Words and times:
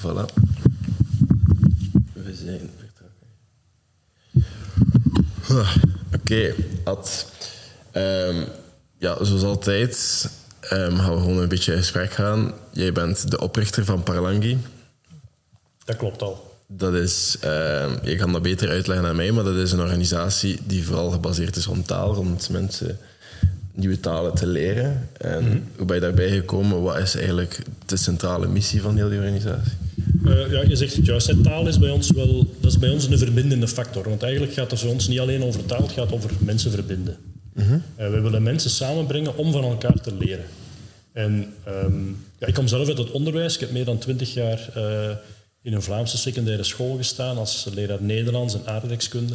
Voilà. 0.00 0.24
We 2.12 2.34
zijn 2.34 2.70
vertrokken. 2.78 3.26
Ah, 5.48 5.76
Oké, 6.14 6.54
Ad. 6.84 7.26
Ehm, 7.90 8.44
ja, 8.98 9.24
zoals 9.24 9.42
altijd 9.42 10.24
ehm, 10.60 10.96
gaan 10.96 11.14
we 11.14 11.20
gewoon 11.20 11.38
een 11.38 11.48
beetje 11.48 11.72
in 11.72 11.78
gesprek 11.78 12.12
gaan. 12.12 12.52
Jij 12.72 12.92
bent 12.92 13.30
de 13.30 13.40
oprichter 13.40 13.84
van 13.84 14.02
Parlangi. 14.02 14.58
Dat 15.84 15.96
klopt 15.96 16.22
al. 16.22 16.48
Dat 16.66 16.94
is, 16.94 17.36
ehm, 17.40 17.96
je 18.02 18.16
kan 18.16 18.32
dat 18.32 18.42
beter 18.42 18.68
uitleggen 18.68 19.06
aan 19.06 19.16
mij, 19.16 19.32
maar 19.32 19.44
dat 19.44 19.56
is 19.56 19.72
een 19.72 19.80
organisatie 19.80 20.58
die 20.66 20.84
vooral 20.84 21.10
gebaseerd 21.10 21.56
is 21.56 21.64
rond 21.64 21.86
taal, 21.86 22.14
rond 22.14 22.48
mensen 22.50 22.98
nieuwe 23.80 24.00
talen 24.00 24.34
te 24.34 24.46
leren. 24.46 25.08
En 25.16 25.68
hoe 25.76 25.86
ben 25.86 25.96
je 25.96 26.02
daarbij 26.02 26.30
gekomen? 26.30 26.82
Wat 26.82 26.98
is 26.98 27.14
eigenlijk 27.14 27.62
de 27.86 27.96
centrale 27.96 28.48
missie 28.48 28.80
van 28.80 28.96
heel 28.96 29.08
die 29.08 29.18
organisatie? 29.18 29.72
Eh, 30.24 30.50
ja, 30.50 30.62
je 30.62 30.76
zegt 30.76 30.96
het 30.96 31.06
juist, 31.06 31.26
hè, 31.26 31.42
taal 31.42 31.68
is 31.68 31.78
bij 31.78 31.90
ons 31.90 32.10
wel 32.10 32.46
dat 32.60 32.70
is 32.70 32.78
bij 32.78 32.90
ons 32.90 33.06
een 33.06 33.18
verbindende 33.18 33.68
factor. 33.68 34.08
Want 34.08 34.22
eigenlijk 34.22 34.52
gaat 34.52 34.70
het 34.70 34.80
voor 34.80 34.90
ons 34.90 35.08
niet 35.08 35.20
alleen 35.20 35.44
over 35.44 35.66
taal, 35.66 35.82
het 35.82 35.92
gaat 35.92 36.12
over 36.12 36.30
mensen 36.38 36.70
verbinden. 36.70 37.16
Eh, 37.54 38.10
we 38.10 38.20
willen 38.20 38.42
mensen 38.42 38.70
samenbrengen 38.70 39.36
om 39.36 39.52
van 39.52 39.64
elkaar 39.64 40.00
te 40.00 40.14
leren. 40.14 40.44
En 41.12 41.54
ehm, 41.64 42.06
ja, 42.38 42.46
ik 42.46 42.54
kom 42.54 42.68
zelf 42.68 42.88
uit 42.88 42.98
het 42.98 43.10
onderwijs. 43.10 43.54
Ik 43.54 43.60
heb 43.60 43.70
meer 43.70 43.84
dan 43.84 43.98
twintig 43.98 44.34
jaar 44.34 44.68
eh, 44.74 45.16
in 45.62 45.72
een 45.72 45.82
Vlaamse 45.82 46.18
secundaire 46.18 46.62
school 46.62 46.96
gestaan 46.96 47.36
als 47.36 47.66
leraar 47.74 48.02
Nederlands 48.02 48.54
en 48.54 48.66
aardrijkskunde. 48.66 49.34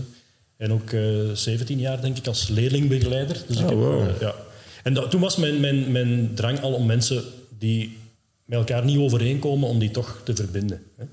En 0.57 0.71
ook 0.71 0.91
eh 0.91 1.01
17 1.33 1.79
jaar, 1.79 2.01
denk 2.01 2.17
ik, 2.17 2.27
als 2.27 2.47
leerlingbegeleider. 2.47 3.37
Dus 3.47 3.57
ik 3.57 3.63
Oh, 3.63 3.69
heb, 3.69 3.77
wow. 3.79 4.01
eh, 4.09 4.19
ja. 4.19 4.35
En 4.83 4.93
dat- 4.93 5.11
toen 5.11 5.21
was 5.21 5.35
mijn, 5.35 5.59
mijn, 5.59 5.91
mijn 5.91 6.31
drang 6.33 6.61
al 6.61 6.73
om 6.73 6.85
mensen 6.85 7.23
die 7.59 7.97
met 8.45 8.57
elkaar 8.59 8.85
niet 8.85 8.97
overeenkomen, 8.97 9.69
om 9.69 9.79
die 9.79 9.91
toch 9.91 10.21
te 10.23 10.35
verbinden. 10.35 10.81
Hè. 10.97 11.05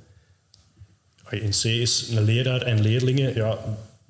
In 1.38 1.50
C 1.50 1.64
is 1.64 2.08
een 2.16 2.24
leraar 2.24 2.62
en 2.62 2.80
leerlingen, 2.82 3.34
ja, 3.34 3.58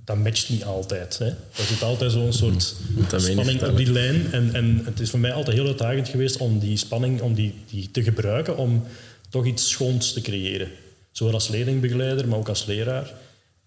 dat 0.05 0.17
matcht 0.17 0.49
niet 0.49 0.65
altijd. 0.65 1.19
Hè. 1.19 1.27
Er 1.27 1.65
zit 1.69 1.83
altijd 1.83 2.13
zo'n 2.13 2.33
soort 2.33 2.63
spanning 3.23 3.63
op 3.63 3.77
die 3.77 3.93
lijn. 3.93 4.33
En, 4.33 4.55
en 4.55 4.81
het 4.85 5.01
is 5.01 5.11
voor 5.11 5.19
mij 5.19 5.33
altijd 5.33 5.57
heel 5.57 5.67
uitdagend 5.67 6.09
geweest 6.09 6.37
om 6.37 6.59
die 6.59 6.77
spanning 6.77 7.21
om 7.21 7.35
die, 7.35 7.55
die 7.71 7.91
te 7.91 8.03
gebruiken 8.03 8.57
om 8.57 8.85
toch 9.29 9.47
iets 9.47 9.71
schoons 9.71 10.13
te 10.13 10.21
creëren. 10.21 10.69
Zowel 11.13 11.35
als 11.35 11.49
leerlingbegeleider, 11.49 12.29
maar 12.29 12.39
ook 12.39 12.49
als 12.49 12.65
leraar. 12.67 13.13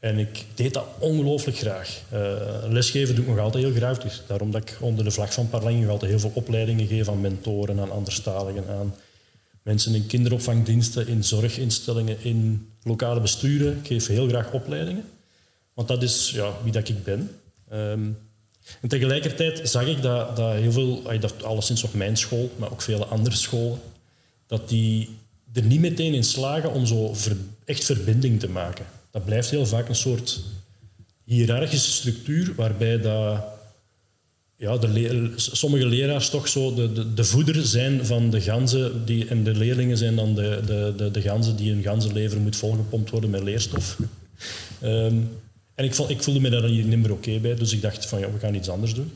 En 0.05 0.19
ik 0.19 0.45
deed 0.55 0.73
dat 0.73 0.85
ongelooflijk 0.99 1.57
graag. 1.57 2.01
Eh, 2.09 2.19
lesgeven 2.69 3.15
doe 3.15 3.23
ik 3.23 3.29
nog 3.29 3.39
altijd 3.39 3.63
heel 3.63 3.73
graag. 3.73 3.99
Dus 3.99 4.21
daarom 4.27 4.51
dat 4.51 4.61
ik 4.61 4.77
onder 4.79 5.03
de 5.03 5.11
vlag 5.11 5.33
van 5.33 5.49
Parlang 5.49 5.81
nog 5.81 5.89
altijd 5.89 6.11
heel 6.11 6.19
veel 6.19 6.31
opleidingen 6.33 6.87
geef 6.87 7.09
aan 7.09 7.21
mentoren, 7.21 7.79
aan 7.79 7.91
anderstaligen, 7.91 8.67
aan 8.67 8.95
mensen 9.61 9.95
in 9.95 10.07
kinderopvangdiensten, 10.07 11.07
in 11.07 11.23
zorginstellingen, 11.23 12.17
in 12.21 12.69
lokale 12.83 13.21
besturen. 13.21 13.77
Ik 13.77 13.87
geef 13.87 14.07
heel 14.07 14.27
graag 14.27 14.51
opleidingen. 14.51 15.03
Want 15.73 15.87
dat 15.87 16.03
is 16.03 16.31
ja, 16.31 16.51
wie 16.63 16.71
dat 16.71 16.89
ik 16.89 17.03
ben. 17.03 17.29
Ehm, 17.69 18.09
en 18.81 18.87
tegelijkertijd 18.87 19.69
zag 19.69 19.87
ik 19.87 20.01
dat, 20.01 20.35
dat 20.35 20.53
heel 20.53 20.71
veel, 20.71 21.19
dat 21.19 21.43
alleszins 21.43 21.83
op 21.83 21.93
mijn 21.93 22.17
school, 22.17 22.51
maar 22.57 22.71
ook 22.71 22.81
vele 22.81 23.05
andere 23.05 23.35
scholen, 23.35 23.79
dat 24.47 24.69
die 24.69 25.09
er 25.53 25.63
niet 25.63 25.79
meteen 25.79 26.13
in 26.13 26.23
slagen 26.23 26.71
om 26.71 26.85
zo 26.85 27.15
echt 27.65 27.83
verbinding 27.83 28.39
te 28.39 28.49
maken. 28.49 28.85
Dat 29.15 29.25
blijft 29.25 29.49
heel 29.49 29.65
vaak 29.65 29.89
een 29.89 29.95
soort 29.95 30.39
hiërarchische 31.23 31.91
structuur 31.91 32.53
waarbij 32.55 33.01
dat, 33.01 33.43
ja, 34.55 34.77
de 34.77 35.33
sommige 35.35 35.85
leraars 35.85 36.29
toch 36.29 36.47
zo 36.47 36.73
de, 36.73 36.93
de, 36.93 37.13
de 37.13 37.23
voeder 37.23 37.65
zijn 37.65 38.05
van 38.05 38.29
de 38.29 38.41
ganzen 38.41 39.05
die, 39.05 39.27
en 39.27 39.43
de 39.43 39.53
leerlingen 39.53 39.97
zijn 39.97 40.15
dan 40.15 40.35
de, 40.35 40.61
de, 40.65 40.93
de, 40.97 41.11
de 41.11 41.21
ganzen 41.21 41.55
die 41.55 41.71
hun 41.71 41.83
ganzenlever 41.83 42.39
moet 42.39 42.55
volgepompt 42.55 43.09
worden 43.09 43.29
met 43.29 43.43
leerstof. 43.43 43.97
Ehm, 44.81 45.15
en 45.75 45.85
ik, 45.85 45.97
ik 45.97 46.23
voelde 46.23 46.39
me 46.39 46.49
daar 46.49 46.69
niet 46.69 47.01
meer 47.01 47.11
oké 47.11 47.39
bij, 47.39 47.55
dus 47.55 47.73
ik 47.73 47.81
dacht 47.81 48.05
van 48.05 48.19
ja, 48.19 48.31
we 48.31 48.39
gaan 48.39 48.55
iets 48.55 48.69
anders 48.69 48.93
doen. 48.93 49.11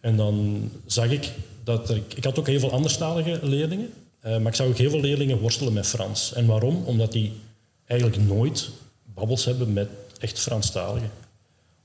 En 0.00 0.16
dan 0.16 0.68
zag 0.86 1.10
ik 1.10 1.32
dat 1.64 1.90
er... 1.90 1.96
Ik, 1.96 2.14
ik 2.14 2.24
had 2.24 2.38
ook 2.38 2.46
heel 2.46 2.60
veel 2.60 2.72
anderstalige 2.72 3.38
leerlingen, 3.42 3.90
eh, 4.20 4.38
maar 4.38 4.46
ik 4.46 4.54
zag 4.54 4.66
ook 4.66 4.78
heel 4.78 4.90
veel 4.90 5.00
leerlingen 5.00 5.38
worstelen 5.38 5.72
met 5.72 5.86
Frans. 5.86 6.32
En 6.32 6.46
waarom? 6.46 6.82
Omdat 6.84 7.12
die 7.12 7.32
eigenlijk 7.86 8.22
nooit 8.26 8.70
babbels 9.20 9.44
hebben 9.44 9.72
met 9.72 9.88
echt 10.18 10.38
Franstaligen. 10.38 11.10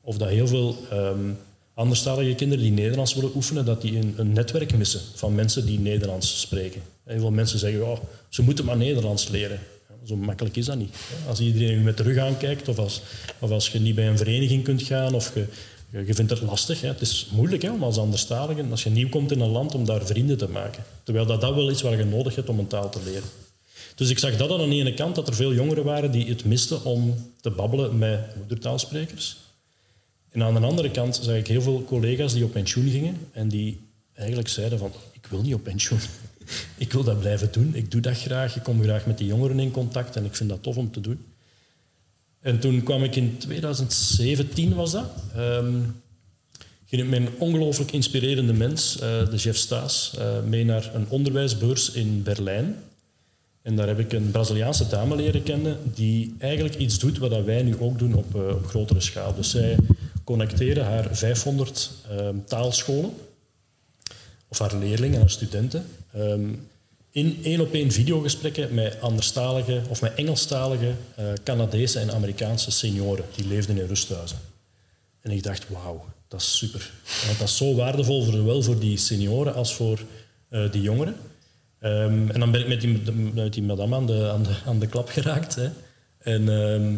Of 0.01 0.17
dat 0.17 0.29
heel 0.29 0.47
veel 0.47 0.77
ehm 0.91 1.31
anderstalige 1.75 2.35
kinderen 2.35 2.63
die 2.63 2.73
Nederlands 2.73 3.13
willen 3.13 3.35
oefenen, 3.35 3.65
dat 3.65 3.81
die 3.81 3.97
een, 3.97 4.13
een 4.17 4.33
netwerk 4.33 4.77
missen 4.77 5.01
van 5.15 5.35
mensen 5.35 5.65
die 5.65 5.79
Nederlands 5.79 6.39
spreken. 6.39 6.81
Heel 7.03 7.19
veel 7.19 7.31
mensen 7.31 7.59
zeggen, 7.59 7.79
ja, 7.79 7.97
ze 8.29 8.41
moeten 8.41 8.65
maar 8.65 8.77
Nederlands 8.77 9.27
leren. 9.27 9.59
Zo 10.03 10.15
makkelijk 10.15 10.55
is 10.55 10.65
dat 10.65 10.77
niet. 10.77 10.95
Als 11.27 11.39
iedereen 11.39 11.77
je 11.77 11.83
met 11.83 11.97
de 11.97 12.03
rug 12.03 12.17
aankijkt, 12.17 12.67
of 12.67 12.77
als, 12.77 13.01
of 13.39 13.51
als 13.51 13.69
je 13.69 13.79
niet 13.79 13.95
bij 13.95 14.07
een 14.07 14.17
vereniging 14.17 14.63
kunt 14.63 14.81
gaan, 14.81 15.13
of 15.13 15.33
je, 15.33 15.45
je, 16.05 16.13
vindt 16.13 16.31
het 16.31 16.41
lastig. 16.41 16.81
Hè. 16.81 16.87
Het 16.87 17.01
is 17.01 17.27
moeilijk 17.31 17.61
hè, 17.61 17.71
om 17.71 17.83
als 17.83 17.97
anderstalige, 17.97 18.65
als 18.71 18.83
je 18.83 18.89
nieuw 18.89 19.09
komt 19.09 19.31
in 19.31 19.39
een 19.39 19.49
land, 19.49 19.75
om 19.75 19.85
daar 19.85 20.05
vrienden 20.05 20.37
te 20.37 20.49
maken. 20.49 20.83
Terwijl 21.03 21.25
dat, 21.25 21.41
dat 21.41 21.55
wel 21.55 21.69
is 21.69 21.81
waar 21.81 21.97
je 21.97 22.05
nodig 22.05 22.35
hebt 22.35 22.49
om 22.49 22.59
een 22.59 22.67
taal 22.67 22.89
te 22.89 22.99
leren. 23.05 23.29
Dus 23.95 24.09
ik 24.09 24.19
zag 24.19 24.37
dat 24.37 24.51
aan 24.51 24.69
de 24.69 24.75
ene 24.75 24.93
kant, 24.93 25.15
dat 25.15 25.27
er 25.27 25.35
veel 25.35 25.53
jongeren 25.53 25.83
waren 25.83 26.11
die 26.11 26.27
het 26.27 26.45
misten 26.45 26.83
om 26.83 27.31
te 27.41 27.49
babbelen 27.49 27.97
met 27.97 28.35
moedertaalsprekers. 28.37 29.37
En 30.31 30.43
aan 30.43 30.53
de 30.53 30.59
andere 30.59 30.91
kant 30.91 31.19
zag 31.21 31.35
ik 31.35 31.47
heel 31.47 31.61
veel 31.61 31.83
collega's 31.83 32.33
die 32.33 32.43
op 32.43 32.51
pensioen 32.51 32.89
gingen 32.89 33.17
en 33.31 33.47
die 33.47 33.79
eigenlijk 34.13 34.47
zeiden 34.47 34.79
van, 34.79 34.91
ik 35.11 35.25
wil 35.25 35.41
niet 35.41 35.53
op 35.53 35.63
pensioen. 35.63 35.99
ik 36.77 36.93
wil 36.93 37.03
dat 37.03 37.19
blijven 37.19 37.51
doen, 37.51 37.75
ik 37.75 37.91
doe 37.91 38.01
dat 38.01 38.17
graag, 38.17 38.55
ik 38.55 38.63
kom 38.63 38.81
graag 38.81 39.05
met 39.05 39.17
die 39.17 39.27
jongeren 39.27 39.59
in 39.59 39.71
contact 39.71 40.15
en 40.15 40.25
ik 40.25 40.35
vind 40.35 40.49
dat 40.49 40.63
tof 40.63 40.77
om 40.77 40.91
te 40.91 41.01
doen. 41.01 41.25
En 42.39 42.59
toen 42.59 42.83
kwam 42.83 43.03
ik 43.03 43.15
in 43.15 43.37
2017, 43.37 44.73
was 44.73 44.91
dat, 44.91 45.05
ehm, 45.35 45.79
ging 46.85 47.09
met 47.09 47.19
een 47.19 47.29
ongelooflijk 47.37 47.91
inspirerende 47.91 48.53
mens, 48.53 48.99
eh, 48.99 49.29
de 49.29 49.37
chef 49.37 49.57
Staes, 49.57 50.13
eh, 50.17 50.43
mee 50.43 50.65
naar 50.65 50.95
een 50.95 51.09
onderwijsbeurs 51.09 51.91
in 51.91 52.23
Berlijn. 52.23 52.75
En 53.65 53.75
daar 53.75 53.87
heb 53.87 53.99
ik 53.99 54.13
een 54.13 54.31
Braziliaanse 54.31 54.87
dame 54.87 55.15
leren 55.15 55.43
kennen 55.43 55.77
die 55.93 56.35
eigenlijk 56.39 56.75
iets 56.75 56.99
doet 56.99 57.17
wat 57.17 57.43
wij 57.43 57.63
nu 57.63 57.79
ook 57.79 57.99
doen 57.99 58.13
op, 58.13 58.35
eh, 58.35 58.47
op 58.47 58.65
grotere 58.65 58.99
schaal. 59.01 59.35
Dus 59.35 59.49
zij 59.49 59.77
connecteren 60.23 60.85
haar 60.85 61.15
500 61.15 61.91
ehm, 62.09 62.35
taalscholen, 62.45 63.13
of 64.47 64.59
haar 64.59 64.75
leerlingen, 64.75 65.19
haar 65.19 65.29
studenten, 65.29 65.85
ehm, 66.13 66.49
in 67.11 67.39
één 67.43 67.59
op 67.59 67.73
één 67.73 67.91
videogesprekken 67.91 68.73
met 68.73 69.01
anderstalige 69.01 69.81
of 69.89 70.01
met 70.01 70.13
Engelstalige 70.13 70.93
eh, 71.15 71.25
Canadese 71.43 71.99
en 71.99 72.11
Amerikaanse 72.11 72.71
senioren 72.71 73.25
die 73.35 73.47
leefden 73.47 73.77
in 73.77 73.87
rusthuizen. 73.87 74.37
En 75.21 75.31
ik 75.31 75.43
dacht, 75.43 75.69
wauw, 75.69 76.05
dat 76.27 76.39
is 76.41 76.57
super. 76.57 76.91
Dat 77.37 77.47
is 77.47 77.57
zo 77.57 77.75
waardevol, 77.75 78.21
zowel 78.21 78.61
voor 78.61 78.79
die 78.79 78.97
senioren 78.97 79.53
als 79.53 79.73
voor 79.73 79.99
eh, 80.49 80.71
die 80.71 80.81
jongeren. 80.81 81.15
Ehm, 81.79 82.29
en 82.29 82.39
dan 82.39 82.51
ben 82.51 82.61
ik 82.61 82.67
met 82.67 82.81
die, 82.81 83.01
met 83.33 83.53
die 83.53 83.63
madame 83.63 83.95
aan 83.95 84.05
de, 84.05 84.29
aan 84.29 84.43
de, 84.43 84.55
aan 84.65 84.79
de 84.79 84.87
klap 84.87 85.09
geraakt. 85.09 85.55
Hè. 85.55 85.69
En 86.17 86.49
ehm, 86.49 86.95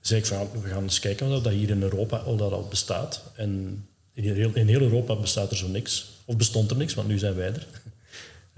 zei 0.00 0.20
ik 0.20 0.26
van, 0.26 0.48
we 0.62 0.68
gaan 0.68 0.82
eens 0.82 1.00
kijken 1.00 1.32
of 1.32 1.42
dat 1.42 1.52
hier 1.52 1.70
in 1.70 1.82
Europa 1.82 2.16
al 2.16 2.36
dat 2.36 2.52
al 2.52 2.66
bestaat. 2.68 3.22
En 3.36 3.84
in 4.12 4.34
heel, 4.34 4.50
in 4.54 4.68
heel 4.68 4.80
Europa 4.80 5.16
bestaat 5.16 5.50
er 5.50 5.56
zo 5.56 5.68
niks. 5.68 6.06
Of 6.24 6.36
bestond 6.36 6.70
er 6.70 6.76
niks, 6.76 6.94
want 6.94 7.08
nu 7.08 7.18
zijn 7.18 7.34
wij 7.34 7.46
er. 7.46 7.66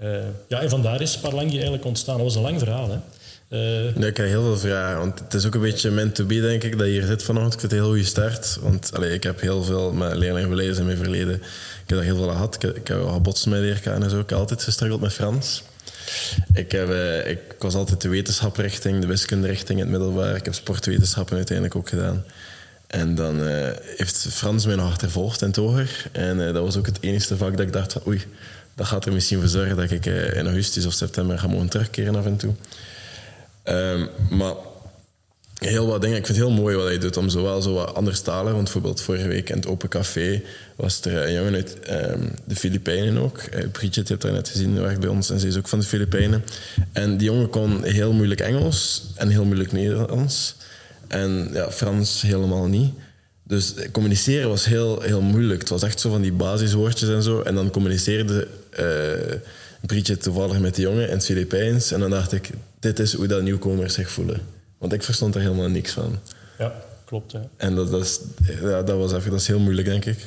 Eh, 0.01 0.27
ja, 0.47 0.61
en 0.61 0.69
vandaar 0.69 1.01
is 1.01 1.17
Parlangi 1.17 1.53
eigenlijk 1.53 1.85
ontstaan. 1.85 2.15
Dat 2.15 2.25
was 2.25 2.35
een 2.35 2.41
lang 2.41 2.59
verhaal, 2.59 2.89
hè. 2.89 2.97
Nee, 3.51 4.09
ik 4.09 4.17
heb 4.17 4.25
heel 4.27 4.43
veel 4.43 4.57
vragen. 4.57 4.97
Want 4.97 5.19
het 5.19 5.33
is 5.33 5.45
ook 5.45 5.55
een 5.55 5.61
beetje 5.61 5.91
meant 5.91 6.15
to 6.15 6.25
be, 6.25 6.41
denk 6.41 6.63
ik, 6.63 6.77
dat 6.77 6.87
je 6.87 6.93
hier 6.93 7.05
zit 7.05 7.23
vanochtend. 7.23 7.63
Ik 7.63 7.71
een 7.71 7.77
heel 7.77 7.87
goede 7.87 8.03
start. 8.03 8.57
Want 8.61 8.89
allee, 8.93 9.13
ik 9.13 9.23
heb 9.23 9.41
heel 9.41 9.63
veel 9.63 9.91
met 9.91 10.15
leerlingen 10.15 10.49
gelezen 10.49 10.77
in 10.77 10.85
mijn 10.85 10.97
verleden. 10.97 11.35
Ik 11.35 11.41
heb 11.85 11.97
daar 11.97 12.03
heel 12.03 12.15
veel 12.15 12.29
gehad. 12.29 12.55
Ik 12.55 12.61
heb, 12.61 12.75
heb 12.75 12.97
wel 12.97 13.13
gebotst 13.13 13.45
met 13.45 13.59
leerkrachten 13.59 14.03
en 14.03 14.09
zo. 14.09 14.19
Ik 14.19 14.29
heb 14.29 14.39
altijd 14.39 14.63
gestruggeld 14.63 15.01
met 15.01 15.13
Frans. 15.13 15.63
Ik, 16.53 16.71
heb, 16.71 16.89
eh, 16.89 17.29
ik 17.29 17.39
was 17.59 17.73
altijd 17.73 18.01
de 18.01 18.09
wetenschaprichting, 18.09 19.01
de 19.01 19.07
wiskunderichting 19.07 19.79
in 19.79 19.85
het 19.85 19.99
middelbaar. 19.99 20.35
Ik 20.35 20.45
heb 20.45 20.53
sportwetenschappen 20.53 21.35
uiteindelijk 21.35 21.75
ook 21.75 21.89
gedaan. 21.89 22.23
En 22.87 23.15
dan 23.15 23.47
eh, 23.47 23.69
heeft 23.97 24.27
Frans 24.29 24.65
mijn 24.65 24.79
hart 24.79 25.03
gevolgd 25.03 25.41
in 25.41 25.47
het 25.47 25.55
hoger. 25.55 26.05
En 26.11 26.37
dat 26.37 26.63
was 26.63 26.77
ook 26.77 26.85
het 26.85 26.97
enige 27.01 27.37
vak 27.37 27.57
dat 27.57 27.65
ik 27.65 27.73
dacht 27.73 27.93
van 27.93 28.01
oei, 28.07 28.21
dat 28.75 28.87
gaat 28.87 29.05
er 29.05 29.13
misschien 29.13 29.39
voor 29.39 29.49
zorgen 29.49 29.75
dat 29.75 29.91
ik 29.91 30.05
in 30.05 30.45
augustus 30.45 30.85
of 30.85 30.93
september 30.93 31.39
ga 31.39 31.47
mogen 31.47 31.69
terugkeren 31.69 32.15
af 32.15 32.25
en 32.25 32.37
toe. 32.37 32.53
Ehm, 33.71 34.05
maar 34.29 34.53
heel 35.59 35.87
wat 35.87 36.01
dingen. 36.01 36.17
Ik 36.17 36.25
vind 36.25 36.37
het 36.37 36.47
heel 36.47 36.55
mooi 36.55 36.75
wat 36.75 36.91
je 36.91 36.97
doet 36.97 37.17
om 37.17 37.29
zowel 37.29 37.61
zo 37.61 37.73
wat 37.73 37.95
anders 37.95 38.21
talen. 38.21 38.51
Want 38.51 38.63
bijvoorbeeld 38.63 39.01
vorige 39.01 39.27
week 39.27 39.49
in 39.49 39.55
het 39.55 39.67
Open 39.67 39.89
Café 39.89 40.41
was 40.75 41.05
er 41.05 41.25
een 41.25 41.33
jongen 41.33 41.53
uit 41.53 41.79
ehm, 41.79 42.27
de 42.45 42.55
Filipijnen 42.55 43.17
ook. 43.17 43.37
Eh, 43.37 43.67
Bridget 43.71 44.09
heeft 44.09 44.21
daar 44.21 44.31
net 44.31 44.49
gezien, 44.49 44.71
die 44.71 44.81
werkt 44.81 44.99
bij 44.99 45.09
ons 45.09 45.29
en 45.29 45.39
ze 45.39 45.47
is 45.47 45.57
ook 45.57 45.67
van 45.67 45.79
de 45.79 45.85
Filipijnen. 45.85 46.43
En 46.91 47.17
die 47.17 47.27
jongen 47.27 47.49
kon 47.49 47.83
heel 47.83 48.13
moeilijk 48.13 48.41
Engels 48.41 49.03
en 49.15 49.29
heel 49.29 49.45
moeilijk 49.45 49.71
Nederlands. 49.71 50.55
En 51.07 51.49
ja, 51.53 51.71
Frans 51.71 52.21
helemaal 52.21 52.67
niet. 52.67 52.93
Dus 53.43 53.73
communiceren 53.91 54.49
was 54.49 54.65
heel, 54.65 55.01
heel 55.01 55.21
moeilijk. 55.21 55.59
Het 55.59 55.69
was 55.69 55.83
echt 55.83 55.99
zo 55.99 56.09
van 56.09 56.21
die 56.21 56.33
basiswoordjes 56.33 57.09
en 57.09 57.23
zo. 57.23 57.41
En 57.41 57.55
dan 57.55 57.71
communiceerde 57.71 58.47
Bridget 59.85 60.23
toevallig 60.23 60.59
met 60.59 60.75
die 60.75 60.85
jongen 60.85 61.07
en 61.07 61.13
het 61.13 61.25
Filipijns. 61.25 61.91
En 61.91 61.99
dan 61.99 62.09
dacht 62.09 62.31
ik, 62.31 62.49
dit 62.81 62.99
is 62.99 63.13
hoe 63.13 63.27
dat 63.27 63.41
nieuwkomers 63.41 63.93
zich 63.93 64.11
voelen. 64.11 64.41
Want 64.77 64.93
ik 64.93 65.03
verstond 65.03 65.35
er 65.35 65.41
helemaal 65.41 65.69
niks 65.69 65.91
van. 65.91 66.19
Ja, 66.57 66.73
klopt. 67.05 67.31
Hè. 67.31 67.39
En 67.57 67.75
dat, 67.75 67.91
dat, 67.91 68.01
is, 68.03 68.19
ja, 68.61 68.81
dat 68.81 68.97
was 68.97 69.13
even, 69.13 69.31
dat 69.31 69.39
is 69.39 69.47
heel 69.47 69.59
moeilijk, 69.59 69.87
denk 69.87 70.05
ik. 70.05 70.17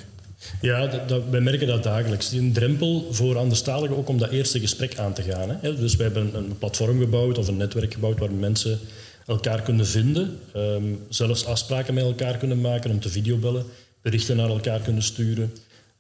Ja, 0.60 0.86
dat, 0.86 1.08
dat, 1.08 1.22
wij 1.30 1.40
merken 1.40 1.66
dat 1.66 1.82
dagelijks. 1.82 2.32
Een 2.32 2.52
drempel 2.52 3.08
voor 3.10 3.38
anderstaligen 3.38 3.96
ook 3.96 4.08
om 4.08 4.18
dat 4.18 4.30
eerste 4.30 4.60
gesprek 4.60 4.98
aan 4.98 5.12
te 5.12 5.22
gaan. 5.22 5.50
Hè. 5.50 5.76
Dus 5.76 5.96
wij 5.96 6.06
hebben 6.06 6.34
een 6.34 6.58
platform 6.58 7.00
gebouwd 7.00 7.38
of 7.38 7.48
een 7.48 7.56
netwerk 7.56 7.92
gebouwd 7.92 8.18
waar 8.18 8.32
mensen 8.32 8.78
elkaar 9.26 9.62
kunnen 9.62 9.86
vinden, 9.86 10.38
ehm, 10.52 10.84
zelfs 11.08 11.46
afspraken 11.46 11.94
met 11.94 12.04
elkaar 12.04 12.36
kunnen 12.36 12.60
maken 12.60 12.90
om 12.90 13.00
te 13.00 13.08
videobellen, 13.08 13.64
berichten 14.02 14.36
naar 14.36 14.48
elkaar 14.48 14.80
kunnen 14.80 15.02
sturen, 15.02 15.52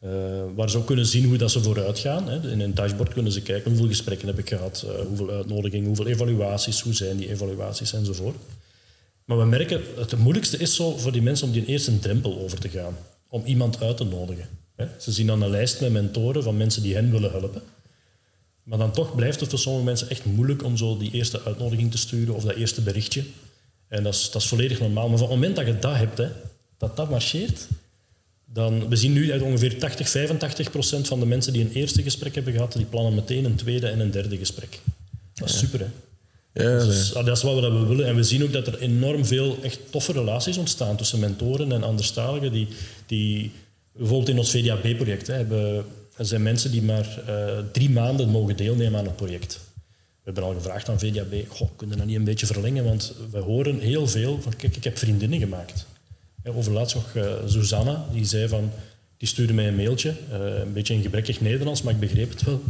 uh, 0.04 0.10
waar 0.54 0.70
ze 0.70 0.78
ook 0.78 0.86
kunnen 0.86 1.06
zien 1.06 1.24
hoe 1.24 1.36
dat 1.36 1.50
ze 1.50 1.62
vooruit 1.62 1.98
gaan. 1.98 2.28
Hè. 2.28 2.50
In 2.50 2.60
een 2.60 2.74
dashboard 2.74 3.12
kunnen 3.12 3.32
ze 3.32 3.42
kijken 3.42 3.70
hoeveel 3.70 3.88
gesprekken 3.88 4.26
heb 4.26 4.38
ik 4.38 4.48
gehad, 4.48 4.84
uh, 4.86 5.06
hoeveel 5.06 5.30
uitnodigingen, 5.30 5.86
hoeveel 5.86 6.06
evaluaties, 6.06 6.80
hoe 6.80 6.94
zijn 6.94 7.16
die 7.16 7.30
evaluaties 7.30 7.92
enzovoort. 7.92 8.36
Maar 9.24 9.38
we 9.38 9.44
merken, 9.44 9.80
het 9.96 10.18
moeilijkste 10.18 10.56
is 10.56 10.74
zo 10.74 10.96
voor 10.96 11.12
die 11.12 11.22
mensen 11.22 11.46
om 11.46 11.52
die 11.52 11.64
eerst 11.64 11.86
een 11.86 12.00
drempel 12.00 12.38
over 12.38 12.58
te 12.58 12.68
gaan 12.68 12.96
om 13.28 13.44
iemand 13.44 13.82
uit 13.82 13.96
te 13.96 14.04
nodigen. 14.04 14.48
Ze 14.98 15.12
zien 15.12 15.26
dan 15.26 15.42
een 15.42 15.50
lijst 15.50 15.80
met 15.80 15.92
mentoren 15.92 16.42
van 16.42 16.56
mensen 16.56 16.82
die 16.82 16.94
hen 16.94 17.10
willen 17.10 17.30
helpen. 17.30 17.62
Maar 18.62 18.78
dan 18.78 18.92
toch 18.92 19.14
blijft 19.14 19.40
het 19.40 19.50
voor 19.50 19.58
sommige 19.58 19.84
mensen 19.84 20.10
echt 20.10 20.24
moeilijk 20.24 20.62
om 20.62 20.76
zo 20.76 20.98
die 20.98 21.10
eerste 21.10 21.42
uitnodiging 21.44 21.90
te 21.90 21.98
sturen 21.98 22.34
of 22.34 22.44
dat 22.44 22.54
eerste 22.54 22.80
berichtje. 22.80 23.24
En 23.88 24.02
dat 24.02 24.14
is, 24.14 24.30
dat 24.30 24.42
is 24.42 24.48
volledig 24.48 24.80
normaal. 24.80 25.08
Maar 25.08 25.18
van 25.18 25.28
het 25.28 25.36
moment 25.36 25.56
dat 25.56 25.66
je 25.66 25.78
dat 25.78 25.96
hebt, 25.96 26.18
hè, 26.18 26.28
dat 26.78 26.96
dat 26.96 27.10
marcheert, 27.10 27.68
dan... 28.44 28.88
We 28.88 28.96
zien 28.96 29.12
nu 29.12 29.26
dat 29.26 29.42
ongeveer 29.42 29.78
80, 29.78 30.08
85 30.08 30.70
procent 30.70 31.06
van 31.06 31.20
de 31.20 31.26
mensen 31.26 31.52
die 31.52 31.64
een 31.64 31.72
eerste 31.72 32.02
gesprek 32.02 32.34
hebben 32.34 32.52
gehad, 32.52 32.72
die 32.72 32.84
plannen 32.84 33.14
meteen 33.14 33.44
een 33.44 33.56
tweede 33.56 33.88
en 33.88 34.00
een 34.00 34.10
derde 34.10 34.36
gesprek. 34.36 34.80
Dat 35.34 35.48
is 35.48 35.58
super, 35.58 35.80
hè? 35.80 35.86
Ja, 36.62 36.84
dus, 36.84 37.12
dat 37.12 37.28
is 37.28 37.42
wat 37.42 37.54
we, 37.54 37.60
dat 37.60 37.72
we 37.72 37.86
willen. 37.86 38.06
En 38.06 38.16
we 38.16 38.22
zien 38.22 38.42
ook 38.42 38.52
dat 38.52 38.66
er 38.66 38.78
enorm 38.78 39.24
veel 39.24 39.58
echt 39.62 39.78
toffe 39.90 40.12
relaties 40.12 40.56
ontstaan 40.56 40.96
tussen 40.96 41.18
mentoren 41.18 41.72
en 41.72 41.82
anderstaligen. 41.82 42.52
Die, 42.52 42.68
die 43.06 43.52
bijvoorbeeld 43.92 44.28
in 44.28 44.38
ons 44.38 44.50
VDAB-project 44.50 45.26
hebben 45.26 45.84
er 46.16 46.26
zijn 46.26 46.42
mensen 46.42 46.70
die 46.70 46.82
maar 46.82 47.18
uh, 47.28 47.58
drie 47.72 47.90
maanden 47.90 48.28
mogen 48.28 48.56
deelnemen 48.56 48.98
aan 48.98 49.04
het 49.04 49.16
project. 49.16 49.60
We 49.84 50.30
hebben 50.30 50.42
al 50.42 50.54
gevraagd 50.54 50.88
aan 50.88 50.98
VDAB, 50.98 51.34
goh, 51.48 51.68
kunnen 51.76 51.96
we 51.96 52.02
dat 52.02 52.10
niet 52.10 52.16
een 52.18 52.24
beetje 52.24 52.46
verlengen? 52.46 52.84
Want 52.84 53.14
we 53.30 53.38
horen 53.38 53.78
heel 53.78 54.06
veel 54.06 54.40
van, 54.42 54.56
kijk, 54.56 54.76
ik 54.76 54.84
heb 54.84 54.98
vriendinnen 54.98 55.38
gemaakt. 55.38 55.86
Over 56.44 56.72
laatst 56.72 56.94
nog 56.94 57.14
uh, 57.14 57.32
Susanna, 57.46 58.06
die 58.12 58.24
zei 58.24 58.48
van, 58.48 58.70
die 59.16 59.28
stuurde 59.28 59.52
mij 59.52 59.68
een 59.68 59.76
mailtje, 59.76 60.14
uh, 60.30 60.58
een 60.58 60.72
beetje 60.72 60.94
in 60.94 61.02
gebrekkig 61.02 61.40
Nederlands, 61.40 61.82
maar 61.82 61.94
ik 61.94 62.00
begreep 62.00 62.30
het 62.30 62.42
wel. 62.42 62.60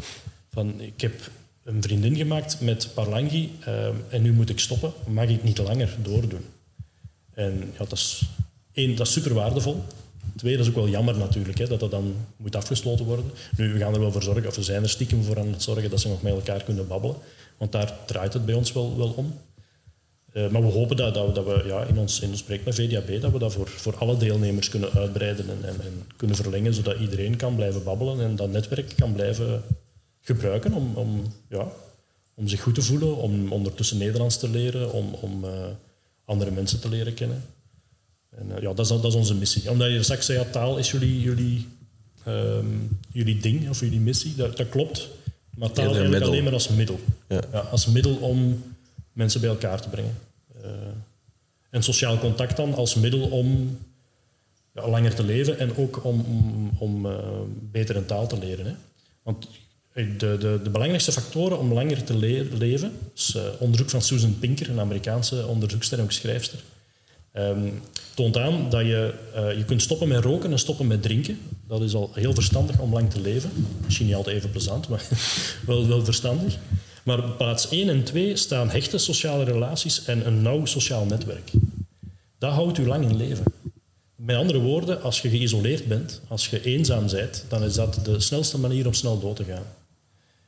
Van, 0.50 0.80
ik 0.80 1.00
heb 1.00 1.30
een 1.64 1.82
vriendin 1.82 2.16
gemaakt 2.16 2.60
met 2.60 2.88
Parlangi 2.94 3.52
uh, 3.68 3.86
en 4.08 4.22
nu 4.22 4.32
moet 4.32 4.50
ik 4.50 4.58
stoppen, 4.58 4.92
mag 5.06 5.28
ik 5.28 5.42
niet 5.42 5.58
langer 5.58 5.96
doordoen. 6.02 6.44
En 7.34 7.72
ja, 7.72 7.78
dat 7.78 7.92
is, 7.92 8.22
één, 8.72 8.96
dat 8.96 9.06
is 9.06 9.12
super 9.12 9.34
waardevol. 9.34 9.82
Twee, 10.36 10.56
dat 10.56 10.62
is 10.62 10.70
ook 10.70 10.76
wel 10.76 10.88
jammer 10.88 11.16
natuurlijk, 11.16 11.58
hè, 11.58 11.66
dat 11.66 11.80
dat 11.80 11.90
dan 11.90 12.14
moet 12.36 12.56
afgesloten 12.56 13.04
worden. 13.04 13.24
Nu, 13.56 13.72
we 13.72 13.78
gaan 13.78 13.94
er 13.94 14.00
wel 14.00 14.12
voor 14.12 14.22
zorgen, 14.22 14.46
of 14.46 14.56
we 14.56 14.62
zijn 14.62 14.82
er 14.82 14.88
stiekem 14.88 15.22
voor 15.22 15.38
aan 15.38 15.52
het 15.52 15.62
zorgen 15.62 15.90
dat 15.90 16.00
ze 16.00 16.08
nog 16.08 16.22
met 16.22 16.32
elkaar 16.32 16.62
kunnen 16.62 16.88
babbelen. 16.88 17.16
Want 17.58 17.72
daar 17.72 17.94
draait 18.06 18.32
het 18.32 18.46
bij 18.46 18.54
ons 18.54 18.72
wel, 18.72 18.96
wel 18.96 19.08
om. 19.08 19.38
Uh, 20.34 20.48
maar 20.48 20.62
we 20.62 20.68
hopen 20.68 20.96
dat, 20.96 21.14
dat 21.14 21.26
we, 21.26 21.32
dat 21.32 21.44
we 21.44 21.62
ja, 21.66 21.82
in, 21.82 21.98
ons, 21.98 22.20
in 22.20 22.30
ons 22.30 22.42
project 22.42 22.64
met 22.64 22.74
VDAB 22.74 23.20
dat 23.20 23.32
we 23.32 23.38
dat 23.38 23.52
voor, 23.52 23.68
voor 23.68 23.96
alle 23.96 24.16
deelnemers 24.16 24.68
kunnen 24.68 24.92
uitbreiden 24.92 25.48
en, 25.48 25.68
en, 25.68 25.80
en, 25.80 26.02
kunnen 26.16 26.36
verlengen, 26.36 26.74
zodat 26.74 26.98
iedereen 26.98 27.36
kan 27.36 27.54
blijven 27.54 27.84
babbelen 27.84 28.20
en 28.20 28.36
dat 28.36 28.50
netwerk 28.50 28.92
kan 28.96 29.12
blijven 29.12 29.62
gebruiken 30.20 30.72
om, 30.72 30.94
om, 30.94 31.32
ja, 31.48 31.68
om 32.34 32.48
zich 32.48 32.62
goed 32.62 32.74
te 32.74 32.82
voelen, 32.82 33.16
om 33.16 33.52
ondertussen 33.52 33.98
Nederlands 33.98 34.38
te 34.38 34.48
leren, 34.48 34.92
om, 34.92 35.14
om 35.14 35.44
uh, 35.44 35.50
andere 36.24 36.50
mensen 36.50 36.80
te 36.80 36.88
leren 36.88 37.14
kennen. 37.14 37.44
En 38.30 38.48
uh, 38.48 38.60
ja, 38.60 38.72
dat 38.72 38.78
is, 38.78 38.88
dat 38.88 39.04
is 39.04 39.14
onze 39.14 39.34
missie. 39.34 39.70
Omdat 39.70 39.90
je 39.90 40.02
straks 40.02 40.26
zei, 40.26 40.38
ja, 40.38 40.44
taal 40.44 40.78
is 40.78 40.90
jullie, 40.90 41.20
jullie, 41.20 41.68
um, 42.26 42.98
jullie 43.12 43.40
ding 43.40 43.68
of 43.68 43.80
jullie 43.80 44.00
missie. 44.00 44.34
Dat, 44.34 44.56
dat 44.56 44.68
klopt. 44.68 45.08
Maar 45.56 45.70
taal 45.70 45.94
eigenlijk 45.94 46.24
alleen 46.24 46.44
maar 46.44 46.52
als 46.52 46.68
middel. 46.68 47.00
Ja. 47.28 47.40
ja. 47.52 47.58
als 47.58 47.86
middel 47.86 48.14
om 48.14 48.62
mensen 49.12 49.40
bij 49.40 49.50
elkaar 49.50 49.80
te 49.80 49.88
brengen. 49.88 50.16
Uh, 50.64 50.70
en 51.70 51.82
sociaal 51.82 52.18
contact 52.18 52.56
dan 52.56 52.74
als 52.74 52.94
middel 52.94 53.28
om 53.28 53.78
ja, 54.72 54.88
langer 54.88 55.14
te 55.14 55.24
leven 55.24 55.58
en 55.58 55.76
ook 55.76 56.04
om, 56.04 56.20
om, 56.20 56.70
om 56.78 57.06
uh, 57.06 57.18
beter 57.46 57.96
een 57.96 58.06
taal 58.06 58.26
te 58.26 58.38
leren. 58.38 58.66
Hè. 58.66 58.72
Want 59.22 59.48
de, 59.92 60.16
de, 60.16 60.60
de, 60.62 60.70
belangrijkste 60.70 61.12
factoren 61.12 61.58
om 61.58 61.72
langer 61.72 62.04
te 62.04 62.16
le 62.16 62.48
leven, 62.52 62.92
is 63.14 63.36
onderzoek 63.58 63.90
van 63.90 64.02
Susan 64.02 64.38
Pinker, 64.38 64.70
een 64.70 64.80
Amerikaanse 64.80 65.46
onderzoekster 65.46 65.98
en 65.98 66.04
ook 66.04 66.12
schrijfster, 66.12 66.58
Um, 67.36 67.82
toont 68.14 68.36
aan 68.36 68.70
dat 68.70 68.80
je, 68.80 69.14
je 69.56 69.64
kunt 69.66 69.82
stoppen 69.82 70.08
met 70.08 70.24
roken 70.24 70.52
en 70.52 70.58
stoppen 70.58 70.86
met 70.86 71.02
drinken. 71.02 71.38
Dat 71.68 71.82
is 71.82 71.94
al 71.94 72.10
heel 72.12 72.34
verstandig 72.34 72.78
om 72.78 72.92
lang 72.92 73.10
te 73.10 73.20
leven. 73.20 73.50
Misschien 73.84 74.06
niet 74.06 74.14
altijd 74.14 74.36
even 74.36 74.50
plezant, 74.50 74.88
maar 74.88 75.04
wel, 75.66 75.86
wel 75.88 76.04
verstandig. 76.04 76.56
Maar 77.04 77.18
op 77.18 77.36
plaats 77.36 77.68
1 77.68 77.88
en 77.88 78.04
2 78.04 78.36
staan 78.36 78.70
hechte 78.70 78.98
sociale 78.98 79.44
relaties 79.44 80.04
en 80.04 80.26
een 80.26 80.42
nauw 80.42 80.64
sociaal 80.64 81.04
netwerk. 81.04 81.50
Dat 82.38 82.52
houdt 82.52 82.78
u 82.78 82.86
lang 82.86 83.04
in 83.04 83.16
leven. 83.16 83.44
Met 84.16 84.36
andere 84.36 84.58
woorden, 84.58 85.02
als 85.02 85.20
je 85.20 85.28
geïsoleerd 85.28 85.86
bent, 85.86 86.20
als 86.28 86.48
je 86.48 86.64
eenzaam 86.64 87.06
bent, 87.10 87.44
dan 87.48 87.62
is 87.62 87.74
dat 87.74 88.00
de 88.04 88.20
snelste 88.20 88.58
manier 88.58 88.86
om 88.86 88.92
snel 88.92 89.20
dood 89.20 89.36
te 89.36 89.44
gaan. 89.44 89.64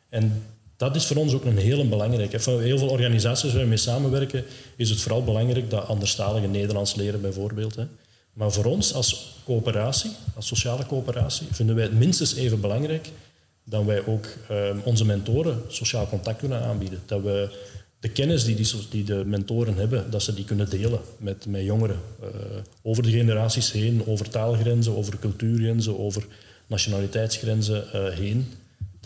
En 0.09 0.43
dat 0.77 0.97
is 0.97 1.07
voor 1.07 1.17
ons 1.17 1.33
ook 1.33 1.45
een 1.45 1.59
hele 1.59 1.85
belangrijke. 1.85 2.41
Voor 2.41 2.61
heel 2.61 2.79
veel 2.79 2.89
organisaties 2.89 3.53
waar 3.53 3.63
we 3.63 3.69
mee 3.69 3.77
samenwerken, 3.77 4.45
is 4.77 4.91
het 4.91 5.01
vooral 5.01 5.25
belangrijk 5.25 5.71
dat 5.71 5.87
anderstaligen 5.87 6.51
Nederlands 6.51 6.95
leren, 6.95 7.21
bijvoorbeeld. 7.21 7.77
Maar 8.33 8.53
voor 8.53 8.65
ons 8.65 8.95
als 8.95 9.37
coöperatie, 9.45 10.11
als 10.35 10.47
sociale 10.47 10.87
coöperatie, 10.87 11.47
vinden 11.51 11.75
wij 11.75 11.85
het 11.85 11.99
minstens 11.99 12.35
even 12.35 12.61
belangrijk 12.61 13.11
dat 13.69 13.85
wij 13.85 14.07
ook 14.07 14.27
um, 14.51 14.81
onze 14.85 15.05
mentoren 15.05 15.63
sociaal 15.69 16.09
contact 16.09 16.39
kunnen 16.39 16.61
aanbieden. 16.61 17.01
Dat 17.07 17.23
we 17.23 17.57
de 18.01 18.09
kennis 18.09 18.45
die, 18.45 18.55
die, 18.55 18.67
die, 18.91 19.05
de 19.05 19.25
mentoren 19.27 19.75
hebben, 19.75 20.11
dat 20.11 20.23
ze 20.23 20.35
die 20.35 20.45
kunnen 20.45 20.71
delen 20.71 21.01
met, 21.19 21.47
met 21.47 21.65
jongeren. 21.65 22.01
Uh, 22.23 22.29
over 22.83 23.03
de 23.03 23.11
generaties 23.11 23.73
heen, 23.73 24.07
over 24.07 24.29
taalgrenzen, 24.29 24.97
over 24.97 25.19
cultuurgrenzen, 25.19 25.99
over 25.99 26.27
nationaliteitsgrenzen 26.67 27.85
uh, 27.95 28.09
heen 28.09 28.47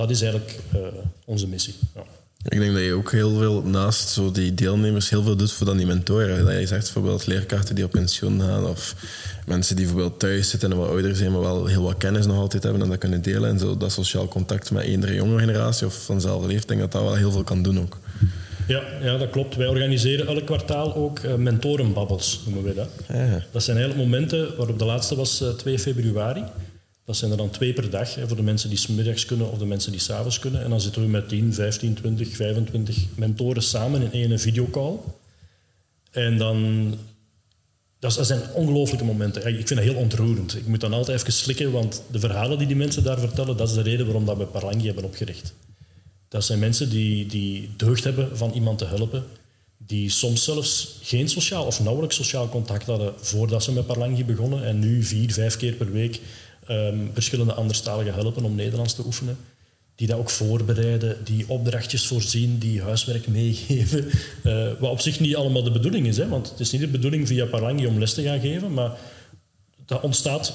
dat 0.01 0.11
is 0.11 0.23
eigenlijk 0.23 0.59
uh, 0.75 0.81
onze 1.25 1.49
missie. 1.49 1.75
Ja. 1.95 2.05
Ik 2.49 2.59
denk 2.59 2.73
dat 2.73 2.83
je 2.83 2.93
ook 2.93 3.13
heel 3.13 3.39
veel 3.39 3.63
naast 3.63 4.09
zo 4.09 4.31
die 4.31 4.55
deelnemers 4.55 5.11
heel 5.11 5.23
veel 5.23 5.37
doet 5.37 5.53
voor 5.53 5.67
dan 5.67 5.77
die 5.77 5.87
mentoren. 5.87 6.45
Dat 6.45 6.59
je 6.59 6.67
zegt 6.67 6.83
bijvoorbeeld 6.83 7.26
leerkrachten 7.26 7.75
die 7.75 7.85
op 7.85 7.91
pensioen 7.91 8.41
gaan 8.41 8.67
of 8.67 8.95
mensen 9.47 9.76
die 9.76 9.85
bijvoorbeeld 9.85 10.21
thuis 10.21 10.50
zitten 10.50 10.71
en 10.71 10.76
wat 10.76 10.88
ouder 10.88 11.17
zijn, 11.17 11.33
maar 11.33 11.41
wel 11.41 11.67
heel 11.67 11.83
wat 11.83 11.97
kennis 11.97 12.26
nog 12.26 12.37
altijd 12.37 12.62
hebben 12.62 12.83
en 12.83 12.88
dat 12.88 12.99
kunnen 12.99 13.23
delen. 13.23 13.50
En 13.50 13.59
zo 13.59 13.76
dat 13.76 13.93
sociaal 13.93 14.29
contact 14.29 14.71
met 14.71 14.85
eendere 14.85 15.14
jonge 15.14 15.38
generatie 15.38 15.87
of 15.87 16.05
van 16.05 16.14
dezelfde 16.14 16.47
leeftijd, 16.47 16.69
denk 16.69 16.81
dat 16.81 16.93
dat 16.93 17.03
wel 17.03 17.14
heel 17.14 17.33
veel 17.33 17.45
kan 17.45 17.62
doen 17.62 17.81
ook. 17.81 17.99
Ja, 18.67 18.83
ja, 19.03 19.17
dat 19.17 19.31
klopt. 19.31 19.57
Wij 19.57 19.67
organiseren 19.67 20.26
elk 20.26 20.47
kwartaal 20.47 20.95
ook 20.95 21.19
uh, 21.19 21.35
mentorenbabbels, 21.35 22.41
noemen 22.45 22.64
we 22.64 22.75
dat. 22.75 22.88
Ja. 23.09 23.43
Dat 23.50 23.62
zijn 23.62 23.76
eigenlijk 23.76 24.09
momenten, 24.09 24.57
waarop 24.57 24.79
de 24.79 24.85
laatste 24.85 25.17
was 25.17 25.43
uh, 25.43 25.49
2 25.49 25.79
februari. 25.79 26.43
Dat 27.11 27.19
zijn 27.19 27.31
er 27.31 27.37
dan 27.37 27.50
twee 27.50 27.73
per 27.73 27.90
dag, 27.90 28.14
hè, 28.14 28.26
voor 28.29 28.37
de 28.37 28.43
mensen 28.43 28.69
die 28.69 28.79
smiddags 28.79 29.25
kunnen 29.25 29.50
of 29.50 29.59
de 29.59 29.67
mensen 29.67 29.93
die 29.93 30.00
s'avonds 30.00 30.38
kunnen. 30.38 30.62
En 30.62 30.71
dan 30.71 30.81
zitten 30.81 31.02
we 31.02 31.09
met 31.09 31.29
10, 31.29 31.55
15, 31.55 31.95
20, 31.95 32.37
25 32.37 32.97
mentoren 33.14 33.62
samen 33.62 34.02
in 34.02 34.12
één 34.12 34.38
videocall. 34.38 34.97
En 36.11 36.38
dan... 36.38 36.95
Dat, 37.99 38.26
zijn 38.26 38.40
ongelooflijke 38.55 39.05
momenten. 39.05 39.47
Ik 39.47 39.67
vind 39.67 39.81
dat 39.81 39.88
heel 39.88 39.95
ontroerend. 39.95 40.57
Ik 40.57 40.67
moet 40.67 40.81
dan 40.81 40.93
altijd 40.93 41.21
even 41.21 41.33
slikken, 41.33 41.73
want 41.73 42.02
de 42.11 42.19
verhalen 42.19 42.59
die 42.59 42.67
die 42.67 42.76
mensen 42.76 43.05
daar 43.05 43.19
vertellen, 43.19 43.57
dat 43.57 43.69
is 43.69 43.75
de 43.75 43.83
reden 43.83 44.07
waarom 44.07 44.25
dat 44.25 44.37
we 44.37 44.45
Parlangi 44.45 44.87
hebben 44.87 45.05
opgericht. 45.05 45.52
Dat 46.29 46.45
zijn 46.45 46.59
mensen 46.59 46.90
die, 46.90 47.26
die 47.26 47.71
deugd 47.76 48.05
hebben 48.05 48.37
van 48.37 48.52
iemand 48.52 48.79
te 48.79 48.87
helpen, 48.87 49.25
die 49.76 50.11
soms 50.11 50.45
zelfs 50.45 50.99
geen 51.02 51.29
sociaal 51.29 51.64
of 51.64 51.81
nauwelijks 51.81 52.17
sociaal 52.17 52.49
contact 52.49 52.87
hadden 52.87 53.14
voordat 53.17 53.62
ze 53.62 53.73
met 53.73 53.87
Parlangi 53.87 54.25
begonnen 54.25 54.64
en 54.64 54.79
nu 54.79 55.02
vier, 55.02 55.33
vijf 55.33 55.57
keer 55.57 55.73
per 55.73 55.93
week 55.93 56.21
um, 56.71 57.11
verschillende 57.12 57.53
anderstaligen 57.53 58.15
helpen 58.15 58.45
om 58.45 58.55
Nederlands 58.55 58.95
te 58.95 59.05
oefenen. 59.07 59.39
Die 59.95 60.07
dat 60.07 60.19
ook 60.19 60.31
voorbereiden, 60.31 61.25
die 61.25 61.45
opdrachtjes 61.49 62.07
voorzien, 62.07 62.59
die 62.59 62.83
huiswerk 62.83 63.29
meegeven. 63.29 64.11
Uh, 64.45 64.69
wat 64.81 64.91
op 64.91 65.00
zich 65.00 65.21
niet 65.21 65.37
allemaal 65.37 65.62
de 65.62 65.71
bedoeling 65.71 66.07
is. 66.07 66.17
Hè? 66.17 66.29
Want 66.29 66.50
het 66.50 66.61
is 66.61 66.71
niet 66.73 66.81
de 66.81 66.89
bedoeling 66.89 67.27
via 67.27 67.47
Parangi 67.47 67.87
om 67.87 67.99
les 67.99 68.15
te 68.15 68.23
gaan 68.23 68.41
geven, 68.41 68.75
maar 68.75 68.99
dat 69.87 70.00
ontstaat 70.00 70.53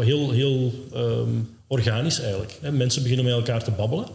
heel, 0.00 0.30
heel 0.30 0.72
um, 0.94 1.48
organisch 1.66 2.20
eigenlijk. 2.20 2.58
Mensen 2.72 3.02
beginnen 3.02 3.24
met 3.24 3.34
elkaar 3.34 3.64
te 3.64 3.70
babbelen. 3.70 4.06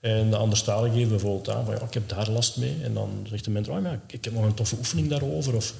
En 0.00 0.30
de 0.30 0.36
anderstaligen 0.36 0.94
geven 0.94 1.08
bijvoorbeeld 1.08 1.50
aan 1.50 1.64
van 1.64 1.74
ja, 1.74 1.80
ik 1.80 1.94
heb 1.94 2.08
daar 2.08 2.30
last 2.30 2.56
mee. 2.56 2.76
En 2.82 2.94
dan 2.94 3.26
zegt 3.28 3.44
de 3.44 3.50
mentor, 3.50 3.76
oh, 3.76 3.82
ja, 3.82 4.00
ik 4.06 4.24
heb 4.24 4.34
nog 4.34 4.44
een 4.44 4.54
toffe 4.54 4.76
oefening 4.76 5.08
daarover. 5.08 5.54
Of 5.54 5.74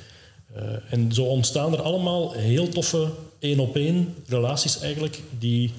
en 0.91 1.13
zo 1.13 1.25
ontstaan 1.25 1.73
er 1.73 1.83
allemaal 1.83 2.33
heel 2.33 2.69
toffe 2.69 3.09
één-op-één 3.39 4.15
relaties 4.27 4.81
eigenlijk, 4.81 5.21
die, 5.39 5.73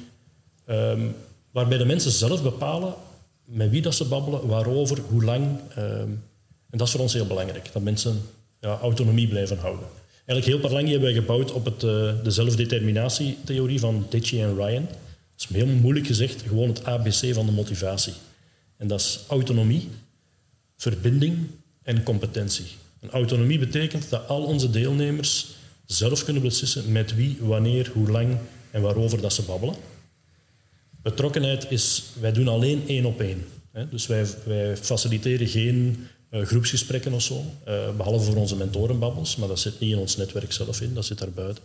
um, 0.70 1.16
waarbij 1.52 1.78
de 1.78 1.86
mensen 1.86 2.12
zelf 2.12 2.44
bepalen 2.44 2.94
met 3.46 3.70
wie 3.70 3.82
dat 3.82 3.96
ze 3.96 4.06
babbelen, 4.06 4.48
waarover, 4.48 5.00
hoe 5.10 5.24
lang. 5.24 5.60
ehm, 5.76 6.10
en 6.70 6.78
dat 6.78 6.88
is 6.88 6.94
voor 6.94 7.02
ons 7.02 7.14
heel 7.14 7.28
belangrijk, 7.28 7.70
dat 7.74 7.82
mensen 7.82 8.22
ja, 8.60 8.80
autonomie 8.80 9.28
blijven 9.28 9.58
houden. 9.58 9.86
Eigenlijk 10.26 10.46
heel 10.46 10.60
Parlangi 10.60 10.92
hebben 10.92 11.10
wij 11.10 11.20
gebouwd 11.20 11.52
op 11.52 11.66
het, 11.66 11.84
eh, 11.84 12.24
de 12.24 12.32
zelfdeterminatietheorie 12.32 13.80
van 13.80 14.06
Ditchy 14.10 14.40
en 14.40 14.56
Ryan. 14.56 14.86
Dat 14.86 15.50
is 15.50 15.56
heel 15.56 15.66
moeilijk 15.66 16.08
gezegd, 16.08 16.42
gewoon 16.42 16.68
het 16.68 16.86
ABC 16.86 17.34
van 17.34 17.46
de 17.46 17.52
motivatie. 17.52 18.14
En 18.78 18.88
dat 18.88 19.00
is 19.00 19.20
autonomie, 19.28 19.90
verbinding 20.78 21.38
en 21.84 22.04
competentie. 22.04 22.66
En 23.00 23.10
autonomie 23.10 23.60
betekent 23.60 24.10
dat 24.10 24.28
al 24.28 24.44
onze 24.44 24.70
deelnemers 24.70 25.48
zelf 25.86 26.24
kunnen 26.24 26.42
beslissen 26.42 26.92
met 26.92 27.16
wie, 27.16 27.38
wanneer, 27.40 27.92
hoe 27.94 28.12
lang 28.12 28.38
en 28.72 28.82
waarover 28.82 29.22
dat 29.22 29.34
ze 29.34 29.42
babbelen. 29.42 29.76
Betrokkenheid 31.02 31.72
is, 31.72 32.04
wij 32.20 32.32
doen 32.32 32.48
alleen 32.48 32.84
één 32.88 33.06
op 33.06 33.22
één. 33.22 33.46
Dus 33.90 34.08
wij, 34.08 34.26
wij 34.46 34.78
faciliteren 34.78 35.48
geen 35.48 36.08
eh, 36.30 36.42
groepsgesprekken 36.42 37.14
of 37.14 37.22
zo, 37.22 37.44
eh, 37.64 37.96
behalve 37.98 38.26
voor 38.26 38.36
onze 38.36 38.56
mentorenbabbels, 38.56 39.36
maar 39.36 39.48
dat 39.48 39.60
zit 39.60 39.80
niet 39.80 39.92
in 39.92 39.98
ons 39.98 40.18
netwerk 40.18 40.52
zelf 40.52 40.82
in, 40.82 40.94
dat 40.94 41.06
zit 41.06 41.18
daar 41.18 41.32
buiten. 41.32 41.64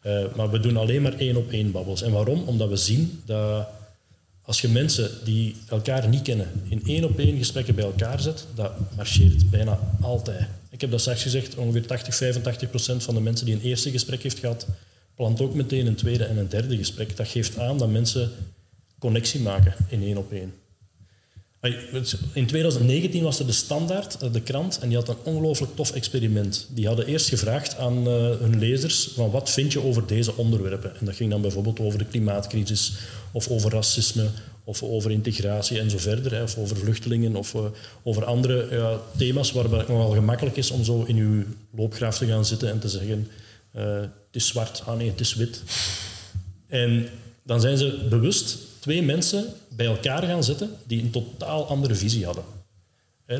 Eh, 0.00 0.24
maar 0.36 0.50
we 0.50 0.60
doen 0.60 0.76
alleen 0.76 1.02
maar 1.02 1.18
één 1.18 1.36
op 1.36 1.50
één 1.50 1.70
babbels. 1.70 2.02
En 2.02 2.12
waarom? 2.12 2.42
Omdat 2.42 2.68
we 2.68 2.76
zien 2.76 3.22
dat 3.26 3.68
als 4.44 4.60
je 4.60 4.68
mensen 4.68 5.10
die 5.24 5.56
elkaar 5.68 6.08
niet 6.08 6.22
kennen 6.22 6.50
in 6.68 6.82
één 6.86 7.04
op 7.04 7.18
één 7.18 7.38
gesprekken 7.38 7.74
bij 7.74 7.84
elkaar 7.84 8.20
zet, 8.20 8.46
dat 8.54 8.72
marcheert 8.96 9.50
bijna 9.50 9.78
altijd. 10.00 10.46
Ik 10.70 10.80
heb 10.80 10.90
dat 10.90 11.00
straks 11.00 11.22
gezegd, 11.22 11.54
ongeveer 11.54 11.86
80, 11.86 12.14
85 12.14 12.70
procent 12.70 13.02
van 13.02 13.14
de 13.14 13.20
mensen 13.20 13.46
die 13.46 13.54
een 13.54 13.60
eerste 13.60 13.90
gesprek 13.90 14.22
heeft 14.22 14.38
gehad, 14.38 14.66
plant 15.14 15.40
ook 15.40 15.54
meteen 15.54 15.86
een 15.86 15.94
tweede 15.94 16.24
en 16.24 16.36
een 16.36 16.48
derde 16.48 16.76
gesprek. 16.76 17.16
Dat 17.16 17.28
geeft 17.28 17.58
aan 17.58 17.78
dat 17.78 17.90
mensen 17.90 18.30
connectie 18.98 19.40
maken 19.40 19.74
in 19.88 20.02
één 20.02 20.16
op 20.16 20.32
één. 20.32 20.52
In 22.32 22.46
2019 22.46 23.22
was 23.22 23.38
er 23.38 23.46
de 23.46 23.52
Standaard, 23.52 24.16
eh, 24.16 24.32
de 24.32 24.40
krant, 24.40 24.78
en 24.78 24.88
die 24.88 24.96
had 24.96 25.08
een 25.08 25.16
ongelooflijk 25.22 25.76
tof 25.76 25.92
experiment. 25.92 26.66
Die 26.70 26.86
hadden 26.86 27.06
eerst 27.06 27.28
gevraagd 27.28 27.76
aan 27.78 28.06
eh, 28.06 28.12
hun 28.38 28.58
lezers 28.58 29.10
van 29.14 29.30
wat 29.30 29.50
vind 29.50 29.72
je 29.72 29.82
over 29.82 30.06
deze 30.06 30.36
onderwerpen. 30.36 30.96
En 30.98 31.06
dat 31.06 31.14
ging 31.14 31.30
dan 31.30 31.40
bijvoorbeeld 31.40 31.80
over 31.80 31.98
de 31.98 32.04
klimaatcrisis, 32.04 32.92
of 33.34 33.48
over 33.48 33.70
racisme, 33.70 34.28
of 34.64 34.82
over 34.82 35.10
integratie 35.10 35.78
en 35.78 35.90
zo 35.90 35.98
verder, 35.98 36.42
of 36.42 36.56
over 36.56 36.76
vluchtelingen, 36.76 37.36
of 37.36 37.54
eh, 37.54 37.64
over 38.02 38.24
andere 38.24 38.66
ja, 38.70 39.00
thema's 39.16 39.52
waarbij 39.52 39.78
het 39.78 39.88
nogal 39.88 40.10
gemakkelijk 40.10 40.56
is 40.56 40.70
om 40.70 40.84
zo 40.84 41.02
in 41.02 41.16
uw 41.16 41.44
loopgraaf 41.70 42.18
te 42.18 42.26
gaan 42.26 42.44
zitten 42.44 42.70
en 42.70 42.78
te 42.78 42.88
zeggen 42.88 43.28
eh, 43.72 44.00
het 44.00 44.42
is 44.42 44.46
zwart, 44.46 44.82
ah 44.86 44.96
nee, 44.96 45.10
het 45.10 45.20
is 45.20 45.34
wit. 45.34 45.62
En 46.68 47.08
dan 47.42 47.60
zijn 47.60 47.78
ze 47.78 48.06
bewust 48.10 48.58
twee 48.78 49.02
mensen 49.02 49.44
bij 49.68 49.86
elkaar 49.86 50.22
gaan 50.22 50.44
zetten 50.44 50.70
die 50.86 51.02
een 51.02 51.10
totaal 51.10 51.66
andere 51.66 51.94
visie 51.94 52.24
hadden. 52.24 52.44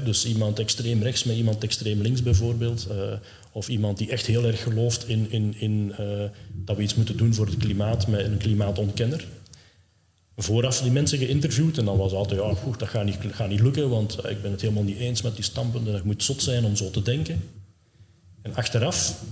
Dus 0.04 0.26
iemand 0.26 0.58
extreem 0.58 1.02
rechts 1.02 1.24
met 1.24 1.36
iemand 1.36 1.62
extreem 1.62 2.00
links 2.00 2.22
bijvoorbeeld. 2.22 2.86
eh, 2.86 2.96
of 3.52 3.68
iemand 3.68 3.98
die 3.98 4.10
echt 4.10 4.26
heel 4.26 4.44
erg 4.44 4.62
gelooft 4.62 5.08
in, 5.08 5.30
in, 5.30 5.54
in 5.58 5.94
dat 6.52 6.76
we 6.76 6.82
iets 6.82 6.94
moeten 6.94 7.16
doen 7.16 7.34
voor 7.34 7.46
het 7.46 7.56
klimaat 7.56 8.06
met 8.06 8.24
een 8.24 8.36
klimaatontkenner. 8.36 9.24
Vooraf 10.36 10.80
die 10.80 10.90
mensen 10.90 11.18
geïnterviewd 11.18 11.78
en 11.78 11.84
dan 11.84 11.96
was 11.96 12.12
altijd, 12.12 12.40
ja, 12.40 12.54
goed, 12.54 12.78
dat 12.78 12.88
gaat 12.88 13.04
niet, 13.04 13.18
gaat 13.30 13.48
niet 13.48 13.60
lukken, 13.60 13.88
want 13.88 14.18
eh, 14.18 14.30
ik 14.30 14.42
ben 14.42 14.50
het 14.50 14.60
helemaal 14.60 14.82
niet 14.82 14.98
eens 14.98 15.22
met 15.22 15.34
die 15.34 15.44
standpunten. 15.44 15.92
Dat 15.92 16.04
moet 16.04 16.22
zot 16.22 16.42
zijn 16.42 16.64
om 16.64 16.76
zo 16.76 16.90
te 16.90 17.02
denken. 17.02 17.42
En 18.42 18.54
achteraf, 18.54 19.22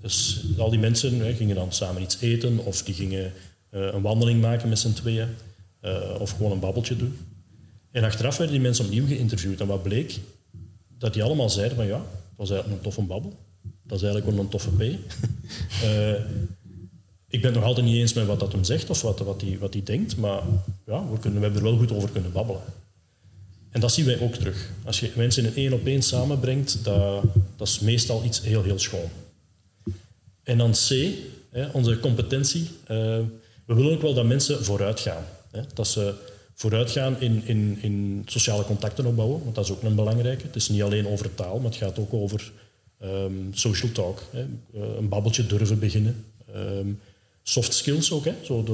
dus 0.00 0.44
al 0.58 0.70
die 0.70 0.78
mensen 0.78 1.18
hè, 1.18 1.34
gingen 1.34 1.54
dan 1.54 1.72
samen 1.72 2.02
iets 2.02 2.20
eten 2.20 2.58
of 2.58 2.82
die 2.82 2.94
gingen 2.94 3.32
eh, 3.70 3.80
een 3.92 4.02
wandeling 4.02 4.40
maken 4.40 4.68
met 4.68 4.78
z'n 4.78 4.92
tweeën 4.92 5.28
eh, 5.80 6.14
of 6.18 6.30
gewoon 6.30 6.52
een 6.52 6.60
babbeltje 6.60 6.96
doen. 6.96 7.18
En 7.90 8.04
achteraf 8.04 8.36
werden 8.36 8.54
die 8.54 8.64
mensen 8.64 8.84
opnieuw 8.84 9.06
geïnterviewd 9.06 9.60
en 9.60 9.66
wat 9.66 9.82
bleek? 9.82 10.18
Dat 10.98 11.12
die 11.12 11.22
allemaal 11.22 11.50
zeiden 11.50 11.76
van 11.76 11.86
ja, 11.86 11.98
dat 11.98 12.36
was 12.36 12.50
eigenlijk 12.50 12.78
een 12.78 12.84
toffe 12.84 13.02
babbel. 13.02 13.38
Dat 13.82 13.96
is 13.96 14.04
eigenlijk 14.04 14.34
wel 14.34 14.44
een 14.44 14.50
toffe 14.50 14.70
P. 14.70 14.82
ik 17.32 17.42
ben 17.42 17.52
nog 17.52 17.64
altijd 17.64 17.86
niet 17.86 17.96
eens 17.96 18.12
met 18.12 18.26
wat 18.26 18.40
dat 18.40 18.52
hem 18.52 18.64
zegt 18.64 18.90
of 18.90 19.02
wat 19.02 19.18
hij 19.18 19.26
wat 19.26 19.40
die, 19.40 19.58
wat 19.58 19.72
die 19.72 19.82
denkt, 19.82 20.16
maar 20.16 20.42
ja, 20.86 21.08
we, 21.10 21.18
kunnen, 21.18 21.38
we 21.38 21.44
hebben 21.44 21.62
er 21.62 21.70
wel 21.70 21.78
goed 21.78 21.92
over 21.92 22.10
kunnen 22.10 22.32
babbelen. 22.32 22.62
En 23.70 23.80
dat 23.80 23.92
zien 23.92 24.04
wij 24.04 24.20
ook 24.20 24.34
terug. 24.34 24.70
Als 24.84 25.00
je 25.00 25.10
mensen 25.16 25.44
in 25.44 25.54
één 25.54 25.72
op 25.72 25.86
één 25.86 26.02
samenbrengt, 26.02 26.84
dat, 26.84 27.22
dat 27.56 27.68
is 27.68 27.80
meestal 27.80 28.24
iets 28.24 28.42
heel, 28.42 28.62
heel 28.62 28.78
schoon. 28.78 29.10
En 30.42 30.58
dan 30.58 30.72
C, 30.72 31.08
hè, 31.50 31.66
onze 31.66 32.00
competentie. 32.00 32.68
Eh, 32.84 32.96
we 33.66 33.74
willen 33.74 33.92
ook 33.92 34.02
wel 34.02 34.14
dat 34.14 34.24
mensen 34.24 34.64
vooruit 34.64 35.00
gaan. 35.00 35.24
Hè, 35.50 35.60
dat 35.74 35.88
ze 35.88 36.14
vooruit 36.54 36.90
gaan 36.90 37.20
in, 37.20 37.42
in, 37.44 37.78
in 37.80 38.22
sociale 38.26 38.64
contacten 38.64 39.06
opbouwen, 39.06 39.42
want 39.42 39.54
dat 39.54 39.64
is 39.64 39.70
ook 39.70 39.82
een 39.82 39.94
belangrijke. 39.94 40.46
Het 40.46 40.56
is 40.56 40.68
niet 40.68 40.82
alleen 40.82 41.06
over 41.06 41.34
taal, 41.34 41.56
maar 41.56 41.70
het 41.70 41.80
gaat 41.80 41.98
ook 41.98 42.12
over 42.12 42.52
ehm, 42.98 43.32
social 43.52 43.92
talk. 43.92 44.22
Hè, 44.30 44.40
eh, 44.40 44.96
een 44.98 45.08
babbeltje 45.08 45.46
durven 45.46 45.78
beginnen. 45.78 46.24
Ehm, 46.54 46.88
soft 47.42 47.74
skills 47.74 48.12
ook. 48.12 48.24
Hè, 48.24 48.34
zo, 48.44 48.64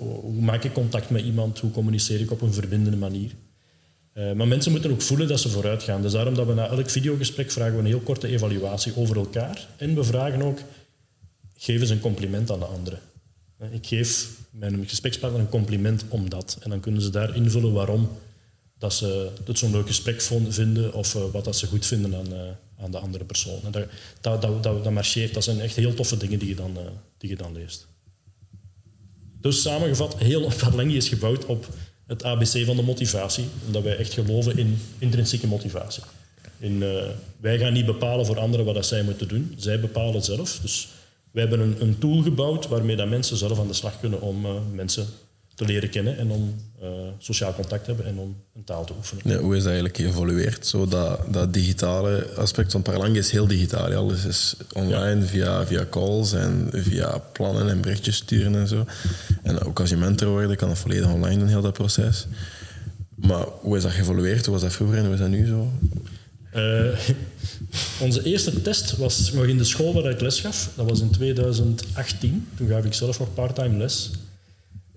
hoe 0.00 0.40
maak 0.40 0.64
ik 0.64 0.72
contact 0.72 1.10
met 1.10 1.24
iemand? 1.24 1.58
Hoe 1.58 1.70
communiceer 1.70 2.20
ik 2.20 2.30
op 2.30 2.40
een 2.40 2.52
verbindende 2.52 2.96
manier? 2.96 3.30
Eh, 4.18 4.32
maar 4.32 4.48
mensen 4.48 4.72
moeten 4.72 4.90
ook 4.90 5.02
voelen 5.02 5.28
dat 5.28 5.40
ze 5.40 5.48
vooruit 5.48 5.82
gaan. 5.82 6.02
Dus 6.02 6.12
daarom 6.12 6.34
dat 6.34 6.46
we 6.46 6.54
na 6.54 6.68
elk 6.68 6.90
videogesprek 6.90 7.50
vragen 7.50 7.72
we 7.72 7.78
een 7.78 7.86
heel 7.86 8.00
korte 8.00 8.28
evaluatie 8.28 8.96
over 8.96 9.16
elkaar. 9.16 9.66
En 9.76 9.94
we 9.94 10.04
vragen 10.04 10.42
ook, 10.42 10.58
geef 11.56 11.80
eens 11.80 11.90
een 11.90 12.00
compliment 12.00 12.50
aan 12.50 12.58
de 12.58 12.64
andere. 12.64 12.98
Eh, 13.58 13.72
Ik 13.72 13.86
geef 13.86 14.28
mijn 14.50 14.88
gesprekspartner 14.88 15.40
een 15.40 15.48
compliment 15.48 16.04
om 16.08 16.30
dat. 16.30 16.58
En 16.60 16.70
dan 16.70 16.80
kunnen 16.80 17.02
ze 17.02 17.10
daar 17.10 17.36
invullen 17.36 17.72
waarom 17.72 18.08
dat 18.78 18.94
ze 18.94 19.30
het 19.44 19.58
zo'n 19.58 19.70
leuk 19.70 19.86
gesprek 19.86 20.20
vinden 20.48 20.94
of 20.94 21.14
eh, 21.14 21.22
wat 21.32 21.44
dat 21.44 21.56
ze 21.56 21.66
goed 21.66 21.86
vinden 21.86 22.14
aan, 22.14 22.56
aan 22.78 22.90
de 22.90 22.98
andere 22.98 23.24
persoon. 23.24 23.60
En 23.64 23.70
dat, 23.70 23.86
dat, 24.20 24.42
dat, 24.42 24.62
dat, 24.62 24.90
marcheert. 24.90 25.34
Dat 25.34 25.44
zijn 25.44 25.60
echt 25.60 25.76
heel 25.76 25.94
toffe 25.94 26.16
dingen 26.16 26.38
die 26.38 26.48
je 26.48 26.54
dan, 26.54 26.76
die 27.18 27.30
je 27.30 27.36
dan 27.36 27.52
leest. 27.52 27.87
Dus 29.40 29.62
samengevat, 29.62 30.18
heel 30.18 30.52
Parlengi 30.60 30.96
is 30.96 31.08
gebouwd 31.08 31.46
op 31.46 31.68
het 32.06 32.24
ABC 32.24 32.64
van 32.64 32.76
de 32.76 32.82
motivatie. 32.82 33.44
Omdat 33.66 33.82
wij 33.82 33.96
echt 33.96 34.12
geloven 34.12 34.58
in 34.58 34.78
intrinsieke 34.98 35.46
motivatie. 35.46 36.02
In, 36.58 36.82
eh, 36.82 37.04
wij 37.40 37.58
gaan 37.58 37.72
niet 37.72 37.86
bepalen 37.86 38.26
voor 38.26 38.38
anderen 38.38 38.66
wat 38.66 38.74
dat 38.74 38.86
zij 38.86 39.02
moeten 39.02 39.28
doen. 39.28 39.54
Zij 39.56 39.80
bepalen 39.80 40.22
zelf. 40.22 40.58
Dus 40.62 40.88
wij 41.30 41.42
hebben 41.42 41.60
een, 41.60 41.82
een 41.82 41.98
tool 41.98 42.22
gebouwd 42.22 42.68
waarmee 42.68 42.96
dat 42.96 43.08
mensen 43.08 43.36
zelf 43.36 43.58
aan 43.58 43.66
de 43.66 43.72
slag 43.72 44.00
kunnen 44.00 44.20
om 44.20 44.44
eh, 44.44 44.52
mensen 44.72 45.06
te 45.58 45.64
leren 45.64 45.90
kennen 45.90 46.18
en 46.18 46.30
om 46.30 46.54
eh, 46.80 46.88
sociaal 47.18 47.54
contact 47.54 47.84
te 47.84 47.90
hebben 47.90 48.06
en 48.06 48.18
om 48.18 48.36
een 48.54 48.64
taal 48.64 48.84
te 48.84 48.92
oefenen. 48.96 49.22
Ja, 49.32 49.38
hoe 49.38 49.56
is 49.56 49.62
dat 49.62 49.72
eigenlijk 49.72 49.96
geëvolueerd? 49.96 50.66
Zo 50.66 50.86
dat, 50.86 51.20
dat 51.32 51.52
digitale 51.52 52.26
aspect 52.36 52.72
van 52.72 52.82
Parlang 52.82 53.16
is 53.16 53.30
heel 53.30 53.46
digitaal. 53.46 53.94
Alles 53.94 54.24
is 54.24 54.56
online 54.72 55.22
via, 55.22 55.66
via 55.66 55.86
calls 55.90 56.32
en 56.32 56.68
via 56.72 57.18
plannen 57.32 57.68
en 57.68 57.80
berichtjes 57.80 58.16
sturen 58.16 58.54
en 58.54 58.68
zo. 58.68 58.86
En 59.42 59.60
ook 59.60 59.80
als 59.80 59.90
je 59.90 59.96
mentor 59.96 60.28
wordt, 60.28 60.56
kan 60.56 60.68
dat 60.68 60.78
volledig 60.78 61.12
online 61.12 61.38
doen, 61.38 61.48
heel 61.48 61.62
dat 61.62 61.72
proces. 61.72 62.26
Maar 63.14 63.44
hoe 63.60 63.76
is 63.76 63.82
dat 63.82 63.92
geëvolueerd? 63.92 64.44
Hoe 64.44 64.54
was 64.54 64.62
dat 64.62 64.72
vroeger 64.72 64.98
en 64.98 65.04
hoe 65.04 65.14
is 65.14 65.20
dat 65.20 65.28
nu 65.28 65.46
zo? 65.46 65.72
Eh, 66.50 66.98
onze 68.06 68.22
eerste 68.22 68.62
test 68.62 68.96
was 68.96 69.32
nog 69.32 69.44
in 69.44 69.58
de 69.58 69.64
school 69.64 69.92
waar 69.92 70.10
ik 70.10 70.20
les 70.20 70.40
gaf. 70.40 70.70
Dat 70.76 70.88
was 70.88 71.00
in 71.00 71.10
2018. 71.10 72.48
Toen 72.56 72.68
gaf 72.68 72.84
ik 72.84 72.94
zelf 72.94 73.18
nog 73.18 73.34
parttime 73.34 73.76
les. 73.76 74.10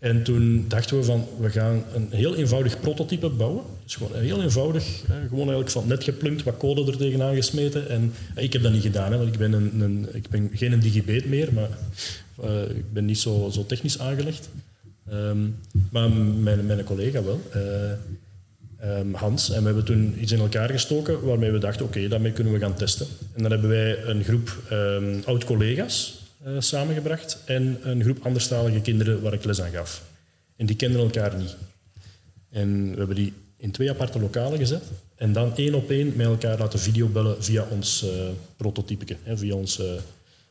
En 0.02 0.24
toen 0.24 0.66
dachten 0.68 0.98
we 0.98 1.04
van, 1.04 1.28
we 1.40 1.50
gaan 1.50 1.84
een 1.94 2.08
heel 2.10 2.36
eenvoudig 2.36 2.80
prototype 2.80 3.30
bouwen. 3.30 3.64
Dus 3.84 3.96
gewoon 3.96 4.22
heel 4.22 4.42
eenvoudig, 4.42 4.84
gewoon 5.06 5.40
eigenlijk 5.40 5.70
van 5.70 5.88
net 5.88 6.04
geplunkt, 6.04 6.44
wat 6.44 6.58
code 6.58 6.92
er 6.92 6.98
tegenaan 6.98 7.36
gesmeten. 7.36 7.90
En 7.90 8.14
eh, 8.36 8.44
ik 8.44 8.54
heb 8.54 8.62
dat 8.62 8.72
niet 8.72 8.82
gedaan, 8.82 9.12
hè, 9.12 9.18
want 9.18 9.34
ik 9.34 9.40
ben, 9.40 9.54
een, 9.54 10.08
ik 10.14 10.30
ben 10.30 10.50
geen 10.54 10.72
een 10.72 10.80
digibeet 10.80 11.26
meer, 11.26 11.54
maar 11.54 11.70
eh, 12.44 12.78
ik 12.78 12.94
ben 12.94 13.06
niet 13.06 13.20
zo, 13.20 13.50
zo 13.52 13.66
technisch 13.66 14.00
aangelegd. 14.00 14.50
Ehm, 15.10 15.40
maar 15.92 16.10
mijn, 16.12 16.66
mijn 16.66 16.84
collega 16.84 17.24
wel. 17.24 17.42
eh, 17.52 17.92
ehm, 18.78 19.14
Hans. 19.14 19.52
En 19.52 19.60
we 19.60 19.66
hebben 19.66 19.86
toen 19.86 20.16
iets 20.22 20.32
in 20.32 20.40
elkaar 20.40 20.70
gestoken 20.70 21.26
waarmee 21.26 21.52
we 21.52 21.58
dachten, 21.58 21.86
oké, 21.86 22.08
daarmee 22.08 22.32
kunnen 22.32 22.54
we 22.54 22.60
gaan 22.60 22.76
testen. 22.76 23.08
En 23.34 23.42
dan 23.42 23.52
hebben 23.52 23.70
wij 23.70 24.04
een 24.04 24.24
groep 24.24 24.58
ehm, 24.70 25.20
oud-collega's 25.26 26.21
eh, 26.44 26.56
samengebracht 26.60 27.38
en 27.46 27.78
een 27.82 28.04
groep 28.04 28.26
anderstalige 28.26 28.82
kinderen 28.82 29.22
waar 29.22 29.34
ik 29.34 29.44
les 29.44 29.62
aan 29.62 29.72
gaf. 29.72 30.04
En 30.56 30.66
die 30.66 30.76
kenden 30.76 31.02
elkaar 31.02 31.38
niet. 31.38 31.56
En 32.50 32.92
we 32.92 32.98
hebben 32.98 33.16
die 33.16 33.34
in 33.58 33.72
twee 33.72 33.90
aparte 33.90 34.20
lokalen 34.20 34.58
gezet 34.58 34.84
en 35.16 35.34
dan 35.34 35.56
één 35.56 35.74
op 35.74 35.90
één 35.90 36.14
met 36.16 36.26
elkaar 36.26 36.58
laten 36.58 36.80
videobellen 36.80 37.44
via 37.44 37.68
ons 37.70 38.04
uh, 38.04 38.10
prototypeke, 38.56 39.18
hè, 39.24 39.38
via 39.38 39.56
ons, 39.56 39.80
uh, 39.80 39.86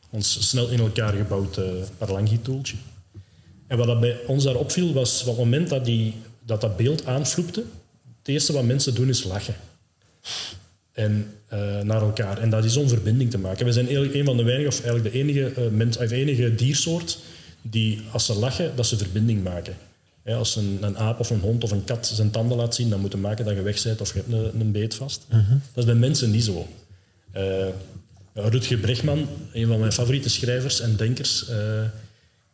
ons 0.09 0.49
snel 0.49 0.69
in 0.69 0.79
elkaar 0.79 1.13
gebouwd 1.13 1.59
Parlangi-tooltje. 1.97 2.75
En 3.67 3.77
wat 3.77 3.87
dat 3.87 3.99
bij 3.99 4.19
ons 4.27 4.43
daar 4.43 4.55
opviel 4.55 4.93
was, 4.93 5.21
op 5.21 5.27
het 5.27 5.37
moment 5.37 5.69
dat 5.69 5.85
die, 5.85 6.13
dat, 6.45 6.61
dat 6.61 6.77
beeld 6.77 7.05
aanvloepte, 7.05 7.63
het 8.17 8.27
eerste 8.27 8.53
wat 8.53 8.63
mensen 8.63 8.95
doen 8.95 9.09
is 9.09 9.23
lachen. 9.23 9.55
En 10.91 11.33
uh, 11.53 11.81
naar 11.81 12.01
elkaar. 12.01 12.37
En 12.37 12.49
dat 12.49 12.65
is 12.65 12.77
om 12.77 12.89
verbinding 12.89 13.31
te 13.31 13.37
maken. 13.37 13.65
We 13.65 13.71
zijn 13.71 13.85
eigenlijk 13.85 14.15
een 14.15 14.25
van 14.25 14.37
de 14.37 14.43
weinige, 14.43 14.67
of 14.67 14.83
eigenlijk 14.83 15.13
de 15.13 15.19
enige, 15.19 15.53
uh, 15.57 15.69
mens, 15.71 15.97
of 15.97 16.11
enige 16.11 16.55
diersoort 16.55 17.19
die 17.61 18.01
als 18.11 18.25
ze 18.25 18.33
lachen, 18.33 18.71
dat 18.75 18.87
ze 18.87 18.97
verbinding 18.97 19.43
maken. 19.43 19.75
Als 20.25 20.55
een, 20.55 20.77
een 20.81 20.97
aap 20.97 21.19
of 21.19 21.29
een 21.29 21.39
hond 21.39 21.63
of 21.63 21.71
een 21.71 21.83
kat 21.83 22.07
zijn 22.07 22.31
tanden 22.31 22.57
laat 22.57 22.75
zien, 22.75 22.89
dan 22.89 22.99
moet 22.99 23.11
je 23.11 23.17
maken 23.17 23.45
dat 23.45 23.55
je 23.55 23.61
weg 23.61 23.83
bent 23.83 24.01
of 24.01 24.13
je 24.13 24.19
hebt 24.19 24.33
een, 24.53 24.59
een 24.59 24.71
beet 24.71 24.95
vast. 24.95 25.25
Dat 25.73 25.83
is 25.83 25.85
bij 25.85 25.95
mensen 25.95 26.31
niet 26.31 26.43
zo. 26.43 26.67
Eh, 27.31 27.67
Rutger 28.33 28.77
Bregman, 28.77 29.27
een 29.53 29.67
van 29.67 29.79
mijn 29.79 29.91
favoriete 29.91 30.29
schrijvers 30.29 30.81
en 30.81 30.95
denkers, 30.95 31.47
eh, 31.47 31.57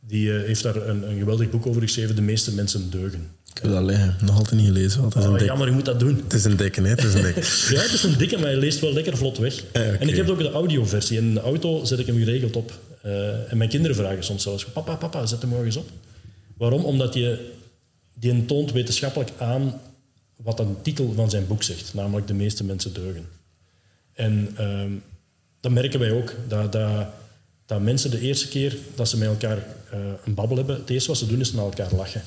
die 0.07 0.37
eh, 0.37 0.45
heeft 0.45 0.63
daar 0.63 0.75
een, 0.75 1.09
een 1.09 1.17
geweldig 1.17 1.49
boek 1.49 1.65
over 1.67 1.81
geschreven, 1.81 2.15
De 2.15 2.21
meeste 2.21 2.53
mensen 2.53 2.89
deugen. 2.89 3.27
Ik 3.55 3.63
heb 3.63 3.71
dat 3.71 3.83
liggen. 3.83 4.15
Nog 4.21 4.35
altijd 4.37 4.55
niet 4.61 4.67
gelezen. 4.67 5.01
want 5.01 5.13
Het 5.13 5.23
is 5.23 5.27
een, 5.29 5.33
Oh, 5.33 5.39
dik, 5.39 5.47
jammer, 5.47 5.67
je 5.67 5.73
moet 5.73 5.85
dat 5.85 5.99
doen. 5.99 6.21
het 6.23 6.33
is 6.33 6.43
een 6.43 6.55
dikke, 6.57 6.81
hè? 6.81 6.87
Het 6.89 7.03
is 7.03 7.13
een 7.13 7.21
dik. 7.21 7.35
Ja, 7.75 7.81
het 7.81 7.93
is 7.93 8.03
een 8.03 8.17
dikke, 8.17 8.35
maar 8.37 8.45
hij 8.45 8.57
leest 8.57 8.79
wel 8.79 8.93
lekker 8.93 9.17
vlot 9.17 9.37
weg. 9.37 9.63
Ja. 9.73 9.79
En 9.81 10.07
ik 10.09 10.15
heb 10.15 10.29
ook 10.29 10.37
de 10.37 10.51
audioversie. 10.51 11.17
In 11.17 11.33
de 11.33 11.39
auto 11.39 11.85
zet 11.85 11.99
ik 11.99 12.05
hem 12.05 12.17
geregeld 12.17 12.55
op. 12.55 12.71
Eh, 13.01 13.51
en 13.51 13.57
mijn 13.57 13.69
kinderen 13.69 13.95
vragen 13.95 14.23
soms 14.23 14.43
zelfs, 14.43 14.65
papa, 14.65 14.95
papa, 14.95 15.25
zet 15.25 15.41
hem 15.41 15.49
morgens 15.49 15.75
op. 15.75 15.89
Waarom? 16.57 16.83
Omdat 16.83 17.13
je, 17.13 17.51
die 18.13 18.45
toont 18.45 18.71
wetenschappelijk 18.71 19.31
aan 19.37 19.81
wat 20.35 20.59
een 20.59 20.75
titel 20.81 21.13
van 21.15 21.29
zijn 21.29 21.47
boek 21.47 21.63
zegt. 21.63 21.93
Namelijk 21.93 22.27
de 22.27 22.33
meeste 22.33 22.63
mensen 22.63 22.93
deugen. 22.93 23.25
En 24.13 24.49
ehm, 24.55 24.91
dat 25.59 25.71
merken 25.71 25.99
wij 25.99 26.11
ook. 26.11 26.33
Dat, 26.47 26.71
dat, 26.71 27.07
dat 27.67 27.81
mensen 27.81 28.11
de 28.11 28.19
eerste 28.19 28.47
keer 28.47 28.77
dat 28.95 29.09
ze 29.09 29.17
met 29.17 29.27
elkaar 29.27 29.57
eh, 29.57 29.99
een 30.25 30.33
babbel 30.33 30.57
hebben, 30.57 30.75
het 30.75 30.89
eerste 30.89 31.09
wat 31.09 31.17
ze 31.17 31.27
doen 31.27 31.39
is 31.39 31.53
naar 31.53 31.63
elkaar 31.63 31.93
lachen. 31.95 32.21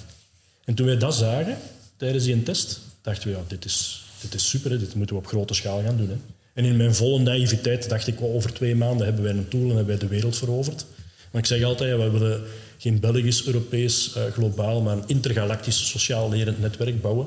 En 0.65 0.75
toen 0.75 0.87
wij 0.87 0.99
dat 0.99 1.15
zagen 1.15 1.57
tijdens 1.97 2.25
die 2.25 2.43
test, 2.43 2.81
dachten 3.03 3.29
we, 3.29 3.35
ja, 3.37 3.43
dit 3.49 3.65
is, 3.65 4.05
dit 4.21 4.35
is 4.35 4.49
super, 4.49 4.71
hè, 4.71 4.79
dit 4.79 4.95
moeten 4.95 5.17
we 5.17 5.23
op 5.23 5.29
grote 5.29 5.55
schaal 5.55 5.83
gaan 5.83 5.97
doen. 5.97 6.09
Hè. 6.09 6.17
En 6.53 6.65
in 6.65 6.77
mijn 6.77 6.95
volle 6.95 7.19
naïviteit 7.19 7.89
dacht 7.89 8.07
ik, 8.07 8.19
well, 8.19 8.29
over 8.29 8.53
twee 8.53 8.75
maanden 8.75 9.07
hebben 9.07 9.25
wij 9.25 9.33
een 9.33 9.49
tool 9.49 9.61
en 9.61 9.67
hebben 9.69 9.87
wij 9.87 9.99
de 9.99 10.07
wereld 10.07 10.37
veroverd. 10.37 10.87
Maar 11.31 11.41
ik 11.41 11.47
zeg 11.47 11.63
altijd, 11.63 11.97
we 11.97 12.11
willen 12.11 12.43
geen 12.79 13.01
Belgisch, 13.01 13.47
Europees, 13.47 14.15
eh, 14.15 14.25
globaal, 14.25 14.83
maar 14.83 14.97
een 14.97 15.05
intergalactisch 15.07 15.89
sociaal 15.89 16.29
lerend 16.29 16.61
netwerk 16.61 17.01
bouwen. 17.01 17.27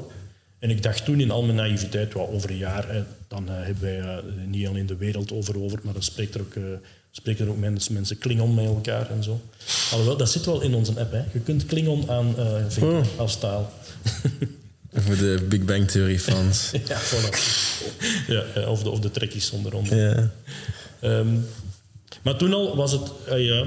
En 0.60 0.70
ik 0.70 0.84
dacht 0.84 1.05
toen 1.05 1.20
in 1.20 1.32
al 1.32 1.43
mijn 1.43 1.55
naïviteit, 1.55 2.13
well, 2.13 2.27
over 2.27 2.50
een 2.50 2.58
jaar, 2.58 2.93
hè, 2.93 3.03
dan 3.27 3.50
eh, 3.50 3.55
hebben 3.55 3.84
wij 3.84 4.22
niet 4.48 4.67
alleen 4.67 4.86
de 4.86 4.98
wereld 4.98 5.32
overoverd, 5.32 5.84
maar 5.84 5.93
dan 5.93 6.03
spreekt 6.03 6.36
er 6.36 6.41
ook, 6.41 6.55
spreken 7.15 7.46
er 7.46 7.51
ook 7.51 7.58
mensen, 7.58 7.93
mensen 7.93 8.17
Klingon 8.17 8.53
met 8.53 8.65
elkaar 8.65 9.10
en 9.10 9.24
zo. 9.24 9.41
Alhoewel, 9.91 10.17
dat 10.17 10.29
zit 10.32 10.46
wel 10.46 10.62
in 10.62 10.74
onze 10.74 11.00
app. 11.00 11.12
Hè. 11.12 11.24
Je 11.34 11.39
kunt 11.39 11.65
Klingon 11.65 12.10
aan 12.10 12.36
vinken 12.70 12.98
Oh. 12.98 13.20
als 13.20 13.39
taal. 13.39 13.72
Voor 14.96 15.17
de 15.17 15.46
Big 15.50 15.65
Bang 15.65 15.88
Theory 15.91 16.20
fans. 16.20 16.72
Ja, 16.88 17.00
voilà. 17.01 17.29
ja, 18.27 18.67
of, 18.67 18.84
de, 18.84 18.89
of 18.89 19.00
de 19.00 19.12
trekkies 19.12 19.51
onder 19.51 19.75
andere. 19.75 20.01
Ja. 20.01 20.32
Ehm, 21.10 21.27
maar 22.22 22.38
toen 22.38 22.53
al 22.53 22.75
was 22.75 22.91
het... 22.91 23.12
eh, 23.27 23.46
ja, 23.46 23.65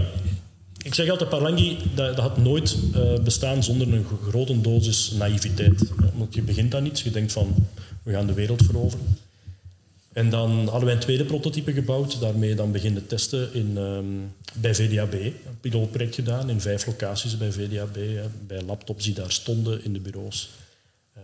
ik 0.83 0.95
zeg 0.95 1.09
altijd, 1.09 1.29
Palangi 1.29 1.79
dat, 1.95 2.17
dat 2.17 2.25
had 2.25 2.37
nooit 2.37 2.77
eh, 2.95 3.19
bestaan 3.25 3.63
zonder 3.65 3.93
een 3.93 4.07
grote 4.29 4.61
dosis 4.61 5.11
naïviteit. 5.19 5.83
Want 6.15 6.35
je 6.35 6.43
begint 6.43 6.75
aan 6.75 6.87
iets, 6.87 7.03
je 7.03 7.11
denkt 7.11 7.33
van, 7.33 7.55
we 8.03 8.13
gaan 8.13 8.27
de 8.27 8.33
wereld 8.33 8.63
veroveren. 8.65 9.19
En 10.17 10.31
dan 10.31 10.51
hadden 10.51 10.85
wij 10.85 10.95
een 10.95 11.01
tweede 11.01 11.25
prototype 11.25 11.73
gebouwd, 11.73 12.21
daarmee 12.21 12.55
dan 12.55 12.73
beginnen 12.73 13.07
testen 13.07 13.55
in, 13.55 13.73
ehm, 13.77 14.05
bij 14.61 14.75
VDAB. 14.75 15.13
Een 15.13 15.61
pilootproject 15.61 16.15
gedaan 16.15 16.51
in 16.51 16.61
vijf 16.61 16.87
locaties 16.87 17.37
bij 17.37 17.53
VDAB, 17.53 17.99
bij 18.47 18.63
laptops 18.63 19.05
die 19.05 19.15
daar 19.15 19.33
stonden 19.33 19.85
in 19.85 19.93
de 19.93 20.01
bureaus. 20.01 20.51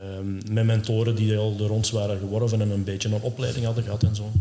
Ehm, 0.01 0.55
met 0.55 0.65
mentoren 0.65 1.15
die 1.15 1.37
al 1.37 1.57
door 1.57 1.71
ons 1.71 1.91
waren 1.91 2.19
geworven 2.19 2.61
en 2.61 2.71
een 2.71 2.85
beetje 2.85 3.09
een 3.09 3.23
opleiding 3.23 3.65
hadden 3.65 3.85
gehad 3.85 4.03
en 4.03 4.17
zo. 4.17 4.33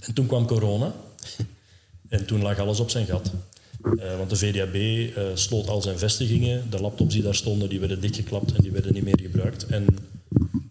En 0.00 0.14
toen 0.14 0.26
kwam 0.26 0.46
corona. 0.46 0.92
En 2.08 2.26
toen 2.26 2.42
lag 2.42 2.58
alles 2.58 2.80
op 2.80 2.90
zijn 2.90 3.06
gat. 3.06 3.32
Eh, 3.98 4.16
want 4.16 4.30
de 4.30 4.36
VDAB 4.36 4.74
eh, 4.74 5.24
sloot 5.34 5.68
al 5.68 5.82
zijn 5.82 5.98
vestigingen. 5.98 6.70
De 6.70 6.80
laptops 6.80 7.14
die 7.14 7.22
daar 7.22 7.34
stonden, 7.34 7.68
die 7.68 7.80
werden 7.80 8.00
dichtgeklapt 8.00 8.52
en 8.52 8.62
die 8.62 8.72
werden 8.72 8.92
niet 8.92 9.04
meer 9.04 9.20
gebruikt. 9.20 9.66
En 9.66 9.86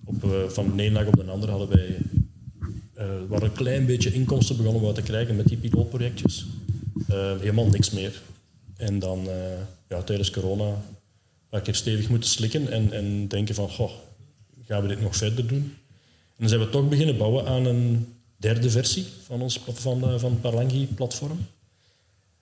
op, 0.06 0.24
eh, 0.24 0.30
van 0.48 0.76
de 0.76 0.84
ene 0.84 0.94
dag 0.94 1.08
op 1.08 1.16
de 1.16 1.24
andere 1.24 1.52
hadden 1.52 1.70
wij 1.70 1.98
eh 3.02 3.08
waar 3.28 3.42
een 3.42 3.54
klein 3.54 3.86
beetje 3.86 4.14
inkomsten 4.14 4.58
begonnen 4.58 4.88
we 4.88 4.92
te 4.92 5.02
krijgen 5.02 5.36
met 5.36 5.48
die 5.48 5.58
pilootprojectjes. 5.58 6.46
Eh, 7.08 7.40
helemaal 7.40 7.68
niks 7.68 7.90
meer. 7.90 8.22
En 8.78 9.00
dan 9.00 9.30
eh, 9.30 9.36
ja, 9.90 10.02
tijdens 10.02 10.30
corona 10.30 10.82
heb 11.50 11.62
ik 11.62 11.68
er 11.68 11.76
stevig 11.76 12.10
moeten 12.10 12.30
slikken 12.30 12.72
en, 12.72 12.92
en 12.92 13.28
denken 13.28 13.56
van, 13.56 13.70
goh, 13.70 13.92
gaan 14.68 14.82
we 14.82 14.88
dit 14.88 15.02
nog 15.02 15.16
verder 15.16 15.48
doen? 15.48 15.74
En 16.28 16.38
dan 16.38 16.50
zijn 16.50 16.62
we 16.62 16.70
toch 16.70 16.90
beginnen 16.90 17.18
bouwen 17.18 17.46
aan 17.46 17.66
een 17.66 18.08
derde 18.38 18.70
versie 18.70 19.06
van 19.26 19.42
ons 19.42 19.60
van, 19.74 20.20
van 20.20 20.32
het 20.32 20.42
Palangi-platform. 20.42 21.46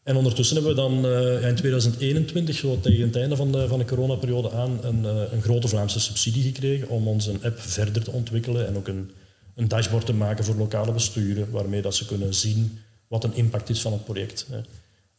En 0.03 0.15
ondertussen 0.15 0.55
hebben 0.55 0.75
we 0.75 0.81
dan 0.81 1.11
ja, 1.41 1.47
in 1.47 1.55
2021, 1.55 2.55
zo 2.55 2.79
tegen 2.79 3.05
het 3.05 3.15
einde 3.15 3.35
van 3.35 3.51
de, 3.51 3.67
van 3.67 3.79
de 3.79 3.85
coronaperiode 3.85 4.51
aan, 4.51 4.79
een, 4.81 5.03
een 5.33 5.41
grote 5.41 5.67
Vlaamse 5.67 5.99
subsidie 5.99 6.43
gekregen 6.43 6.89
om 6.89 7.07
onze 7.07 7.31
app 7.43 7.59
verder 7.59 8.03
te 8.03 8.11
ontwikkelen 8.11 8.67
en 8.67 8.77
ook 8.77 8.87
een, 8.87 9.11
een 9.59 9.67
dashboard 9.67 10.05
te 10.05 10.13
maken 10.13 10.43
voor 10.43 10.55
lokale 10.55 10.91
besturen, 10.91 11.51
waarmee 11.51 11.81
dat 11.81 11.95
ze 11.95 12.05
kunnen 12.05 12.33
zien 12.33 12.79
wat 13.07 13.23
een 13.23 13.33
impact 13.33 13.69
is 13.69 13.81
van 13.81 13.91
het 13.91 14.03
project. 14.03 14.47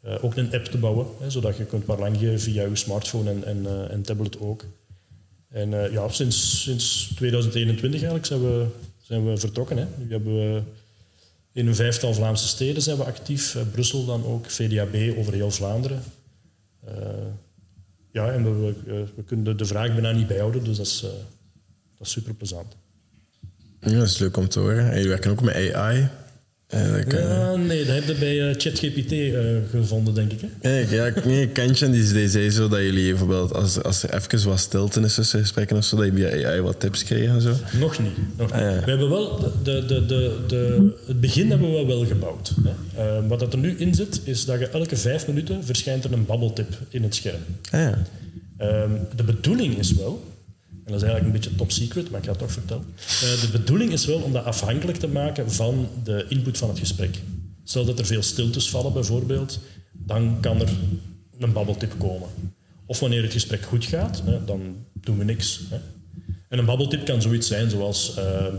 Eh, 0.00 0.24
ook 0.24 0.36
een 0.36 0.52
app 0.52 0.64
te 0.64 0.78
bouwen, 0.78 1.06
hè, 1.18 1.30
zodat 1.30 1.56
je 1.56 1.64
kunt 1.64 1.84
Palangi 1.84 2.38
via 2.38 2.66
je 2.66 2.76
smartphone 2.76 3.30
en, 3.30 3.44
en, 3.44 3.66
eh, 3.66 3.92
en 3.92 4.02
tablet 4.02 4.40
ook. 4.40 4.64
En 5.48 5.84
eh, 5.84 5.92
ja, 5.92 6.08
sinds, 6.08 6.62
sinds 6.62 7.12
2021 7.16 7.92
eigenlijk 8.00 8.26
zijn 8.26 8.40
we, 8.40 8.66
zijn 9.00 9.26
we 9.30 9.36
vertrokken. 9.36 9.76
Hè. 9.76 9.86
Nu 9.96 10.10
hebben 10.10 10.34
we 10.34 10.62
in 11.52 11.66
een 11.66 11.74
vijftal 11.74 12.14
Vlaamse 12.14 12.48
steden 12.48 12.82
zijn 12.82 12.96
we 12.96 13.04
actief. 13.04 13.56
Brussel 13.72 14.04
dan 14.04 14.24
ook, 14.24 14.50
VDAB 14.50 15.18
over 15.18 15.32
heel 15.32 15.50
Vlaanderen. 15.50 16.02
Ja, 18.12 18.32
en 18.32 18.44
we, 18.44 18.74
we, 19.14 19.22
kunnen 19.26 19.56
de, 19.56 19.64
vraag 19.64 19.92
bijna 19.92 20.10
niet 20.12 20.26
bijhouden, 20.26 20.64
dus 20.64 20.76
dat 20.76 20.86
is, 20.86 21.00
dat 21.96 22.06
is 22.06 22.10
super 22.10 22.34
plezant. 22.34 22.76
Ja, 23.80 23.98
dat 23.98 24.06
is 24.06 24.18
leuk 24.18 24.36
om 24.36 24.48
te 24.48 24.58
horen. 24.58 24.88
En 24.88 24.94
jullie 24.94 25.08
werken 25.08 25.30
ook 25.30 25.42
met 25.42 25.74
AI. 25.74 26.08
Ja, 27.08 27.54
nee, 27.56 27.84
dat 27.84 27.94
heb 27.94 28.04
je 28.06 28.14
bij 28.14 28.48
eh, 28.48 28.54
ChatGPT 28.58 29.12
eh, 29.12 29.40
gevonden, 29.70 30.14
denk 30.14 30.32
ik. 30.32 30.40
Hè? 30.60 30.80
Ik- 30.80 30.90
ja, 30.90 31.12
nee, 31.24 31.48
Kantje 31.48 31.90
die, 31.90 32.12
die 32.12 32.28
zei 32.28 32.50
zo 32.50 32.68
dat 32.68 32.78
jullie 32.80 33.08
bijvoorbeeld, 33.10 33.54
als, 33.54 33.82
als 33.82 34.02
er 34.02 34.14
even 34.14 34.48
wat 34.48 34.58
stilte 34.60 35.00
is 35.00 35.14
tussen 35.14 35.40
gesprekken 35.40 35.76
of 35.76 35.84
zo, 35.84 35.96
dat 35.96 36.06
je 36.06 36.12
via 36.12 36.48
AI 36.48 36.60
wat 36.60 36.80
tips 36.80 37.04
kreeg 37.04 37.28
en 37.28 37.40
zo. 37.40 37.54
Nog 37.78 37.98
niet. 37.98 38.12
Nog 38.36 38.52
niet. 38.52 38.62
Ah, 38.62 38.74
ja. 38.74 38.80
We 38.84 38.90
hebben 38.90 39.08
wel 39.10 39.38
de, 39.40 39.50
de, 39.62 39.84
de, 39.86 40.06
de, 40.06 40.38
de- 40.46 40.92
het 41.06 41.20
begin 41.20 41.50
hebben 41.50 41.72
we 41.74 41.84
wel 41.86 42.06
gebouwd. 42.06 42.52
Hè. 42.64 43.02
Eh, 43.02 43.28
wat 43.28 43.38
dat 43.40 43.52
er 43.52 43.58
nu 43.58 43.74
in 43.78 43.94
zit, 43.94 44.20
is 44.24 44.44
dat 44.44 44.58
je 44.58 44.66
elke 44.68 44.96
vijf 44.96 45.26
minuten 45.26 45.64
verschijnt 45.64 46.04
er 46.04 46.12
een 46.12 46.26
babbeltip 46.26 46.68
in 46.88 47.02
het 47.02 47.14
scherm. 47.14 47.40
Ah, 47.70 47.80
ja. 47.80 47.98
Ehm, 48.56 48.90
de 49.16 49.22
bedoeling 49.22 49.78
is 49.78 49.92
wel, 49.94 50.24
en 50.84 50.92
dat 50.92 51.02
is 51.02 51.08
eigenlijk 51.08 51.24
een 51.24 51.40
beetje 51.40 51.56
top 51.56 51.70
secret, 51.70 52.10
maar 52.10 52.18
ik 52.18 52.24
ga 52.24 52.30
het 52.30 52.40
toch 52.40 52.52
vertellen. 52.52 52.84
Eh, 52.96 53.40
de 53.40 53.48
bedoeling 53.52 53.92
is 53.92 54.06
wel 54.06 54.20
om 54.20 54.32
dat 54.32 54.44
afhankelijk 54.44 54.98
te 54.98 55.08
maken 55.08 55.52
van 55.52 55.88
de 56.04 56.26
input 56.28 56.58
van 56.58 56.68
het 56.68 56.78
gesprek. 56.78 57.20
Stel 57.64 57.84
dat 57.84 57.98
er 57.98 58.06
veel 58.06 58.22
stiltes 58.22 58.70
vallen 58.70 58.92
bijvoorbeeld, 58.92 59.60
dan 59.92 60.38
kan 60.40 60.60
er 60.60 60.68
een 61.38 61.52
babbeltip 61.52 61.94
komen. 61.98 62.28
Of 62.86 63.00
wanneer 63.00 63.22
het 63.22 63.32
gesprek 63.32 63.62
goed 63.62 63.84
gaat, 63.84 64.22
hè, 64.24 64.44
dan 64.44 64.76
doen 64.92 65.18
we 65.18 65.24
niks. 65.24 65.60
Hè. 65.70 65.76
En 66.48 66.58
een 66.58 66.64
babbeltip 66.64 67.04
kan 67.04 67.22
zoiets 67.22 67.46
zijn 67.46 67.70
zoals 67.70 68.14
ehm, 68.16 68.54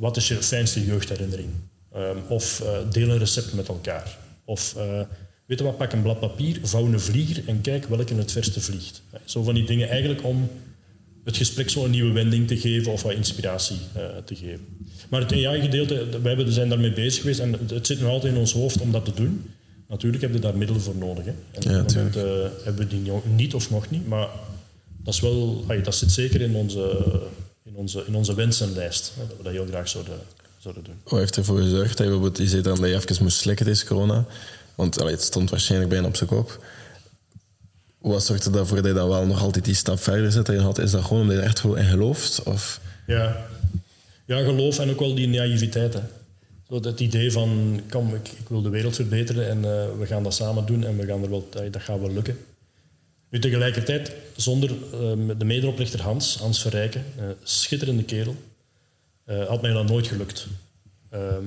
wat 0.00 0.16
is 0.16 0.28
je 0.28 0.34
fijnste 0.34 0.84
jeugdherinnering? 0.84 1.48
Ehm, 1.92 2.16
of 2.28 2.60
eh, 2.60 2.78
deel 2.90 3.08
een 3.08 3.18
recept 3.18 3.54
met 3.54 3.68
elkaar. 3.68 4.18
Of 4.44 4.74
eh, 4.76 5.00
weet 5.46 5.60
wat, 5.60 5.76
pak 5.76 5.92
een 5.92 6.02
blad 6.02 6.20
papier, 6.20 6.58
vouw 6.62 6.84
een 6.84 7.00
vlieger 7.00 7.42
en 7.46 7.60
kijk 7.60 7.84
welke 7.84 8.14
het 8.14 8.32
verste 8.32 8.60
vliegt. 8.60 9.02
Zo 9.24 9.42
van 9.42 9.54
die 9.54 9.64
dingen 9.64 9.88
eigenlijk 9.88 10.24
om 10.24 10.50
het 11.24 11.36
gesprek 11.36 11.70
zo 11.70 11.84
een 11.84 11.90
nieuwe 11.90 12.12
wending 12.12 12.48
te 12.48 12.56
geven 12.58 12.92
of 12.92 13.02
wat 13.02 13.12
inspiratie 13.12 13.76
eh, 13.94 14.02
te 14.24 14.34
geven. 14.34 14.66
Maar 15.08 15.20
het 15.20 15.32
AI-gedeelte, 15.32 16.06
wij 16.22 16.34
hebben- 16.34 16.52
zijn 16.52 16.68
daarmee 16.68 16.92
bezig 16.92 17.20
geweest 17.20 17.38
en 17.40 17.56
het 17.68 17.86
zit 17.86 18.00
nog 18.00 18.10
altijd 18.10 18.32
in 18.32 18.38
ons 18.38 18.52
hoofd 18.52 18.80
om 18.80 18.92
dat 18.92 19.04
te 19.04 19.14
doen. 19.14 19.50
Natuurlijk 19.88 20.22
hebben 20.22 20.40
we 20.40 20.46
daar 20.46 20.56
middelen 20.56 20.82
voor 20.82 20.96
nodig. 20.96 21.24
Hè. 21.24 21.30
En 21.50 21.70
Ja, 21.70 21.80
op 21.80 21.86
het 21.86 21.94
moment 21.96 22.16
eh, 22.16 22.22
hebben 22.64 22.88
we 22.88 23.02
die 23.02 23.12
niet 23.36 23.54
of 23.54 23.70
nog 23.70 23.90
niet, 23.90 24.06
maar 24.08 24.28
dat, 25.02 25.14
is 25.14 25.20
wel, 25.20 25.64
dat 25.82 25.94
zit 25.94 26.12
zeker 26.12 26.40
in 26.40 26.54
onze, 26.54 26.98
in 27.64 27.74
onze, 27.74 28.04
in 28.06 28.14
onze 28.14 28.34
wensenlijst. 28.34 29.12
Hè, 29.16 29.26
dat 29.28 29.36
we 29.36 29.42
dat 29.42 29.52
heel 29.52 29.66
graag 29.66 29.88
zouden, 29.88 30.18
zouden 30.58 30.84
doen. 30.84 30.94
Wat 31.04 31.18
heeft 31.18 31.36
ervoor 31.36 31.60
gezorgd 31.60 31.88
dat 31.88 31.98
je 31.98 32.04
bijvoorbeeld, 32.12 32.38
je 32.38 32.46
zei 32.48 32.62
dan 32.62 32.80
dat 32.80 32.88
je 32.90 32.94
even 32.96 33.22
moest 33.22 33.38
slikken 33.38 33.66
deze 33.66 33.86
corona, 33.86 34.24
want 34.74 35.00
allee, 35.00 35.12
het 35.14 35.22
stond 35.22 35.50
waarschijnlijk 35.50 35.90
bijna 35.90 36.06
op 36.06 36.16
zijn 36.16 36.28
kop. 36.28 36.64
Wat 38.00 38.24
zorgt 38.24 38.44
er 38.44 38.52
dan 38.52 38.66
voor 38.66 38.76
dat 38.76 38.86
je 38.86 38.92
dan 38.92 39.08
wel 39.08 39.26
nog 39.26 39.42
altijd 39.42 39.64
die 39.64 39.74
stap 39.74 40.00
verder 40.00 40.32
zet? 40.32 40.46
Dat 40.46 40.54
je 40.54 40.60
had, 40.60 40.78
is 40.78 40.90
dat 40.90 41.04
gewoon 41.04 41.20
omdat 41.20 41.36
je 41.36 41.42
er 41.42 41.48
echt 41.48 41.64
in 41.64 41.84
gelooft? 41.84 42.42
Of? 42.42 42.80
Ja. 43.06 43.46
ja, 44.24 44.42
geloof 44.42 44.78
en 44.78 44.90
ook 44.90 44.98
wel 44.98 45.14
die 45.14 45.28
naïviteit. 45.28 45.94
Hè. 45.94 46.00
Zo 46.68 46.80
dat 46.80 47.00
idee 47.00 47.32
van, 47.32 47.80
kom, 47.90 48.14
ik, 48.14 48.28
ik 48.28 48.48
wil 48.48 48.62
de 48.62 48.68
wereld 48.68 48.94
verbeteren 48.94 49.48
en 49.48 49.56
eh, 49.56 49.98
we 49.98 50.06
gaan 50.06 50.22
dat 50.22 50.34
samen 50.34 50.66
doen 50.66 50.84
en 50.84 50.96
we 50.96 51.06
gaan 51.06 51.22
er 51.22 51.30
wel, 51.30 51.48
dat 51.50 51.72
dat 51.72 51.82
gaat 51.82 52.00
wel 52.00 52.12
lukken. 52.12 52.38
Nu 53.30 53.38
tegelijkertijd, 53.38 54.12
zonder 54.36 54.70
eh, 54.70 55.38
de 55.38 55.44
mederoprichter 55.44 56.02
Hans, 56.02 56.36
Hans 56.36 56.62
Verrijken, 56.62 57.04
eh, 57.18 57.24
schitterende 57.42 58.04
kerel, 58.04 58.36
eh, 59.24 59.46
had 59.46 59.62
mij 59.62 59.72
dat 59.72 59.88
nooit 59.88 60.06
gelukt. 60.06 60.46
Ehm, 61.10 61.44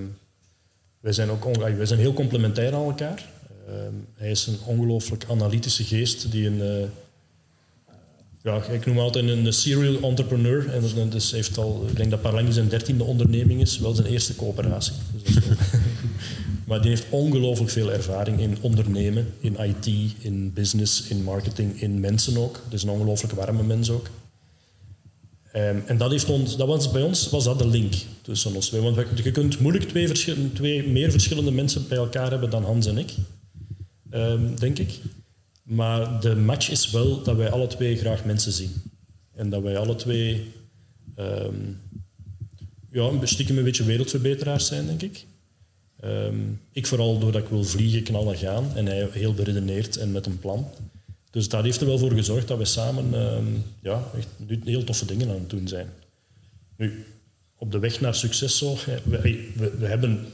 wij, 1.00 1.14
zijn 1.14 1.30
ook 1.30 1.56
wij 1.56 1.86
zijn 1.86 2.00
heel 2.00 2.14
complementair 2.14 2.74
aan 2.74 2.84
elkaar. 2.84 3.26
Ehm, 3.68 3.94
hij 4.16 4.32
is 4.32 4.48
een 4.48 4.58
ongelooflijk 4.66 5.26
analytische 5.30 5.84
geest 5.84 6.32
die 6.32 6.48
een, 6.48 6.62
eh, 6.62 6.90
ja, 8.42 8.64
ik 8.64 8.86
noem 8.86 9.00
altijd 9.00 9.30
een 9.30 9.54
serial 9.54 10.02
entrepreneur. 10.02 10.70
En 10.70 11.10
dus 11.10 11.32
heeft 11.32 11.58
al, 11.58 11.86
ik 11.90 11.96
denk 11.96 12.12
dat 12.12 12.22
Parlangi 12.22 12.52
zijn 12.52 12.68
dertiende 12.68 13.04
onderneming 13.04 13.62
is, 13.62 13.80
wel 13.80 13.94
zijn 13.94 14.08
eerste 14.08 14.36
coöperatie. 14.36 14.94
Dus 15.24 15.36
maar 16.68 16.82
die 16.82 16.90
heeft 16.90 17.06
ongelooflijk 17.10 17.72
veel 17.72 17.92
ervaring 17.92 18.40
in 18.40 18.58
ondernemen, 18.62 19.34
in 19.40 19.58
IT, 19.60 20.14
in 20.20 20.54
business, 20.54 21.08
in 21.08 21.24
marketing, 21.24 21.82
in 21.82 22.00
mensen 22.00 22.38
ook. 22.38 22.62
Dus 22.70 22.84
een 22.84 22.90
ongelooflijk 22.90 23.34
warme 23.34 23.64
mens 23.64 23.90
ook. 23.90 24.10
Ehm, 25.52 25.78
en 25.86 25.98
dat, 25.98 26.12
heeft 26.12 26.30
ons, 26.30 26.58
dat 26.58 26.68
was 26.68 26.92
bij 26.92 27.02
ons 27.02 27.30
was 27.30 27.44
dat 27.44 27.60
de 27.60 27.68
link 27.68 27.94
tussen 28.22 28.56
ons 28.56 28.68
twee. 28.68 28.82
Want 28.82 28.98
je 29.24 29.32
kunt 29.32 29.60
moeilijk 29.60 29.88
twee, 29.88 30.12
twee 30.54 30.88
meer 30.88 31.12
verschillende 31.12 31.52
mensen 31.52 31.88
bij 31.88 31.98
elkaar 31.98 32.30
hebben 32.30 32.50
dan 32.50 32.64
Hans 32.64 32.86
en 32.86 32.98
ik, 32.98 33.14
ehm, 34.14 34.56
denk 34.56 34.80
ik. 34.80 35.00
Maar 35.64 36.22
de 36.22 36.36
match 36.36 36.70
is 36.70 36.92
wel 36.92 37.24
dat 37.24 37.36
wij 37.36 37.52
alle 37.52 37.68
twee 37.68 37.98
graag 37.98 38.26
mensen 38.26 38.52
zien. 38.52 38.72
En 39.36 39.50
dat 39.50 39.62
wij 39.62 39.78
alle 39.78 39.96
twee 39.96 40.52
um, 41.20 41.82
ja, 42.92 43.12
stiekem 43.24 43.58
een 43.58 43.64
beetje 43.64 43.84
wereldverbeteraars 43.84 44.68
zijn, 44.68 44.86
denk 44.86 45.02
ik. 45.02 45.26
ik 46.72 46.88
vooral 46.88 47.20
doordat 47.20 47.42
ik 47.42 47.50
wil 47.50 47.64
vliegen, 47.64 48.04
knallen, 48.04 48.38
gaan. 48.38 48.76
En 48.76 48.86
hij 48.86 49.08
heel 49.12 49.34
beredeneerd 49.34 49.98
en 49.98 50.12
met 50.12 50.26
een 50.26 50.40
plan. 50.40 50.68
Dus 51.34 51.50
dat 51.50 51.64
heeft 51.64 51.82
er 51.82 51.88
wel 51.88 51.98
voor 51.98 52.12
gezorgd 52.12 52.48
dat 52.48 52.58
we 52.58 52.66
samen 52.66 53.06
uh, 53.14 53.38
ja, 53.82 54.04
echt 54.18 54.28
heel 54.64 54.84
toffe 54.84 55.06
dingen 55.06 55.30
aan 55.30 55.40
het 55.40 55.50
doen 55.50 55.68
zijn. 55.68 55.88
Nu, 56.78 57.06
op 57.58 57.72
de 57.72 57.80
weg 57.80 58.02
naar 58.02 58.16
succes 58.16 58.58
zo, 58.58 58.78
we, 59.04 59.50
we 59.78 59.86
hebben 59.86 60.26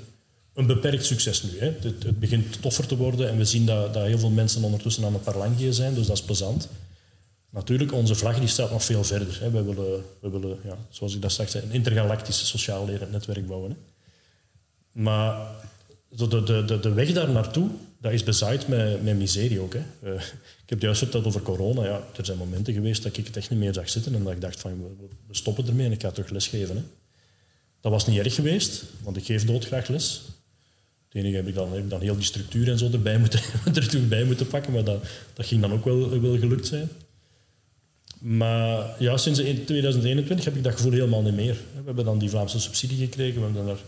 een 0.60 0.66
beperkt 0.66 1.06
succes 1.06 1.44
nu. 1.44 1.60
Hè. 1.60 1.66
Het, 1.66 1.84
het, 1.84 2.20
begint 2.20 2.62
toffer 2.62 2.88
te 2.88 2.98
worden 2.98 3.30
en 3.30 3.38
we 3.38 3.46
zien 3.46 3.66
dat, 3.66 3.94
dat 3.94 4.06
heel 4.06 4.20
veel 4.20 4.30
mensen 4.30 4.64
ondertussen 4.64 5.06
aan 5.06 5.14
het 5.14 5.24
parlangië 5.24 5.74
zijn, 5.74 5.94
dus 5.94 6.08
dat 6.08 6.18
is 6.18 6.24
plezant. 6.24 6.68
Natuurlijk, 7.50 7.94
onze 7.94 8.16
vlag 8.16 8.40
die 8.40 8.48
staat 8.48 8.72
nog 8.72 8.84
veel 8.84 9.04
verder. 9.04 9.38
Hè. 9.42 9.52
We 9.52 9.64
willen, 9.64 10.04
willen 10.20 10.58
ja, 10.64 10.78
zoals 10.90 11.16
ik 11.16 11.22
dat 11.22 11.32
straks 11.32 11.52
zei, 11.52 11.64
een 11.64 11.72
intergalactisch 11.72 12.48
sociaal 12.48 12.86
netwerk 13.12 13.48
bouwen. 13.48 13.72
Hè. 13.72 13.78
Maar 15.02 15.48
de, 16.10 16.28
de, 16.28 16.66
de, 16.66 16.80
de 16.80 16.94
weg 16.94 17.14
daar 17.14 17.30
naartoe, 17.30 17.70
dat 18.02 18.12
is 18.12 18.24
bezaaid 18.24 18.68
met, 18.68 19.04
met 19.04 19.18
miserie 19.18 19.60
ook. 19.60 19.74
Hè. 19.74 19.84
Uh, 20.04 20.22
ik 20.64 20.70
heb 20.70 20.82
juist 20.82 21.00
verteld 21.00 21.26
over 21.26 21.42
corona. 21.42 21.84
Ja, 21.84 22.04
er 22.18 22.26
zijn 22.26 22.38
momenten 22.38 22.74
geweest 22.74 23.04
dat 23.04 23.18
ik 23.18 23.26
het 23.26 23.38
echt 23.38 23.50
niet 23.50 23.60
meer 23.60 23.74
zag 23.74 23.90
zitten 23.90 24.14
en 24.16 24.24
dat 24.24 24.34
ik 24.34 24.42
dacht 24.42 24.60
van 24.60 24.72
we, 24.72 25.08
we 25.28 25.36
stoppen 25.36 25.68
ermee 25.68 25.86
en 25.86 25.92
ik 25.92 26.02
ga 26.02 26.12
terug 26.12 26.30
lesgeven. 26.30 26.76
Hè. 26.76 26.84
Dat 27.82 27.92
was 27.92 28.08
niet 28.08 28.20
erg 28.20 28.36
geweest, 28.36 28.84
want 29.04 29.18
ik 29.18 29.26
geef 29.26 29.46
doodgraag 29.46 29.88
les. 29.88 30.22
Het 31.10 31.34
heb 31.34 31.48
ik 31.48 31.56
dan, 31.56 31.72
heb 31.72 31.84
ik 31.84 31.90
dan 31.90 32.02
heel 32.02 32.16
die 32.16 32.24
structuur 32.24 32.70
en 32.70 32.78
zo 32.78 32.90
erbij 32.92 33.18
moeten, 33.18 33.40
erbij 34.02 34.24
moeten 34.24 34.48
pakken, 34.48 34.74
maar 34.74 34.84
dat, 34.84 35.04
dat 35.34 35.46
ging 35.46 35.62
dan 35.62 35.72
ook 35.72 35.86
wel, 35.86 36.22
wel 36.22 36.38
gelukt 36.38 36.68
zijn. 36.68 36.90
Maar 38.20 38.96
ja, 39.00 39.18
sinds 39.18 39.40
2021 39.40 40.46
heb 40.46 40.56
ik 40.56 40.64
dat 40.64 40.74
gevoel 40.74 40.92
helemaal 40.92 41.22
niet 41.22 41.36
meer. 41.36 41.54
We 41.54 41.82
hebben 41.86 42.06
dan 42.06 42.20
die 42.20 42.30
Vlaamse 42.30 42.60
subsidie 42.60 42.98
gekregen, 42.98 43.40
we 43.40 43.46
hebben 43.46 43.66
daar 43.66 43.80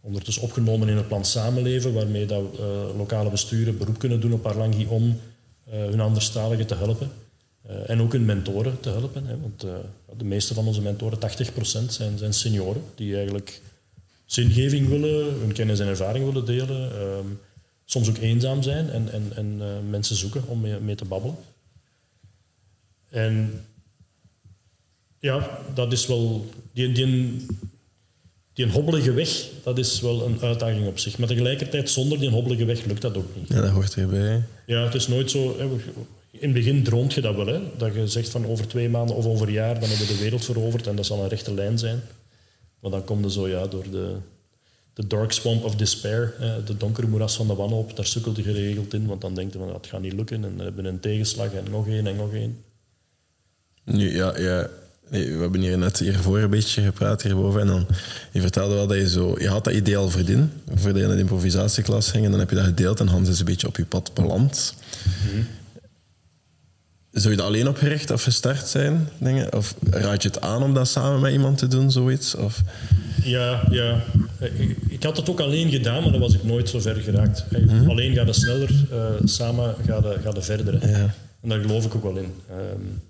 ondertussen 0.00 0.42
opgenomen 0.42 0.88
in 0.88 0.96
het 0.96 1.08
plan 1.08 1.24
Samenleven, 1.24 1.92
waarmee 1.92 2.26
dat, 2.26 2.42
uh, 2.60 2.96
lokale 2.96 3.30
besturen 3.30 3.78
beroep 3.78 3.98
kunnen 3.98 4.20
doen 4.20 4.32
op 4.32 4.46
Arlangi 4.46 4.86
om 4.86 5.20
uh, 5.68 5.74
hun 5.74 6.00
anderstaligen 6.00 6.66
te 6.66 6.74
helpen. 6.74 7.10
Uh, 7.70 7.90
en 7.90 8.00
ook 8.00 8.12
hun 8.12 8.24
mentoren 8.24 8.80
te 8.80 8.88
helpen. 8.88 9.26
Hè, 9.26 9.40
want 9.40 9.60
de 10.18 10.24
meeste 10.24 10.54
van 10.54 10.66
onze 10.66 10.82
mentoren, 10.82 11.18
80%, 11.18 11.22
zijn, 11.88 12.18
zijn 12.18 12.32
senioren 12.32 12.82
die 12.94 13.16
eigenlijk 13.16 13.60
zingeving 14.32 14.88
willen, 14.88 15.40
hun 15.40 15.52
kennis 15.52 15.80
en 15.80 15.86
ervaring 15.86 16.24
willen 16.24 16.44
delen. 16.44 16.92
Ehm, 16.92 17.26
soms 17.84 18.08
ook 18.08 18.18
eenzaam 18.18 18.62
zijn 18.62 18.90
en, 18.90 19.12
en, 19.12 19.32
en 19.34 19.90
mensen 19.90 20.16
zoeken 20.16 20.46
om 20.46 20.60
mee, 20.60 20.80
mee 20.80 20.94
te 20.94 21.04
babbelen. 21.04 21.36
En 23.08 23.64
ja, 25.18 25.58
dat 25.74 25.92
is 25.92 26.06
wel... 26.06 26.50
Die, 26.72 26.92
die, 26.92 27.46
die 28.52 28.64
een 28.64 28.70
hobbelige 28.70 29.12
weg, 29.12 29.48
dat 29.62 29.78
is 29.78 30.00
wel 30.00 30.26
een 30.26 30.40
uitdaging 30.40 30.86
op 30.86 30.98
zich. 30.98 31.18
Maar 31.18 31.28
tegelijkertijd, 31.28 31.90
zonder 31.90 32.18
die 32.18 32.30
hobbelige 32.30 32.64
weg 32.64 32.84
lukt 32.84 33.02
dat 33.02 33.16
ook 33.16 33.36
niet. 33.36 33.48
Ja, 33.48 33.60
dat 33.60 33.70
hoort 33.70 33.94
erbij. 33.94 34.42
Ja, 34.66 34.84
het 34.84 34.94
is 34.94 35.08
nooit 35.08 35.30
zo... 35.30 35.58
Hè, 35.58 35.64
in 36.30 36.48
het 36.48 36.52
begin 36.52 36.82
droomt 36.82 37.14
je 37.14 37.20
dat 37.20 37.36
wel, 37.36 37.46
hè, 37.46 37.60
dat 37.76 37.94
je 37.94 38.06
zegt 38.06 38.28
van 38.28 38.46
over 38.46 38.68
twee 38.68 38.88
maanden 38.88 39.16
of 39.16 39.26
over 39.26 39.46
een 39.46 39.52
jaar, 39.52 39.80
dan 39.80 39.88
hebben 39.88 40.06
we 40.06 40.12
de 40.12 40.18
wereld 40.18 40.44
veroverd 40.44 40.86
en 40.86 40.96
dat 40.96 41.06
zal 41.06 41.22
een 41.22 41.28
rechte 41.28 41.54
lijn 41.54 41.78
zijn. 41.78 42.02
Maar 42.80 42.90
dan 42.90 43.04
komt 43.04 43.24
er 43.24 43.32
zo 43.32 43.48
ja, 43.48 43.66
door 43.66 43.90
de, 43.90 44.16
de 44.92 45.06
dark 45.06 45.32
swamp 45.32 45.64
of 45.64 45.76
despair, 45.76 46.34
de 46.64 46.76
donkere 46.76 47.06
moeras 47.06 47.36
van 47.36 47.46
de 47.46 47.54
wanhoop, 47.54 47.96
daar 47.96 48.06
sukkelt 48.06 48.36
je 48.36 48.42
geregeld 48.42 48.94
in, 48.94 49.06
want 49.06 49.20
dan 49.20 49.34
denkt 49.34 49.52
je 49.52 49.58
van 49.58 49.68
dat 49.68 49.86
gaat 49.86 50.00
niet 50.00 50.12
lukken 50.12 50.36
en 50.36 50.56
dan 50.56 50.64
hebben 50.64 50.84
we 50.84 50.90
een 50.90 51.00
tegenslag 51.00 51.52
en 51.52 51.64
nog 51.70 51.86
één 51.86 52.06
en 52.06 52.16
nog 52.16 52.32
één. 52.32 52.64
Nu, 53.84 54.14
ja, 54.14 54.38
ja, 54.38 54.70
Nee, 55.10 55.34
we 55.34 55.40
hebben 55.40 55.60
hier 55.60 55.78
net 55.78 55.98
hiervoor 55.98 56.38
een 56.38 56.50
beetje 56.50 56.82
gepraat 56.82 57.22
hierboven. 57.22 57.60
En 57.60 57.66
dan, 57.66 57.86
je 58.32 58.40
vertelde 58.40 58.74
wel 58.74 58.86
dat 58.86 58.96
je 58.96 59.08
zo... 59.08 59.34
Je 59.38 59.48
had 59.48 59.64
dat 59.64 59.74
idee 59.74 59.96
al 59.96 60.10
verdien, 60.10 60.52
voordat 60.74 61.00
je 61.00 61.06
naar 61.06 61.16
de 61.16 61.20
improvisatieklas 61.20 62.10
ging. 62.10 62.24
En 62.24 62.30
dan 62.30 62.40
heb 62.40 62.50
je 62.50 62.56
dat 62.56 62.64
gedeeld 62.64 63.00
en 63.00 63.06
Hans 63.06 63.28
is 63.28 63.38
een 63.38 63.44
beetje 63.44 63.66
op 63.66 63.76
je 63.76 63.84
pad 63.84 64.14
beland. 64.14 64.74
Mm 65.34 65.46
Zou 67.10 67.30
je 67.30 67.36
dat 67.36 67.46
alleen 67.46 67.68
opgericht 67.68 68.10
of 68.10 68.22
gestart 68.22 68.68
zijn? 68.68 69.08
Dingen? 69.18 69.52
Of 69.52 69.74
raad 69.90 70.22
je 70.22 70.28
het 70.28 70.40
aan 70.40 70.62
om 70.62 70.74
dat 70.74 70.88
samen 70.88 71.20
met 71.20 71.32
iemand 71.32 71.58
te 71.58 71.66
doen, 71.66 71.90
zoiets? 71.90 72.34
Of... 72.34 72.62
Ja, 73.22 73.62
ja. 73.70 74.02
Ik, 74.38 74.76
ik, 74.88 75.02
had 75.02 75.16
het 75.16 75.30
ook 75.30 75.40
alleen 75.40 75.70
gedaan, 75.70 76.02
maar 76.02 76.12
dan 76.12 76.20
was 76.20 76.34
ik 76.34 76.44
nooit 76.44 76.68
zo 76.68 76.80
ver 76.80 76.96
geraakt. 76.96 77.44
Mhm. 77.50 77.90
Alleen 77.90 78.14
gaat 78.14 78.26
het 78.26 78.36
sneller, 78.36 78.70
uh, 78.92 79.06
samen 79.24 79.74
gaat 79.86 80.04
het, 80.04 80.22
gaat 80.22 80.36
het 80.36 80.44
verder. 80.44 80.88
Ja. 80.88 81.14
En 81.42 81.48
daar 81.48 81.60
geloof 81.60 81.84
ik 81.84 81.94
ook 81.94 82.02
wel 82.02 82.16
in. 82.16 82.34
Um, 82.50 83.02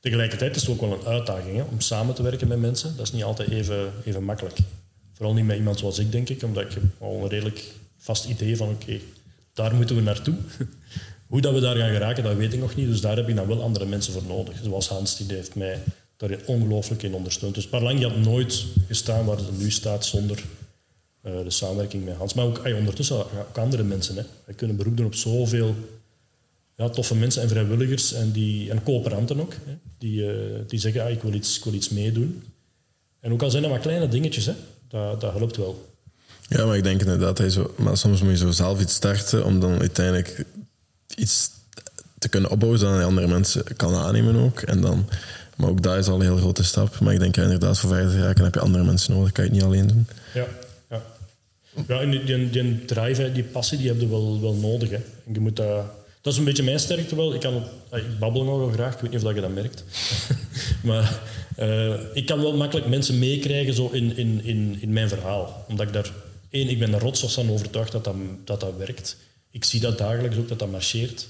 Tegelijkertijd 0.00 0.56
is 0.56 0.62
het 0.62 0.70
ook 0.70 0.80
wel 0.80 0.92
een 0.92 1.06
uitdaging 1.06 1.56
hè, 1.56 1.62
om 1.62 1.80
samen 1.80 2.14
te 2.14 2.22
werken 2.22 2.48
met 2.48 2.60
mensen. 2.60 2.96
Dat 2.96 3.06
is 3.06 3.12
niet 3.12 3.22
altijd 3.22 3.50
even, 3.50 3.92
even 4.04 4.24
makkelijk. 4.24 4.58
Vooral 5.12 5.34
niet 5.34 5.44
met 5.44 5.56
iemand 5.56 5.78
zoals 5.78 5.98
ik, 5.98 6.12
denk 6.12 6.28
ik, 6.28 6.42
omdat 6.42 6.62
ik 6.62 6.82
al 6.98 7.20
een 7.22 7.28
redelijk 7.28 7.64
vast 7.98 8.24
idee 8.24 8.56
van 8.56 8.68
oké, 8.68 8.98
daar 9.54 9.74
moeten 9.74 9.96
we 9.96 10.02
naartoe. 10.02 10.34
Hoe 11.30 11.40
dat 11.40 11.54
we 11.54 11.60
daar 11.60 11.76
gaan 11.76 11.90
geraken, 11.90 12.22
dat 12.22 12.36
weet 12.36 12.52
ik 12.52 12.60
nog 12.60 12.76
niet. 12.76 12.88
Dus 12.88 13.00
daar 13.00 13.16
heb 13.16 13.28
ik 13.28 13.36
dan 13.36 13.46
wel 13.46 13.62
andere 13.62 13.86
mensen 13.86 14.12
voor 14.12 14.22
nodig. 14.26 14.54
Zoals 14.62 14.88
Hans, 14.88 15.16
die 15.16 15.36
heeft 15.36 15.54
mij 15.54 15.82
daar 16.16 16.38
ongelooflijk 16.46 17.02
in 17.02 17.14
ondersteund. 17.14 17.54
Dus 17.54 17.68
Parlang 17.68 18.02
had 18.02 18.16
nooit 18.16 18.64
gestaan 18.86 19.24
waar 19.24 19.36
het 19.36 19.58
nu 19.58 19.70
staat 19.70 20.06
zonder 20.06 20.44
uh, 21.22 21.42
de 21.42 21.50
samenwerking 21.50 22.04
met 22.04 22.16
Hans. 22.16 22.34
Maar 22.34 22.44
ook 22.44 22.60
hey, 22.62 22.72
ondertussen 22.72 23.16
ook 23.16 23.58
andere 23.58 23.82
mensen. 23.82 24.16
Hè. 24.16 24.22
Wij 24.44 24.54
kunnen 24.54 24.76
beroep 24.76 24.96
doen 24.96 25.06
op 25.06 25.14
zoveel 25.14 25.74
ja, 26.76 26.88
toffe 26.88 27.14
mensen 27.14 27.42
en 27.42 27.48
vrijwilligers 27.48 28.12
en, 28.12 28.32
die, 28.32 28.70
en 28.70 28.82
coöperanten 28.82 29.40
ook, 29.40 29.52
hè, 29.64 29.72
die, 29.98 30.22
uh, 30.22 30.58
die 30.66 30.78
zeggen, 30.78 31.02
ah, 31.02 31.10
ik, 31.10 31.22
wil 31.22 31.32
iets, 31.32 31.58
ik 31.58 31.64
wil 31.64 31.72
iets 31.72 31.88
meedoen. 31.88 32.42
En 33.20 33.32
ook 33.32 33.42
al 33.42 33.50
zijn 33.50 33.62
dat 33.62 33.70
maar 33.70 33.80
kleine 33.80 34.08
dingetjes, 34.08 34.46
hè, 34.46 34.52
dat, 34.88 35.20
dat 35.20 35.32
helpt 35.32 35.56
wel. 35.56 35.88
Ja, 36.48 36.66
maar 36.66 36.76
ik 36.76 36.82
denk 36.82 37.00
inderdaad, 37.00 37.36
dat 37.36 37.52
zo, 37.52 37.74
maar 37.76 37.96
soms 37.96 38.22
moet 38.22 38.30
je 38.30 38.36
zo 38.36 38.50
zelf 38.50 38.80
iets 38.80 38.94
starten 38.94 39.44
om 39.44 39.60
dan 39.60 39.78
uiteindelijk 39.78 40.44
iets 41.16 41.50
te 42.18 42.28
kunnen 42.28 42.50
opbouwen 42.50 42.80
dat 42.80 43.04
andere 43.04 43.26
mensen 43.26 43.64
kan 43.76 43.94
aannemen 43.94 44.36
ook. 44.36 44.60
En 44.60 44.80
dan, 44.80 45.08
maar 45.56 45.68
ook 45.68 45.82
daar 45.82 45.98
is 45.98 46.06
al 46.06 46.14
een 46.14 46.20
heel 46.20 46.36
grote 46.36 46.64
stap. 46.64 47.00
Maar 47.00 47.12
ik 47.12 47.20
denk 47.20 47.36
inderdaad, 47.36 47.78
voor 47.78 47.90
verder 47.90 48.10
te 48.10 48.22
raken 48.22 48.44
heb 48.44 48.54
je 48.54 48.60
andere 48.60 48.84
mensen 48.84 49.14
nodig. 49.14 49.32
kan 49.32 49.44
je 49.44 49.50
het 49.50 49.58
niet 49.58 49.68
alleen 49.68 49.86
doen. 49.86 50.06
Ja, 50.34 50.46
ja. 50.90 51.02
ja 51.88 52.00
en 52.00 52.10
die, 52.10 52.24
die, 52.24 52.50
die 52.50 52.84
drive, 52.84 53.32
die 53.32 53.44
passie, 53.44 53.78
die 53.78 53.88
heb 53.88 54.00
je 54.00 54.08
wel, 54.08 54.40
wel 54.40 54.54
nodig. 54.54 54.90
Hè. 54.90 54.96
En 54.96 55.34
je 55.34 55.40
moet 55.40 55.56
dat 55.56 55.84
dat 56.20 56.32
is 56.32 56.38
een 56.38 56.44
beetje 56.44 56.62
mijn 56.62 56.80
sterkte 56.80 57.16
wel. 57.16 57.34
Ik, 57.34 57.40
kan, 57.40 57.64
ik 57.92 58.18
babbel 58.18 58.44
nogal 58.44 58.68
graag, 58.68 58.94
ik 58.94 59.00
weet 59.00 59.10
niet 59.10 59.24
of 59.24 59.34
je 59.34 59.40
dat 59.40 59.54
merkt. 59.54 59.84
maar 60.82 61.20
uh, 61.58 61.94
ik 62.12 62.26
kan 62.26 62.40
wel 62.40 62.56
makkelijk 62.56 62.88
mensen 62.88 63.18
meekrijgen 63.18 63.74
zo 63.74 63.88
in, 63.92 64.16
in, 64.16 64.44
in, 64.44 64.76
in 64.80 64.92
mijn 64.92 65.08
verhaal. 65.08 65.64
Omdat 65.68 65.86
ik 65.86 65.92
daar... 65.92 66.10
één, 66.50 66.68
ik 66.68 66.78
ben 66.78 66.94
er 66.94 67.00
rotsvast 67.00 67.34
van 67.34 67.50
overtuigd 67.50 67.92
dat 67.92 68.04
dat, 68.04 68.14
dat 68.44 68.60
dat 68.60 68.76
werkt. 68.76 69.16
Ik 69.50 69.64
zie 69.64 69.80
dat 69.80 69.98
dagelijks 69.98 70.36
ook, 70.36 70.48
dat 70.48 70.58
dat 70.58 70.70
marcheert. 70.70 71.28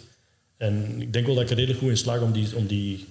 En 0.56 1.00
ik 1.00 1.12
denk 1.12 1.26
wel 1.26 1.34
dat 1.34 1.44
ik 1.44 1.50
er 1.50 1.56
redelijk 1.56 1.80
goed 1.80 1.90
in 1.90 1.96
slaag 1.96 2.20
om 2.20 2.32
die, 2.32 2.56
om 2.56 2.66
die, 2.66 3.06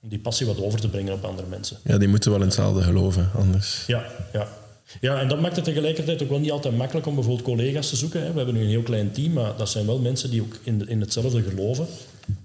om 0.00 0.08
die 0.08 0.18
passie 0.18 0.46
wat 0.46 0.60
over 0.60 0.80
te 0.80 0.88
brengen 0.88 1.12
op 1.12 1.24
andere 1.24 1.48
mensen. 1.48 1.76
Ja, 1.84 1.98
die 1.98 2.08
moeten 2.08 2.30
wel 2.30 2.40
in 2.40 2.46
hetzelfde 2.46 2.82
geloven, 2.82 3.30
anders. 3.34 3.84
Ja, 3.86 4.06
ja. 4.32 4.60
Ja, 5.00 5.20
en 5.20 5.28
dat 5.28 5.40
maakt 5.40 5.56
het 5.56 5.64
tegelijkertijd 5.64 6.22
ook 6.22 6.28
wel 6.28 6.38
niet 6.38 6.50
altijd 6.50 6.76
makkelijk 6.76 7.06
om 7.06 7.14
bijvoorbeeld 7.14 7.46
collega's 7.46 7.88
te 7.88 7.96
zoeken. 7.96 8.20
We 8.20 8.36
hebben 8.36 8.54
nu 8.54 8.60
een 8.60 8.68
heel 8.68 8.82
klein 8.82 9.12
team, 9.12 9.32
maar 9.32 9.56
dat 9.56 9.70
zijn 9.70 9.86
wel 9.86 9.98
mensen 9.98 10.30
die 10.30 10.42
ook 10.42 10.58
in, 10.62 10.88
in 10.88 11.00
hetzelfde 11.00 11.42
geloven. 11.42 11.86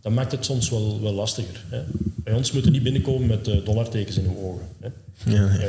Dat 0.01 0.11
maakt 0.11 0.31
het 0.31 0.45
soms 0.45 0.69
wel, 0.69 1.01
wel 1.01 1.13
lastiger. 1.13 1.63
Hè. 1.69 1.81
Bij 2.15 2.33
ons 2.33 2.51
moeten 2.51 2.71
niet 2.71 2.83
binnenkomen 2.83 3.27
met 3.27 3.47
uh, 3.47 3.65
dollartekens 3.65 4.17
in 4.17 4.25
uw 4.25 4.37
ogen. 4.37 4.67
Hè. 4.79 4.89
Ja, 5.25 5.43
uh, 5.43 5.61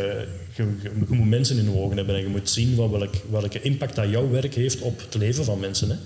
je, 0.55 0.77
je, 0.83 0.91
moet 1.09 1.29
mensen 1.29 1.59
in 1.59 1.67
uw 1.67 1.77
ogen 1.77 1.97
hebben 1.97 2.15
en 2.15 2.21
je 2.21 2.29
moet 2.29 2.51
zien 2.51 2.75
wat, 2.75 2.91
welk, 2.91 3.15
welke 3.31 3.63
impact 3.63 3.97
dat 3.97 4.11
jouw 4.11 4.31
werk 4.31 4.55
heeft 4.55 4.81
op 4.81 5.01
het 5.01 5.15
leven 5.15 5.45
van 5.45 5.61
mensen. 5.61 5.91
Hè. 5.91 5.97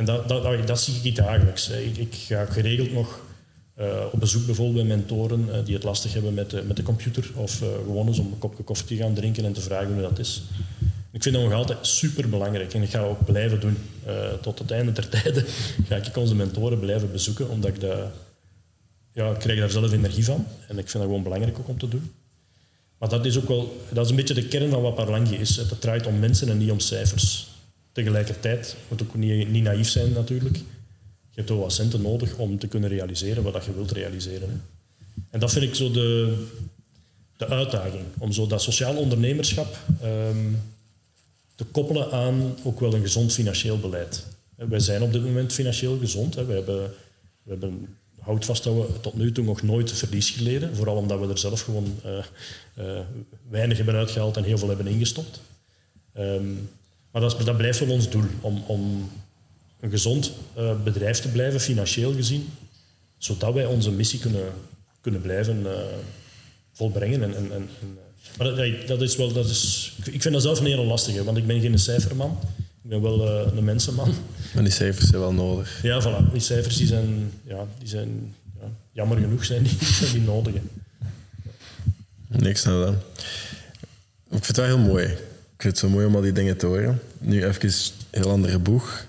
En 0.00 0.06
dat, 0.06 0.28
dat, 0.28 0.66
dat, 0.66 0.80
zie 0.80 1.00
ik 1.02 1.16
dagelijks. 1.16 1.68
Ik, 1.68 1.96
ik 1.96 2.14
ga 2.14 2.44
geregeld 2.44 2.92
nog 2.92 3.20
uh, 3.80 4.04
op 4.12 4.20
bezoek 4.20 4.46
bijvoorbeeld 4.46 4.86
bij 4.86 4.96
mentoren 4.96 5.46
uh, 5.48 5.54
die 5.64 5.74
het 5.74 5.84
lastig 5.84 6.12
hebben 6.12 6.34
met 6.34 6.50
de, 6.50 6.62
met 6.62 6.76
de 6.76 6.82
computer 6.82 7.30
of 7.34 7.62
gewoon 7.84 8.06
eens 8.06 8.18
om 8.18 8.32
een 8.32 8.38
kopje 8.38 8.62
koffie 8.62 8.86
te 8.86 8.96
gaan 8.96 9.14
drinken 9.14 9.44
en 9.44 9.52
te 9.52 9.60
vragen 9.60 9.92
hoe 9.92 10.02
dat 10.02 10.18
is. 10.18 10.42
Ik 11.12 11.22
vind 11.22 11.34
dat 11.34 11.44
nog 11.44 11.52
altijd 11.52 11.86
super 11.86 12.28
belangrijk 12.28 12.74
en 12.74 12.82
ik 12.82 12.90
ga 12.90 13.00
ook 13.00 13.24
blijven 13.24 13.60
doen. 13.60 13.76
tot 14.40 14.58
het 14.58 14.70
einde 14.70 14.92
der 14.92 15.08
tijden 15.22 15.44
ga 15.88 15.96
ik 15.96 16.16
onze 16.16 16.34
mentoren 16.34 16.78
blijven 16.78 17.12
bezoeken, 17.12 17.48
omdat 17.48 17.70
ik 17.70 17.80
dat, 17.80 17.98
ja, 19.12 19.30
ik 19.30 19.38
krijg 19.38 19.58
daar 19.58 19.70
zelf 19.70 19.92
energie 19.92 20.24
van. 20.24 20.46
En 20.68 20.78
ik 20.78 20.88
vind 20.88 20.92
dat 20.92 21.02
gewoon 21.02 21.22
belangrijk 21.22 21.58
ook 21.58 21.68
om 21.68 21.78
te 21.78 21.88
doen. 21.88 22.12
Maar 22.98 23.08
dat 23.08 23.24
is 23.24 23.38
ook 23.38 23.48
wel, 23.48 23.86
dat 23.92 24.04
is 24.04 24.10
een 24.10 24.16
beetje 24.16 24.34
de 24.34 24.46
kern 24.46 24.70
van 24.70 24.82
wat 24.82 24.94
Parlangi 24.94 25.36
is. 25.36 25.56
Het 25.56 25.80
draait 25.80 26.06
om 26.06 26.18
mensen 26.18 26.48
en 26.48 26.58
niet 26.58 26.70
om 26.70 26.80
cijfers. 26.80 27.49
Tegelijkertijd 27.92 28.76
moet 28.88 29.02
ook 29.02 29.14
niet, 29.14 29.50
niet 29.50 29.62
naïef 29.62 29.88
zijn 29.88 30.12
natuurlijk. 30.12 30.56
Je 31.30 31.36
hebt 31.36 31.50
ook 31.50 31.60
wat 31.60 31.72
centen 31.72 32.02
nodig 32.02 32.36
om 32.36 32.58
te 32.58 32.66
kunnen 32.66 32.88
realiseren 32.88 33.42
wat 33.42 33.64
je 33.64 33.74
wilt 33.74 33.90
realiseren. 33.90 34.62
En 35.30 35.40
dat 35.40 35.52
vind 35.52 35.64
ik 35.64 35.74
zo 35.74 35.90
de, 35.90 36.36
de 37.36 37.46
uitdaging. 37.46 38.04
Om 38.18 38.32
zo 38.32 38.46
dat 38.46 38.62
sociaal 38.62 38.96
ondernemerschap 38.96 39.76
ehm, 40.00 40.52
te 41.54 41.64
koppelen 41.64 42.10
aan 42.10 42.56
ook 42.62 42.80
wel 42.80 42.94
een 42.94 43.02
gezond 43.02 43.32
financieel 43.32 43.78
beleid. 43.78 44.26
Wij 44.54 44.78
zijn 44.78 45.02
op 45.02 45.12
dit 45.12 45.22
moment 45.22 45.52
financieel 45.52 45.98
gezond. 45.98 46.34
Hè. 46.34 46.44
We 46.44 46.52
hebben, 46.52 46.92
we 47.42 47.50
hebben 47.50 47.96
houd 48.20 48.44
vast 48.44 48.64
dat 48.64 48.74
we 48.74 49.00
tot 49.00 49.14
nu 49.14 49.32
toe 49.32 49.44
nog 49.44 49.62
nooit 49.62 49.92
verlies 49.92 50.30
geleden. 50.30 50.76
Vooral 50.76 50.96
omdat 50.96 51.20
we 51.20 51.28
er 51.28 51.38
zelf 51.38 51.60
gewoon 51.60 52.00
uh, 52.76 53.00
weinig 53.48 53.76
hebben 53.76 53.94
uitgehaald 53.94 54.36
en 54.36 54.44
heel 54.44 54.58
veel 54.58 54.68
hebben 54.68 54.86
ingestopt. 54.86 55.40
Um, 56.18 56.68
maar 57.10 57.22
dat, 57.22 57.38
is, 57.38 57.44
dat, 57.44 57.56
blijft 57.56 57.78
wel 57.78 57.88
ons 57.88 58.10
doel, 58.10 58.24
om, 58.40 58.62
om 58.66 59.10
een 59.80 59.90
gezond 59.90 60.32
uh, 60.58 60.82
bedrijf 60.82 61.18
te 61.18 61.28
blijven, 61.28 61.60
financieel 61.60 62.14
gezien, 62.14 62.48
zodat 63.18 63.54
wij 63.54 63.66
onze 63.66 63.90
missie 63.90 64.18
kunnen, 64.18 64.52
kunnen 65.00 65.20
blijven 65.20 65.66
volbrengen. 66.72 67.22
En, 67.22 67.34
en, 67.36 67.52
en, 67.52 67.68
maar 68.38 68.46
dat, 68.46 68.86
dat, 68.86 69.02
is 69.02 69.16
wel, 69.16 69.32
dat 69.32 69.48
is, 69.48 69.92
ik 70.04 70.22
vind 70.22 70.34
dat 70.34 70.42
zelf 70.42 70.60
een 70.60 70.66
hele 70.66 70.84
lastige, 70.84 71.24
want 71.24 71.36
ik 71.36 71.46
ben 71.46 71.60
geen 71.60 71.78
cijferman. 71.78 72.38
Ik 72.82 72.90
ben 72.90 73.02
wel 73.02 73.46
uh, 73.46 73.56
een 73.56 73.64
mensenman. 73.64 74.14
Maar 74.54 74.62
die 74.62 74.72
cijfers 74.72 75.08
zijn 75.08 75.20
wel 75.20 75.32
nodig. 75.32 75.82
Ja, 75.82 76.02
voilà. 76.02 76.32
Die 76.32 76.40
cijfers 76.40 76.76
die 76.76 76.86
zijn, 76.86 77.32
ja, 77.46 77.66
die 77.78 77.88
zijn 77.88 78.34
ja, 78.60 78.66
jammer 78.92 79.18
genoeg 79.18 79.44
zijn 79.44 79.62
die, 79.62 79.84
zijn 80.00 80.12
die 80.12 80.20
nodig. 80.20 80.54
Niks 82.26 82.64
naar 82.64 82.84
dan. 82.84 82.94
Ik 84.30 84.44
vind 84.44 84.56
wel 84.56 84.66
heel 84.66 84.78
mooi. 84.78 85.16
Ik 85.60 85.66
vind 85.66 85.80
het 85.80 85.90
zo 85.90 85.96
mooi 85.96 86.06
om 86.06 86.14
al 86.14 86.20
die 86.20 86.32
dingen 86.32 86.56
te 86.56 86.66
horen. 86.66 87.00
Nu 87.18 87.44
even 87.44 87.64
een 87.64 87.72
heel 88.10 88.30
andere 88.30 88.58
boeg. 88.58 89.04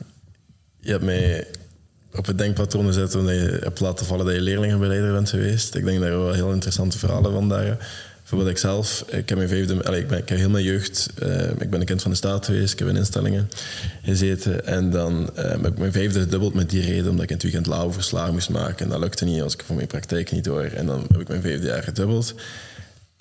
Je 0.80 0.92
hebt 0.92 1.04
mij 1.04 1.48
op 2.16 2.26
het 2.26 2.38
denkpatroon 2.38 2.86
gezet 2.86 3.12
toen 3.12 3.34
je 3.34 3.60
hebt 3.62 3.80
laten 3.80 4.06
vallen 4.06 4.26
dat 4.26 4.36
je 4.36 4.42
leerlingenbeleider 4.42 5.12
bent 5.12 5.30
geweest. 5.30 5.76
Ik 5.76 5.86
denk 5.86 6.00
dat 6.00 6.08
er 6.08 6.20
wel 6.20 6.34
heel 6.34 6.52
interessante 6.52 6.98
verhalen 6.98 7.32
van 7.32 7.50
daar 7.50 7.78
Bijvoorbeeld 8.32 8.58
ik 8.58 8.58
zelf, 8.58 9.06
ik 9.08 9.30
heb 9.30 9.38
mijn 9.38 9.50
vijfde, 9.50 9.84
allez, 9.84 10.02
ik, 10.02 10.08
ben, 10.08 10.18
ik 10.18 10.30
heb 10.30 10.38
heel 10.38 10.50
mijn 10.50 10.64
jeugd, 10.64 11.10
uh, 11.24 11.50
ik 11.50 11.70
ben 11.70 11.80
een 11.80 11.86
kind 11.86 12.02
van 12.02 12.12
de 12.12 12.18
staat 12.18 12.46
geweest, 12.46 12.74
ik 12.74 12.80
heb 12.80 12.88
in 12.88 12.96
instellingen 12.96 13.50
gezeten 14.04 14.66
en 14.66 14.90
dan 14.90 15.30
uh, 15.38 15.44
heb 15.44 15.68
ik 15.68 15.78
mijn 15.78 15.92
vijfde 15.92 16.20
gedubbeld 16.20 16.54
met 16.54 16.70
die 16.70 16.82
reden, 16.82 17.10
omdat 17.10 17.24
ik 17.24 17.30
in 17.30 17.36
het 17.36 17.44
weekend 17.44 17.66
lauw 17.66 17.92
verslagen 17.92 18.34
moest 18.34 18.50
maken 18.50 18.86
en 18.86 18.92
dat 18.92 19.00
lukte 19.00 19.26
niet 19.26 19.42
als 19.42 19.54
ik 19.54 19.64
voor 19.66 19.76
mijn 19.76 19.88
praktijk 19.88 20.32
niet 20.32 20.44
door 20.44 20.64
en 20.64 20.86
dan 20.86 21.06
heb 21.12 21.22
ik 21.22 21.28
mijn 21.28 21.42
vijfde 21.42 21.68
jaar 21.68 21.84
gedubbeld. 21.84 22.36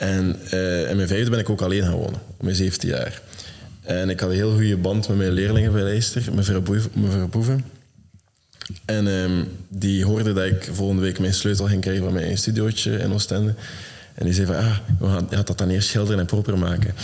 En 0.00 0.36
uh, 0.54 0.90
in 0.90 0.96
mijn 0.96 1.08
vijfde 1.08 1.30
ben 1.30 1.38
ik 1.38 1.50
ook 1.50 1.60
alleen 1.60 1.82
gaan 1.82 1.92
wonen, 1.92 2.20
op 2.36 2.42
mijn 2.42 2.56
zeventien 2.56 2.88
jaar. 2.90 3.22
En 3.82 4.10
ik 4.10 4.20
had 4.20 4.30
een 4.30 4.34
heel 4.36 4.52
goede 4.52 4.76
band 4.76 5.08
met 5.08 5.16
mijn 5.16 5.32
leerlingen 5.32 5.72
bij 5.72 5.82
Leicester, 5.82 6.22
mevrouw 6.34 7.28
Boeven. 7.28 7.64
En 8.84 9.06
um, 9.06 9.48
die 9.68 10.04
hoorde 10.04 10.32
dat 10.32 10.44
ik 10.44 10.68
volgende 10.72 11.02
week 11.02 11.18
mijn 11.18 11.34
sleutel 11.34 11.66
ging 11.66 11.80
krijgen 11.80 12.04
van 12.04 12.12
mijn 12.12 12.38
studiootje 12.38 12.98
in 12.98 13.12
Oostende. 13.12 13.54
En 14.14 14.24
die 14.24 14.34
zei 14.34 14.46
van, 14.46 14.56
ah, 14.56 14.76
we 14.98 15.06
gaan 15.06 15.26
ja, 15.30 15.42
dat 15.42 15.58
dan 15.58 15.68
eerst 15.68 15.88
schilderen 15.88 16.20
en 16.20 16.26
proper 16.26 16.58
maken. 16.58 16.94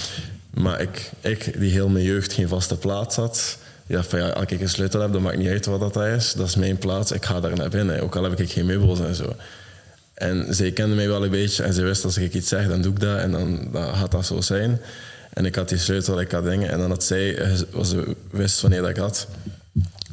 Maar 0.50 0.80
ik, 0.80 1.10
ik, 1.20 1.60
die 1.60 1.70
heel 1.70 1.88
mijn 1.88 2.04
jeugd 2.04 2.32
geen 2.32 2.48
vaste 2.48 2.76
plaats 2.76 3.16
had, 3.16 3.58
ja, 3.86 4.02
van 4.02 4.18
ja, 4.18 4.28
als 4.28 4.46
ik 4.46 4.60
een 4.60 4.68
sleutel 4.68 5.00
heb, 5.00 5.12
dan 5.12 5.22
maakt 5.22 5.38
niet 5.38 5.48
uit 5.48 5.66
wat 5.66 5.94
dat 5.94 6.04
is. 6.04 6.32
Dat 6.32 6.46
is 6.46 6.56
mijn 6.56 6.78
plaats, 6.78 7.12
ik 7.12 7.24
ga 7.24 7.40
daar 7.40 7.56
naar 7.56 7.70
binnen. 7.70 8.00
Ook 8.00 8.16
al 8.16 8.22
heb 8.22 8.40
ik 8.40 8.50
geen 8.50 8.66
meubels 8.66 9.00
en 9.00 9.14
zo. 9.14 9.36
En 10.16 10.54
zij 10.54 10.72
kende 10.72 10.94
mij 10.94 11.08
wel 11.08 11.24
een 11.24 11.30
beetje 11.30 11.62
en 11.62 11.74
ze 11.74 11.82
wist 11.82 12.04
als 12.04 12.16
ik 12.16 12.34
iets 12.34 12.48
zeg, 12.48 12.68
dan 12.68 12.82
doe 12.82 12.92
ik 12.92 13.00
dat 13.00 13.18
en 13.18 13.30
dan, 13.30 13.68
gaat 13.72 14.10
dat 14.10 14.26
zo 14.26 14.40
zijn. 14.40 14.80
En 15.32 15.46
ik 15.46 15.54
had 15.54 15.68
die 15.68 15.78
sleutel, 15.78 16.20
ik 16.20 16.30
had 16.30 16.44
dingen. 16.44 16.70
En 16.70 16.78
dan 16.78 16.90
had 16.90 17.04
zij, 17.04 17.38
eh, 17.38 17.52
was 17.70 17.88
ze 17.88 18.16
wist 18.30 18.60
wanneer 18.60 18.80
dat 18.80 18.90
ik 18.90 18.96
had 18.96 19.26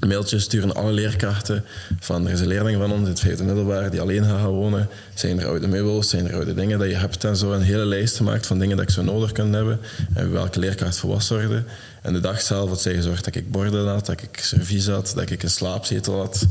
mailtjes 0.08 0.44
sturen 0.44 0.76
alle 0.76 0.92
leerkrachten 0.92 1.63
van 2.00 2.28
er 2.28 2.34
is 2.34 2.39
een 2.39 2.48
leerling 2.48 2.78
van 2.78 2.92
ons 2.92 3.02
in 3.02 3.08
het 3.08 3.20
vijfde 3.20 3.44
middelbaar 3.44 3.89
die 3.92 4.02
alleen 4.02 4.24
gaat 4.24 4.39
gaan 4.39 4.48
wonen. 4.48 4.89
Zijn 5.13 5.39
er 5.39 5.48
oude 5.48 5.68
meubels, 5.68 6.10
zijn 6.10 6.28
er 6.28 6.36
oude 6.36 6.54
dingen 6.54 6.80
dat 6.80 6.89
je 6.89 6.96
hebt 6.96 7.24
en 7.24 7.38
zo. 7.38 7.52
Een 7.52 7.62
hele 7.62 7.86
lijst 7.86 8.16
gemaakt 8.16 8.48
van 8.48 8.60
dingen 8.60 8.78
dat 8.78 8.86
ik 8.86 8.94
zo 8.94 9.04
nodig 9.04 9.32
kan 9.32 9.54
hebben 9.54 9.80
en 10.13 10.32
welke 10.32 10.60
leerkracht 10.60 10.98
voor 10.98 11.22
zorgde. 11.22 11.63
En 12.02 12.13
de 12.13 12.20
dag 12.20 12.42
zelf 12.42 12.70
had 12.70 12.82
zij 12.82 12.94
gezorgd 12.94 13.26
dat 13.26 13.36
ik 13.36 13.52
borden 13.52 13.88
had, 13.88 14.06
dat 14.06 14.22
ik 14.22 14.39
servies 14.42 14.88
had, 14.88 15.12
dat 15.16 15.30
ik 15.30 15.44
een 15.44 15.50
slaapzetel 15.50 16.18
had, 16.18 16.46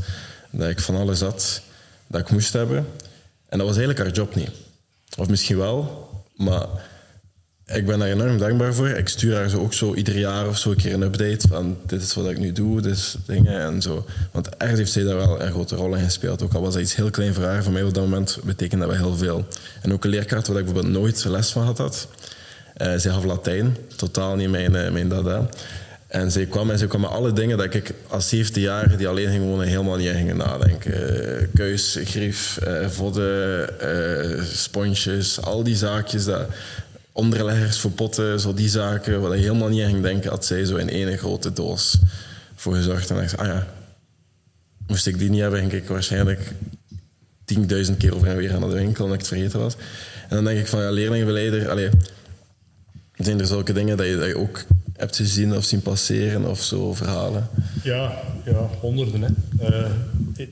dat 0.49 0.69
ik 0.69 0.79
van 0.79 0.95
alles 0.95 1.19
had 1.19 1.61
dat 2.07 2.21
ik 2.21 2.29
moest 2.29 2.53
hebben. 2.53 2.85
En 3.53 3.59
dat 3.59 3.67
was 3.67 3.77
eigenlijk 3.77 4.07
haar 4.07 4.17
job 4.17 4.35
niet. 4.35 4.49
Of 5.17 5.29
misschien 5.29 5.57
wel, 5.57 6.09
maar 6.35 6.67
ik 7.65 7.85
ben 7.85 7.99
daar 7.99 8.07
enorm 8.07 8.37
dankbaar 8.37 8.73
voor. 8.73 8.87
Ik 8.87 9.07
stuur 9.07 9.35
haar 9.35 9.49
zo 9.49 9.59
ook 9.59 9.73
zo 9.73 9.93
ieder 9.93 10.17
jaar 10.17 10.47
of 10.47 10.57
zo 10.57 10.69
een 10.69 10.75
keer 10.75 10.93
een 10.93 11.01
update 11.01 11.47
van 11.47 11.77
dit 11.85 12.01
is 12.01 12.13
wat 12.13 12.29
ik 12.29 12.37
nu 12.37 12.51
doe, 12.51 12.81
dit 12.81 13.17
dingen 13.25 13.61
en 13.61 13.81
zo. 13.81 14.05
Want 14.31 14.49
ergens 14.57 14.79
heeft 14.79 14.91
zij 14.91 15.03
daar 15.03 15.15
wel 15.15 15.41
een 15.41 15.51
grote 15.51 15.75
rol 15.75 15.95
in 15.95 16.03
gespeeld. 16.03 16.41
Ook 16.43 16.53
al 16.53 16.61
was 16.61 16.73
dat 16.73 16.83
iets 16.83 16.95
heel 16.95 17.09
klein 17.09 17.33
voor 17.33 17.43
haar, 17.43 17.63
voor 17.63 17.73
mij 17.73 17.83
op 17.83 17.93
dat 17.93 18.03
moment 18.03 18.39
betekende 18.43 18.85
dat 18.85 18.95
wel 18.95 19.07
heel 19.07 19.17
veel. 19.17 19.45
En 19.81 19.93
ook 19.93 20.03
een 20.03 20.09
leerkracht 20.09 20.47
waar 20.47 20.57
ik 20.57 20.65
bijvoorbeeld 20.65 20.93
nooit 20.93 21.25
les 21.25 21.51
van 21.51 21.63
had. 21.63 21.77
had. 21.77 22.07
Uh, 22.77 22.87
zij 22.97 23.11
gaf 23.11 23.23
Latijn, 23.23 23.77
totaal 23.95 24.35
niet 24.35 24.49
mijn, 24.49 24.75
uh, 24.75 24.91
mijn 24.91 25.09
dada. 25.09 25.49
En 26.13 26.31
zij 26.31 26.45
kwam 26.45 26.69
en 26.69 26.77
zij 26.77 26.87
kwam 26.87 27.01
met 27.01 27.09
alle 27.09 27.33
dingen 27.33 27.57
dat 27.57 27.73
ik 27.73 27.93
als 28.07 28.29
17 28.29 28.61
jaar 28.61 28.97
die 28.97 29.07
alleen 29.07 29.29
ging 29.29 29.43
wonen 29.43 29.67
helemaal 29.67 29.97
niet 29.97 30.07
in 30.07 30.15
ging 30.15 30.33
nadenken. 30.33 30.91
Uh, 30.91 31.47
keus, 31.53 31.97
grief, 32.03 32.59
uh, 32.67 32.87
vodden, 32.87 33.69
uh, 33.81 34.43
sponsjes, 34.43 35.41
al 35.41 35.63
die 35.63 35.75
zaakjes. 35.75 36.25
Dat, 36.25 36.47
onderleggers 37.11 37.79
voor 37.79 37.91
potten, 37.91 38.39
zo 38.39 38.53
die 38.53 38.69
zaken, 38.69 39.21
wat 39.21 39.33
je 39.33 39.37
helemaal 39.37 39.69
niet 39.69 39.83
aan 39.83 39.89
ging 39.89 40.01
denken, 40.01 40.29
had 40.29 40.45
zij 40.45 40.65
zo 40.65 40.75
in 40.75 40.89
één 40.89 41.17
grote 41.17 41.53
doos 41.53 41.99
voor 42.55 42.75
gezorgd. 42.75 43.09
En 43.09 43.15
dacht 43.15 43.33
ik, 43.33 43.39
ah 43.39 43.47
ja, 43.47 43.67
moest 44.87 45.07
ik 45.07 45.19
die 45.19 45.29
niet 45.29 45.41
hebben, 45.41 45.59
denk 45.59 45.71
ik 45.71 45.87
waarschijnlijk 45.87 46.51
10.000 47.55 47.97
keer 47.97 48.15
over 48.15 48.27
en 48.27 48.37
weer 48.37 48.59
naar 48.59 48.69
de 48.69 48.75
winkel 48.75 49.03
omdat 49.03 49.19
ik 49.19 49.25
het 49.25 49.37
vergeten 49.37 49.59
was. 49.59 49.75
En 50.29 50.35
dan 50.35 50.43
denk 50.43 50.59
ik 50.59 50.67
van, 50.67 50.81
ja, 50.81 50.89
leerlingenbeleider, 50.89 51.69
allee, 51.69 51.89
zijn 53.15 53.39
er 53.39 53.45
zulke 53.45 53.73
dingen 53.73 53.97
dat 53.97 54.07
dat 54.07 54.27
je 54.27 54.37
ook 54.37 54.65
hebt 55.03 55.15
gezien 55.15 55.55
of 55.55 55.63
zien 55.63 55.81
passeren 55.81 56.49
of 56.49 56.61
zo 56.61 56.93
verhalen? 56.93 57.49
Ja, 57.83 58.21
ja 58.45 58.69
honderden. 58.79 59.21
Hè. 59.21 59.29
Uh, 59.69 59.91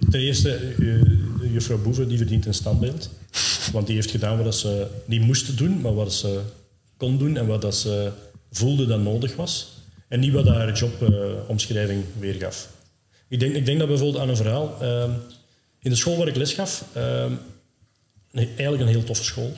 ten 0.09 0.19
eerste, 0.19 0.75
uh, 0.77 1.53
juffrouw 1.53 1.81
Boeven 1.81 2.07
die 2.07 2.17
verdient 2.17 2.45
een 2.45 2.53
standbeeld. 2.53 3.09
Want 3.71 3.87
die 3.87 3.95
heeft 3.95 4.11
gedaan 4.11 4.43
wat 4.43 4.55
ze 4.55 4.87
niet 5.05 5.21
moest 5.21 5.57
doen, 5.57 5.81
maar 5.81 5.93
wat 5.93 6.13
ze 6.13 6.41
kon 6.97 7.17
doen 7.17 7.37
en 7.37 7.47
wat 7.47 7.75
ze 7.75 8.11
voelde 8.51 8.85
dat 8.85 9.01
nodig 9.01 9.35
was. 9.35 9.79
En 10.07 10.19
niet 10.19 10.33
wat 10.33 10.47
haar 10.47 10.73
jobomschrijving 10.73 12.03
weergaf. 12.19 12.69
Ik 13.27 13.39
denk, 13.39 13.55
ik 13.55 13.65
denk 13.65 13.79
dat 13.79 13.87
bijvoorbeeld 13.87 14.23
aan 14.23 14.29
een 14.29 14.35
verhaal. 14.35 14.77
Uh, 14.81 15.03
in 15.79 15.89
de 15.89 15.95
school 15.95 16.17
waar 16.17 16.27
ik 16.27 16.35
les 16.35 16.53
gaf, 16.53 16.85
eigenlijk 18.33 18.81
een 18.81 18.87
heel 18.87 19.03
toffe 19.03 19.23
school, 19.23 19.57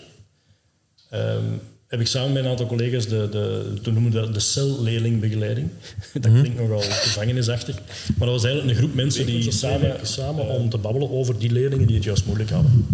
heb 1.93 2.01
ik 2.01 2.07
samen 2.07 2.31
met 2.31 2.43
een 2.43 2.49
aantal 2.49 2.65
collega's 2.65 3.07
de, 3.07 3.27
de, 3.31 3.73
toen 3.81 3.93
noemen 3.93 4.11
dat 4.21 4.33
de 4.33 4.39
celleerlingbegeleiding. 4.39 5.69
dat 6.13 6.31
mhm. 6.31 6.39
klinkt 6.39 6.59
nogal 6.59 6.81
gevangenisachtig. 6.81 7.75
Maar 8.17 8.27
dat 8.27 8.35
was 8.35 8.43
eigenlijk 8.43 8.73
een 8.73 8.83
groep 8.83 8.95
mensen 8.95 9.25
die 9.25 9.51
samen, 9.51 10.07
samen 10.07 10.47
om 10.47 10.69
te 10.69 10.77
babbelen 10.77 11.11
over 11.11 11.39
die 11.39 11.51
leerlingen 11.51 11.87
die 11.87 11.95
het 11.95 12.05
juist 12.05 12.25
moeilijk 12.25 12.49
hadden. 12.49 12.87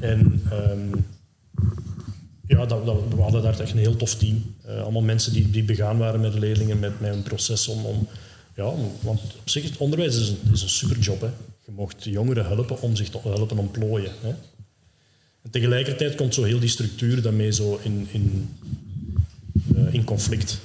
En 0.00 0.42
um, 0.52 1.04
ja, 2.46 2.66
dat, 2.66 2.86
dat, 2.86 2.96
we 3.14 3.22
hadden 3.22 3.42
daar 3.42 3.60
echt 3.60 3.72
een 3.72 3.78
heel 3.78 3.96
tof 3.96 4.14
team. 4.14 4.54
Uh, 4.66 4.82
allemaal 4.82 5.02
mensen 5.02 5.32
die, 5.32 5.50
die 5.50 5.64
begaan 5.64 5.98
waren 5.98 6.20
met 6.20 6.32
de 6.32 6.38
leerlingen, 6.38 6.78
met, 6.78 7.00
met 7.00 7.12
een 7.12 7.22
proces 7.22 7.68
om, 7.68 7.84
om 7.84 8.08
ja, 8.54 8.72
want 9.00 9.20
op 9.20 9.48
zich, 9.48 9.64
het 9.64 9.76
onderwijs 9.76 10.16
is 10.16 10.28
een, 10.28 10.38
is 10.52 10.62
een 10.62 10.68
superjob. 10.68 11.20
Hè. 11.20 11.30
Je 11.66 11.72
mocht 11.72 12.04
jongeren 12.04 12.46
helpen 12.46 12.80
om 12.80 12.96
zich 12.96 13.08
te 13.08 13.18
helpen 13.22 13.58
ontplooien. 13.58 14.12
Hè. 14.20 14.34
Tegelijkertijd 15.50 16.14
komt 16.14 16.34
zo 16.34 16.42
heel 16.42 16.60
die 16.60 16.68
structuur 16.68 17.22
daarmee 17.22 17.52
zo 17.52 17.80
in, 17.82 18.08
in, 18.10 18.48
uh, 19.76 19.94
in 19.94 20.04
conflict. 20.04 20.60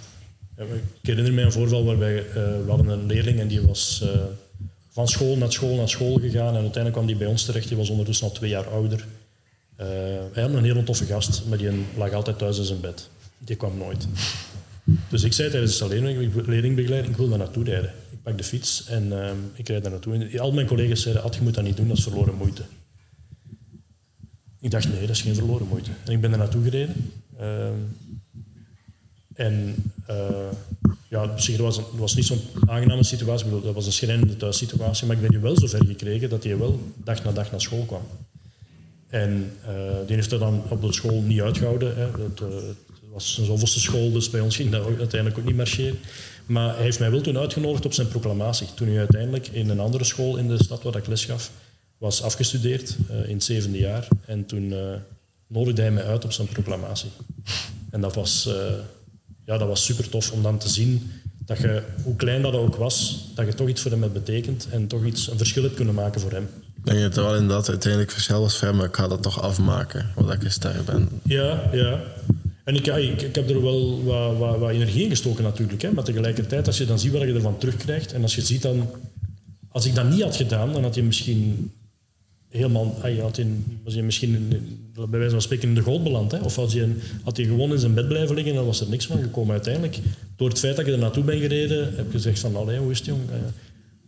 Ik 1.01 1.07
herinner 1.09 1.33
me 1.33 1.41
een 1.41 1.51
voorval 1.51 1.85
waarbij 1.85 2.17
uh, 2.17 2.33
we 2.33 2.63
hadden 2.67 2.87
een 2.87 3.05
leerling 3.05 3.39
en 3.39 3.47
die 3.47 3.61
was 3.61 4.01
uh, 4.03 4.09
van 4.89 5.07
school 5.07 5.37
naar 5.37 5.51
school 5.51 5.75
naar 5.75 5.89
school 5.89 6.19
gegaan 6.19 6.55
en 6.55 6.61
uiteindelijk 6.61 6.93
kwam 6.93 7.05
die 7.05 7.15
bij 7.15 7.27
ons 7.27 7.45
terecht. 7.45 7.67
Die 7.67 7.77
was 7.77 7.89
ondertussen 7.89 8.27
al 8.27 8.33
twee 8.33 8.49
jaar 8.49 8.67
ouder. 8.69 9.05
Hij 10.33 10.43
had 10.43 10.53
een 10.53 10.63
hele 10.63 10.83
toffe 10.83 11.05
gast, 11.05 11.43
maar 11.47 11.57
die 11.57 11.69
lag 11.97 12.13
altijd 12.13 12.37
thuis 12.37 12.57
in 12.57 12.63
zijn 12.63 12.79
bed. 12.79 13.09
Die 13.37 13.55
kwam 13.55 13.77
nooit. 13.77 14.07
Dus 15.09 15.23
ik 15.23 15.33
zei 15.33 15.49
tijdens 15.49 15.77
de 15.77 15.87
leerlingbegeleiding, 15.87 17.07
ik 17.07 17.17
wil 17.17 17.29
daar 17.29 17.37
naartoe 17.37 17.63
rijden. 17.63 17.93
Ik 18.11 18.23
pak 18.23 18.37
de 18.37 18.43
fiets 18.43 18.85
en 18.87 19.07
uh, 19.07 19.29
ik 19.53 19.67
rijd 19.67 19.83
daar 19.83 19.91
naartoe. 19.91 20.39
Al 20.39 20.51
mijn 20.51 20.67
collega's 20.67 21.01
zeiden, 21.01 21.23
Ad, 21.23 21.35
je 21.35 21.41
moet 21.41 21.53
dat 21.53 21.63
niet 21.63 21.77
doen, 21.77 21.87
dat 21.87 21.97
is 21.97 22.03
verloren 22.03 22.35
moeite. 22.35 22.61
Ik 24.59 24.71
dacht, 24.71 24.89
nee, 24.89 25.01
dat 25.01 25.09
is 25.09 25.21
geen 25.21 25.35
verloren 25.35 25.67
moeite. 25.67 25.89
En 26.05 26.11
ik 26.11 26.21
ben 26.21 26.31
er 26.31 26.37
naartoe 26.37 26.63
gereden. 26.63 27.11
Uh, 27.39 27.67
en 29.33 29.75
uh, 30.09 30.15
ja, 31.07 31.23
op 31.23 31.39
zich, 31.39 31.57
was, 31.57 31.81
was 31.91 32.15
niet 32.15 32.25
zo'n 32.25 32.41
aangename 32.65 33.03
situatie. 33.03 33.61
Dat 33.61 33.73
was 33.73 33.85
een 33.85 33.91
schrijnende 33.91 34.37
thuissituatie. 34.37 35.07
Maar 35.07 35.15
ik 35.15 35.21
ben 35.21 35.31
je 35.31 35.39
wel 35.39 35.59
zo 35.59 35.67
ver 35.67 35.85
gekregen 35.85 36.29
dat 36.29 36.43
hij 36.43 36.57
wel 36.57 36.79
dag 37.03 37.23
na 37.23 37.31
dag 37.31 37.51
naar 37.51 37.61
school 37.61 37.85
kwam. 37.85 38.01
En 39.07 39.51
uh, 39.61 39.67
die 40.05 40.15
heeft 40.15 40.31
er 40.31 40.39
dan 40.39 40.63
op 40.69 40.81
de 40.81 40.93
school 40.93 41.21
niet 41.21 41.41
uitgehouden. 41.41 41.95
Hè. 41.95 42.03
Het, 42.03 42.41
uh, 42.41 42.47
was 43.11 43.37
een 43.37 43.45
zoveelste 43.45 43.79
school, 43.79 44.11
dus 44.11 44.29
bij 44.29 44.39
ons 44.39 44.55
ging 44.55 44.71
dat 44.71 44.85
uiteindelijk 44.85 45.37
ook 45.37 45.45
niet 45.45 45.55
marcheren. 45.55 45.99
Maar 46.45 46.75
hij 46.75 46.83
heeft 46.83 46.99
mij 46.99 47.11
wel 47.11 47.21
toen 47.21 47.37
uitgenodigd 47.37 47.85
op 47.85 47.93
zijn 47.93 48.07
proclamatie. 48.07 48.67
Toen 48.75 48.87
hij 48.87 48.97
uiteindelijk 48.97 49.47
in 49.47 49.69
een 49.69 49.79
andere 49.79 50.03
school 50.03 50.37
in 50.37 50.47
de 50.47 50.63
stad 50.63 50.83
waar 50.83 50.95
ik 50.95 51.07
les 51.07 51.25
gaf, 51.25 51.51
was 51.97 52.21
afgestudeerd 52.21 52.97
uh, 53.11 53.29
in 53.29 53.35
het 53.35 53.43
zevende 53.43 53.77
jaar. 53.77 54.07
En 54.25 54.45
toen 54.45 54.73
nodigde 55.47 55.81
hij 55.81 55.91
mij 55.91 56.03
uit 56.03 56.25
op 56.25 56.31
zijn 56.31 56.47
proclamatie. 56.47 57.09
En 57.89 58.01
dat 58.01 58.15
was, 58.15 58.49
ja, 59.45 59.57
dat 59.57 59.67
was 59.67 59.85
super 59.85 60.09
tof 60.09 60.31
om 60.31 60.43
dan 60.43 60.57
te 60.57 60.69
zien 60.69 61.11
dat 61.47 61.57
je, 61.57 61.81
hoe 62.03 62.15
klein 62.15 62.41
dat 62.41 62.53
ook 62.53 62.75
was, 62.75 63.25
dat 63.35 63.45
je 63.45 63.53
toch 63.53 63.67
iets 63.67 63.81
voor 63.81 63.91
hem 63.91 64.01
hebt 64.01 64.13
betekend 64.13 64.67
en 64.71 64.87
toch 64.87 65.05
iets, 65.05 65.31
een 65.31 65.37
verschil 65.37 65.63
hebt 65.63 65.75
kunnen 65.75 65.93
maken 65.93 66.21
voor 66.21 66.31
hem. 66.31 66.49
Ik 66.75 66.85
denk 66.85 66.97
dat 66.97 67.15
het 67.15 67.25
wel 67.25 67.35
inderdaad 67.35 67.69
uiteindelijk 67.69 68.11
verschil 68.11 68.41
was 68.41 68.57
voor 68.57 68.67
hem, 68.67 68.77
maar 68.77 68.85
ik 68.85 68.95
ga 68.95 69.07
dat 69.07 69.21
toch 69.21 69.41
afmaken, 69.41 70.11
omdat 70.15 70.43
ik 70.43 70.51
sterk 70.51 70.85
ben. 70.85 71.09
Ja, 71.23 71.69
ja. 71.71 71.99
En 72.63 72.75
ik, 72.75 72.87
ik, 72.87 73.21
ik 73.21 73.35
heb 73.35 73.49
er 73.49 73.61
wel 73.61 74.03
wat, 74.03 74.37
wat, 74.37 74.57
wat, 74.57 74.69
energie 74.69 75.03
in 75.03 75.09
gestoken 75.09 75.43
natuurlijk, 75.43 75.81
hè, 75.81 75.91
maar 75.91 76.03
tegelijkertijd, 76.03 76.67
als 76.67 76.77
je 76.77 76.85
dan 76.85 76.99
ziet 76.99 77.11
wat 77.11 77.21
je 77.21 77.33
ervan 77.33 77.57
terugkrijgt, 77.57 78.13
en 78.13 78.21
als 78.21 78.35
je 78.35 78.41
ziet 78.41 78.61
dan... 78.61 78.89
Als 79.71 79.85
ik 79.85 79.95
dat 79.95 80.09
niet 80.09 80.21
had 80.21 80.35
gedaan, 80.35 80.73
dan 80.73 80.83
had 80.83 80.95
je 80.95 81.03
misschien 81.03 81.71
helemaal... 82.49 82.95
Had 83.21 83.37
in, 83.37 83.79
was 83.83 83.93
je 83.93 84.03
misschien 84.03 84.47
bij 84.93 85.19
wijze 85.19 85.29
van 85.29 85.41
spreken 85.41 85.69
in 85.69 85.75
de 85.75 85.81
goot 85.81 86.03
beland. 86.03 86.31
Hè? 86.31 86.39
Of 86.39 86.55
had 86.55 86.71
je, 86.71 86.95
had 87.23 87.37
je 87.37 87.45
gewoon 87.45 87.71
in 87.71 87.79
zijn 87.79 87.93
bed 87.93 88.07
blijven 88.07 88.35
liggen 88.35 88.51
en 88.51 88.57
dan 88.57 88.67
was 88.67 88.81
er 88.81 88.89
niks 88.89 89.05
van 89.05 89.21
gekomen. 89.21 89.51
Uiteindelijk, 89.51 89.99
door 90.35 90.49
het 90.49 90.59
feit 90.59 90.75
dat 90.75 90.85
je 90.85 90.91
er 90.91 90.97
naartoe 90.97 91.23
bent 91.23 91.41
gereden, 91.41 91.95
heb 91.95 92.05
je 92.05 92.11
gezegd 92.11 92.39
van, 92.39 92.55
allee, 92.55 92.77
hoe 92.77 92.91
is 92.91 92.97
het 92.97 93.07
jong? 93.07 93.21
Uh, 93.29 93.35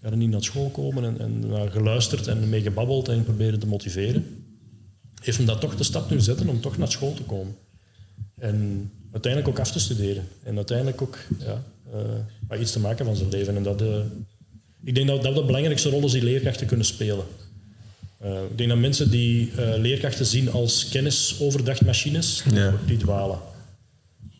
ga 0.01 0.09
er 0.09 0.17
niet 0.17 0.29
naar 0.29 0.43
school 0.43 0.69
komen 0.69 1.03
en, 1.03 1.19
en 1.19 1.71
geluisterd 1.71 2.27
en 2.27 2.49
mee 2.49 2.61
gebabbeld 2.61 3.07
en 3.07 3.23
proberen 3.23 3.59
te 3.59 3.67
motiveren. 3.67 4.25
Heeft 5.21 5.37
hem 5.37 5.45
dat 5.45 5.61
toch 5.61 5.75
de 5.75 5.83
stap 5.83 6.09
nu 6.09 6.19
zetten 6.19 6.49
om 6.49 6.61
toch 6.61 6.77
naar 6.77 6.91
school 6.91 7.13
te 7.13 7.23
komen. 7.23 7.55
En 8.37 8.89
uiteindelijk 9.11 9.53
ook 9.53 9.59
af 9.59 9.71
te 9.71 9.79
studeren. 9.79 10.23
En 10.43 10.55
uiteindelijk 10.55 11.01
ook 11.01 11.17
ja, 11.39 11.63
uh, 12.51 12.61
iets 12.61 12.71
te 12.71 12.79
maken 12.79 13.05
van 13.05 13.15
zijn 13.15 13.29
leven. 13.29 13.55
En 13.55 13.63
dat, 13.63 13.81
uh, 13.81 13.97
ik 14.83 14.95
denk 14.95 15.07
dat 15.07 15.23
dat 15.23 15.35
de 15.35 15.43
belangrijkste 15.43 15.89
rol 15.89 16.03
is 16.03 16.11
die 16.11 16.23
leerkrachten 16.23 16.67
kunnen 16.67 16.85
spelen. 16.85 17.25
Uh, 18.23 18.41
ik 18.43 18.57
denk 18.57 18.69
dat 18.69 18.77
mensen 18.77 19.11
die 19.11 19.51
uh, 19.51 19.73
leerkrachten 19.77 20.25
zien 20.25 20.51
als 20.51 20.89
kennisoverdrachtmachines, 20.89 22.43
ja. 22.53 22.73
die 22.85 22.97
dwalen. 22.97 23.39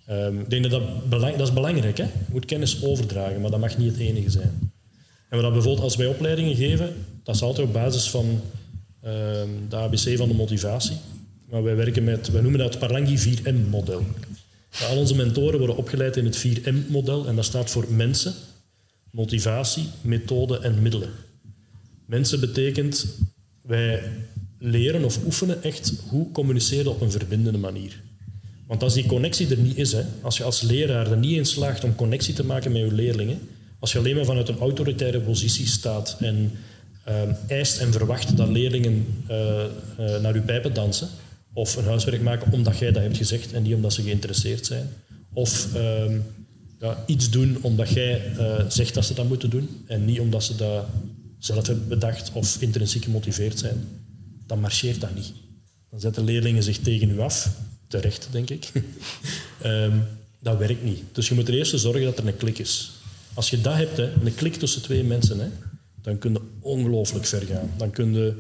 Um, 0.10 0.40
ik 0.40 0.50
denk 0.50 0.64
dat 0.64 0.72
dat, 0.72 1.10
belang, 1.10 1.36
dat 1.36 1.48
is 1.48 1.54
belangrijk. 1.54 1.98
Hè? 1.98 2.04
Je 2.04 2.32
moet 2.32 2.46
kennis 2.46 2.84
overdragen, 2.84 3.42
maar 3.42 3.52
dat 3.52 3.60
mag 3.60 3.78
niet 3.78 3.92
het 3.92 4.00
enige 4.00 4.30
zijn. 4.30 4.72
En 5.30 5.38
we 5.38 5.44
dat 5.44 5.54
bijvoorbeeld 5.54 5.84
als 5.84 5.96
wij 5.96 6.08
opleidingen 6.08 6.56
geven, 6.56 6.94
dat 7.24 7.36
is 7.36 7.42
altijd 7.42 7.68
op 7.68 7.74
basis 7.74 8.10
van 8.10 8.42
uh, 9.06 9.12
de 9.70 9.76
ABC 9.76 10.18
van 10.18 10.28
de 10.28 10.34
motivatie. 10.34 10.98
Maar 11.50 11.64
wij 11.64 11.76
werken 11.76 12.04
met, 12.04 12.32
wij 12.32 12.42
noemen 12.42 12.60
dat 12.60 12.70
het 12.70 12.80
Parangi 12.80 13.18
4M-model. 13.18 14.06
Al 14.90 14.98
onze 14.98 15.16
mentoren 15.16 15.58
worden 15.58 15.78
opgeleid 15.78 16.18
in 16.18 16.26
het 16.26 16.48
4M-model 16.48 17.28
en 17.28 17.36
dat 17.36 17.46
staat 17.46 17.72
voor 17.72 17.86
mensen, 17.90 18.34
motivatie, 19.12 19.86
methode 20.02 20.60
en 20.60 20.82
middelen. 20.82 21.10
Mensen 22.06 22.40
betekent 22.40 23.06
wij 23.70 24.04
leren 24.58 25.04
of 25.04 25.26
oefenen 25.26 25.64
echt 25.64 25.94
hoe 26.08 26.32
communiceren 26.32 26.92
op 26.92 27.02
een 27.02 27.12
verbindende 27.12 27.58
manier. 27.58 28.02
Want 28.68 28.84
als 28.84 28.94
die 28.94 29.06
connectie 29.06 29.50
er 29.50 29.58
niet 29.58 29.78
is, 29.78 29.92
hè, 29.92 30.02
als 30.22 30.38
je 30.38 30.44
als 30.44 30.62
leraar 30.62 31.12
er 31.12 31.18
niet 31.18 31.38
in 31.38 31.46
slaagt 31.46 31.84
om 31.84 31.96
connectie 31.96 32.34
te 32.34 32.46
maken 32.46 32.72
met 32.72 32.82
je 32.82 32.94
leerlingen, 32.94 33.40
als 33.80 33.92
je 33.92 33.98
alleen 33.98 34.16
maar 34.16 34.26
vanuit 34.26 34.50
een 34.50 34.58
autoritaire 34.58 35.20
positie 35.20 35.68
staat 35.68 36.18
en 36.20 36.52
uh, 37.08 37.14
eist 37.48 37.78
en 37.78 37.92
verwacht 37.92 38.38
dat 38.38 38.50
leerlingen 38.50 39.06
uh, 39.30 39.64
uh, 40.00 40.20
naar 40.20 40.34
je 40.34 40.42
pijpen 40.42 40.74
dansen, 40.74 41.08
of 41.54 41.76
een 41.76 41.86
huiswerk 41.86 42.22
maken 42.22 42.52
omdat 42.52 42.78
jij 42.78 42.92
dat 42.92 43.04
hebt 43.04 43.18
gezegd 43.18 43.54
en 43.54 43.64
niet 43.64 43.74
omdat 43.74 43.94
ze 43.94 44.02
geïnteresseerd 44.02 44.66
zijn, 44.66 44.90
of 45.34 45.76
ehm, 45.76 46.20
iets 47.06 47.30
doen 47.30 47.58
omdat 47.62 47.90
jij 47.90 48.22
zegt 48.68 48.94
dat 48.94 49.06
ze 49.06 49.14
dat 49.14 49.28
moeten 49.28 49.50
doen 49.50 49.70
en 49.88 50.06
niet 50.06 50.20
omdat 50.20 50.44
ze 50.44 50.56
dat 50.56 50.86
zelf 51.40 51.68
hebben 51.68 51.88
bedacht 51.88 52.32
of 52.34 52.62
intrinsiek 52.62 53.04
gemotiveerd 53.04 53.60
zijn, 53.60 53.88
dan 54.46 54.60
marcheert 54.60 55.02
dat 55.02 55.16
niet. 55.16 55.34
Dan 55.90 56.00
zetten 56.00 56.24
leerlingen 56.24 56.64
zich 56.64 56.78
tegen 56.78 57.10
u 57.10 57.20
af, 57.20 57.50
terecht 57.88 58.28
denk 58.32 58.50
ik. 58.50 58.72
um, 59.66 60.04
dat 60.40 60.58
werkt 60.58 60.84
niet. 60.84 61.04
Dus 61.12 61.28
je 61.28 61.36
moet 61.36 61.48
er 61.48 61.54
eerst 61.54 61.80
zorgen 61.80 62.04
dat 62.04 62.18
er 62.18 62.28
een 62.28 62.38
klik 62.38 62.60
is. 62.60 62.92
Als 63.34 63.50
je 63.50 63.62
dat 63.62 63.76
hebt, 63.76 63.98
hè, 63.98 64.12
een 64.12 64.36
klik 64.36 64.56
tussen 64.56 64.82
twee 64.82 65.04
mensen, 65.04 65.40
hè, 65.40 65.48
dan 66.02 66.18
kun 66.18 66.34
je 66.34 66.42
ongelooflijk 66.60 67.26
ver 67.26 67.42
gaan. 67.42 67.70
Dan, 67.78 67.92
kun 67.92 68.36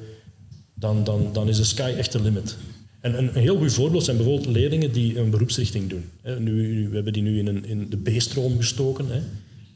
dan, 0.73 1.03
dan, 1.03 1.33
dan 1.33 1.49
is 1.49 1.57
de 1.57 1.63
sky 1.63 1.93
echt 1.97 2.11
de 2.11 2.21
limit. 2.21 2.55
En 2.99 3.17
een, 3.17 3.29
heel 3.33 3.57
goed 3.57 3.73
voorbeeld 3.73 4.03
zijn 4.03 4.17
bijvoorbeeld 4.17 4.55
leerlingen 4.55 4.91
die 4.91 5.19
een 5.19 5.29
beroepsrichting 5.29 5.89
doen. 5.89 6.03
Nu, 6.39 6.87
we 6.89 6.95
hebben 6.95 7.13
die 7.13 7.21
nu 7.21 7.39
in, 7.39 7.65
in 7.65 7.89
de 7.89 7.97
B-stroom 7.97 8.57
gestoken. 8.57 9.07
Hè. 9.07 9.21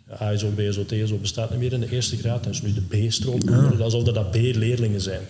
ASO, 0.09 0.49
BSO, 0.49 0.85
TSO 0.85 1.17
bestaat 1.17 1.49
niet 1.49 1.59
meer 1.59 1.73
in 1.73 1.79
de 1.79 1.91
eerste 1.91 2.17
graad. 2.17 2.43
Dat 2.43 2.53
is 2.53 2.61
nu 2.61 2.73
de 2.73 3.07
B-stroom. 3.07 3.39
Alsof 3.81 4.03
dat 4.03 4.31
B-leerlingen 4.31 5.01
zijn. 5.01 5.21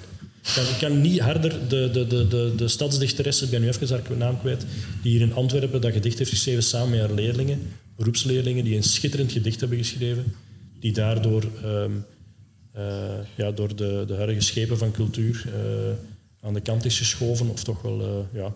Ik 0.44 0.54
kan, 0.56 0.64
ik 0.64 0.78
kan, 0.80 1.02
niet 1.02 1.20
harder 1.20 1.68
de, 1.68 1.90
de, 1.92 2.08
de, 2.08 2.28
de, 2.28 2.54
de 2.56 2.68
stadsdichteresse, 2.68 3.46
ik 3.46 3.52
ben 3.52 3.62
nu 3.62 3.68
even 3.68 3.90
haar 3.90 4.18
naam 4.18 4.40
kwijt, 4.40 4.66
die 5.02 5.12
hier 5.12 5.22
in 5.22 5.34
Antwerpen 5.34 5.82
dat 5.82 5.92
gedicht 5.92 6.18
heeft 6.18 6.30
geschreven 6.30 6.64
samen 6.64 6.90
met 6.90 7.00
haar 7.00 7.12
leerlingen, 7.12 7.60
beroepsleerlingen, 7.96 8.64
die 8.64 8.76
een 8.76 8.84
schitterend 8.84 9.32
gedicht 9.32 9.60
hebben 9.60 9.78
geschreven, 9.78 10.36
die 10.80 10.94
daardoor 10.94 11.44
um, 11.66 12.06
uh, 12.78 12.84
ja, 13.36 13.52
door 13.52 13.76
de, 13.76 14.04
de 14.08 14.16
huidige 14.16 14.42
schepen 14.42 14.78
van 14.78 14.92
cultuur 14.92 15.46
uh, 15.48 15.54
aan 16.42 16.54
de 16.54 16.62
kant 16.62 16.86
is 16.86 16.98
geschoven, 16.98 17.50
of 17.50 17.64
toch 17.64 17.82
wel 17.82 18.02
uh, 18.02 18.42
ja, 18.42 18.54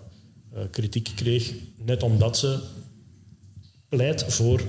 kritiek 0.71 1.11
kreeg, 1.15 1.53
net 1.85 2.03
omdat 2.03 2.37
ze 2.37 2.59
pleit 3.89 4.25
voor 4.27 4.61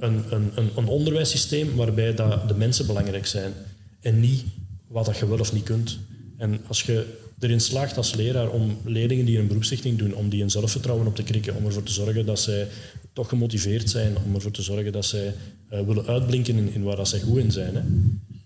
een, 0.00 0.24
een, 0.30 0.70
een, 0.76 0.86
onderwijssysteem 0.86 1.76
waarbij 1.76 2.14
dat 2.14 2.48
de 2.48 2.54
mensen 2.54 2.86
belangrijk 2.86 3.26
zijn 3.26 3.52
en 4.00 4.20
niet 4.20 4.44
wat 4.86 5.06
dat 5.06 5.18
je 5.18 5.28
wel 5.28 5.38
of 5.38 5.52
niet 5.52 5.64
kunt. 5.64 5.98
En 6.36 6.60
als 6.66 6.82
je 6.82 7.06
erin 7.38 7.60
slaagt 7.60 7.96
als 7.96 8.14
leraar 8.14 8.50
om 8.50 8.76
leerlingen 8.84 9.24
die 9.24 9.38
een 9.38 9.46
beroepsrichting 9.46 9.98
doen, 9.98 10.14
om 10.14 10.28
die 10.28 10.42
een 10.42 10.50
zelfvertrouwen 10.50 11.06
op 11.06 11.16
te 11.16 11.22
krikken, 11.22 11.54
om 11.54 11.66
ervoor 11.66 11.82
te 11.82 11.92
zorgen 11.92 12.26
dat 12.26 12.40
zij 12.40 12.68
toch 13.12 13.28
gemotiveerd 13.28 13.90
zijn, 13.90 14.16
om 14.26 14.34
ervoor 14.34 14.50
te 14.50 14.62
zorgen 14.62 14.92
dat 14.92 15.04
zij 15.04 15.34
uh, 15.72 15.80
willen 15.80 16.06
uitblinken 16.06 16.56
in, 16.56 16.72
in 16.72 16.82
waar 16.82 16.96
dat 16.96 17.08
zij 17.08 17.20
goed 17.20 17.38
in 17.38 17.52
zijn, 17.52 17.74
hè, 17.74 17.80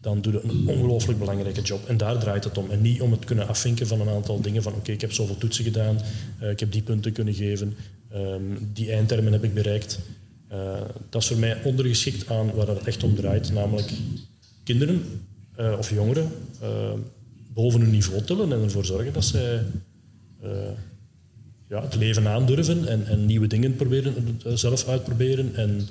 dan 0.01 0.21
doe 0.21 0.33
je 0.33 0.43
een 0.43 0.69
ongelooflijk 0.69 1.19
belangrijke 1.19 1.63
job. 1.63 1.87
En 1.87 1.97
daar 1.97 2.19
draait 2.19 2.45
het 2.45 2.59
om. 2.59 2.71
En 2.71 2.83
niet 2.83 3.01
om 3.01 3.13
het 3.13 3.25
kunnen 3.25 3.49
afvinken 3.49 3.87
van 3.87 4.01
een 4.01 4.09
aantal 4.09 4.41
dingen 4.41 4.63
van 4.63 4.75
oké, 4.75 4.93
ik 4.93 5.01
heb 5.01 5.13
zoveel 5.13 5.37
toetsen 5.37 5.65
gedaan, 5.65 6.01
uh, 6.43 6.51
ik 6.51 6.61
heb 6.61 6.73
die 6.73 6.83
punten 6.83 7.13
kunnen 7.13 7.35
geven, 7.35 7.77
um, 8.15 8.71
die 8.73 8.93
eindtermen 8.93 9.33
heb 9.33 9.45
ik 9.45 9.55
bereikt. 9.55 9.99
Uh, 10.55 10.81
dat 11.11 11.23
is 11.23 11.29
voor 11.29 11.39
mij 11.39 11.63
ondergeschikt 11.65 12.31
aan 12.31 12.51
waar 12.55 12.67
het 12.67 12.83
echt 12.83 13.03
om 13.03 13.15
draait, 13.15 13.53
namelijk 13.53 13.91
kinderen 14.65 15.03
uh, 15.61 15.75
of 15.79 15.91
jongeren 15.91 16.31
uh, 16.63 16.93
boven 17.55 17.81
hun 17.81 17.91
niveau 17.91 18.23
tillen 18.23 18.53
en 18.53 18.63
ervoor 18.63 18.85
zorgen 18.85 19.13
dat 19.13 19.25
zij 19.25 19.63
ja, 21.69 21.83
het 21.83 21.95
leven 21.95 22.29
aandurven 22.29 22.89
en, 22.89 23.07
en 23.07 23.27
nieuwe 23.27 23.47
dingen 23.47 23.77
proberen, 23.77 24.41
zelf 24.55 24.89
uitproberen 24.89 25.55
en 25.55 25.89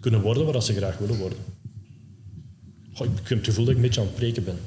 kunnen 0.00 0.20
worden 0.20 0.52
waar 0.52 0.62
ze 0.62 0.74
graag 0.74 0.98
willen 0.98 1.16
worden. 1.16 1.38
Ik 2.92 3.28
heb 3.28 3.38
het 3.38 3.46
gevoel 3.46 3.64
dat 3.64 3.74
ik 3.74 3.76
een 3.76 3.86
beetje 3.86 4.00
aan 4.00 4.06
het 4.06 4.16
preken 4.16 4.44
ben. 4.44 4.58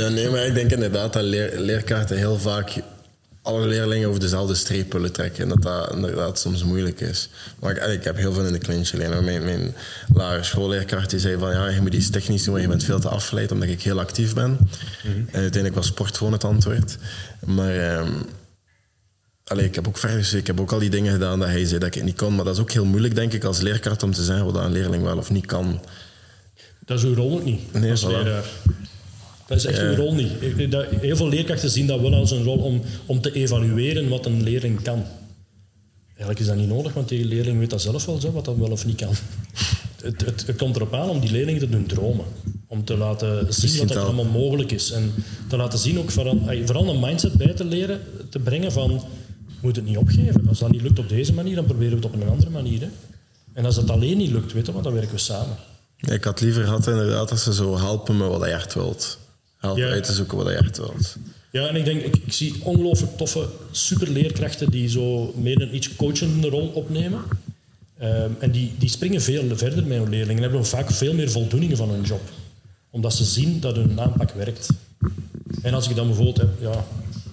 ja, 0.00 0.08
nee, 0.08 0.28
maar 0.28 0.46
ik 0.46 0.54
denk 0.54 0.70
inderdaad 0.70 1.12
dat 1.12 1.24
leer, 1.24 1.60
leerkrachten 1.60 2.16
heel 2.16 2.38
vaak 2.38 2.82
alle 3.42 3.66
leerlingen 3.66 4.08
over 4.08 4.20
dezelfde 4.20 4.54
streep 4.54 4.92
willen 4.92 5.12
trekken. 5.12 5.42
En 5.42 5.48
dat 5.48 5.62
dat 5.62 5.92
inderdaad 5.92 6.38
soms 6.38 6.64
moeilijk 6.64 7.00
is. 7.00 7.28
Maar 7.60 7.76
ik, 7.76 7.84
ik 7.84 8.04
heb 8.04 8.16
heel 8.16 8.32
veel 8.32 8.44
in 8.44 8.52
de 8.52 8.58
clinch 8.58 8.88
geleerd. 8.88 9.24
Mijn, 9.24 9.44
mijn 9.44 9.74
lagere 10.14 10.42
schoolleerkracht 10.42 11.10
die 11.10 11.18
zei 11.18 11.38
van 11.38 11.52
ja, 11.52 11.68
je 11.68 11.80
moet 11.80 11.94
iets 11.94 12.10
technisch 12.10 12.44
doen, 12.44 12.52
maar 12.52 12.62
je 12.62 12.68
bent 12.68 12.84
veel 12.84 13.00
te 13.00 13.08
afgeleid 13.08 13.52
omdat 13.52 13.68
ik 13.68 13.82
heel 13.82 14.00
actief 14.00 14.34
ben. 14.34 14.50
Mhm. 14.50 15.16
En 15.16 15.40
uiteindelijk 15.40 15.74
was 15.74 15.86
sport 15.86 16.16
gewoon 16.16 16.32
het 16.32 16.44
antwoord. 16.44 16.96
Maar 17.44 17.98
um, 17.98 18.14
allee, 19.44 19.64
ik 19.64 19.74
heb 19.74 19.88
ook 19.88 19.98
verder, 19.98 20.36
ik 20.36 20.46
heb 20.46 20.60
ook 20.60 20.72
al 20.72 20.78
die 20.78 20.90
dingen 20.90 21.12
gedaan 21.12 21.38
dat 21.38 21.48
hij 21.48 21.64
zei 21.64 21.78
dat 21.78 21.88
ik 21.88 21.94
het 21.94 22.04
niet 22.04 22.16
kon. 22.16 22.34
Maar 22.34 22.44
dat 22.44 22.54
is 22.54 22.60
ook 22.60 22.72
heel 22.72 22.84
moeilijk, 22.84 23.14
denk 23.14 23.32
ik, 23.32 23.44
als 23.44 23.60
leerkracht 23.60 24.02
om 24.02 24.12
te 24.12 24.24
zeggen 24.24 24.44
wat 24.44 24.64
een 24.64 24.72
leerling 24.72 25.02
wel 25.02 25.18
of 25.18 25.30
niet 25.30 25.46
kan. 25.46 25.80
Dat 26.84 26.98
is 26.98 27.04
uw 27.04 27.14
rol 27.14 27.32
ook 27.32 27.44
niet, 27.44 27.72
nee, 27.72 27.90
als 27.90 28.04
leraar. 28.04 28.44
Dat 29.52 29.60
is 29.60 29.66
echt 29.70 29.80
ja. 29.80 29.88
uw 29.88 29.94
rol 29.94 30.14
niet. 30.14 30.30
Heel 31.00 31.16
veel 31.16 31.28
leerkrachten 31.28 31.70
zien 31.70 31.86
dat 31.86 32.00
wel 32.00 32.14
als 32.14 32.30
een 32.30 32.42
rol 32.42 32.58
om, 32.58 32.82
om 33.06 33.20
te 33.20 33.32
evalueren 33.32 34.08
wat 34.08 34.26
een 34.26 34.42
leerling 34.42 34.82
kan. 34.82 35.04
Eigenlijk 36.08 36.40
is 36.40 36.46
dat 36.46 36.56
niet 36.56 36.68
nodig, 36.68 36.92
want 36.92 37.08
die 37.08 37.24
leerling 37.24 37.58
weet 37.58 37.70
dat 37.70 37.82
zelf 37.82 38.04
wel, 38.04 38.20
zo, 38.20 38.32
wat 38.32 38.44
dat 38.44 38.56
wel 38.56 38.70
of 38.70 38.86
niet 38.86 38.96
kan. 38.96 39.14
Het, 40.02 40.24
het, 40.24 40.46
het, 40.46 40.56
komt 40.56 40.76
erop 40.76 40.94
aan 40.94 41.08
om 41.08 41.20
die 41.20 41.30
leerlingen 41.30 41.60
te 41.60 41.68
doen 41.68 41.86
dromen. 41.86 42.24
Om 42.66 42.84
te 42.84 42.96
laten 42.96 43.54
zien 43.54 43.78
wat 43.78 43.90
er 43.90 44.02
allemaal 44.02 44.24
mogelijk 44.24 44.72
is. 44.72 44.90
En 44.90 45.12
te 45.48 45.56
laten 45.56 45.78
zien 45.78 45.98
ook 45.98 46.10
vooral, 46.10 46.40
vooral 46.64 46.88
een 46.88 47.00
mindset 47.00 47.32
bij 47.32 47.52
te 47.52 47.64
leren, 47.64 48.00
te 48.30 48.38
brengen 48.38 48.72
van 48.72 49.02
moet 49.60 49.76
het 49.76 49.84
niet 49.84 49.96
opgeven. 49.96 50.48
Als 50.48 50.58
dat 50.58 50.70
niet 50.70 50.82
lukt 50.82 50.98
op 50.98 51.08
deze 51.08 51.32
manier, 51.32 51.54
dan 51.54 51.64
proberen 51.64 51.90
we 51.90 51.96
het 51.96 52.14
op 52.14 52.14
een 52.14 52.28
andere 52.28 52.50
manier. 52.50 52.80
Hè. 52.80 52.88
En 53.52 53.64
als 53.64 53.76
het 53.76 53.90
alleen 53.90 54.16
niet 54.16 54.30
lukt, 54.30 54.52
weet 54.52 54.66
je 54.66 54.72
dan 54.82 54.92
werken 54.92 55.14
we 55.14 55.18
samen. 55.18 55.56
ik 55.96 56.24
had 56.24 56.40
liever 56.40 56.64
gehad 56.64 56.86
inderdaad 56.86 57.28
dat 57.28 57.40
ze 57.40 57.54
zo 57.54 57.78
helpen 57.78 58.16
met 58.16 58.28
wat 58.28 58.40
je 58.40 58.46
echt 58.46 58.74
wilt. 58.74 59.18
Helpen 59.62 59.90
uit 59.90 60.04
te 60.04 60.12
zoeken 60.12 60.36
wat 60.36 60.48
je 60.48 60.54
echt 60.54 60.76
wilt. 60.76 61.16
Ja, 61.50 61.66
en 61.66 61.76
ik 61.76 61.84
denk, 61.84 62.02
ik, 62.02 62.16
ik 62.16 62.32
zie 62.32 62.54
ongelooflijk 62.62 63.16
toffe 63.16 63.48
superleerkrachten 63.70 64.70
die 64.70 64.88
zo 64.88 65.34
meer 65.36 65.62
een 65.62 65.74
iets 65.74 65.96
coachende 65.96 66.48
rol 66.48 66.66
opnemen. 66.66 67.20
Ehm, 67.98 68.30
en 68.38 68.50
die, 68.50 68.72
die 68.78 68.88
springen 68.88 69.22
veel 69.22 69.56
verder 69.56 69.84
met 69.84 69.98
hun 69.98 70.08
leerlingen 70.08 70.36
en 70.36 70.50
hebben 70.50 70.66
vaak 70.66 70.90
veel 70.90 71.14
meer 71.14 71.30
voldoening 71.30 71.76
van 71.76 71.90
hun 71.90 72.02
job. 72.02 72.20
Omdat 72.90 73.14
ze 73.14 73.24
zien 73.24 73.60
dat 73.60 73.76
hun 73.76 74.00
aanpak 74.00 74.30
werkt. 74.30 74.68
En 75.62 75.74
als 75.74 75.88
ik 75.88 75.96
dan 75.96 76.06
bijvoorbeeld 76.06 76.36
heb, 76.36 76.50
ja, 76.60 76.84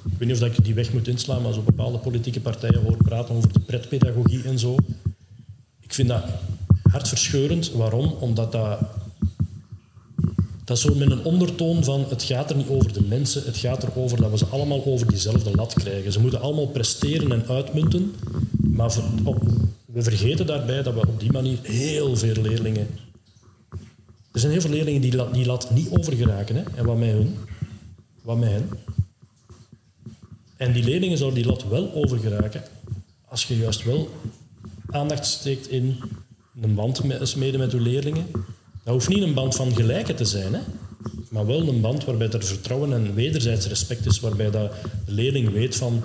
ik 0.06 0.18
weet 0.18 0.28
niet 0.28 0.42
of 0.42 0.58
ik 0.58 0.64
die 0.64 0.74
weg 0.74 0.94
moet 0.94 1.08
inslaan, 1.08 1.42
maar 1.42 1.54
zo 1.54 1.62
bepaalde 1.62 1.98
politieke 1.98 2.40
partijen 2.40 2.82
hoor 2.82 2.98
praten 2.98 3.36
over 3.36 3.54
de 3.54 3.60
pretpedagogie 3.60 4.44
en 4.44 4.60
zo. 4.60 4.76
Ik 5.80 5.94
vind 5.94 6.08
dat 6.08 6.24
hartverscheurend. 6.92 7.72
Waarom? 7.72 8.12
Omdat 8.12 8.52
dat 8.52 8.80
dat 10.70 10.78
is 10.78 10.84
zo 10.84 10.96
met 10.96 11.12
een 11.12 11.24
ondertoon 11.24 11.84
van 11.84 12.06
het 12.10 12.24
gaat 12.24 12.50
er 12.50 12.56
niet 12.56 12.70
over 12.70 12.94
de 12.94 13.04
mensen, 13.04 13.44
het 13.46 13.58
gaat 13.58 13.84
erover 13.84 14.22
dat 14.22 14.32
we 14.32 14.38
ze 14.38 14.46
allemaal 14.46 14.86
over 14.86 15.08
diezelfde 15.08 15.52
lat 15.52 15.74
krijgen. 15.74 16.12
Ze 16.12 16.20
moeten 16.20 16.42
allemaal 16.42 16.68
presteren 16.68 17.32
en 17.32 17.48
uitmunten, 17.48 18.16
maar 18.72 18.92
we 19.86 20.04
vergeten 20.04 20.46
daarbij 20.46 20.84
dat 20.84 20.94
we 20.94 21.00
op 21.00 21.20
die 21.20 21.32
manier 21.32 21.58
heel 21.62 22.18
veel 22.18 22.42
leerlingen... 22.42 22.88
Er 24.32 24.40
zijn 24.40 24.52
heel 24.52 24.62
veel 24.62 24.70
leerlingen 24.70 25.02
die 25.02 25.32
die 25.32 25.46
lat 25.46 25.72
niet 25.72 25.90
overgeraken. 25.90 26.56
Hè? 26.56 26.64
En 26.76 26.86
wat 26.86 26.98
met 26.98 27.12
hun? 27.12 27.36
Wat 28.22 28.38
met 28.38 28.50
hen? 28.50 28.70
En 30.58 30.74
die 30.74 30.84
leerlingen 30.84 31.18
zouden 31.18 31.42
die 31.42 31.50
lat 31.50 31.68
wel 31.68 31.94
overgeraken 31.94 32.64
als 33.28 33.46
je 33.46 33.58
juist 33.58 33.84
wel 33.84 34.10
aandacht 34.90 35.26
steekt 35.26 35.70
in 35.70 35.98
een 36.62 36.76
band 36.76 37.02
smeden 37.22 37.60
met 37.60 37.72
je 37.72 37.82
leerlingen, 37.82 38.26
dat 38.90 38.98
hoeft 38.98 39.16
niet 39.18 39.28
een 39.28 39.34
band 39.34 39.56
van 39.56 39.76
gelijke 39.76 40.14
te 40.14 40.26
zijn, 40.26 40.54
hè? 40.54 40.60
maar 41.30 41.46
wel 41.46 41.68
een 41.68 41.82
band 41.82 42.06
waarbij 42.06 42.30
er 42.30 42.44
vertrouwen 42.44 42.94
en 42.94 43.14
wederzijds 43.14 43.68
respect 43.68 44.06
is, 44.06 44.20
waarbij 44.20 44.52
dat 44.52 44.72
de 45.06 45.12
leerling 45.12 45.52
weet 45.52 45.76
van 45.76 46.02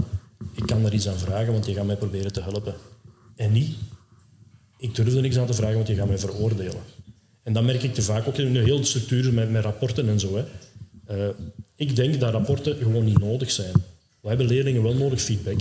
ik 0.55 0.67
kan 0.67 0.85
er 0.85 0.95
iets 0.95 1.09
aan 1.09 1.19
vragen, 1.19 1.53
want 1.53 1.67
je 1.67 1.75
gaat 1.75 1.87
mij 1.87 1.97
proberen 1.97 2.33
te 2.33 2.43
helpen. 2.43 2.75
En 3.37 3.53
niet, 3.53 3.75
ik 4.79 4.95
durf 4.95 5.15
er 5.15 5.21
niks 5.21 5.39
aan 5.39 5.47
te 5.47 5.55
vragen, 5.55 5.75
want 5.75 5.87
je 5.87 5.95
gaat 5.95 6.09
mij 6.09 6.19
veroordelen. 6.19 6.83
En 7.43 7.53
dat 7.53 7.65
merk 7.65 7.83
ik 7.83 7.95
te 7.95 8.03
vaak 8.03 8.29
ook 8.29 8.39
in 8.39 8.53
de 8.53 8.59
hele 8.59 8.85
structuur 8.85 9.33
met, 9.33 9.51
met 9.51 9.65
rapporten 9.65 10.09
en 10.09 10.21
zo. 10.21 10.37
Hè. 10.37 10.45
Uh, 11.17 11.29
ik 11.77 11.97
denk 11.97 12.21
dat 12.21 12.33
rapporten 12.33 12.77
gewoon 12.77 13.05
niet 13.05 13.19
nodig 13.19 13.51
zijn. 13.51 13.73
We 14.21 14.29
hebben 14.29 14.47
leerlingen 14.47 14.83
wel 14.83 14.95
nodig 14.95 15.21
feedback. 15.21 15.61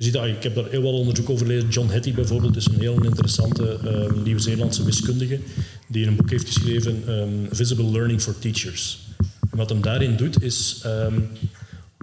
Ziet 0.00 0.12
dat, 0.12 0.24
ik 0.24 0.42
heb 0.42 0.54
daar 0.54 0.70
heel 0.70 0.82
wel 0.82 0.98
onderzoek 0.98 1.30
over 1.30 1.46
gelezen. 1.46 1.68
John 1.68 1.92
Hattie 1.92 2.12
bijvoorbeeld 2.12 2.56
is 2.56 2.66
een 2.66 2.80
heel 2.80 3.04
interessante 3.04 3.78
uh, 3.84 4.22
Nieuw-Zeelandse 4.24 4.84
wiskundige 4.84 5.40
die 5.86 6.06
een 6.06 6.16
boek 6.16 6.30
heeft 6.30 6.46
geschreven, 6.46 7.02
um, 7.08 7.48
Visible 7.50 7.90
Learning 7.90 8.20
for 8.20 8.38
Teachers. 8.38 8.98
En 9.50 9.56
wat 9.56 9.68
hem 9.68 9.80
daarin 9.80 10.16
doet, 10.16 10.42
is 10.42 10.82
um, 10.86 10.92
ehm, 10.92 11.20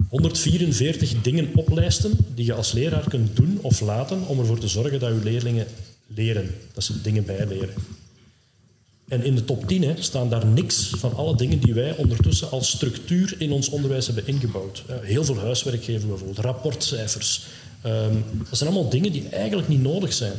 144 0.08 1.20
dingen 1.22 1.48
oplijsten 1.54 2.16
die 2.34 2.44
je 2.44 2.52
als 2.52 2.72
leraar 2.72 3.08
kunt 3.08 3.36
doen 3.36 3.58
of 3.62 3.80
laten 3.80 4.26
om 4.26 4.38
ervoor 4.38 4.58
te 4.58 4.68
zorgen 4.68 5.00
dat 5.00 5.10
je 5.10 5.30
leerlingen 5.30 5.66
leren, 6.06 6.54
dat 6.72 6.84
ze 6.84 7.02
dingen 7.02 7.24
bijleren. 7.24 7.74
En 9.08 9.24
in 9.24 9.34
de 9.34 9.44
top 9.44 9.68
10 9.68 9.82
hè, 9.82 9.94
staan 9.98 10.30
daar 10.30 10.46
niks 10.46 10.90
van 10.96 11.14
alle 11.14 11.36
dingen 11.36 11.60
die 11.60 11.74
wij 11.74 11.96
ondertussen 11.96 12.50
als 12.50 12.70
structuur 12.70 13.34
in 13.38 13.52
ons 13.52 13.68
onderwijs 13.68 14.06
hebben 14.06 14.26
ingebouwd. 14.26 14.84
Heel 15.02 15.24
veel 15.24 15.38
huiswerk 15.38 15.84
geven 15.84 16.08
bijvoorbeeld, 16.08 16.38
rapportcijfers, 16.38 17.46
Um, 17.86 18.24
dat 18.48 18.58
zijn 18.58 18.70
allemaal 18.70 18.90
dingen 18.90 19.12
die 19.12 19.28
eigenlijk 19.28 19.68
niet 19.68 19.82
nodig 19.82 20.12
zijn. 20.12 20.32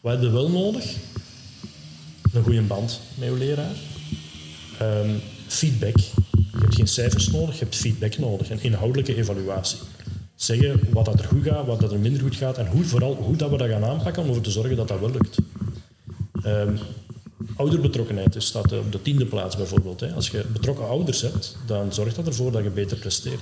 Wat 0.00 0.12
hebben 0.12 0.32
wel 0.32 0.50
nodig? 0.50 0.96
Een 2.32 2.42
goede 2.42 2.62
band 2.62 3.00
met 3.14 3.28
je 3.28 3.34
leraar. 3.34 3.76
Um, 4.82 5.20
feedback. 5.46 5.96
Je 5.96 6.58
hebt 6.58 6.74
geen 6.74 6.88
cijfers 6.88 7.30
nodig, 7.30 7.54
je 7.54 7.64
hebt 7.64 7.76
feedback 7.76 8.18
nodig. 8.18 8.50
Een 8.50 8.62
inhoudelijke 8.62 9.16
evaluatie. 9.16 9.78
Zeggen 10.34 10.80
wat 10.90 11.04
dat 11.04 11.18
er 11.18 11.24
goed 11.24 11.44
gaat, 11.44 11.66
wat 11.66 11.80
dat 11.80 11.92
er 11.92 11.98
minder 11.98 12.22
goed 12.22 12.36
gaat 12.36 12.58
en 12.58 12.66
hoe, 12.66 12.84
vooral 12.84 13.14
hoe 13.14 13.36
dat 13.36 13.50
we 13.50 13.56
dat 13.56 13.68
gaan 13.68 13.84
aanpakken 13.84 14.22
om 14.22 14.28
ervoor 14.28 14.44
te 14.44 14.50
zorgen 14.50 14.76
dat 14.76 14.88
dat 14.88 15.00
wel 15.00 15.10
lukt. 15.10 15.38
Um, 16.46 16.78
ouderbetrokkenheid 17.56 18.32
dus 18.32 18.46
staat 18.46 18.72
op 18.72 18.92
de 18.92 19.02
tiende 19.02 19.26
plaats 19.26 19.56
bijvoorbeeld. 19.56 20.12
Als 20.14 20.28
je 20.28 20.44
betrokken 20.52 20.88
ouders 20.88 21.20
hebt, 21.20 21.56
dan 21.66 21.92
zorgt 21.92 22.16
dat 22.16 22.26
ervoor 22.26 22.52
dat 22.52 22.62
je 22.62 22.70
beter 22.70 22.96
presteert. 22.96 23.40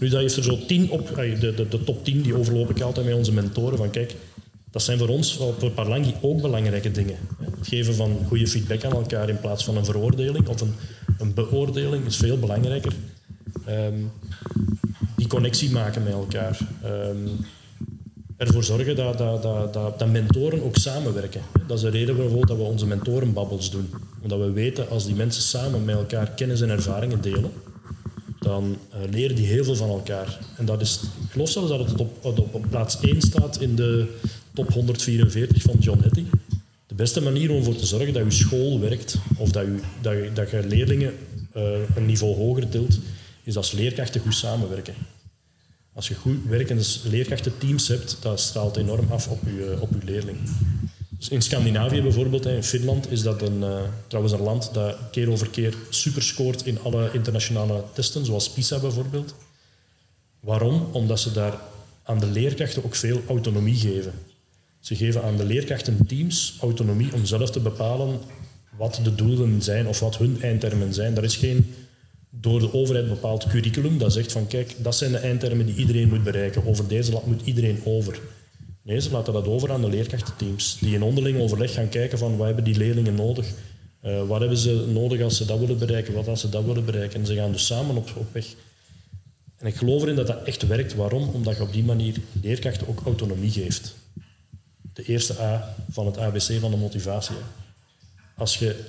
Nu, 0.00 0.08
dat 0.08 0.20
heeft 0.20 0.36
er 0.36 0.42
zo 0.42 0.58
tien 0.66 0.90
op, 0.90 1.14
de, 1.14 1.54
de, 1.54 1.68
de 1.68 1.84
top 1.84 2.04
tien, 2.04 2.22
die 2.22 2.34
overloop 2.34 2.70
ik 2.70 2.80
altijd 2.80 3.06
met 3.06 3.14
onze 3.14 3.32
mentoren. 3.32 3.78
Van 3.78 3.90
kijk, 3.90 4.14
dat 4.70 4.82
zijn 4.82 4.98
voor 4.98 5.08
ons 5.08 5.36
op 5.36 5.70
Parlangi 5.74 6.14
ook 6.20 6.40
belangrijke 6.40 6.90
dingen. 6.90 7.16
Het 7.38 7.68
geven 7.68 7.94
van 7.94 8.18
goede 8.28 8.46
feedback 8.46 8.84
aan 8.84 8.92
elkaar 8.92 9.28
in 9.28 9.40
plaats 9.40 9.64
van 9.64 9.76
een 9.76 9.84
veroordeling 9.84 10.48
of 10.48 10.60
een, 10.60 10.74
een 11.18 11.34
beoordeling 11.34 12.06
is 12.06 12.16
veel 12.16 12.38
belangrijker. 12.38 12.92
Ehm, 13.64 13.98
die 15.16 15.26
connectie 15.26 15.70
maken 15.70 16.02
met 16.02 16.12
elkaar. 16.12 16.58
Um, 16.84 17.46
ervoor 18.36 18.64
zorgen 18.64 18.96
dat, 18.96 19.18
dat, 19.18 19.42
dat, 19.42 19.98
dat, 19.98 20.10
mentoren 20.10 20.62
ook 20.62 20.76
samenwerken. 20.76 21.40
Dat 21.66 21.76
is 21.76 21.82
de 21.82 21.90
reden 21.90 22.16
bijvoorbeeld 22.16 22.48
dat 22.48 22.56
we 22.56 22.62
onze 22.62 22.86
mentorenbabbels 22.86 23.70
doen. 23.70 23.90
Omdat 24.22 24.38
we 24.38 24.50
weten, 24.50 24.88
als 24.88 25.06
die 25.06 25.14
mensen 25.14 25.42
samen 25.42 25.84
met 25.84 25.94
elkaar 25.96 26.30
kennis 26.30 26.60
en 26.60 26.70
ervaringen 26.70 27.20
delen, 27.20 27.50
dan 28.40 28.76
uh, 28.94 29.10
leren 29.10 29.36
die 29.36 29.46
heel 29.46 29.64
veel 29.64 29.76
van 29.76 29.88
elkaar. 29.88 30.38
En 30.56 30.64
dat 30.64 30.80
is, 30.80 31.00
ik 31.24 31.30
geloof 31.30 31.50
zelfs 31.50 31.68
dat 31.68 31.90
het 31.90 32.00
op, 32.00 32.24
op, 32.24 32.54
op 32.54 32.64
plaats 32.70 33.00
1 33.00 33.20
staat 33.20 33.60
in 33.60 33.76
de 33.76 34.06
top 34.54 34.72
144 34.72 35.62
van 35.62 35.76
John 35.78 36.02
Hattie. 36.02 36.26
De 36.86 36.94
beste 36.94 37.22
manier 37.22 37.50
om 37.50 37.56
ervoor 37.56 37.76
te 37.76 37.86
zorgen 37.86 38.12
dat 38.12 38.24
je 38.24 38.30
school 38.30 38.80
werkt, 38.80 39.16
of 39.36 39.50
dat 39.50 39.64
je, 39.64 39.80
dat 40.00 40.36
dat 40.36 40.50
je 40.50 40.66
leerlingen 40.66 41.14
uh, 41.56 41.62
een 41.94 42.06
niveau 42.06 42.36
hoger 42.36 42.68
tilt, 42.68 42.98
is 43.42 43.56
als 43.56 43.72
leerkrachten 43.72 44.20
goed 44.20 44.34
samenwerken. 44.34 44.94
Als 45.96 46.08
je 46.08 46.14
goed 46.14 46.44
werkende 46.48 46.84
leerkrachtenteams 47.04 47.88
hebt, 47.88 48.16
dat 48.20 48.40
straalt 48.40 48.76
enorm 48.76 49.06
af 49.10 49.28
op 49.28 49.40
je, 49.44 49.76
op 49.80 49.90
je 50.00 50.06
leerling. 50.06 50.38
Dus 51.18 51.28
in 51.28 51.42
Scandinavië 51.42 52.02
bijvoorbeeld, 52.02 52.46
in 52.46 52.62
Finland, 52.62 53.10
is 53.10 53.22
dat 53.22 53.42
een, 53.42 53.58
uh, 53.58 53.80
trouwens 54.06 54.34
een 54.34 54.42
land 54.42 54.70
dat 54.74 54.96
keer 55.10 55.30
over 55.30 55.48
keer 55.50 55.74
super 55.90 56.22
scoort 56.22 56.66
in 56.66 56.78
alle 56.82 57.10
internationale 57.12 57.84
testen, 57.94 58.24
zoals 58.24 58.50
PISA 58.50 58.78
bijvoorbeeld. 58.78 59.34
Waarom? 60.40 60.88
Omdat 60.92 61.20
ze 61.20 61.32
daar 61.32 61.60
aan 62.02 62.18
de 62.18 62.26
leerkrachten 62.26 62.84
ook 62.84 62.94
veel 62.94 63.22
autonomie 63.28 63.76
geven. 63.76 64.12
Ze 64.80 64.96
geven 64.96 65.22
aan 65.22 65.36
de 65.36 65.44
leerkrachtenteams 65.44 66.56
autonomie 66.60 67.12
om 67.12 67.24
zelf 67.24 67.50
te 67.50 67.60
bepalen 67.60 68.20
wat 68.76 69.00
de 69.02 69.14
doelen 69.14 69.62
zijn 69.62 69.86
of 69.86 70.00
wat 70.00 70.16
hun 70.16 70.42
eindtermen 70.42 70.94
zijn. 70.94 71.16
Er 71.16 71.24
is 71.24 71.36
geen 71.36 71.74
door 72.40 72.60
de 72.60 72.72
overheid 72.72 73.08
bepaald 73.08 73.46
curriculum 73.46 73.98
dat 73.98 74.12
zegt 74.12 74.32
van 74.32 74.46
kijk, 74.46 74.74
dat 74.78 74.96
zijn 74.96 75.12
de 75.12 75.18
eindtermen 75.18 75.66
die 75.66 75.74
iedereen 75.74 76.08
moet 76.08 76.24
bereiken. 76.24 76.66
Over 76.66 76.88
deze 76.88 77.12
land 77.12 77.26
moet 77.26 77.46
iedereen 77.46 77.80
over. 77.84 78.20
Nee, 78.82 79.00
ze 79.00 79.10
laten 79.10 79.32
dat 79.32 79.46
over 79.46 79.72
aan 79.72 79.80
de 79.80 79.88
leerkrachtenteams, 79.88 80.78
die 80.80 80.94
in 80.94 81.02
onderling 81.02 81.40
overleg 81.40 81.72
gaan 81.72 81.88
kijken 81.88 82.18
van 82.18 82.36
wat 82.36 82.46
hebben 82.46 82.64
die 82.64 82.76
leerlingen 82.76 83.14
nodig, 83.14 83.52
uh, 84.02 84.26
wat 84.26 84.40
hebben 84.40 84.58
ze 84.58 84.86
nodig 84.92 85.22
als 85.22 85.36
ze 85.36 85.44
dat 85.44 85.58
willen 85.58 85.78
bereiken, 85.78 86.14
wat 86.14 86.28
als 86.28 86.40
ze 86.40 86.48
dat 86.48 86.64
willen 86.64 86.84
bereiken. 86.84 87.20
En 87.20 87.26
ze 87.26 87.34
gaan 87.34 87.52
dus 87.52 87.66
samen 87.66 87.96
op, 87.96 88.10
op 88.16 88.32
weg. 88.32 88.46
En 89.56 89.66
ik 89.66 89.76
geloof 89.76 90.02
erin 90.02 90.14
dat 90.14 90.26
dat 90.26 90.42
echt 90.42 90.66
werkt. 90.66 90.94
Waarom? 90.94 91.28
Omdat 91.28 91.56
je 91.56 91.62
op 91.62 91.72
die 91.72 91.84
manier 91.84 92.16
leerkrachten 92.42 92.88
ook 92.88 93.00
autonomie 93.04 93.50
geeft. 93.50 93.94
De 94.92 95.02
eerste 95.02 95.40
A 95.40 95.74
van 95.90 96.06
het 96.06 96.18
ABC 96.18 96.60
van 96.60 96.70
de 96.70 96.76
motivatie. 96.76 97.36
Als 98.36 98.58
je 98.58 98.84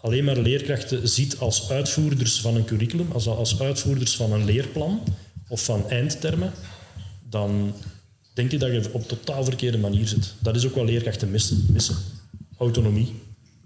alleen 0.00 0.24
maar 0.24 0.36
leerkrachten 0.36 1.08
ziet 1.08 1.38
als 1.38 1.70
uitvoerders 1.70 2.40
van 2.40 2.56
een 2.56 2.64
curriculum, 2.64 3.12
als, 3.12 3.26
als 3.26 3.60
uitvoerders 3.60 4.16
van 4.16 4.32
een 4.32 4.44
leerplan 4.44 5.02
of 5.48 5.64
van 5.64 5.88
eindtermen, 5.88 6.52
dan 7.28 7.74
denk 8.34 8.52
ik 8.52 8.60
dat 8.60 8.72
je 8.72 8.92
op 8.92 9.08
totaal 9.08 9.44
verkeerde 9.44 9.78
manier 9.78 10.08
zit. 10.08 10.34
Dat 10.38 10.56
is 10.56 10.66
ook 10.66 10.74
wat 10.74 10.84
leerkrachten 10.84 11.30
missen. 11.30 11.66
missen. 11.70 11.96
Autonomie. 12.58 13.14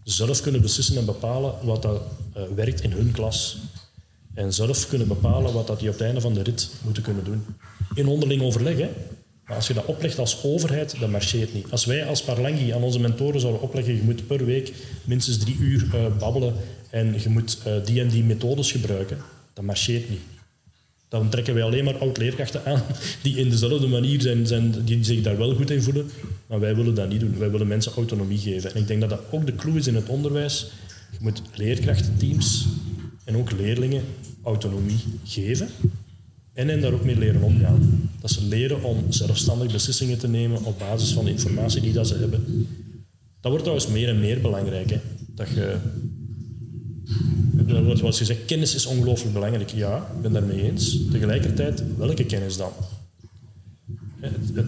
Zelf 0.05 0.41
kunnen 0.41 0.61
beslissen 0.61 0.97
en 0.97 1.05
bepalen 1.05 1.55
wat 1.63 1.83
dat 1.83 2.03
uh, 2.37 2.43
werkt 2.55 2.83
in 2.83 2.93
hun 2.93 3.13
klas. 3.13 3.59
En 4.35 4.53
zelf 4.53 4.89
kunnen 4.89 5.09
bepalen 5.09 5.53
wat 5.53 5.67
dat 5.67 5.79
die 5.79 5.89
op 5.89 5.95
het 5.95 6.03
einde 6.03 6.21
van 6.21 6.35
de 6.35 6.43
rit 6.43 6.71
moeten 6.85 7.03
kunnen 7.03 7.25
doen. 7.25 7.45
In 7.95 8.07
onderling 8.07 8.43
overleg, 8.43 8.79
hè. 8.79 8.91
Als 9.55 9.67
je 9.67 9.75
dat 9.75 9.85
oplegt 9.85 10.19
als 10.19 10.43
overheid, 10.43 11.01
dan 11.01 11.11
marcheert 11.11 11.55
niet. 11.55 11.67
Als 11.71 11.85
wij 11.85 12.07
als 12.07 12.23
Parlangi 12.23 12.71
aan 12.71 12.83
onze 12.83 13.01
mentoren 13.01 13.41
zouden 13.41 13.63
opleggen, 13.63 13.95
je 13.95 14.03
moet 14.03 14.27
per 14.27 14.45
week 14.45 14.73
minstens 15.05 15.39
drie 15.39 15.57
uur 15.61 15.87
uh, 15.95 16.07
babbelen 16.19 16.55
en 16.91 17.15
je 17.23 17.29
moet 17.29 17.59
uh, 17.67 17.73
die 17.85 18.01
en 18.01 18.09
die 18.09 18.25
methodes 18.25 18.73
gebruiken, 18.73 19.19
dan 19.53 19.65
marcheert 19.65 20.11
niet. 20.11 20.21
Dan 21.09 21.29
trekken 21.29 21.55
wij 21.55 21.63
alleen 21.63 21.85
maar 21.85 21.99
oud-leerkrachten 21.99 22.65
aan 22.65 22.83
die 23.23 23.37
in 23.37 23.51
dezelfde 23.51 23.87
manier 23.87 24.21
zijn, 24.21 24.47
zijn, 24.47 24.75
die 24.85 25.05
zich 25.05 25.23
daar 25.23 25.39
wel 25.39 25.55
goed 25.55 25.71
in 25.71 25.83
voelen. 25.83 26.11
Maar 26.47 26.61
wij 26.61 26.77
willen 26.77 26.95
dat 26.95 27.09
niet 27.09 27.21
doen. 27.21 27.39
Wij 27.39 27.51
willen 27.51 27.67
mensen 27.67 27.93
autonomie 27.93 28.39
geven. 28.39 28.75
En 28.75 28.81
ik 28.81 28.87
denk 28.87 29.01
dat 29.01 29.11
dat 29.11 29.21
ook 29.31 29.47
de 29.47 29.55
clue 29.55 29.79
is 29.79 29.87
in 29.87 29.95
het 29.95 30.09
onderwijs. 30.09 30.71
Je 31.11 31.19
moet 31.21 31.43
leerkrachtenteams 31.55 32.67
en 33.25 33.37
ook 33.37 33.53
leerlingen 33.53 34.05
autonomie 34.43 34.99
geven 35.25 35.69
en 36.53 36.69
hen 36.69 36.81
daar 36.81 36.93
ook 36.93 37.05
mee 37.05 37.19
leren 37.19 37.43
omgaan. 37.43 38.11
Dat 38.21 38.31
ze 38.31 38.45
leren 38.45 38.83
om 38.83 39.13
zelfstandig 39.13 39.73
beslissingen 39.73 40.19
te 40.19 40.29
nemen 40.29 40.65
op 40.65 40.79
basis 40.79 41.13
van 41.13 41.25
de 41.25 41.31
informatie 41.31 41.81
die 41.81 41.93
dat 41.93 42.09
ze 42.09 42.17
hebben. 42.19 42.67
Dat 43.41 43.51
wordt 43.51 43.67
trouwens 43.67 43.87
meer 43.87 44.09
en 44.09 44.21
meer 44.21 44.41
belangrijk. 44.41 44.91
Hè? 44.91 45.01
Dat 45.35 45.49
je, 45.49 45.77
zoals 47.95 48.19
je 48.19 48.25
zegt, 48.25 48.45
kennis 48.45 48.75
is 48.75 48.87
ongelooflijk 48.87 49.33
belangrijk. 49.33 49.71
Ja, 49.71 49.97
ik 50.17 50.23
ben 50.23 50.33
daarmee 50.33 50.63
eens. 50.63 50.99
Tegelijkertijd, 51.11 51.83
welke 51.97 52.25
kennis 52.25 52.57
dan? 52.57 52.73
Het, 54.21 54.33
het, 54.55 54.67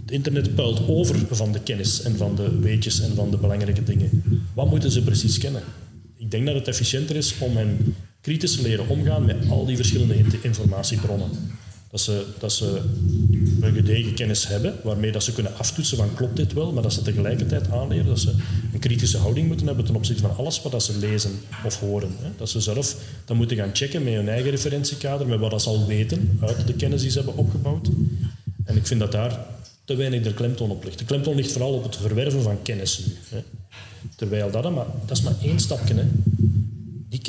het, 0.00 0.10
internet 0.10 0.54
puilt 0.54 0.88
over 0.88 1.16
van 1.30 1.52
de 1.52 1.60
kennis 1.60 2.02
en 2.02 2.16
van 2.16 2.36
de 2.36 2.58
weetjes 2.58 3.00
en 3.00 3.14
van 3.14 3.30
de 3.30 3.36
belangrijke 3.36 3.82
dingen. 3.82 4.22
Wat 4.54 4.70
moeten 4.70 4.90
ze 4.90 5.02
precies 5.02 5.38
kennen? 5.38 5.62
Ik 6.16 6.30
denk 6.30 6.46
dat 6.46 6.54
het 6.54 6.68
efficiënter 6.68 7.16
is 7.16 7.34
om 7.38 7.56
hen 7.56 7.94
kritisch 8.20 8.58
leren 8.58 8.88
omgaan 8.88 9.24
met 9.24 9.36
al 9.48 9.66
die 9.66 9.76
verschillende 9.76 10.24
informatiebronnen. 10.42 11.30
Dat 11.90 12.00
ze, 12.00 12.26
dat 12.38 12.52
ze 12.52 12.80
een 13.60 13.74
gedegen 13.74 14.14
kennis 14.14 14.46
hebben, 14.48 14.74
waarmee 14.82 15.12
dat 15.12 15.24
ze 15.24 15.32
kunnen 15.32 15.56
aftoetsen 15.56 15.96
van 15.96 16.14
klopt 16.14 16.36
dit 16.36 16.52
wel, 16.52 16.72
maar 16.72 16.82
dat 16.82 16.92
ze 16.92 17.02
tegelijkertijd 17.02 17.70
aanleren 17.70 18.06
dat 18.06 18.20
ze 18.20 18.34
een 18.72 18.78
kritische 18.78 19.18
houding 19.18 19.46
moeten 19.46 19.66
hebben 19.66 19.84
ten 19.84 19.94
opzichte 19.94 20.22
van 20.22 20.36
alles 20.36 20.62
wat 20.62 20.72
dat 20.72 20.82
ze 20.82 20.98
lezen 20.98 21.30
of 21.64 21.80
horen. 21.80 22.10
Dat 22.36 22.50
ze 22.50 22.60
zelf 22.60 22.96
dan 23.24 23.36
moeten 23.36 23.56
gaan 23.56 23.70
checken 23.72 24.02
met 24.02 24.14
hun 24.14 24.28
eigen 24.28 24.50
referentiekader, 24.50 25.26
met 25.26 25.38
wat 25.38 25.50
dat 25.50 25.62
ze 25.62 25.68
al 25.68 25.86
weten 25.86 26.38
uit 26.40 26.66
de 26.66 26.74
kennis 26.74 27.00
die 27.02 27.10
ze 27.10 27.16
hebben 27.16 27.36
opgebouwd. 27.36 27.88
En 28.64 28.76
ik 28.76 28.86
vind 28.86 29.00
dat 29.00 29.12
daar 29.12 29.46
te 29.84 29.94
weinig 29.94 30.22
de 30.22 30.34
klemtoon 30.34 30.70
op 30.70 30.84
ligt. 30.84 30.98
De 30.98 31.04
klemtoon 31.04 31.34
ligt 31.34 31.52
vooral 31.52 31.72
op 31.72 31.82
het 31.82 31.96
verwerven 31.96 32.42
van 32.42 32.62
kennis 32.62 32.98
nu. 32.98 33.38
Terwijl 34.16 34.50
dat, 34.50 34.74
maar, 34.74 34.86
dat 35.06 35.16
is 35.16 35.22
maar 35.22 35.34
één 35.42 35.60
stapje. 35.60 35.94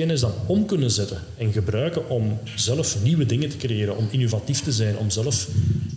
Kennis 0.02 0.22
dan 0.22 0.34
om 0.46 0.66
kunnen 0.66 0.92
zetten 0.92 1.18
en 1.38 1.52
gebruiken 1.52 2.10
om 2.10 2.40
zelf 2.56 3.04
nieuwe 3.04 3.26
dingen 3.26 3.50
te 3.50 3.58
creëren, 3.58 3.98
om 3.98 4.08
innovatief 4.12 4.60
te 4.60 4.72
zijn, 4.72 4.98
om 4.98 5.10
zelf 5.10 5.48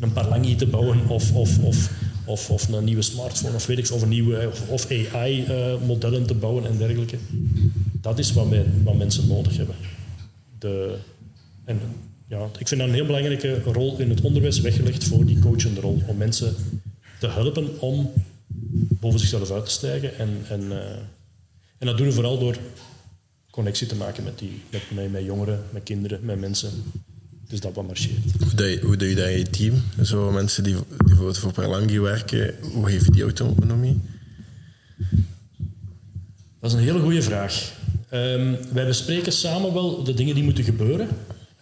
een 0.00 0.12
parlangi 0.12 0.56
te 0.56 0.66
bouwen 0.66 1.08
of, 1.08 1.32
of, 1.32 1.58
of, 1.58 1.90
of, 2.26 2.50
of 2.50 2.68
een 2.68 2.84
nieuwe 2.84 3.02
smartphone 3.02 3.54
of 3.54 3.66
weet 3.66 3.78
ik 3.78 3.90
of, 3.90 4.06
nieuwe, 4.06 4.50
of 4.68 4.90
AI-modellen 4.90 6.20
eh, 6.20 6.26
te 6.26 6.34
bouwen 6.34 6.66
en 6.66 6.76
dergelijke. 6.76 7.16
Dat 8.00 8.18
is 8.18 8.32
wat, 8.32 8.48
wij, 8.48 8.64
wat 8.82 8.96
mensen 8.96 9.28
nodig 9.28 9.56
hebben. 9.56 9.74
De, 10.58 10.96
en 11.64 11.80
ja, 12.28 12.48
ik 12.58 12.68
vind 12.68 12.80
dat 12.80 12.88
een 12.88 12.94
heel 12.94 13.06
belangrijke 13.06 13.62
rol 13.62 13.98
in 13.98 14.10
het 14.10 14.20
onderwijs 14.20 14.60
weggelegd 14.60 15.04
voor 15.04 15.24
die 15.24 15.38
coachende 15.38 15.80
rol, 15.80 16.02
om 16.06 16.16
mensen 16.16 16.54
te 17.20 17.28
helpen 17.28 17.80
om 17.80 18.12
boven 19.00 19.18
zichzelf 19.18 19.50
uit 19.50 19.64
te 19.64 19.70
stijgen. 19.70 20.18
En, 20.18 20.44
en, 20.48 20.62
uh, 20.62 20.78
en 21.78 21.86
dat 21.86 21.96
doen 21.96 22.06
we 22.06 22.12
vooral 22.12 22.38
door 22.38 22.56
connectie 23.54 23.86
te 23.86 23.94
maken 23.94 24.24
met, 24.24 24.38
die, 24.38 24.62
met, 24.70 24.82
met, 24.94 25.12
met 25.12 25.24
jongeren, 25.24 25.62
met 25.70 25.82
kinderen, 25.82 26.24
met 26.24 26.40
mensen. 26.40 26.70
Dus 27.48 27.60
dat 27.60 27.74
wat 27.74 27.86
marcheert. 27.86 28.18
Hoe 28.38 28.54
doe 28.54 28.66
je, 28.66 28.80
hoe 28.80 28.96
doe 28.96 29.08
je 29.08 29.14
dat 29.14 29.28
in 29.28 29.38
je 29.38 29.50
team? 29.50 29.82
Zo 30.02 30.30
mensen 30.30 30.62
die, 30.62 30.76
die 31.04 31.14
voor, 31.14 31.34
voor 31.34 31.52
Parlangi 31.52 32.00
werken, 32.00 32.54
hoe 32.72 32.86
geef 32.86 33.04
je 33.04 33.10
die 33.10 33.22
autonomie? 33.22 34.00
Dat 36.60 36.70
is 36.70 36.72
een 36.72 36.84
hele 36.84 37.00
goede 37.00 37.22
vraag. 37.22 37.72
Um, 38.12 38.56
wij 38.72 38.86
bespreken 38.86 39.32
samen 39.32 39.72
wel 39.72 40.04
de 40.04 40.14
dingen 40.14 40.34
die 40.34 40.44
moeten 40.44 40.64
gebeuren. 40.64 41.08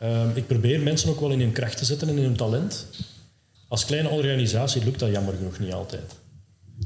Um, 0.03 0.30
ik 0.34 0.47
probeer 0.47 0.80
mensen 0.80 1.11
ook 1.11 1.20
wel 1.20 1.30
in 1.30 1.40
hun 1.40 1.53
kracht 1.53 1.78
te 1.78 1.84
zetten 1.84 2.09
en 2.09 2.16
in 2.16 2.22
hun 2.22 2.36
talent. 2.36 2.86
Als 3.68 3.84
kleine 3.84 4.09
organisatie 4.09 4.84
lukt 4.84 4.99
dat 4.99 5.11
jammer 5.11 5.34
genoeg 5.34 5.59
niet 5.59 5.72
altijd. 5.72 6.14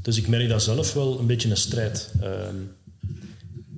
Dus 0.01 0.17
ik 0.17 0.27
merk 0.27 0.49
dat 0.49 0.63
zelf 0.63 0.93
wel 0.93 1.19
een 1.19 1.25
beetje 1.25 1.49
een 1.49 1.57
strijd. 1.57 2.09
Um, 2.23 2.71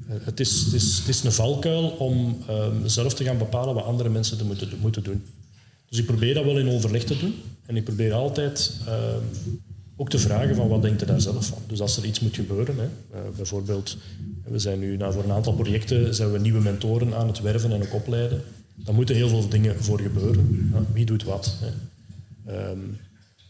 het 0.10 0.39
is, 0.39 0.62
het, 0.62 0.74
is, 0.74 1.03
is 1.07 1.24
een 1.24 1.32
valkuil 1.32 1.89
om 1.89 2.38
um, 2.49 2.88
zelf 2.88 3.14
te 3.14 3.24
gaan 3.24 3.38
bepalen 3.38 3.76
wat 3.76 3.84
andere 3.84 4.10
mensen 4.10 4.38
te 4.38 4.45
moeten, 4.45 4.70
moeten 4.80 5.03
doen. 5.03 5.24
Dus 5.89 5.99
ik 5.99 6.05
probeer 6.05 6.34
dat 6.34 6.45
wel 6.45 6.60
in 6.60 6.70
overleg 6.70 7.03
te 7.03 7.18
doen. 7.18 7.34
En 7.66 7.76
ik 7.76 7.84
probeer 7.84 8.14
altijd 8.14 8.74
um, 8.88 9.53
ook 9.95 10.10
te 10.10 10.20
vragen 10.20 10.55
van 10.55 10.68
wat 10.68 10.82
denkt 10.82 10.99
je 10.99 11.05
daar 11.05 11.22
zelf 11.22 11.45
van. 11.45 11.57
Dus 11.68 11.82
als 11.82 11.97
er 11.97 12.05
iets 12.05 12.20
moet 12.20 12.36
gebeuren, 12.36 12.76
hè, 12.78 12.84
uh, 12.84 13.20
bijvoorbeeld, 13.36 13.97
we 14.43 14.60
zijn 14.60 14.80
nu 14.80 14.97
voor 15.12 15.24
een 15.24 15.32
aantal 15.32 15.53
projecten 15.53 16.16
zijn 16.16 16.32
we 16.32 16.39
nieuwe 16.39 16.62
mentoren 16.62 17.14
aan 17.16 17.28
het 17.28 17.41
werven 17.41 17.72
en 17.72 17.82
ook 17.82 17.93
opleiden. 17.93 18.41
Dan 18.76 18.95
moeten 18.95 19.16
heel 19.16 19.30
veel 19.30 19.49
dingen 19.49 19.84
voor 19.84 19.99
gebeuren. 19.99 20.72
Ja, 20.74 20.84
wie 20.93 21.05
doet 21.05 21.24
wat? 21.24 21.57
Hè? 21.60 22.72
Um, 22.72 22.97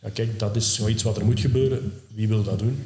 ja, 0.01 0.09
kijk, 0.09 0.39
dat 0.39 0.55
is 0.55 0.73
zoiets 0.73 1.03
wat 1.03 1.17
er 1.17 1.25
moet 1.25 1.39
gebeuren. 1.39 1.93
Wie 2.13 2.27
wil 2.27 2.43
dat 2.43 2.59
doen? 2.59 2.77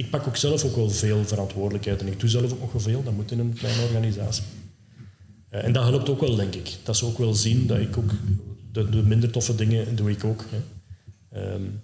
Ik 0.00 0.10
pak 0.10 0.26
ook 0.26 0.36
zelf 0.36 0.64
ook 0.64 0.76
wel 0.76 0.90
veel 0.90 1.24
verantwoordelijkheid 1.24 2.00
en 2.00 2.06
ik 2.06 2.20
doe 2.20 2.28
zelf 2.28 2.52
ook 2.52 2.72
nog 2.72 2.82
veel. 2.82 3.02
Dat 3.02 3.14
moet 3.14 3.30
in 3.30 3.38
een 3.38 3.52
kleine 3.52 3.82
organisatie. 3.82 4.44
Uh, 5.50 5.64
en 5.64 5.72
dat 5.72 5.84
helpt 5.84 6.08
ook 6.08 6.20
wel, 6.20 6.34
denk 6.34 6.54
ik. 6.54 6.76
Dat 6.82 6.96
ze 6.96 7.06
ook 7.06 7.18
wel 7.18 7.34
zien 7.34 7.66
dat 7.66 7.78
ik 7.78 7.96
ook 7.96 8.10
de, 8.72 8.88
de 8.88 9.02
minder 9.02 9.30
toffe 9.30 9.54
dingen 9.54 9.96
doe 9.96 10.10
ik 10.10 10.24
ook. 10.24 10.44
Hè. 10.50 10.58
Um, 11.54 11.80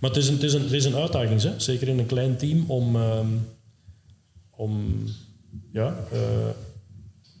maar 0.00 0.10
het 0.10 0.18
is 0.18 0.28
een, 0.28 0.34
het 0.34 0.42
is 0.42 0.52
een, 0.52 0.62
het 0.62 0.72
is 0.72 0.84
een 0.84 0.94
uitdaging, 0.94 1.42
hè? 1.42 1.60
zeker 1.60 1.88
in 1.88 1.98
een 1.98 2.06
klein 2.06 2.36
team, 2.36 2.64
om, 2.66 2.96
um, 2.96 3.46
om 4.50 5.04
ja, 5.72 5.96
uh, 6.12 6.18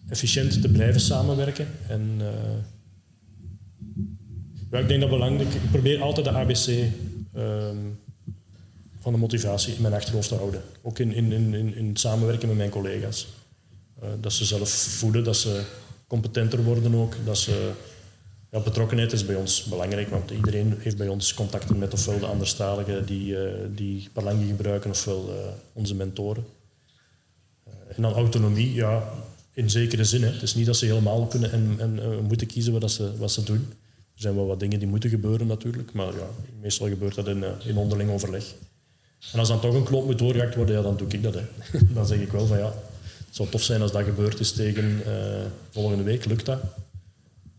efficiënt 0.08 0.62
te 0.62 0.68
blijven 0.68 1.00
samenwerken. 1.00 1.66
En 1.88 2.16
uh, 2.20 2.26
ja, 4.70 4.78
ik 4.78 4.88
denk 4.88 5.00
dat 5.00 5.10
belangrijk. 5.10 5.54
Ik 5.54 5.70
probeer 5.70 6.02
altijd 6.02 6.26
de 6.26 6.32
ABC 6.32 6.66
um, 7.36 7.98
van 9.08 9.16
de 9.16 9.26
motivatie 9.26 9.74
in 9.74 9.82
mijn 9.82 9.94
achterhoofd 9.94 10.28
te 10.28 10.34
houden. 10.34 10.62
Ook 10.82 10.98
in, 10.98 11.12
in, 11.12 11.32
in, 11.32 11.74
in 11.74 11.96
samenwerken 11.96 12.48
met 12.48 12.56
mijn 12.56 12.70
collega's. 12.70 13.26
Uh, 14.02 14.08
dat 14.20 14.32
ze 14.32 14.44
zelf 14.44 14.70
voelen, 14.70 15.24
dat 15.24 15.36
ze 15.36 15.62
competenter 16.06 16.62
worden 16.62 16.94
ook. 16.94 17.14
Dat 17.24 17.38
ze, 17.38 17.70
ja, 18.50 18.60
betrokkenheid 18.60 19.12
is 19.12 19.26
bij 19.26 19.34
ons 19.34 19.64
belangrijk, 19.64 20.08
want 20.08 20.30
iedereen 20.30 20.74
heeft 20.78 20.96
bij 20.96 21.08
ons 21.08 21.34
contacten 21.34 21.78
met 21.78 21.92
ofwel 21.92 22.18
de 22.18 22.26
anderstaligen 22.26 23.06
die, 23.06 23.32
uh, 23.32 23.50
die 23.74 24.08
Parlangi 24.12 24.46
gebruiken, 24.46 24.90
ofwel 24.90 25.28
uh, 25.28 25.34
onze 25.72 25.94
mentoren. 25.94 26.44
en 27.96 28.02
dan 28.02 28.12
autonomie, 28.12 28.74
ja, 28.74 29.12
in 29.52 29.70
zekere 29.70 30.04
zin. 30.04 30.22
Hè. 30.22 30.30
Het 30.30 30.42
is 30.42 30.54
niet 30.54 30.66
dat 30.66 30.76
ze 30.76 30.86
helemaal 30.86 31.26
kunnen 31.26 31.52
en, 31.52 31.76
en 31.78 32.24
moeten 32.24 32.46
kiezen 32.46 32.80
wat, 32.80 32.90
ze, 32.90 33.16
wat 33.16 33.32
ze 33.32 33.42
doen. 33.42 33.66
Er 34.14 34.22
zijn 34.24 34.34
wel 34.34 34.46
wat 34.46 34.60
dingen 34.60 34.78
die 34.78 34.88
moeten 34.88 35.10
gebeuren 35.10 35.46
natuurlijk, 35.46 35.92
maar 35.92 36.12
ja, 36.12 36.28
meestal 36.60 36.88
gebeurt 36.88 37.14
dat 37.14 37.28
in, 37.28 37.44
in 37.64 37.76
onderling 37.76 38.10
overleg. 38.10 38.54
En 39.32 39.38
als 39.38 39.48
dan 39.48 39.60
toch 39.60 39.74
een 39.74 39.84
knop 39.84 40.04
moet 40.04 40.18
doorgehakt 40.18 40.54
worden, 40.54 40.76
ja, 40.76 40.82
dan 40.82 40.96
doe 40.96 41.08
ik 41.08 41.22
dat. 41.22 41.34
Hè. 41.34 41.42
dan 41.94 42.06
zeg 42.06 42.18
ik 42.18 42.32
wel 42.32 42.46
van 42.46 42.58
ja, 42.58 42.74
het 43.26 43.36
zou 43.36 43.48
tof 43.48 43.62
zijn 43.62 43.82
als 43.82 43.92
dat 43.92 44.04
gebeurd 44.04 44.40
is 44.40 44.52
tegen 44.52 45.02
uh, 45.06 45.14
volgende 45.70 46.02
week. 46.02 46.24
Lukt 46.24 46.46
dat? 46.46 46.60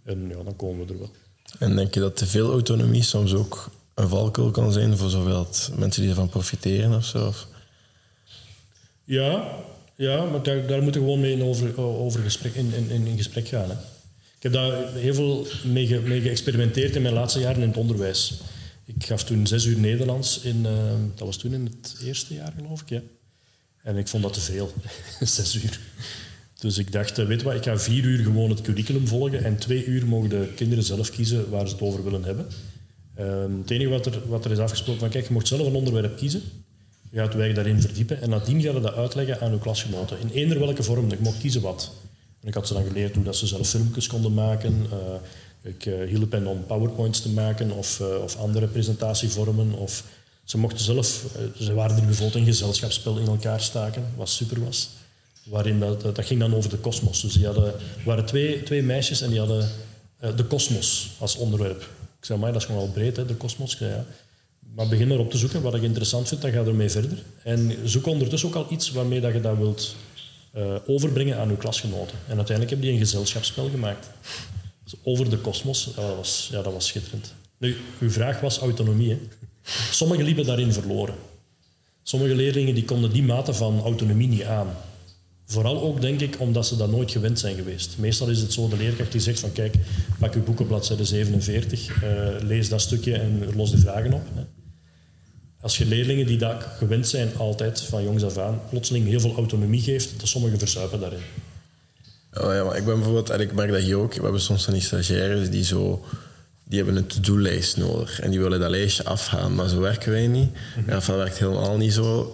En 0.04 0.28
ja, 0.28 0.44
dan 0.44 0.56
komen 0.56 0.86
we 0.86 0.94
er 0.94 1.00
wel. 1.00 1.12
En 1.60 1.76
denk 1.76 1.94
je 1.94 2.00
dat 2.00 2.18
te 2.18 2.26
veel 2.26 2.52
autonomie 2.52 3.04
soms 3.04 3.34
ook 3.34 3.72
een 3.94 4.10
valkuil 4.10 4.52
kan 4.52 4.72
zijn 4.72 4.98
voor 4.98 5.10
zowel 5.10 5.48
mensen 5.78 6.02
die 6.02 6.10
ervan 6.10 6.30
profiteren 6.30 6.96
of 6.96 7.06
zo? 7.06 7.34
Ja, 9.04 9.48
ja 9.96 10.26
maar 10.26 10.44
daar, 10.44 10.68
daar 10.68 10.82
moeten 10.82 11.02
we 11.02 11.08
gewoon 11.08 11.22
mee 11.22 11.34
in, 11.34 11.44
over, 11.44 11.82
over 11.82 12.22
gesprek, 12.22 12.54
in, 12.54 12.74
in, 12.74 13.08
in 13.08 13.18
gesprek 13.18 13.48
gaan. 13.48 13.70
Hè. 13.70 13.76
Ik 14.40 14.44
heb 14.44 14.54
daar 14.54 14.94
heel 14.94 15.14
veel 15.14 15.48
mee, 15.64 15.88
ge, 15.88 16.00
mee 16.00 16.22
geëxperimenteerd 16.22 16.96
in 16.96 17.02
mijn 17.02 17.14
laatste 17.14 17.40
jaren 17.40 17.62
in 17.62 17.68
het 17.68 17.78
onderwijs. 17.78 18.42
Ik 18.96 19.06
gaf 19.06 19.24
toen 19.24 19.48
zes 19.48 19.66
uur 19.66 19.80
Nederlands 19.80 20.40
in, 20.40 20.58
uh, 20.66 20.92
dat 21.16 21.28
was 21.28 21.38
toen 21.38 21.54
in 21.54 21.66
het 21.66 21.96
eerste 22.04 22.34
jaar 22.34 22.54
geloof 22.58 22.82
ik, 22.82 22.90
ja. 22.90 23.02
En 23.84 23.98
ik 23.98 24.08
vond 24.08 24.24
dat 24.24 24.34
te 24.34 24.42
veel, 24.42 24.74
zes 25.22 25.56
uur. 25.56 25.80
Dus 26.60 26.78
ik 26.78 26.92
dacht, 26.92 27.18
eh, 27.18 27.26
weet 27.26 27.42
wat, 27.42 27.54
ik 27.54 27.64
ga 27.64 27.78
vier 27.78 28.04
uur 28.04 28.24
gewoon 28.24 28.50
het 28.50 28.62
curriculum 28.62 29.08
volgen 29.08 29.44
en 29.44 29.58
twee 29.58 29.86
uur 29.86 30.08
mogen 30.08 30.30
de 30.30 30.52
kinderen 30.56 30.84
zelf 30.84 31.10
kiezen 31.10 31.50
waar 31.50 31.68
ze 31.68 31.74
het 31.74 31.82
over 31.82 32.04
willen 32.04 32.24
hebben. 32.24 32.48
Uh, 33.20 33.60
het 33.62 33.72
enige 33.72 33.90
wat 33.90 34.06
er, 34.06 34.28
wat 34.28 34.46
er 34.46 34.52
is 34.52 34.58
afgesproken, 34.58 35.00
van 35.00 35.10
kijk, 35.10 35.28
je 35.28 35.34
mocht 35.34 35.48
zelf 35.48 35.68
een 35.68 35.74
onderwerp 35.74 36.18
kiezen. 36.18 36.42
Je 37.12 37.18
gaat 37.18 37.34
wij 37.34 37.54
daarin 37.54 37.82
verdiepen 37.82 38.22
en 38.22 38.30
nadien 38.30 38.62
ga 38.62 38.72
je 38.72 38.80
dat 38.80 38.94
uitleggen 38.94 39.40
aan 39.40 39.52
uw 39.52 39.58
klasgenoten. 39.58 40.20
In 40.20 40.30
eender 40.30 40.60
welke 40.60 40.84
vorm, 40.84 41.10
je 41.10 41.18
mocht 41.20 41.40
kiezen 41.40 41.62
wat. 41.62 41.92
En 42.42 42.48
ik 42.48 42.54
had 42.54 42.68
ze 42.68 42.74
dan 42.74 42.86
geleerd 42.86 43.16
hoe 43.16 43.24
dat 43.24 43.36
ze 43.36 43.48
zelf 43.48 43.70
filmpjes 43.70 44.08
konden 44.08 44.34
maken, 44.34 44.86
uh, 44.86 45.16
ik 45.62 45.86
uh, 45.86 46.08
hielp 46.08 46.32
hen 46.32 46.48
om 46.48 46.66
powerpoints 46.66 47.22
te 47.22 47.30
maken 47.30 47.72
of, 47.72 48.00
uh, 48.00 48.08
of 48.24 48.38
andere 48.38 48.68
presentatievormen. 48.68 49.74
Of 49.74 50.04
ze 50.44 50.58
mochten 50.58 50.80
zelf, 50.80 51.26
uh, 51.36 51.66
ze 51.66 51.74
waren 51.74 51.98
er 51.98 52.06
bijvoorbeeld 52.06 52.36
een 52.36 52.46
gezelschapsspel 52.46 53.18
in 53.18 53.28
elkaar 53.28 53.62
staken, 53.62 54.06
wat 54.16 54.30
super 54.30 54.64
was. 54.64 54.90
Waarin 55.44 55.80
dat, 55.80 56.02
dat, 56.02 56.26
ging 56.26 56.40
dan 56.40 56.56
over 56.56 56.70
de 56.70 56.78
kosmos. 56.78 57.22
Dus 57.22 57.34
die 57.34 57.46
hadden, 57.46 57.74
waren 58.06 58.26
twee, 58.26 58.64
twee 58.64 58.84
meisjes 58.84 59.22
en 59.22 59.30
die 59.30 59.40
hadden 59.40 59.70
de 60.36 60.44
kosmos 60.44 61.10
als 61.18 61.36
onderwerp. 61.36 61.82
Ik 62.20 62.26
zei, 62.26 62.40
maar 62.40 62.52
dat 62.52 62.62
is 62.62 62.68
gewoon 62.68 62.82
wel 62.82 62.92
breed, 62.92 63.16
hè, 63.16 63.26
de 63.26 63.36
kosmos. 63.36 63.78
Ja. 63.80 64.06
Maar 64.76 64.88
begin 64.88 65.12
erop 65.12 65.32
te 65.32 65.38
zoeken 65.38 65.62
wat 65.62 65.76
ik 65.76 65.82
interessant 65.82 66.28
vind, 66.28 66.42
dan 66.42 66.52
ga 66.52 66.60
er 66.60 66.76
mee 66.76 66.90
verder. 66.90 67.24
En 67.44 67.76
zoek 67.84 68.06
ondertussen 68.06 68.50
ook 68.50 68.56
al 68.56 68.66
iets 68.70 68.92
waarmee 68.92 69.22
dat 69.22 69.34
je 69.34 69.42
dat 69.42 69.58
wilt 69.58 69.96
overbrengen 70.86 71.38
aan 71.38 71.50
je 71.50 71.58
klasgenoten. 71.58 72.18
En 72.28 72.36
uiteindelijk 72.36 72.76
heb 72.76 72.84
je 72.84 72.92
een 72.92 72.98
gezelschapsspel 72.98 73.70
gemaakt 73.70 74.08
over 75.04 75.30
de 75.30 75.38
kosmos. 75.38 75.90
Ja, 75.96 76.08
dat, 76.08 76.16
was, 76.16 76.48
ja, 76.52 76.62
dat 76.62 76.74
was 76.74 76.88
schitterend. 76.88 77.34
Nu, 77.58 77.78
uw 78.00 78.10
vraag 78.10 78.40
was 78.40 78.58
autonomie. 78.58 79.10
Hè? 79.10 79.18
Sommigen 79.92 80.26
liepen 80.26 80.46
daarin 80.46 80.74
verloren. 80.74 81.16
Sommige 82.04 82.36
leerlingen 82.36 82.76
die 82.76 82.86
konden 82.86 83.12
die 83.12 83.24
mate 83.24 83.54
van 83.54 83.82
autonomie 83.82 84.28
niet 84.28 84.44
aan. 84.44 84.68
Vooral 85.46 85.82
ook, 85.82 86.02
denk 86.02 86.22
ik, 86.22 86.40
omdat 86.40 86.68
ze 86.68 86.78
dat 86.78 86.92
nooit 86.92 87.12
gewend 87.12 87.40
zijn 87.40 87.56
geweest. 87.56 87.98
Meestal 87.98 88.28
is 88.28 88.40
het 88.40 88.54
zo, 88.54 88.68
de 88.68 88.78
leerkracht 88.78 89.12
die 89.12 89.22
zegt 89.22 89.40
van 89.40 89.52
kijk, 89.52 89.76
pak 90.20 90.34
uw 90.34 90.44
boeken 90.44 90.68
bladzijde 90.68 91.06
47, 91.06 92.04
uh, 92.04 92.30
lees 92.42 92.70
dat 92.70 92.82
stukje 92.82 93.18
en 93.18 93.56
los 93.56 93.72
de 93.72 93.78
vragen 93.78 94.14
op. 94.14 94.24
Hè. 94.34 94.42
Als 95.62 95.78
je 95.78 95.86
leerlingen 95.86 96.26
die 96.26 96.38
dat 96.38 96.64
gewend 96.64 97.08
zijn 97.08 97.30
altijd, 97.38 97.82
van 97.82 98.04
jongs 98.04 98.24
af 98.24 98.38
aan, 98.38 98.62
plotseling 98.70 99.08
heel 99.08 99.20
veel 99.20 99.36
autonomie 99.36 99.82
geeft, 99.82 100.14
dan 100.18 100.28
sommigen 100.28 100.60
verzuipen 100.60 101.00
daarin. 101.00 101.22
Oh 102.34 102.54
ja, 102.54 102.64
maar 102.64 102.78
ik 102.78 102.86
ben 102.86 102.96
bijvoorbeeld, 102.96 103.30
en 103.30 103.40
ik 103.40 103.54
merk 103.54 103.72
dat 103.72 103.82
hier 103.82 103.98
ook, 103.98 104.14
we 104.14 104.22
hebben 104.22 104.42
soms 104.42 104.64
van 104.64 104.74
die 104.74 104.82
stagiaires 104.82 105.50
die 105.50 105.64
zo, 105.64 106.06
die 106.64 106.78
hebben 106.78 106.96
een 106.96 107.08
to-do-lijst 107.08 107.78
nodig 107.78 108.20
en 108.20 108.30
die 108.30 108.40
willen 108.40 108.60
dat 108.60 108.70
lijstje 108.70 109.04
afgaan, 109.04 109.56
maar 109.56 109.70
zo 109.70 109.80
werken 109.80 110.12
wij 110.12 110.28
niet. 110.28 110.50
Ja, 110.88 110.94
dat 110.94 111.06
werkt 111.06 111.38
helemaal 111.38 111.78
niet 111.78 111.94
zo. 111.94 112.34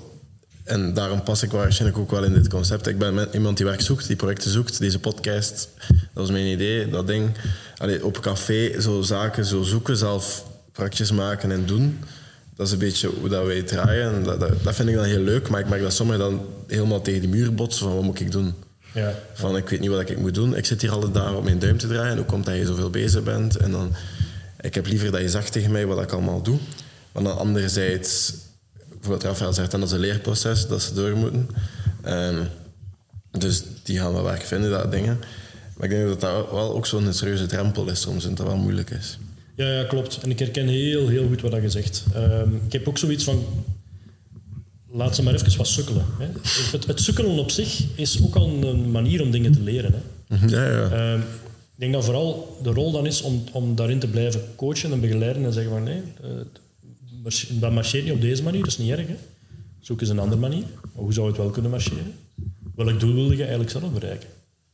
En 0.63 0.93
daarom 0.93 1.23
pas 1.23 1.43
ik 1.43 1.51
waarschijnlijk 1.51 2.01
ook 2.01 2.11
wel 2.11 2.23
in 2.23 2.33
dit 2.33 2.49
concept. 2.49 2.87
Ik 2.87 2.97
ben 2.97 3.27
iemand 3.33 3.57
die 3.57 3.65
werk 3.65 3.81
zoekt, 3.81 4.07
die 4.07 4.15
projecten 4.15 4.51
zoekt. 4.51 4.79
Deze 4.79 4.99
podcast, 4.99 5.69
dat 5.87 5.97
was 6.13 6.31
mijn 6.31 6.45
idee, 6.45 6.89
dat 6.89 7.07
ding. 7.07 7.31
Allee, 7.77 8.05
op 8.05 8.21
café 8.21 8.81
zo 8.81 9.01
zaken 9.01 9.45
zo 9.45 9.61
zoeken, 9.61 9.97
zelf 9.97 10.45
praktjes 10.71 11.11
maken 11.11 11.51
en 11.51 11.65
doen. 11.65 11.99
Dat 12.55 12.67
is 12.67 12.73
een 12.73 12.79
beetje 12.79 13.09
hoe 13.19 13.29
dat 13.29 13.45
wij 13.45 13.61
draaien. 13.61 14.13
En 14.13 14.23
dat, 14.23 14.39
dat, 14.39 14.63
dat 14.63 14.75
vind 14.75 14.89
ik 14.89 14.95
dan 14.95 15.03
heel 15.03 15.23
leuk, 15.23 15.49
maar 15.49 15.59
ik 15.59 15.69
merk 15.69 15.81
dat 15.81 15.93
sommigen 15.93 16.21
dan 16.21 16.41
helemaal 16.67 17.01
tegen 17.01 17.21
die 17.21 17.29
muur 17.29 17.53
botsen 17.53 17.85
van 17.85 17.95
wat 17.95 18.03
moet 18.03 18.19
ik 18.19 18.31
doen. 18.31 18.53
Ja. 18.95 19.13
Van 19.33 19.57
ik 19.57 19.69
weet 19.69 19.79
niet 19.79 19.89
wat 19.89 20.09
ik 20.09 20.17
moet 20.17 20.33
doen. 20.33 20.55
Ik 20.55 20.65
zit 20.65 20.81
hier 20.81 20.91
alle 20.91 21.11
dagen 21.11 21.37
op 21.37 21.43
mijn 21.43 21.59
duim 21.59 21.77
te 21.77 21.87
draaien. 21.87 22.15
Hoe 22.15 22.25
komt 22.25 22.45
dat 22.45 22.55
je 22.55 22.65
zoveel 22.65 22.89
bezig 22.89 23.23
bent? 23.23 23.57
En 23.57 23.71
dan, 23.71 23.95
ik 24.61 24.75
heb 24.75 24.87
liever 24.87 25.11
dat 25.11 25.21
je 25.21 25.29
zegt 25.29 25.51
tegen 25.51 25.71
mij 25.71 25.85
wat 25.85 26.01
ik 26.01 26.11
allemaal 26.11 26.41
doe. 26.41 26.57
Maar 27.11 27.23
dan 27.23 27.37
anderzijds, 27.37 28.33
bijvoorbeeld 28.89 29.23
Rafael 29.23 29.53
zegt 29.53 29.71
dan 29.71 29.79
dat 29.79 29.89
is 29.89 29.95
een 29.95 30.01
leerproces 30.01 30.67
dat 30.67 30.81
ze 30.81 30.93
door 30.93 31.15
moeten. 31.15 31.49
Ehm, 32.01 32.43
dus 33.31 33.63
die 33.83 33.99
gaan 33.99 34.13
wel 34.13 34.23
werk 34.23 34.41
vinden, 34.41 34.71
dat 34.71 34.91
dingen. 34.91 35.19
Maar 35.77 35.89
ik 35.89 35.95
denk 35.95 36.07
dat 36.07 36.21
dat 36.21 36.51
wel 36.51 36.73
ook 36.73 36.85
zo'n 36.85 37.13
serieuze 37.13 37.45
drempel 37.45 37.89
is 37.89 38.01
soms 38.01 38.25
en 38.25 38.35
dat 38.35 38.45
wel 38.45 38.57
moeilijk 38.57 38.89
is. 38.89 39.17
Ja, 39.55 39.67
ja, 39.67 39.83
klopt. 39.83 40.19
En 40.21 40.29
ik 40.29 40.39
herken 40.39 40.67
heel, 40.67 41.07
heel 41.07 41.27
goed 41.27 41.41
wat 41.41 41.61
je 41.61 41.69
zegt. 41.69 42.03
Ehm, 42.13 42.55
ik 42.65 42.71
heb 42.71 42.87
ook 42.87 42.97
zoiets 42.97 43.23
van... 43.23 43.45
Laat 44.95 45.15
ze 45.15 45.23
maar 45.23 45.33
even 45.33 45.57
wat 45.57 45.67
sukkelen. 45.67 46.05
Hè. 46.19 46.25
Het, 46.71 46.85
het 46.87 46.99
sukkelen 47.01 47.39
op 47.39 47.51
zich 47.51 47.83
is 47.95 48.23
ook 48.23 48.35
al 48.35 48.63
een 48.63 48.91
manier 48.91 49.21
om 49.21 49.31
dingen 49.31 49.51
te 49.51 49.61
leren. 49.61 49.93
Hè. 50.27 50.35
Ja, 50.47 50.69
ja. 50.69 50.89
Ehm, 50.89 51.19
ik 51.19 51.81
denk 51.81 51.93
dat 51.93 52.05
vooral 52.05 52.57
de 52.63 52.69
rol 52.69 52.91
dan 52.91 53.05
is 53.05 53.21
om, 53.21 53.43
om 53.51 53.75
daarin 53.75 53.99
te 53.99 54.07
blijven 54.07 54.41
coachen 54.55 54.91
en 54.91 54.99
begeleiden 55.01 55.43
en 55.45 55.53
zeggen 55.53 55.71
van 55.71 55.83
nee, 55.83 56.01
march- 57.23 57.47
dat 57.59 57.71
marcheert 57.71 58.03
niet 58.03 58.13
op 58.13 58.21
deze 58.21 58.43
manier, 58.43 58.59
dat 58.59 58.69
is 58.69 58.77
niet 58.77 58.89
erg. 58.91 59.07
Hè. 59.07 59.15
Zoek 59.79 60.01
eens 60.01 60.09
een 60.09 60.19
andere 60.19 60.41
manier. 60.41 60.63
Maar 60.81 61.03
hoe 61.03 61.13
zou 61.13 61.27
het 61.27 61.37
wel 61.37 61.49
kunnen 61.49 61.71
marcheren? 61.71 62.13
Welk 62.75 62.99
doel 62.99 63.13
wil 63.13 63.31
je 63.31 63.39
eigenlijk 63.41 63.69
zelf 63.71 63.91
bereiken? 63.91 64.29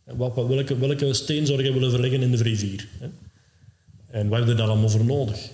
En 0.05 0.17
Wat, 0.17 0.35
wat- 0.35 0.47
welke, 0.47 0.77
welke 0.77 1.13
steen 1.13 1.45
zou 1.45 1.63
je 1.63 1.73
willen 1.73 1.89
verleggen 1.91 2.21
in 2.21 2.31
de 2.31 2.43
rivier? 2.43 2.87
Hè? 2.99 3.07
En 4.19 4.27
wat 4.27 4.39
heb 4.39 4.47
je 4.47 4.53
daar 4.55 4.67
allemaal 4.67 4.89
voor 4.89 5.05
nodig? 5.05 5.49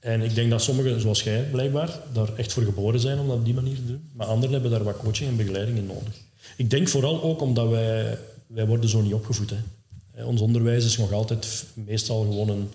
En 0.00 0.22
ik 0.22 0.34
denk 0.34 0.50
dat 0.50 0.62
sommigen, 0.62 1.00
zoals 1.00 1.22
jij 1.22 1.48
blijkbaar, 1.50 2.00
daar 2.12 2.34
echt 2.36 2.52
voor 2.52 2.62
geboren 2.62 3.00
zijn 3.00 3.18
om 3.18 3.28
dat 3.28 3.36
op 3.36 3.44
die 3.44 3.54
manier 3.54 3.74
te 3.74 3.86
doen. 3.86 4.10
Maar 4.12 4.26
anderen 4.26 4.52
hebben 4.52 4.70
daar 4.70 4.84
wat 4.84 4.96
coaching 4.96 5.30
en 5.30 5.36
begeleiding 5.36 5.78
in 5.78 5.86
nodig. 5.86 6.14
Ik 6.56 6.70
denk 6.70 6.88
vooral 6.88 7.22
ook 7.22 7.40
omdat 7.40 7.68
wij, 7.68 8.18
wij 8.46 8.66
worden 8.66 8.90
zo 8.90 9.00
niet 9.00 9.12
opgevoed. 9.14 9.50
Hè. 9.50 9.56
Eh, 10.14 10.26
Ons 10.26 10.40
onderwijs 10.40 10.84
is 10.84 10.98
nog 10.98 11.12
altijd 11.12 11.64
meestal 11.74 12.20
gewoon 12.20 12.48
een, 12.48 12.68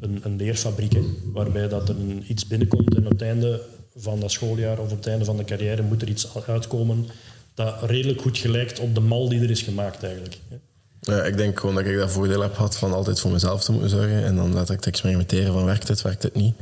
een, 0.00 0.20
een 0.22 0.36
leerfabriek. 0.36 0.92
Hè, 0.92 1.02
waarbij 1.32 1.68
dat 1.68 1.88
er 1.88 1.96
iets 2.26 2.46
binnenkomt 2.46 2.94
en 2.96 3.04
op 3.04 3.12
het 3.12 3.22
einde 3.22 3.62
van 3.96 4.20
dat 4.20 4.32
schooljaar 4.32 4.78
of 4.78 4.90
op 4.90 4.96
het 4.96 5.06
einde 5.06 5.24
van 5.24 5.36
de 5.36 5.44
carrière 5.44 5.82
moet 5.82 6.02
er 6.02 6.08
iets 6.08 6.28
uitkomen 6.46 7.06
dat 7.54 7.82
redelijk 7.82 8.20
goed 8.20 8.38
gelijkt 8.38 8.78
op 8.80 8.94
de 8.94 9.00
mal 9.00 9.28
die 9.28 9.40
er 9.40 9.50
is 9.50 9.62
gemaakt 9.62 10.02
eigenlijk. 10.02 10.38
hè. 10.48 10.56
Ja, 11.04 11.22
ik 11.22 11.36
denk 11.36 11.60
gewoon 11.60 11.74
dat 11.74 11.84
ik 11.84 11.96
dat 11.96 12.10
voordeel 12.10 12.40
heb 12.40 12.54
gehad 12.54 12.76
van 12.76 12.92
altijd 12.92 13.20
voor 13.20 13.30
mezelf 13.30 13.64
te 13.64 13.72
moeten 13.72 13.90
zorgen. 13.90 14.24
En 14.24 14.36
dan 14.36 14.52
laat 14.52 14.70
ik 14.70 14.80
te 14.80 14.88
experimenteren 14.88 15.52
van 15.52 15.64
werkt 15.64 15.88
het, 15.88 16.02
werkt 16.02 16.22
het 16.22 16.34
niet. 16.34 16.54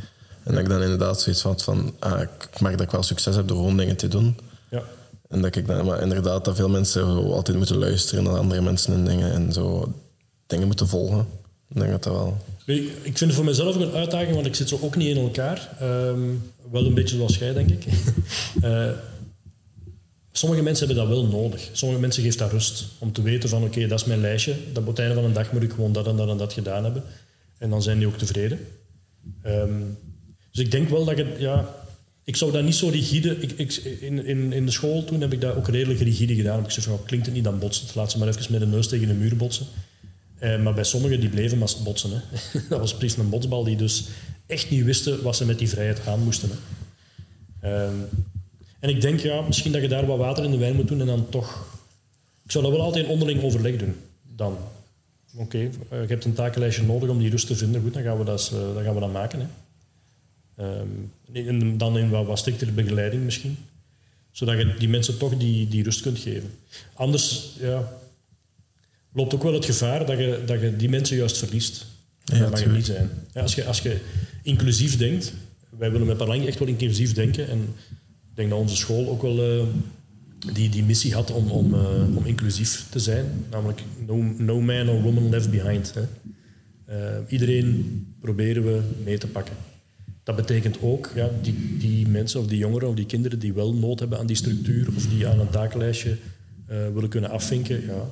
En 0.42 0.52
dat 0.52 0.62
ik 0.62 0.68
dan 0.68 0.82
inderdaad 0.82 1.20
zoiets 1.20 1.42
had 1.42 1.62
van, 1.62 1.94
ah, 1.98 2.20
ik 2.20 2.60
merk 2.60 2.76
dat 2.76 2.86
ik 2.86 2.92
wel 2.92 3.02
succes 3.02 3.36
heb 3.36 3.48
door 3.48 3.56
gewoon 3.56 3.76
dingen 3.76 3.96
te 3.96 4.08
doen. 4.08 4.38
Ja. 4.70 4.82
En 5.28 5.42
dat 5.42 5.56
ik 5.56 5.66
dan, 5.66 5.84
maar 5.84 6.02
inderdaad 6.02 6.44
dat 6.44 6.56
veel 6.56 6.68
mensen 6.68 7.04
altijd 7.32 7.56
moeten 7.56 7.78
luisteren 7.78 8.24
naar 8.24 8.36
andere 8.36 8.60
mensen 8.60 8.92
en 8.94 9.04
dingen. 9.04 9.32
En 9.32 9.52
zo 9.52 9.92
dingen 10.46 10.66
moeten 10.66 10.88
volgen. 10.88 11.26
Ik 11.68 11.76
denk 11.76 11.90
dat 11.90 12.02
dat 12.02 12.12
wel... 12.12 12.36
Ik 13.02 13.18
vind 13.18 13.20
het 13.20 13.34
voor 13.34 13.44
mezelf 13.44 13.74
ook 13.74 13.80
een 13.80 13.94
uitdaging, 13.94 14.34
want 14.34 14.46
ik 14.46 14.54
zit 14.54 14.68
zo 14.68 14.78
ook 14.82 14.96
niet 14.96 15.16
in 15.16 15.22
elkaar. 15.22 15.68
Ehm, 15.80 16.20
wel 16.70 16.86
een 16.86 16.94
beetje 16.94 17.16
zoals 17.16 17.38
jij, 17.38 17.52
denk 17.52 17.70
ik. 17.70 17.84
Eh, 18.60 18.90
sommige 20.32 20.62
mensen 20.62 20.86
hebben 20.86 21.06
dat 21.06 21.16
wel 21.16 21.26
nodig. 21.26 21.68
Sommige 21.72 22.00
mensen 22.00 22.22
geeft 22.22 22.38
dat 22.38 22.52
rust. 22.52 22.84
Om 22.98 23.12
te 23.12 23.22
weten 23.22 23.48
van, 23.48 23.62
oké, 23.62 23.86
dat 23.86 24.00
is 24.00 24.06
mijn 24.06 24.20
lijstje. 24.20 24.54
Dat 24.72 24.82
op 24.82 24.88
het 24.88 24.98
einde 24.98 25.14
van 25.14 25.24
een 25.24 25.32
dag 25.32 25.52
moet 25.52 25.62
ik 25.62 25.70
gewoon 25.70 25.92
dat 25.92 26.06
en 26.06 26.16
dat 26.16 26.28
en 26.28 26.36
dat 26.36 26.52
gedaan 26.52 26.84
hebben. 26.84 27.02
En 27.58 27.70
dan 27.70 27.82
zijn 27.82 27.98
die 27.98 28.06
ook 28.06 28.18
tevreden. 28.18 28.58
Ehm, 29.42 29.82
dus 30.50 30.64
ik 30.64 30.70
denk 30.70 30.88
wel 30.88 31.04
dat 31.04 31.16
je... 31.16 31.34
Ja, 31.38 31.74
ik 32.24 32.36
zou 32.36 32.52
dat 32.52 32.64
niet 32.64 32.74
zo 32.74 32.88
rigide... 32.88 33.36
Ik, 33.36 33.72
in, 33.74 34.26
in, 34.26 34.52
in 34.52 34.64
de 34.64 34.72
school 34.72 35.04
toen 35.04 35.20
heb 35.20 35.32
ik 35.32 35.40
dat 35.40 35.56
ook 35.56 35.68
redelijk 35.68 36.00
rigide 36.00 36.34
gedaan. 36.34 36.64
Ik 36.64 36.70
zei 36.70 36.86
van, 36.86 37.04
klinkt 37.04 37.26
het 37.26 37.34
niet, 37.34 37.44
dan 37.44 37.58
botst 37.58 37.82
het. 37.82 37.94
Laat 37.94 38.10
ze 38.10 38.18
maar 38.18 38.28
even 38.28 38.52
met 38.52 38.60
de 38.60 38.66
neus 38.66 38.88
tegen 38.88 39.08
de 39.08 39.14
muur 39.14 39.36
botsen. 39.36 39.66
Eh, 40.38 40.62
maar 40.62 40.74
bij 40.74 40.84
sommigen 40.84 41.20
die 41.20 41.28
bleven 41.28 41.58
maar 41.58 41.72
botsen. 41.84 42.10
Hè. 42.10 42.20
dat 42.68 42.78
was 42.78 42.94
precies 42.94 43.18
een 43.18 43.28
botsbal 43.28 43.64
die 43.64 43.76
dus 43.76 44.04
echt 44.46 44.70
niet 44.70 44.84
wisten 44.84 45.22
wat 45.22 45.36
ze 45.36 45.46
met 45.46 45.58
die 45.58 45.68
vrijheid 45.68 46.06
aan 46.06 46.24
moesten. 46.24 46.50
Hè. 46.50 46.56
Ehm, 47.68 47.94
en 48.80 48.88
ik 48.88 49.00
denk, 49.00 49.20
ja, 49.20 49.40
misschien 49.40 49.72
dat 49.72 49.82
je 49.82 49.88
daar 49.88 50.06
wat 50.06 50.18
water 50.18 50.44
in 50.44 50.50
de 50.50 50.56
wijn 50.56 50.76
moet 50.76 50.88
doen 50.88 51.00
en 51.00 51.06
dan 51.06 51.28
toch... 51.28 51.78
Ik 52.44 52.50
zou 52.50 52.64
dat 52.64 52.72
wel 52.72 52.82
altijd 52.82 53.04
in 53.04 53.10
onderling 53.10 53.42
overleg 53.42 53.76
doen. 53.76 53.94
Dan. 54.36 54.58
Oké, 55.36 55.58
eh, 55.58 55.70
je 56.00 56.06
hebt 56.06 56.24
een 56.24 56.32
takenlijstje 56.32 56.84
nodig 56.84 57.08
om 57.08 57.18
die 57.18 57.30
rust 57.30 57.46
te 57.46 57.56
vinden. 57.56 57.82
Goed, 57.82 57.94
dan 57.94 58.02
gaan 58.02 58.18
we 58.18 58.24
dat, 58.24 58.50
eh, 58.54 58.74
dan 58.74 58.84
gaan 58.84 58.94
we 58.94 59.00
dat 59.00 59.12
maken. 59.12 59.40
Hè. 59.40 59.46
Ehm, 60.64 61.48
en 61.48 61.78
dan 61.78 61.98
in 61.98 62.10
wat, 62.10 62.26
wat 62.26 62.38
striktere 62.38 62.72
begeleiding 62.72 63.24
misschien. 63.24 63.58
Zodat 64.30 64.58
je 64.58 64.74
die 64.78 64.88
mensen 64.88 65.18
toch 65.18 65.36
die, 65.36 65.68
die 65.68 65.82
rust 65.82 66.00
kunt 66.00 66.18
geven. 66.18 66.50
Anders, 66.94 67.56
ja, 67.58 67.92
loopt 69.12 69.34
ook 69.34 69.42
wel 69.42 69.54
het 69.54 69.64
gevaar 69.64 70.06
dat 70.06 70.18
je, 70.18 70.42
dat 70.46 70.60
je 70.60 70.76
die 70.76 70.88
mensen 70.88 71.16
juist 71.16 71.38
verliest. 71.38 71.86
Ja, 72.24 72.38
dat 72.38 72.50
mag 72.50 72.60
je 72.60 72.68
niet 72.68 72.86
zijn. 72.86 73.10
Ja, 73.32 73.42
als, 73.42 73.54
je, 73.54 73.64
als 73.64 73.80
je 73.80 74.00
inclusief 74.42 74.96
denkt, 74.96 75.32
wij 75.78 75.90
willen 75.90 76.06
met 76.06 76.16
Parlang 76.16 76.46
echt 76.46 76.58
wel 76.58 76.68
inclusief 76.68 77.12
denken. 77.12 77.48
En 77.48 77.74
denk 78.40 78.50
dat 78.50 78.60
onze 78.60 78.76
school 78.76 79.08
ook 79.08 79.22
wel 79.22 79.42
eh, 79.42 79.66
die, 80.52 80.68
die 80.68 80.84
missie 80.84 81.14
had 81.14 81.30
om, 81.32 81.50
om, 81.50 81.74
eh, 81.74 82.16
om 82.16 82.24
inclusief 82.24 82.86
te 82.90 82.98
zijn. 82.98 83.26
Namelijk 83.50 83.80
no, 84.38 84.60
man 84.60 84.88
or 84.88 85.02
woman 85.02 85.28
left 85.28 85.50
behind. 85.50 85.94
Hè. 85.94 86.02
Eh, 86.84 87.18
iedereen 87.28 88.06
proberen 88.20 88.64
we 88.64 88.80
mee 89.04 89.18
te 89.18 89.26
pakken. 89.26 89.56
Dat 90.22 90.36
betekent 90.36 90.76
ook, 90.80 91.10
ja, 91.14 91.30
die, 91.42 91.76
die 91.78 92.08
mensen 92.08 92.40
of 92.40 92.46
die 92.46 92.58
jongeren 92.58 92.88
of 92.88 92.94
die 92.94 93.06
kinderen 93.06 93.38
die 93.38 93.52
wel 93.52 93.74
nood 93.74 94.00
hebben 94.00 94.18
aan 94.18 94.26
die 94.26 94.36
structuur 94.36 94.88
of 94.96 95.06
die 95.06 95.26
aan 95.26 95.40
een 95.40 95.50
takenlijstje 95.50 96.16
eh, 96.66 96.88
willen 96.92 97.08
kunnen 97.08 97.30
afvinken, 97.30 97.86
ja, 97.86 98.10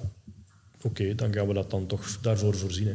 oké, 0.82 1.14
dan 1.14 1.32
gaan 1.32 1.46
we 1.46 1.54
dat 1.54 1.70
dan 1.70 1.86
toch 1.86 2.18
daarvoor 2.22 2.56
voorzien. 2.56 2.86
Hè. 2.86 2.94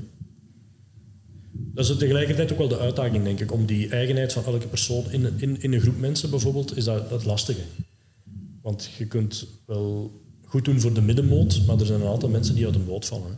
Dat 1.53 1.89
is 1.89 1.97
tegelijkertijd 1.97 2.51
ook 2.51 2.57
wel 2.57 2.67
de 2.67 2.79
uitdaging, 2.79 3.23
denk 3.23 3.39
ik, 3.39 3.51
om 3.51 3.65
die 3.65 3.89
eigenheid 3.89 4.33
van 4.33 4.45
elke 4.45 4.67
persoon 4.67 5.11
in, 5.11 5.33
in, 5.37 5.61
in 5.61 5.73
een 5.73 5.81
groep 5.81 5.99
mensen 5.99 6.29
bijvoorbeeld, 6.29 6.77
is 6.77 6.83
dat 6.83 7.09
het 7.09 7.25
lastige. 7.25 7.61
Want 8.61 8.89
je 8.97 9.05
kunt 9.05 9.47
wel 9.65 10.11
goed 10.41 10.65
doen 10.65 10.79
voor 10.79 10.93
de 10.93 11.01
middenmoot, 11.01 11.61
maar 11.67 11.79
er 11.79 11.85
zijn 11.85 12.01
een 12.01 12.07
aantal 12.07 12.29
mensen 12.29 12.55
die 12.55 12.65
uit 12.65 12.75
een 12.75 12.85
boot 12.85 13.05
vallen. 13.05 13.27
Hè. 13.27 13.35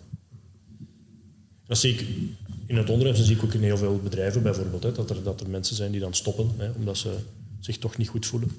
Dat 1.65 1.77
zie 1.77 1.93
ik 1.93 2.05
in 2.65 2.75
het 2.75 2.89
onderwijs, 2.89 3.17
dat 3.17 3.25
zie 3.25 3.35
ik 3.35 3.43
ook 3.43 3.53
in 3.53 3.63
heel 3.63 3.77
veel 3.77 3.99
bedrijven 4.03 4.43
bijvoorbeeld, 4.43 4.83
hè, 4.83 4.91
dat, 4.91 5.09
er, 5.09 5.23
dat 5.23 5.41
er 5.41 5.49
mensen 5.49 5.75
zijn 5.75 5.91
die 5.91 5.99
dan 5.99 6.13
stoppen, 6.13 6.49
hè, 6.57 6.69
omdat 6.69 6.97
ze 6.97 7.15
zich 7.59 7.77
toch 7.77 7.97
niet 7.97 8.07
goed 8.07 8.25
voelen. 8.25 8.49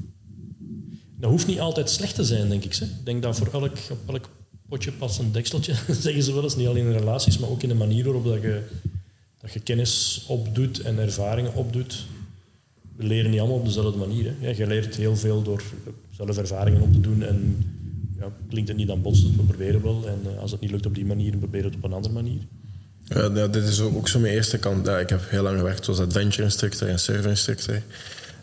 Dat 1.18 1.30
hoeft 1.30 1.46
niet 1.46 1.60
altijd 1.60 1.90
slecht 1.90 2.14
te 2.14 2.24
zijn, 2.24 2.48
denk 2.48 2.64
ik. 2.64 2.74
Hè. 2.74 2.84
Ik 2.84 3.04
denk 3.04 3.22
dat 3.22 3.36
voor 3.36 3.48
elk, 3.52 3.76
op 3.90 3.98
elk 4.06 4.30
potje 4.68 4.92
past 4.92 5.18
een 5.18 5.32
dekseltje, 5.32 5.74
zeggen 6.00 6.22
ze 6.22 6.32
wel 6.32 6.42
eens. 6.42 6.56
Niet 6.56 6.66
alleen 6.66 6.86
in 6.86 6.92
relaties, 6.92 7.38
maar 7.38 7.50
ook 7.50 7.62
in 7.62 7.68
de 7.68 7.74
manier 7.74 8.04
waarop 8.04 8.24
dat 8.24 8.42
je, 8.42 8.62
dat 9.46 9.54
je 9.54 9.60
kennis 9.60 10.24
opdoet 10.28 10.80
en 10.80 10.98
ervaringen 10.98 11.54
opdoet. 11.54 12.06
We 12.96 13.04
leren 13.04 13.30
niet 13.30 13.40
allemaal 13.40 13.58
op 13.58 13.64
dezelfde 13.64 13.98
manier. 13.98 14.34
Hè. 14.40 14.50
Je 14.50 14.66
leert 14.66 14.96
heel 14.96 15.16
veel 15.16 15.42
door 15.42 15.62
zelf 16.10 16.38
ervaringen 16.38 16.80
op 16.80 16.92
te 16.92 17.00
doen. 17.00 17.22
En 17.22 17.64
ja, 18.18 18.32
klinkt 18.48 18.68
het 18.68 18.78
niet, 18.78 18.86
dan 18.86 19.02
botst 19.02 19.22
het. 19.22 19.36
We 19.36 19.42
proberen 19.42 19.82
wel. 19.82 20.08
En 20.08 20.20
eh, 20.24 20.38
als 20.38 20.50
het 20.50 20.60
niet 20.60 20.70
lukt 20.70 20.86
op 20.86 20.94
die 20.94 21.04
manier, 21.04 21.36
proberen 21.36 21.66
het 21.66 21.76
op 21.76 21.84
een 21.84 21.92
andere 21.92 22.14
manier. 22.14 22.40
Ja, 23.04 23.48
dit 23.48 23.64
is 23.64 23.80
ook 23.80 24.08
zo 24.08 24.18
mijn 24.18 24.34
eerste 24.34 24.58
kant. 24.58 24.88
Ik 24.88 25.08
heb 25.08 25.30
heel 25.30 25.42
lang 25.42 25.58
gewerkt 25.58 25.88
als 25.88 26.00
adventure 26.00 26.42
instructor 26.42 26.88
en 26.88 26.98
server 26.98 27.30
instructor. 27.30 27.82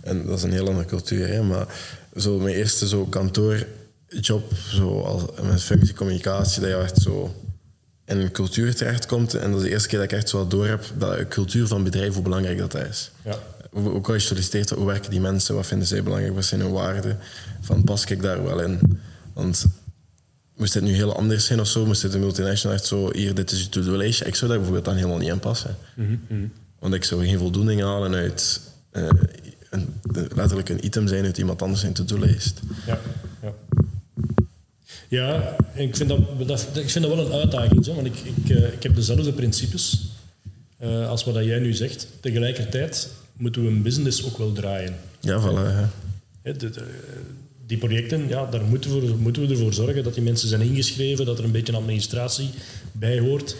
En 0.01 0.25
dat 0.25 0.37
is 0.37 0.43
een 0.43 0.51
heel 0.51 0.67
andere 0.67 0.87
cultuur. 0.87 1.27
Hè? 1.27 1.43
Maar 1.43 1.67
zo 2.15 2.39
mijn 2.39 2.55
eerste 2.55 2.87
zo 2.87 3.05
kantoorjob, 3.05 4.53
zo 4.69 4.99
als, 4.99 5.23
met 5.41 5.63
functiecommunicatie, 5.63 6.61
dat 6.61 6.69
je 6.69 6.75
echt 6.75 7.01
zo 7.01 7.42
in 8.05 8.19
een 8.19 8.31
cultuur 8.31 8.75
terechtkomt. 8.75 9.33
En 9.33 9.51
dat 9.51 9.59
is 9.59 9.65
de 9.65 9.71
eerste 9.71 9.87
keer 9.87 9.99
dat 9.99 10.11
ik 10.11 10.17
echt 10.17 10.29
zo 10.29 10.47
door 10.47 10.67
heb 10.67 10.83
dat 10.97 11.17
de 11.17 11.27
cultuur 11.27 11.67
van 11.67 11.83
bedrijf, 11.83 12.13
hoe 12.13 12.23
belangrijk 12.23 12.57
dat 12.57 12.75
is. 12.75 13.11
Ja. 13.23 13.37
Ook 13.71 14.07
al 14.07 14.13
je 14.13 14.19
solliciteert, 14.19 14.69
hoe 14.69 14.85
werken 14.85 15.09
die 15.11 15.21
mensen, 15.21 15.55
wat 15.55 15.65
vinden 15.65 15.87
zij 15.87 16.03
belangrijk, 16.03 16.33
wat 16.33 16.45
zijn 16.45 16.61
hun 16.61 16.71
waarden? 16.71 17.19
Van 17.61 17.83
pas 17.83 18.05
ik 18.05 18.21
daar 18.21 18.43
wel 18.43 18.59
in? 18.59 18.99
Want 19.33 19.65
moest 20.55 20.73
het 20.73 20.83
nu 20.83 20.93
heel 20.93 21.15
anders 21.15 21.45
zijn 21.45 21.59
of 21.59 21.67
zo, 21.67 21.85
moest 21.85 22.01
het 22.01 22.13
een 22.13 22.19
multinational 22.19 22.75
echt 22.75 22.85
zo, 22.85 23.13
hier, 23.13 23.33
dit 23.33 23.51
is 23.51 23.59
je 23.59 23.69
to-do-lijstje. 23.69 24.25
Ik 24.25 24.35
zou 24.35 24.49
daar 24.49 24.59
bijvoorbeeld 24.59 24.85
dan 24.85 24.95
helemaal 24.95 25.17
niet 25.17 25.31
aan 25.31 25.39
passen. 25.39 25.75
Want 26.79 26.93
ik 26.93 27.03
zou 27.03 27.25
geen 27.25 27.37
voldoening 27.37 27.81
halen 27.81 28.13
uit 28.13 28.61
eh, 28.91 29.09
een, 29.69 29.93
letterlijk 30.35 30.69
een 30.69 30.85
item 30.85 31.07
zijn 31.07 31.25
uit 31.25 31.37
iemand 31.37 31.61
anders 31.61 31.81
zijn 31.81 31.93
to-do-lijst. 31.93 32.59
Ja, 32.85 32.99
ja. 35.13 35.55
Ik 35.73 35.95
vind 35.95 36.09
dat, 36.09 36.47
dat, 36.47 36.67
ik 36.73 36.89
vind 36.89 37.05
dat 37.05 37.15
wel 37.15 37.25
een 37.25 37.31
uitdaging. 37.31 37.85
Zo, 37.85 37.93
want 37.95 38.07
ik, 38.07 38.15
ik, 38.35 38.49
eh, 38.49 38.73
ik 38.73 38.83
heb 38.83 38.95
dezelfde 38.95 39.33
principes 39.33 40.01
eh, 40.77 41.09
als 41.09 41.23
wat 41.23 41.33
dat 41.33 41.45
jij 41.45 41.59
nu 41.59 41.73
zegt. 41.73 42.07
Tegelijkertijd 42.19 43.11
moeten 43.37 43.61
we 43.63 43.67
een 43.69 43.81
business 43.81 44.25
ook 44.25 44.37
wel 44.37 44.51
draaien. 44.51 44.95
Ja, 45.19 45.39
voilà. 45.41 45.89
Hè, 46.41 46.55
de- 46.57 46.69
de- 46.69 46.87
die 47.65 47.77
projecten, 47.77 48.27
ja, 48.27 48.45
daar 48.45 48.63
moeten 48.63 48.99
we, 48.99 49.15
moeten 49.15 49.41
we 49.47 49.53
ervoor 49.53 49.73
zorgen 49.73 50.03
dat 50.03 50.13
die 50.13 50.23
mensen 50.23 50.47
zijn 50.49 50.61
ingeschreven, 50.61 51.25
dat 51.25 51.37
er 51.37 51.43
een 51.43 51.51
beetje 51.51 51.75
administratie 51.75 52.49
bij 52.91 53.19
hoort. 53.19 53.55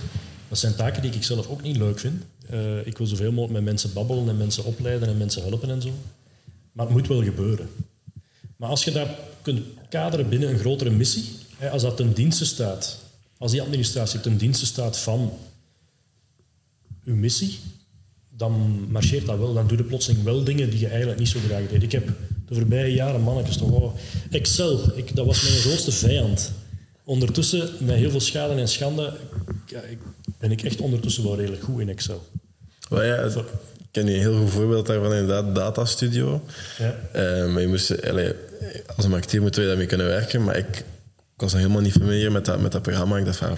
Dat 0.50 0.60
zijn 0.60 0.76
taken 0.76 1.02
die 1.02 1.12
ik 1.12 1.24
zelf 1.24 1.48
ook 1.48 1.62
niet 1.62 1.78
leuk 1.78 2.00
vind. 2.00 2.24
Eh, 2.50 2.88
ik 2.88 2.98
wil 2.98 3.08
zoveel 3.08 3.32
mogelijk 3.32 3.54
met 3.54 3.64
mensen 3.64 3.94
babbelen 3.94 4.30
en 4.30 4.38
mensen 4.38 4.64
opleiden 4.66 5.08
en 5.08 5.18
mensen 5.18 5.42
helpen 5.44 5.70
en 5.70 5.82
zo. 5.82 5.90
Maar 6.72 6.86
het 6.86 6.96
moet 6.96 7.08
wel 7.08 7.24
gebeuren. 7.24 7.70
Maar 8.58 8.70
als 8.70 8.84
je 8.84 8.92
dat 8.92 9.08
kunt 9.42 9.60
kaderen 9.90 10.30
binnen 10.30 10.50
een 10.50 10.60
grotere 10.60 10.90
missie, 10.90 11.24
als 11.72 11.82
dat 11.82 11.98
ten 11.98 12.14
dienste 12.14 12.46
staat, 12.46 12.98
als 13.38 13.52
die 13.52 13.62
administratie 13.62 14.20
ten 14.20 14.38
dienste 14.38 14.66
staat 14.66 14.98
van 14.98 15.34
uw 17.04 17.16
missie, 17.16 17.60
dan 18.30 18.86
marcheert 18.90 19.26
dat 19.26 19.38
wel. 19.38 19.54
Dan 19.54 19.68
doe 19.68 19.78
je 19.78 19.84
plotseling 19.84 20.24
wel 20.24 20.44
dingen 20.44 20.70
die 20.70 20.80
je 20.80 20.88
eigenlijk 20.88 21.20
niet 21.20 21.30
zo 21.30 21.40
graag 21.48 21.68
deed. 21.70 21.84
Ik 21.84 21.92
heb 21.92 22.08
de 22.48 22.56
voorbije 22.56 22.94
jaren, 22.94 23.22
mannetjes 23.22 23.58
toch, 23.58 23.72
oh, 23.72 23.96
Excel, 24.32 24.82
ik, 24.96 25.16
dat 25.16 25.26
was 25.26 25.42
mijn 25.44 25.56
grootste 25.56 25.92
vijand. 25.92 26.52
Ondertussen, 27.04 27.70
met 27.80 27.96
heel 27.96 28.10
veel 28.10 28.20
schade 28.20 28.54
en 28.54 28.68
schande, 28.68 29.14
ben 30.40 30.52
ik 30.52 30.64
echt 30.64 30.82
ondertussen 30.82 31.24
wel 31.24 31.36
redelijk 31.36 31.64
goed 31.64 31.80
in 31.80 31.90
Excel. 31.90 32.28
Ja, 32.90 33.16
ik 33.16 33.46
ken 33.92 34.06
je 34.06 34.14
een 34.14 34.20
heel 34.20 34.40
goed 34.40 34.50
voorbeeld 34.50 34.86
daarvan, 34.86 35.14
inderdaad, 35.14 35.56
Data 35.56 35.86
Studio. 35.86 36.44
Ja. 36.78 36.96
Eh, 37.12 37.52
maar 37.52 37.62
je 37.62 37.68
moest, 37.68 38.08
allee, 38.08 38.34
als 38.96 39.08
marketeer 39.08 39.42
moeten 39.42 39.62
we 39.62 39.68
daarmee 39.68 39.86
kunnen 39.86 40.08
werken, 40.08 40.44
maar 40.44 40.58
ik 40.58 40.84
was 41.44 41.54
helemaal 41.54 41.82
niet 41.82 41.94
familiar 41.94 42.32
met 42.32 42.46
dat, 42.46 42.62
met 42.62 42.72
dat 42.72 42.82
programma. 42.82 43.18
Ik 43.18 43.26
dacht 43.26 43.38
van, 43.38 43.58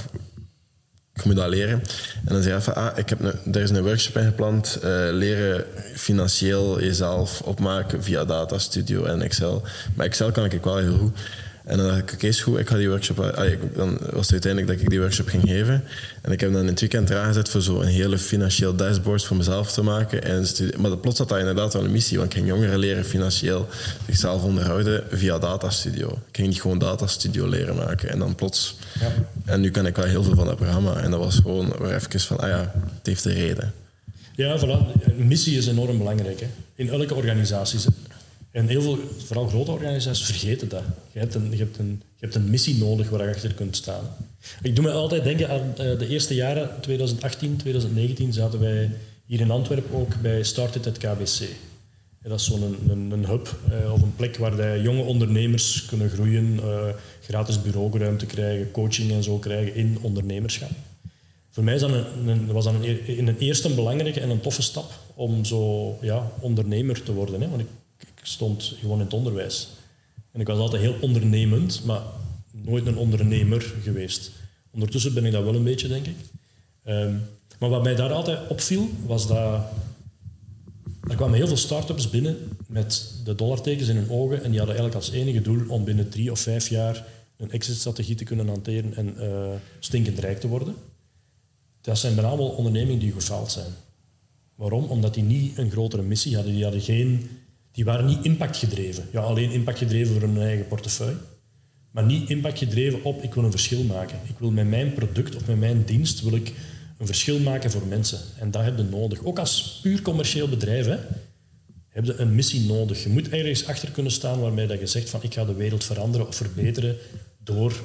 ik 1.13 1.25
moet 1.25 1.35
dat 1.35 1.49
leren. 1.49 1.83
En 2.25 2.33
dan 2.33 2.41
zei 2.41 2.53
hij 2.53 2.61
van, 2.61 2.75
ah, 2.75 2.97
ik 2.97 3.09
heb 3.09 3.19
een, 3.19 3.53
er 3.53 3.61
is 3.61 3.69
een 3.69 3.83
workshop 3.83 4.17
ingepland, 4.17 4.75
eh, 4.75 4.89
leren 5.11 5.65
financieel 5.95 6.81
jezelf 6.81 7.41
opmaken 7.41 8.03
via 8.03 8.25
Data 8.25 8.57
Studio 8.57 9.03
en 9.03 9.21
Excel. 9.21 9.63
Maar 9.95 10.05
Excel 10.05 10.31
kan 10.31 10.45
ik 10.45 10.63
wel 10.63 10.77
heel 10.77 10.97
goed. 10.97 11.19
En 11.65 11.77
dan 11.77 11.87
dacht 11.87 11.99
ik, 11.99 12.11
oké, 12.13 12.27
is 12.27 12.41
goed, 12.41 12.59
ik 12.59 12.69
ga 12.69 12.77
die 12.77 12.89
workshop... 12.89 13.19
allee, 13.19 13.57
dan 13.75 13.97
was 14.11 14.21
het 14.21 14.31
uiteindelijk 14.31 14.71
dat 14.71 14.81
ik 14.81 14.89
die 14.89 14.99
workshop 14.99 15.27
ging 15.27 15.43
geven. 15.43 15.83
En 16.21 16.31
ik 16.31 16.39
heb 16.39 16.51
dan 16.51 16.61
in 16.61 16.67
het 16.67 16.79
weekend 16.79 17.09
eraan 17.09 17.27
gezet 17.27 17.49
voor 17.49 17.61
zo 17.61 17.81
een 17.81 17.87
hele 17.87 18.17
financieel 18.17 18.75
dashboard 18.75 19.23
voor 19.23 19.37
mezelf 19.37 19.71
te 19.71 19.81
maken. 19.81 20.23
En 20.23 20.45
maar 20.77 20.97
plots 20.97 21.17
had 21.17 21.29
dat 21.29 21.39
inderdaad 21.39 21.73
wel 21.73 21.83
een 21.83 21.91
missie, 21.91 22.17
want 22.17 22.29
ik 22.29 22.37
ging 22.37 22.49
jongeren 22.49 22.79
leren 22.79 23.05
financieel 23.05 23.67
zichzelf 24.05 24.43
onderhouden 24.43 25.03
via 25.11 25.39
Data 25.39 25.69
Studio. 25.69 26.07
Ik 26.11 26.35
ging 26.35 26.47
niet 26.47 26.61
gewoon 26.61 26.79
Data 26.79 27.07
Studio 27.07 27.47
leren 27.47 27.75
maken. 27.75 28.09
En 28.09 28.19
dan 28.19 28.35
plots... 28.35 28.77
Ja. 28.99 29.11
En 29.45 29.61
nu 29.61 29.71
kan 29.71 29.85
ik 29.85 29.95
wel 29.95 30.05
heel 30.05 30.23
veel 30.23 30.35
van 30.35 30.45
dat 30.45 30.55
programma. 30.55 30.95
En 30.95 31.11
dat 31.11 31.19
was 31.19 31.35
gewoon 31.35 31.73
weer 31.79 31.95
even 31.95 32.19
van, 32.19 32.39
ah 32.39 32.49
ja, 32.49 32.71
het 32.97 33.05
heeft 33.05 33.25
een 33.25 33.33
reden. 33.33 33.73
Ja, 34.35 34.59
voilà. 34.59 35.01
Een 35.17 35.27
missie 35.27 35.57
is 35.57 35.67
enorm 35.67 35.97
belangrijk. 35.97 36.39
Hè. 36.39 36.47
In 36.75 36.89
elke 36.89 37.15
organisatie. 37.15 37.79
En 38.55 38.67
heel 38.67 38.81
veel, 38.81 38.99
vooral 39.17 39.47
grote 39.47 39.71
organisaties, 39.71 40.25
vergeten 40.25 40.69
dat. 40.69 40.83
Je 41.11 41.19
hebt 41.19 41.35
een, 41.35 41.51
je 41.51 41.57
hebt 41.57 41.77
een, 41.77 42.01
je 42.15 42.21
hebt 42.25 42.35
een 42.35 42.49
missie 42.49 42.77
nodig 42.77 43.09
waar 43.09 43.27
je 43.27 43.33
achter 43.33 43.53
kunt 43.53 43.75
staan. 43.75 44.15
Ik 44.61 44.75
doe 44.75 44.85
me 44.85 44.91
altijd 44.91 45.23
denken 45.23 45.49
aan 45.49 45.73
eh, 45.77 45.99
de 45.99 46.07
eerste 46.07 46.35
jaren, 46.35 46.69
2018, 46.81 47.55
2019, 47.55 48.33
zaten 48.33 48.59
wij 48.59 48.91
hier 49.25 49.39
in 49.39 49.51
Antwerpen 49.51 49.95
ook 49.95 50.21
bij 50.21 50.43
Started 50.43 50.85
het 50.85 50.97
KBC. 50.97 51.47
Dat 52.21 52.39
is 52.39 52.45
zo'n 52.45 52.77
een, 52.89 53.11
een, 53.11 53.25
hub 53.25 53.55
eh, 53.69 53.93
of 53.93 54.01
een 54.01 54.15
plek 54.15 54.37
waar 54.37 54.81
jonge 54.81 55.03
ondernemers 55.03 55.85
kunnen 55.85 56.09
groeien, 56.09 56.59
eh, 56.63 56.87
gratis 57.21 57.61
bureauruimte 57.61 58.25
krijgen, 58.25 58.71
coaching 58.71 59.11
en 59.11 59.23
zo 59.23 59.37
krijgen 59.37 59.75
in 59.75 59.97
ondernemerschap. 60.01 60.71
Voor 61.49 61.63
mij 61.63 61.73
is 61.73 61.81
dat 61.81 61.91
een, 62.25 62.51
was 62.51 62.63
dat 62.63 62.73
een, 62.73 62.83
e- 62.83 63.15
in 63.17 63.27
een 63.27 63.37
eerste 63.37 63.67
een 63.67 63.75
belangrijke 63.75 64.19
en 64.19 64.29
een 64.29 64.41
toffe 64.41 64.61
stap 64.61 64.91
om 65.15 65.45
zo 65.45 65.97
ja, 66.01 66.31
ondernemer 66.39 67.03
te 67.03 67.13
worden. 67.13 67.41
Hè? 67.41 67.49
Want 67.49 67.61
ik 67.61 67.67
stond 68.27 68.75
gewoon 68.79 68.99
in 68.99 69.05
het 69.05 69.13
onderwijs. 69.13 69.67
En 70.31 70.39
ik 70.39 70.47
was 70.47 70.57
altijd 70.57 70.81
heel 70.81 70.95
ondernemend, 71.01 71.81
maar 71.85 72.01
nooit 72.51 72.87
een 72.87 72.97
ondernemer 72.97 73.73
geweest. 73.83 74.31
Ondertussen 74.71 75.13
ben 75.13 75.25
ik 75.25 75.31
dat 75.31 75.43
wel 75.43 75.55
een 75.55 75.63
beetje, 75.63 75.87
denk 75.87 76.05
ik. 76.05 76.15
Ehm, 76.83 77.15
maar 77.59 77.69
wat 77.69 77.83
mij 77.83 77.95
daar 77.95 78.13
altijd 78.13 78.47
opviel, 78.49 78.89
was 79.05 79.27
dat 79.27 79.61
er 81.09 81.15
kwamen 81.15 81.37
heel 81.37 81.47
veel 81.47 81.57
start-ups 81.57 82.09
binnen 82.09 82.37
met 82.67 83.13
de 83.23 83.35
dollartekens 83.35 83.87
in 83.87 83.95
hun 83.95 84.09
ogen 84.09 84.43
en 84.43 84.49
die 84.49 84.59
hadden 84.59 84.77
eigenlijk 84.77 84.95
als 84.95 85.11
enige 85.11 85.41
doel 85.41 85.61
om 85.67 85.83
binnen 85.83 86.09
drie 86.09 86.31
of 86.31 86.39
vijf 86.39 86.69
jaar 86.69 87.05
een 87.37 87.51
exit-strategie 87.51 88.15
te 88.15 88.23
kunnen 88.23 88.47
hanteren 88.47 88.95
en 88.95 89.17
eh, 89.17 89.55
stinkend 89.79 90.19
rijk 90.19 90.39
te 90.39 90.47
worden. 90.47 90.75
Dat 91.81 91.97
zijn 91.97 92.15
bijna 92.15 92.29
allemaal 92.29 92.49
ondernemingen 92.49 92.99
die 92.99 93.11
gefaald 93.11 93.51
zijn. 93.51 93.71
Waarom? 94.55 94.83
Omdat 94.83 95.13
die 95.13 95.23
niet 95.23 95.57
een 95.57 95.71
grotere 95.71 96.01
missie 96.01 96.35
hadden. 96.35 96.53
Die, 96.53 96.63
hadden 96.63 96.81
geen, 96.81 97.29
die 97.75 97.85
waren 97.85 98.05
niet 98.05 98.25
impactgedreven. 98.25 99.07
Ja, 99.11 99.21
alleen 99.21 99.51
impactgedreven 99.51 100.13
voor 100.13 100.29
hun 100.29 100.41
eigen 100.41 100.67
portefeuille. 100.67 101.17
Maar 101.91 102.05
niet 102.05 102.29
impactgedreven 102.29 103.03
op 103.03 103.23
ik 103.23 103.33
wil 103.33 103.43
een 103.43 103.51
verschil 103.51 103.83
maken. 103.83 104.19
Ik 104.23 104.39
wil 104.39 104.51
met 104.51 104.69
mijn 104.69 104.93
product 104.93 105.35
of 105.35 105.47
met 105.47 105.59
mijn 105.59 105.83
dienst 105.85 106.21
wil 106.21 106.35
ik 106.35 106.53
een 106.97 107.05
verschil 107.05 107.39
maken 107.39 107.71
voor 107.71 107.85
mensen. 107.87 108.19
En 108.39 108.51
dat 108.51 108.63
heb 108.63 108.77
je 108.77 108.83
nodig. 108.83 109.23
Ook 109.23 109.39
als 109.39 109.79
puur 109.81 110.01
commercieel 110.01 110.47
bedrijf 110.47 110.85
hè, 110.85 110.97
heb 111.89 112.05
je 112.05 112.15
een 112.15 112.35
missie 112.35 112.65
nodig. 112.65 113.03
Je 113.03 113.09
moet 113.09 113.29
ergens 113.29 113.67
achter 113.67 113.91
kunnen 113.91 114.11
staan 114.11 114.39
waarmee 114.39 114.67
dat 114.67 114.79
je 114.79 114.87
zegt 114.87 115.09
van 115.09 115.23
ik 115.23 115.33
ga 115.33 115.45
de 115.45 115.53
wereld 115.53 115.83
veranderen 115.83 116.27
of 116.27 116.35
verbeteren 116.35 116.97
door 117.43 117.83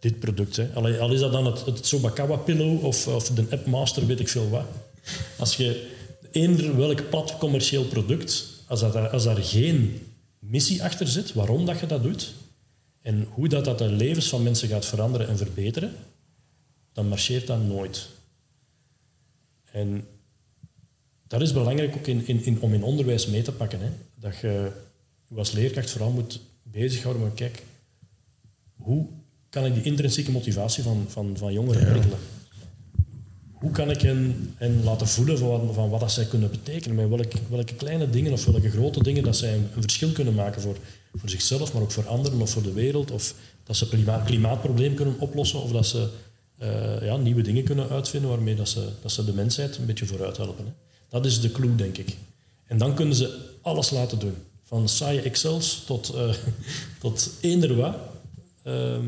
dit 0.00 0.18
product. 0.18 0.56
Hè. 0.56 0.68
Al 0.74 1.12
is 1.12 1.20
dat 1.20 1.32
dan 1.32 1.46
het, 1.46 1.64
het 1.64 1.86
Sobakawa 1.86 2.36
Pillow 2.36 2.84
of, 2.84 3.06
of 3.06 3.28
de 3.28 3.44
Appmaster, 3.50 4.06
weet 4.06 4.20
ik 4.20 4.28
veel 4.28 4.48
wat. 4.48 4.66
Als 5.38 5.56
je 5.56 5.88
eender 6.30 6.76
welk 6.76 7.08
plat 7.10 7.38
commercieel 7.38 7.84
product, 7.84 8.53
als, 8.66 8.80
dat, 8.80 9.10
als 9.10 9.24
daar 9.24 9.36
geen 9.36 10.06
missie 10.38 10.82
achter 10.82 11.08
zit, 11.08 11.32
waarom 11.32 11.66
dat 11.66 11.80
je 11.80 11.86
dat 11.86 12.02
doet, 12.02 12.34
en 13.00 13.26
hoe 13.30 13.48
dat, 13.48 13.64
dat 13.64 13.78
de 13.78 13.88
levens 13.88 14.28
van 14.28 14.42
mensen 14.42 14.68
gaat 14.68 14.86
veranderen 14.86 15.28
en 15.28 15.36
verbeteren, 15.36 15.92
dan 16.92 17.08
marcheert 17.08 17.46
dat 17.46 17.62
nooit. 17.62 18.08
En 19.64 20.06
dat 21.26 21.40
is 21.40 21.52
belangrijk 21.52 21.96
ook 21.96 22.06
in, 22.06 22.26
in, 22.26 22.44
in, 22.44 22.60
om 22.60 22.74
in 22.74 22.82
onderwijs 22.82 23.26
mee 23.26 23.42
te 23.42 23.52
pakken. 23.52 23.80
Hè. 23.80 23.90
Dat 24.14 24.38
je 24.38 24.72
je 25.28 25.36
als 25.36 25.52
leerkracht 25.52 25.90
vooral 25.90 26.10
moet 26.10 26.40
bezighouden 26.62 27.22
met, 27.22 27.34
kijk, 27.34 27.62
hoe 28.76 29.06
kan 29.48 29.64
ik 29.64 29.74
die 29.74 29.82
intrinsieke 29.82 30.30
motivatie 30.30 30.82
van, 30.82 31.04
van, 31.08 31.36
van 31.36 31.52
jongeren 31.52 31.84
werkelen? 31.84 32.18
Hoe 33.64 33.72
kan 33.72 33.90
ik 33.90 34.00
hen, 34.00 34.52
hen 34.56 34.84
laten 34.84 35.06
voelen 35.06 35.38
van 35.38 35.48
wat, 35.48 35.74
van 35.74 35.90
wat 35.90 36.00
dat 36.00 36.12
zij 36.12 36.24
kunnen 36.24 36.50
betekenen? 36.50 36.96
Met 36.96 37.08
welke, 37.08 37.38
welke 37.50 37.74
kleine 37.74 38.10
dingen 38.10 38.32
of 38.32 38.44
welke 38.44 38.70
grote 38.70 39.02
dingen 39.02 39.22
dat 39.22 39.36
zij 39.36 39.54
een, 39.54 39.68
verschil 39.78 40.12
kunnen 40.12 40.34
maken 40.34 40.62
voor, 40.62 40.76
voor 41.14 41.28
zichzelf, 41.28 41.72
maar 41.72 41.82
ook 41.82 41.90
voor 41.90 42.06
anderen 42.06 42.40
of 42.40 42.50
voor 42.50 42.62
de 42.62 42.72
wereld. 42.72 43.10
Of 43.10 43.34
dat 43.62 43.76
ze 43.76 43.88
klima, 43.88 44.18
klimaatprobleem 44.18 44.94
kunnen 44.94 45.18
oplossen 45.18 45.62
of 45.62 45.70
dat 45.70 45.86
ze 45.86 46.08
eh, 46.58 47.02
ja, 47.02 47.16
nieuwe 47.16 47.42
dingen 47.42 47.64
kunnen 47.64 47.88
uitvinden 47.88 48.30
waarmee 48.30 48.54
dat 48.54 48.68
ze, 48.68 48.88
dat 49.02 49.12
ze 49.12 49.24
de 49.24 49.34
mensheid 49.34 49.76
een 49.76 49.86
beetje 49.86 50.06
vooruit 50.06 50.36
helpen. 50.36 50.64
Hè. 50.64 50.72
Dat 51.08 51.26
is 51.26 51.40
de 51.40 51.52
clue, 51.52 51.74
denk 51.74 51.98
ik. 51.98 52.16
En 52.66 52.78
dan 52.78 52.94
kunnen 52.94 53.14
ze 53.14 53.38
alles 53.62 53.90
laten 53.90 54.18
doen. 54.18 54.34
Van 54.64 54.88
saaie 54.88 55.20
Excels 55.20 55.82
tot, 55.86 56.14
eh, 56.14 56.34
tot 57.00 57.30
eender 57.40 57.76
wat. 57.76 57.96
Ehm, 58.62 59.04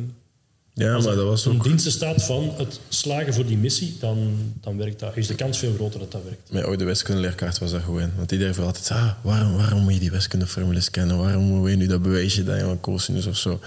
Ja, 0.79 0.95
als 0.95 1.05
maar 1.05 1.15
dat 1.15 1.25
was 1.25 1.47
ook... 1.47 1.63
diensten 1.65 1.93
staat 1.93 2.25
van 2.25 2.53
het 2.57 2.81
slagen 2.89 3.35
voor 3.35 3.47
die 3.47 3.57
missie, 3.57 3.97
dan, 4.01 4.37
dan 4.61 4.77
werkt 4.77 5.01
dat, 5.01 5.17
is 5.17 5.27
de 5.27 5.35
kans 5.35 5.59
veel 5.59 5.73
groter 5.75 6.01
dat 6.01 6.13
dat 6.13 6.23
werkt. 6.25 6.41
Mijn 6.51 6.65
oude 6.65 6.85
wiskundeleerkracht 6.85 7.59
was 7.59 7.71
dat 7.71 7.83
gewoon. 7.83 8.11
Want 8.17 8.33
iedereen 8.33 8.55
vroeg 8.55 8.67
altijd, 8.67 8.91
ah, 8.91 9.09
waarom, 9.23 9.57
waarom 9.57 9.83
moet 9.83 9.93
je 9.95 10.01
die 10.01 10.11
wiskundeformules 10.11 10.91
kennen? 10.91 11.19
Waarom 11.19 11.43
moet 11.43 11.71
je 11.71 11.77
nu 11.77 11.87
dat 11.87 12.03
bewijsje 12.03 12.45
dat 12.45 12.57
je 12.57 12.63
van 12.63 12.81
cosinus 12.81 13.27
of 13.27 13.37
zo? 13.37 13.61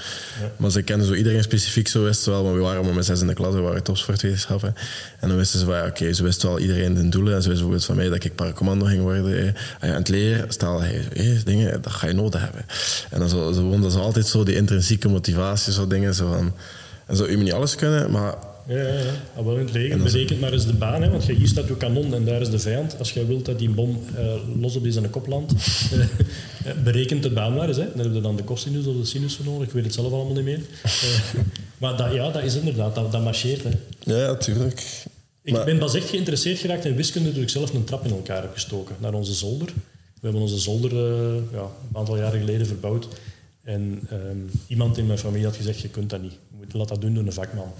Maar 0.57 0.71
ze 0.71 0.81
kenden 0.81 1.07
zo 1.07 1.13
iedereen 1.13 1.43
specifiek, 1.43 1.87
zo 1.87 2.03
wisten 2.03 2.23
ze 2.23 2.29
wel. 2.29 2.43
Maar 2.43 2.53
we 2.53 2.59
waren 2.59 2.85
maar 2.85 2.93
met 2.93 3.05
zes 3.05 3.21
in 3.21 3.27
de 3.27 3.33
klas, 3.33 3.53
we 3.53 3.59
waren 3.59 3.83
topsportwetenschappen. 3.83 4.75
En 5.19 5.27
dan 5.27 5.37
wisten 5.37 5.59
ze 5.59 5.65
van, 5.65 5.75
ja, 5.75 5.85
oké, 5.85 6.13
ze 6.13 6.23
wisten 6.23 6.49
wel 6.49 6.59
iedereen 6.59 6.93
de 6.93 7.09
doelen. 7.09 7.35
En 7.35 7.41
ze 7.41 7.49
wisten 7.49 7.67
bijvoorbeeld 7.69 7.85
van 7.85 7.95
mij 7.95 8.09
dat 8.09 8.23
ik 8.23 8.35
paracommando 8.35 8.85
ging 8.85 9.01
worden. 9.01 9.47
eh. 9.47 9.89
Ah 9.89 9.95
het 9.95 10.07
leren, 10.09 10.51
stel, 10.51 10.81
hey, 10.81 11.41
dingen, 11.45 11.81
dat 11.81 11.91
ga 11.91 12.07
je 12.07 12.13
nodig 12.13 12.41
hebben. 12.41 12.65
En 13.09 13.19
dan 13.19 13.29
zo, 13.29 13.79
dat 13.79 13.91
is 13.91 13.97
altijd 13.97 14.27
zo 14.27 14.43
die 14.43 14.55
intrinsieke 14.55 15.07
motivatie, 15.07 15.73
zo 15.73 15.87
dingen. 15.87 16.15
Zo 16.15 16.31
van, 16.31 16.53
en 17.09 17.15
zo, 17.15 17.29
je 17.29 17.35
moet 17.35 17.43
niet 17.45 17.53
alles 17.53 17.75
kunnen, 17.75 18.11
maar 18.11 18.35
Ja, 18.67 18.75
ja, 18.77 18.83
ja. 18.93 19.11
Ah, 19.35 19.45
wel 19.45 19.53
in 19.57 19.65
het 19.65 19.75
is- 19.75 20.11
Berekent 20.11 20.39
maar 20.39 20.53
eens 20.53 20.65
de 20.65 20.73
baan, 20.73 21.01
hè, 21.01 21.09
want 21.09 21.23
hier 21.23 21.47
staat 21.47 21.67
je 21.67 21.77
kanon 21.77 22.13
en 22.13 22.25
daar 22.25 22.41
is 22.41 22.49
de 22.49 22.59
vijand. 22.59 22.95
Als 22.99 23.11
jij 23.13 23.25
wilt 23.25 23.45
dat 23.45 23.59
die 23.59 23.69
bom 23.69 24.03
eh, 24.15 24.25
los 24.59 24.75
op 24.75 24.83
zijn 24.89 25.09
kop 25.09 25.27
landt, 25.27 25.53
eh, 26.65 26.71
berekent 26.83 27.23
de 27.23 27.29
baan 27.29 27.53
maar 27.53 27.67
eens. 27.67 27.77
Hè. 27.77 27.87
Dan 27.95 28.05
heb 28.05 28.13
je 28.13 28.21
dan 28.21 28.35
de 28.35 28.43
cosinus 28.43 28.85
of 28.85 28.95
de 28.97 29.05
sinus 29.05 29.35
voor 29.35 29.45
nodig. 29.45 29.67
Ik 29.67 29.73
weet 29.73 29.83
het 29.83 29.93
zelf 29.93 30.13
allemaal 30.13 30.33
niet 30.33 30.43
meer. 30.43 30.59
Eh, 30.83 30.91
maar 31.81 31.97
dat, 31.97 32.13
ja, 32.13 32.29
dat 32.31 32.43
is 32.43 32.55
inderdaad, 32.55 32.95
dat, 32.95 33.11
dat 33.11 33.23
marcheert. 33.23 33.63
Hè. 33.63 33.69
ja, 34.15 34.27
natuurlijk. 34.31 34.83
Ik 35.43 35.53
Maar- 35.53 35.65
ben 35.65 35.77
pas 35.77 35.93
echt 35.95 36.09
geïnteresseerd 36.09 36.59
geraakt 36.59 36.85
in 36.85 36.95
wiskunde 36.95 37.31
toen 37.33 37.41
ik 37.41 37.49
zelf 37.49 37.73
een 37.73 37.83
trap 37.83 38.05
in 38.05 38.11
elkaar 38.11 38.41
heb 38.41 38.53
gestoken 38.53 38.95
naar 38.99 39.13
onze 39.13 39.33
zolder. 39.33 39.67
We 39.67 40.19
hebben 40.27 40.41
onze 40.41 40.57
zolder 40.59 40.93
ja, 41.53 41.59
een 41.61 41.97
aantal 41.97 42.17
jaren 42.17 42.39
geleden 42.39 42.67
verbouwd. 42.67 43.07
En 43.63 43.99
ehm, 44.09 44.37
iemand 44.67 44.97
in 44.97 45.05
mijn 45.05 45.19
familie 45.19 45.45
had 45.45 45.55
gezegd, 45.55 45.79
je 45.79 45.89
kunt 45.89 46.09
dat 46.09 46.21
niet. 46.21 46.31
Je 46.31 46.55
moet, 46.57 46.73
laat 46.73 46.87
dat 46.87 47.01
doen 47.01 47.13
door 47.13 47.25
een 47.25 47.33
vakman. 47.33 47.73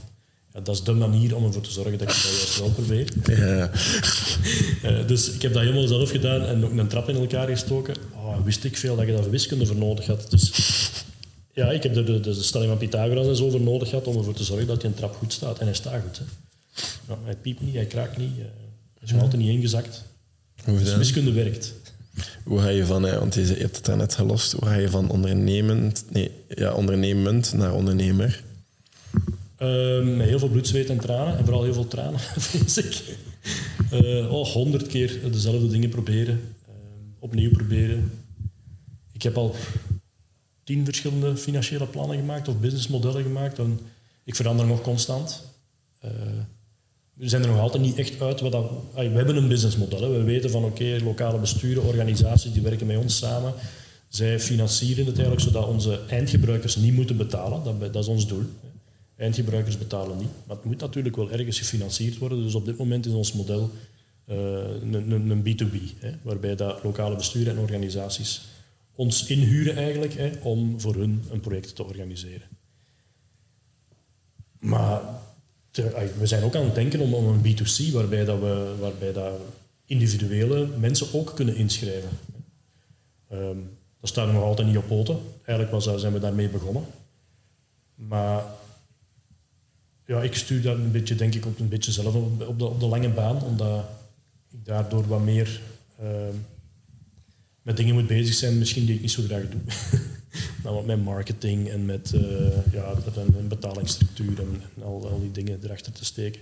Ja, 0.54 0.60
dat 0.60 0.76
is 0.76 0.84
de 0.84 0.94
manier 0.94 1.36
om 1.36 1.46
ervoor 1.46 1.62
te 1.62 1.72
zorgen 1.72 1.98
dat 1.98 2.02
ik 2.02 2.08
dat 2.08 2.24
juist 2.24 2.60
wel 2.60 2.70
probeer. 2.70 3.14
Ja. 3.24 3.72
Eh, 4.82 5.08
dus 5.08 5.32
ik 5.32 5.42
heb 5.42 5.54
dat 5.54 5.62
helemaal 5.62 5.88
zelf 5.88 6.12
gedaan 6.12 6.42
en 6.42 6.66
ook 6.66 6.72
een 6.72 6.88
trap 6.88 7.10
in 7.10 7.16
elkaar 7.16 7.48
gestoken. 7.48 7.96
Oh, 8.14 8.44
wist 8.44 8.64
ik 8.64 8.78
veel 8.78 8.96
dat 8.96 9.06
je 9.06 9.12
daar 9.12 9.30
wiskunde 9.30 9.66
voor 9.66 9.76
nodig 9.76 10.06
had. 10.06 10.30
Dus 10.30 10.52
ja, 11.54 11.72
ik 11.72 11.84
heb 11.84 11.96
er 11.96 12.06
de, 12.06 12.20
de, 12.20 12.36
de 12.36 12.44
stelling 12.44 12.70
van 12.70 12.80
Pythagoras 12.80 13.28
en 13.28 13.36
zo 13.36 13.50
voor 13.50 13.62
nodig 13.62 13.90
gehad 13.90 14.08
om 14.08 14.18
ervoor 14.18 14.34
te 14.34 14.44
zorgen 14.44 14.68
dat 14.68 14.82
je 14.82 14.88
een 14.88 14.94
trap 14.94 15.16
goed 15.16 15.34
staat. 15.34 15.60
En 15.60 15.66
hij 15.66 15.76
staat 15.76 16.02
goed. 16.02 16.18
Hè. 16.18 17.16
Hij 17.24 17.36
piept 17.36 17.62
niet, 17.62 17.74
hij 17.74 17.86
kraakt 17.86 18.18
niet, 18.18 18.32
eh, 18.38 18.44
hij 18.94 19.04
is 19.04 19.12
nog 19.12 19.22
altijd 19.22 19.42
niet 19.42 19.52
ingezakt. 19.52 20.04
Hoe, 20.66 20.80
Dus 20.80 20.96
wiskunde 20.96 21.32
werkt. 21.32 21.74
Hoe 22.50 22.60
ga 22.60 22.68
je 22.68 22.86
van, 22.86 23.02
want 23.02 23.34
je 23.34 23.42
hebt 23.42 23.76
het 23.76 23.86
daarnet 23.86 24.16
gelost, 24.16 24.52
hoe 24.52 24.66
ga 24.66 24.74
je 24.74 24.90
van 24.90 25.10
ondernemend, 25.10 26.06
nee, 26.10 26.32
ja, 26.48 26.74
ondernemend 26.74 27.54
naar 27.54 27.74
ondernemer? 27.74 28.44
Met 30.04 30.28
heel 30.28 30.40
veel 30.40 30.50
bloed, 30.50 30.68
zweet 30.68 30.90
en 30.90 31.00
tranen. 31.00 31.38
En 31.38 31.44
vooral 31.44 31.64
heel 31.64 31.74
veel 31.74 31.88
tranen, 31.88 32.20
vrees 32.48 32.78
ik. 32.78 33.18
Eh, 33.92 34.34
oh, 34.34 34.48
honderd 34.48 34.88
keer 34.88 35.32
dezelfde 35.32 35.68
dingen 35.68 35.90
proberen. 35.90 36.56
Ehm, 36.68 36.76
opnieuw 37.20 37.52
proberen. 37.52 38.12
Ik 39.12 39.22
heb 39.22 39.38
al 39.38 39.56
tien 40.64 40.86
verschillende 40.86 41.38
financiële 41.38 41.86
plannen 41.86 42.18
gemaakt 42.18 42.48
of 42.48 42.60
businessmodellen 42.60 43.24
gemaakt. 43.24 43.60
En 43.60 43.80
ik 44.24 44.36
verander 44.36 44.66
nog 44.66 44.82
constant. 44.82 45.44
Eh, 46.00 46.12
we 47.20 47.30
zijn 47.30 47.42
er 47.42 47.50
nog 47.50 47.60
altijd 47.60 47.84
niet 47.84 47.98
echt 47.98 48.22
uit. 48.22 48.42
Wat 48.42 48.52
we 48.96 49.02
hebben 49.02 49.36
een 49.36 49.48
businessmodel. 49.48 50.12
We 50.12 50.24
weten 50.24 50.50
van 50.50 50.64
oké, 50.64 51.00
lokale 51.04 51.40
besturen, 51.40 51.84
organisaties 51.84 52.52
die 52.52 52.62
werken 52.62 52.88
met 52.88 52.98
ons 52.98 53.18
samen. 53.18 53.54
Zij 54.08 54.40
financieren 54.40 55.06
het 55.06 55.14
eigenlijk 55.14 55.42
zodat 55.42 55.68
onze 55.68 56.00
eindgebruikers 56.08 56.76
niet 56.76 56.94
moeten 56.94 57.18
betalen. 57.18 57.64
Dat, 57.64 57.94
dat 57.94 58.04
is 58.04 58.10
ons 58.10 58.28
doel. 58.28 58.44
Eindgebruikers 59.16 59.78
betalen 59.78 60.18
niet. 60.18 60.30
Maar 60.46 60.56
het 60.56 60.66
moet 60.66 60.80
natuurlijk 60.80 61.16
wel 61.16 61.32
ergens 61.32 61.58
gefinancierd 61.58 62.18
worden. 62.18 62.44
Dus 62.44 62.56
op 62.56 62.66
dit 62.66 62.78
moment 62.78 63.06
is 63.06 63.14
ons 63.14 63.34
model 63.34 63.72
eh, 64.26 64.36
een, 64.82 65.12
een, 65.12 65.30
een 65.30 65.44
B2B. 65.44 66.00
Hè, 66.00 66.12
waarbij 66.22 66.56
dat 66.56 66.84
lokale 66.84 67.16
besturen 67.16 67.56
en 67.56 67.62
organisaties 67.62 68.42
ons 68.96 69.26
inhuren 69.26 69.76
eigenlijk 69.76 70.14
hè, 70.14 70.32
om 70.42 70.80
voor 70.80 70.96
hun 70.96 71.24
een 71.32 71.40
project 71.40 71.76
te 71.76 71.84
organiseren. 71.84 72.48
Maar 74.60 75.02
we 75.72 76.26
zijn 76.26 76.44
ook 76.44 76.56
aan 76.56 76.64
het 76.64 76.76
denken 76.76 77.00
om, 77.00 77.14
om 77.14 77.28
een 77.28 77.56
B2C, 77.56 77.92
waarbij, 77.92 78.26
dat 78.26 78.40
we, 78.40 78.76
waarbij 78.80 79.14
dat 79.14 79.40
individuele 79.86 80.68
mensen 80.78 81.14
ook 81.14 81.36
kunnen 81.36 81.56
inschrijven. 81.56 82.10
Ehm, 83.30 83.58
dat 84.00 84.10
staat 84.10 84.32
nog 84.32 84.44
altijd 84.44 84.68
niet 84.68 84.78
op 84.78 84.88
poten. 84.88 85.20
Eigenlijk 85.44 85.72
was, 85.72 86.02
zijn 86.02 86.14
we 86.14 86.20
daarmee 86.20 86.50
begonnen. 86.50 86.84
Maar 87.96 88.44
ja, 90.06 90.22
ik 90.22 90.36
stuur 90.36 90.62
dat 90.62 90.78
een 90.78 90.92
beetje, 90.92 91.16
denk 91.16 91.34
ik, 91.34 91.46
ook 91.46 91.60
een 91.60 91.70
beetje 91.70 91.92
zelf 91.92 92.16
op, 92.16 92.48
op 92.48 92.60
de, 92.60 92.66
op 92.66 92.80
de 92.80 92.86
lange 92.86 93.10
baan, 93.10 93.44
omdat 93.44 93.86
ik 94.52 94.66
daardoor 94.66 95.08
wat 95.08 95.22
meer 95.22 95.62
ehm, 96.00 96.36
met 97.62 97.78
dingen 97.78 97.94
moet 97.94 98.08
bezig 98.08 98.34
zijn, 98.34 98.58
misschien 98.58 98.86
die 98.86 98.96
ik 98.96 99.02
niet 99.02 99.12
zo 99.12 99.24
graag 99.24 99.44
doe. 99.50 99.62
Namelijk 100.64 100.88
met 100.88 101.04
marketing 101.04 101.70
en 101.70 101.86
met 101.86 102.14
eh, 102.14 102.74
ja, 102.74 102.94
een, 103.16 103.48
betalingsstructuur 103.48 104.40
en, 104.40 104.62
al, 104.84 105.20
die 105.22 105.32
dingen 105.32 105.60
erachter 105.64 105.92
te 105.92 106.06
steken. 106.06 106.42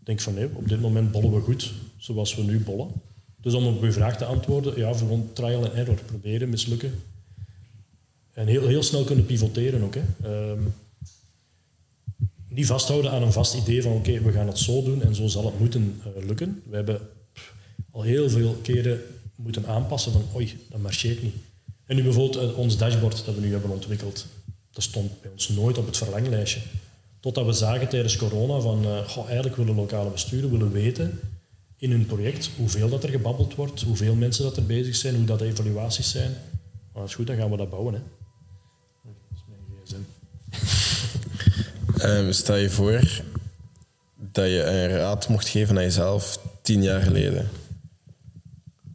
Ik 0.00 0.10
denk 0.10 0.20
van 0.20 0.34
nee, 0.34 0.48
op 0.54 0.68
dit 0.68 0.80
moment 0.80 1.12
bollen 1.12 1.34
we 1.34 1.40
goed, 1.40 1.72
zoals 1.96 2.34
we 2.34 2.42
nu 2.42 2.60
bollen. 2.60 2.88
Dus 3.40 3.54
om 3.54 3.66
op 3.66 3.82
uw 3.82 3.92
vraag 3.92 4.16
te 4.16 4.24
antwoorden, 4.24 4.76
ja, 4.76 4.92
gewoon 4.92 5.30
trial 5.32 5.64
and 5.64 5.72
error. 5.72 5.98
Proberen, 6.06 6.48
mislukken. 6.48 6.94
En 8.32 8.46
heel, 8.46 8.66
heel 8.66 8.82
snel 8.82 9.04
kunnen 9.04 9.26
pivoteren 9.26 9.82
ook. 9.82 9.94
Hè. 9.94 10.02
Ehm, 10.22 10.62
niet 12.48 12.66
vasthouden 12.66 13.10
aan 13.10 13.22
een 13.22 13.32
vast 13.32 13.54
idee 13.54 13.82
van 13.82 13.92
oké, 13.92 14.20
we 14.20 14.32
gaan 14.32 14.46
het 14.46 14.58
zo 14.58 14.82
doen 14.82 15.02
en 15.02 15.14
zo 15.14 15.26
zal 15.26 15.44
het 15.44 15.58
moeten 15.58 16.00
eh, 16.02 16.26
lukken. 16.26 16.62
We 16.68 16.76
hebben 16.76 17.00
al 17.90 18.02
heel 18.02 18.30
veel 18.30 18.58
keren 18.62 19.00
moeten 19.34 19.66
aanpassen 19.66 20.12
van 20.12 20.24
oei, 20.34 20.58
dat 20.70 20.80
marcheert 20.80 21.22
niet. 21.22 21.34
En 21.86 21.96
nu 21.96 22.02
bijvoorbeeld 22.02 22.50
eh, 22.50 22.58
ons 22.58 22.76
dashboard 22.76 23.24
dat 23.24 23.34
we 23.34 23.40
nu 23.40 23.52
hebben 23.52 23.70
ontwikkeld, 23.70 24.26
dat 24.72 24.82
stond 24.82 25.20
bij 25.20 25.30
ons 25.30 25.48
nooit 25.48 25.78
op 25.78 25.86
het 25.86 25.96
verlanglijstje. 25.96 26.60
Totdat 27.20 27.46
we 27.46 27.52
zagen 27.52 27.88
tijdens 27.88 28.16
corona 28.16 28.60
van 28.60 28.84
eh, 28.84 29.16
eigenlijk 29.26 29.56
willen 29.56 29.74
lokale 29.74 30.10
besturen 30.10 30.50
willen 30.50 30.72
weten 30.72 31.20
in 31.76 31.90
hun 31.90 32.06
project 32.06 32.50
hoeveel 32.56 32.88
dat 32.88 33.02
er 33.02 33.10
gebabbeld 33.10 33.54
wordt, 33.54 33.82
hoeveel 33.82 34.14
mensen 34.14 34.44
dat 34.44 34.56
er 34.56 34.66
bezig 34.66 34.96
zijn, 34.96 35.14
hoe 35.14 35.24
dat 35.24 35.38
de 35.38 35.44
evaluaties 35.44 36.10
zijn. 36.10 36.30
Maar 36.92 37.02
dat 37.02 37.08
is 37.08 37.14
goed, 37.14 37.26
dan 37.26 37.36
gaan 37.36 37.50
we 37.50 37.56
dat 37.56 37.70
bouwen. 37.70 37.94
Hè. 37.94 38.00
Dat 39.02 39.14
is 39.34 39.44
mijn 39.48 39.60
gsm. 39.84 40.02
Ehm, 42.06 42.32
stel 42.32 42.56
je 42.56 42.70
voor 42.70 43.22
dat 44.32 44.46
je 44.46 44.62
een 44.62 44.88
raad 44.88 45.28
mocht 45.28 45.48
geven 45.48 45.76
aan 45.76 45.82
jezelf 45.82 46.38
tien 46.62 46.82
jaar 46.82 47.02
geleden. 47.02 47.48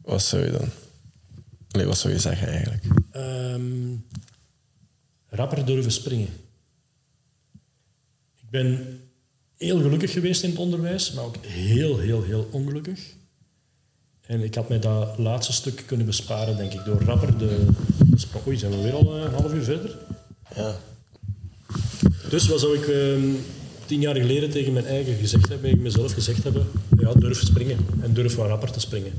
Wat 0.02 0.22
zou 0.22 0.44
je 0.44 0.50
dan? 0.50 0.68
Nee, 1.70 1.86
wat 1.86 1.98
zou 1.98 2.12
je 2.12 2.20
zeggen 2.20 2.48
eigenlijk? 2.48 2.84
Ehm, 3.10 3.94
rapper 5.28 5.64
durven 5.64 5.92
springen. 5.92 6.28
Ik 8.36 8.50
ben 8.50 9.00
heel 9.56 9.80
gelukkig 9.80 10.12
geweest 10.12 10.42
in 10.42 10.50
het 10.50 10.58
onderwijs, 10.58 11.12
maar 11.12 11.24
ook 11.24 11.36
heel, 11.46 11.98
heel, 11.98 12.22
heel 12.22 12.48
ongelukkig. 12.52 13.00
En 14.20 14.42
ik 14.42 14.54
had 14.54 14.68
mij 14.68 14.78
dat 14.78 15.18
laatste 15.18 15.52
stuk 15.52 15.82
kunnen 15.86 16.06
besparen, 16.06 16.56
denk 16.56 16.72
ik, 16.72 16.84
door 16.84 17.02
rapper 17.02 17.38
de, 17.38 17.66
sprong. 18.14 18.46
Oei, 18.46 18.56
zijn 18.56 18.70
we 18.70 18.82
weer 18.82 18.92
al 18.92 19.16
een 19.16 19.32
half 19.32 19.54
uur 19.54 19.62
verder? 19.62 19.98
Ja. 20.54 20.76
Dus 22.28 22.48
wat 22.48 22.60
zou 22.60 22.78
ik 22.78 22.86
ehm, 22.88 23.34
tien 23.86 24.00
jaar 24.00 24.16
geleden 24.16 24.50
tegen 24.50 24.72
mijn 24.72 24.86
eigen 24.86 25.14
gezegd 25.14 25.48
hebben, 25.48 25.70
tegen 25.70 25.82
mezelf 25.82 26.12
gezegd 26.12 26.42
hebben? 26.42 26.66
Ja, 26.98 27.12
durf 27.14 27.40
springen 27.40 27.78
en 28.02 28.14
durf 28.14 28.34
wat 28.34 28.46
rapper 28.46 28.72
te 28.72 28.80
springen. 28.80 29.12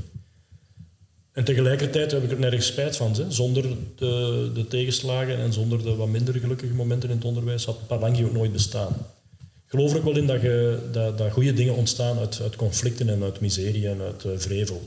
En 1.32 1.44
tegelijkertijd 1.44 2.10
heb 2.10 2.22
ik 2.22 2.30
er 2.30 2.38
nergens 2.38 2.66
spijt 2.66 2.96
van. 2.96 3.12
Hè. 3.12 3.30
Zonder 3.30 3.62
de, 3.96 4.50
de 4.54 4.66
tegenslagen 4.66 5.36
en 5.36 5.52
zonder 5.52 5.82
de 5.82 5.94
wat 5.94 6.08
minder 6.08 6.34
gelukkige 6.34 6.74
momenten 6.74 7.08
in 7.08 7.16
het 7.16 7.24
onderwijs 7.24 7.64
had 7.64 7.86
Palangi 7.86 8.24
ook 8.24 8.32
nooit 8.32 8.52
bestaan. 8.52 8.92
Ik 9.40 9.78
geloof 9.78 9.90
er 9.90 9.98
ook 9.98 10.04
wel 10.04 10.16
in 10.16 10.26
dat, 10.26 10.40
je, 10.40 10.78
dat, 10.92 11.18
dat 11.18 11.32
goede 11.32 11.52
dingen 11.52 11.74
ontstaan 11.74 12.18
uit, 12.18 12.40
uit 12.42 12.56
conflicten 12.56 13.08
en 13.08 13.22
uit 13.22 13.40
miserie 13.40 13.88
en 13.88 14.00
uit 14.00 14.24
eh, 14.24 14.32
vrevel. 14.36 14.82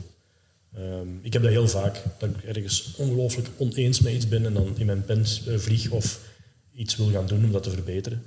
Ehm, 0.74 1.08
ik 1.22 1.32
heb 1.32 1.42
dat 1.42 1.50
heel 1.50 1.68
vaak, 1.68 2.02
dat 2.18 2.28
ik 2.28 2.42
ergens 2.42 2.94
ongelooflijk 2.96 3.48
oneens 3.56 4.00
met 4.00 4.12
iets 4.12 4.28
ben 4.28 4.46
en 4.46 4.54
dan 4.54 4.78
in 4.78 4.86
mijn 4.86 5.04
pen 5.04 5.24
eh, 5.46 5.56
vlieg 5.56 5.90
of 5.90 6.20
iets 6.74 6.96
wil 6.96 7.10
gaan 7.10 7.26
doen 7.26 7.44
om 7.44 7.52
dat 7.52 7.62
te 7.62 7.70
verbeteren. 7.70 8.22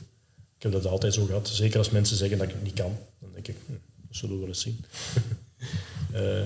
Ik 0.58 0.64
heb 0.64 0.72
dat 0.72 0.86
altijd 0.86 1.14
zo 1.14 1.26
gehad. 1.26 1.48
Zeker 1.48 1.78
als 1.78 1.90
mensen 1.90 2.18
zeggen 2.18 2.38
dat 2.38 2.48
ik 2.48 2.54
het 2.54 2.64
niet 2.64 2.74
kan. 2.74 2.98
Dan 3.20 3.30
denk 3.34 3.48
ik, 3.48 3.56
hm, 3.66 3.72
dat 4.08 4.18
zullen 4.18 4.36
we 4.36 4.40
wel 4.40 4.50
eens 4.50 4.62
zien. 4.62 4.80
Eh, 6.14 6.42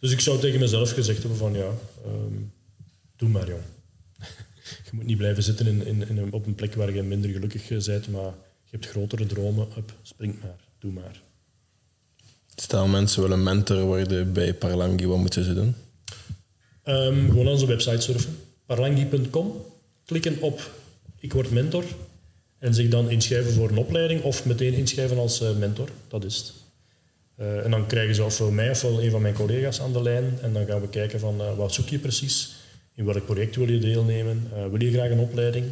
dus 0.00 0.12
ik 0.12 0.20
zou 0.20 0.38
tegen 0.38 0.60
mezelf 0.60 0.90
gezegd 0.90 1.18
hebben 1.18 1.38
van 1.38 1.52
ja, 1.52 1.70
ehm, 2.04 2.34
doe 3.16 3.28
maar 3.28 3.48
jong. 3.48 3.62
je 4.86 4.90
moet 4.92 5.04
niet 5.04 5.16
blijven 5.16 5.42
zitten 5.42 5.66
in, 5.66 5.86
in, 5.86 6.08
in 6.08 6.18
een, 6.18 6.32
op 6.32 6.46
een 6.46 6.54
plek 6.54 6.74
waar 6.74 6.94
je 6.94 7.02
minder 7.02 7.30
gelukkig 7.30 7.68
bent, 7.68 8.08
maar 8.08 8.32
je 8.64 8.70
hebt 8.70 8.86
grotere 8.86 9.26
dromen. 9.26 9.68
Up, 9.76 9.92
spring 10.02 10.40
maar, 10.42 10.58
doe 10.78 10.92
maar. 10.92 11.22
Stel 12.54 12.86
mensen 12.86 13.22
willen 13.22 13.42
mentor 13.42 13.80
worden 13.80 14.32
bij 14.32 14.54
Parlangi, 14.54 15.06
wat 15.06 15.18
moeten 15.18 15.44
ze 15.44 15.54
doen? 15.54 15.74
Ehm, 16.82 17.26
gewoon 17.28 17.46
aan 17.46 17.52
onze 17.52 17.66
website 17.66 18.00
surfen. 18.00 18.36
Parlangi.com. 18.66 19.64
Klikken 20.04 20.40
op 20.40 20.70
ik 21.20 21.32
word 21.32 21.50
mentor. 21.50 21.84
En 22.58 22.74
zich 22.74 22.88
dan 22.88 23.10
inschrijven 23.10 23.52
voor 23.52 23.68
een 23.68 23.78
opleiding 23.78 24.22
of 24.22 24.44
meteen 24.44 24.72
inschrijven 24.72 25.18
als 25.18 25.40
eh, 25.40 25.56
mentor. 25.56 25.88
Dat 26.08 26.24
is 26.24 26.36
het. 26.36 26.52
Eh, 27.40 27.64
en 27.64 27.70
dan 27.70 27.86
krijgen 27.86 28.14
ze 28.14 28.24
ofwel 28.24 28.50
mij 28.50 28.70
ofwel 28.70 29.02
een 29.02 29.10
van 29.10 29.22
mijn 29.22 29.34
collega's 29.34 29.80
aan 29.80 29.92
de 29.92 30.02
lijn. 30.02 30.38
En 30.42 30.52
dan 30.52 30.66
gaan 30.66 30.80
we 30.80 30.88
kijken 30.88 31.20
van 31.20 31.40
eh, 31.40 31.56
wat 31.56 31.72
zoek 31.72 31.88
je 31.88 31.98
precies? 31.98 32.54
In 32.94 33.04
welk 33.04 33.24
project 33.24 33.56
wil 33.56 33.68
je 33.68 33.78
deelnemen? 33.78 34.50
Eh, 34.54 34.66
wil 34.66 34.82
je 34.82 34.92
graag 34.92 35.10
een 35.10 35.18
opleiding? 35.18 35.66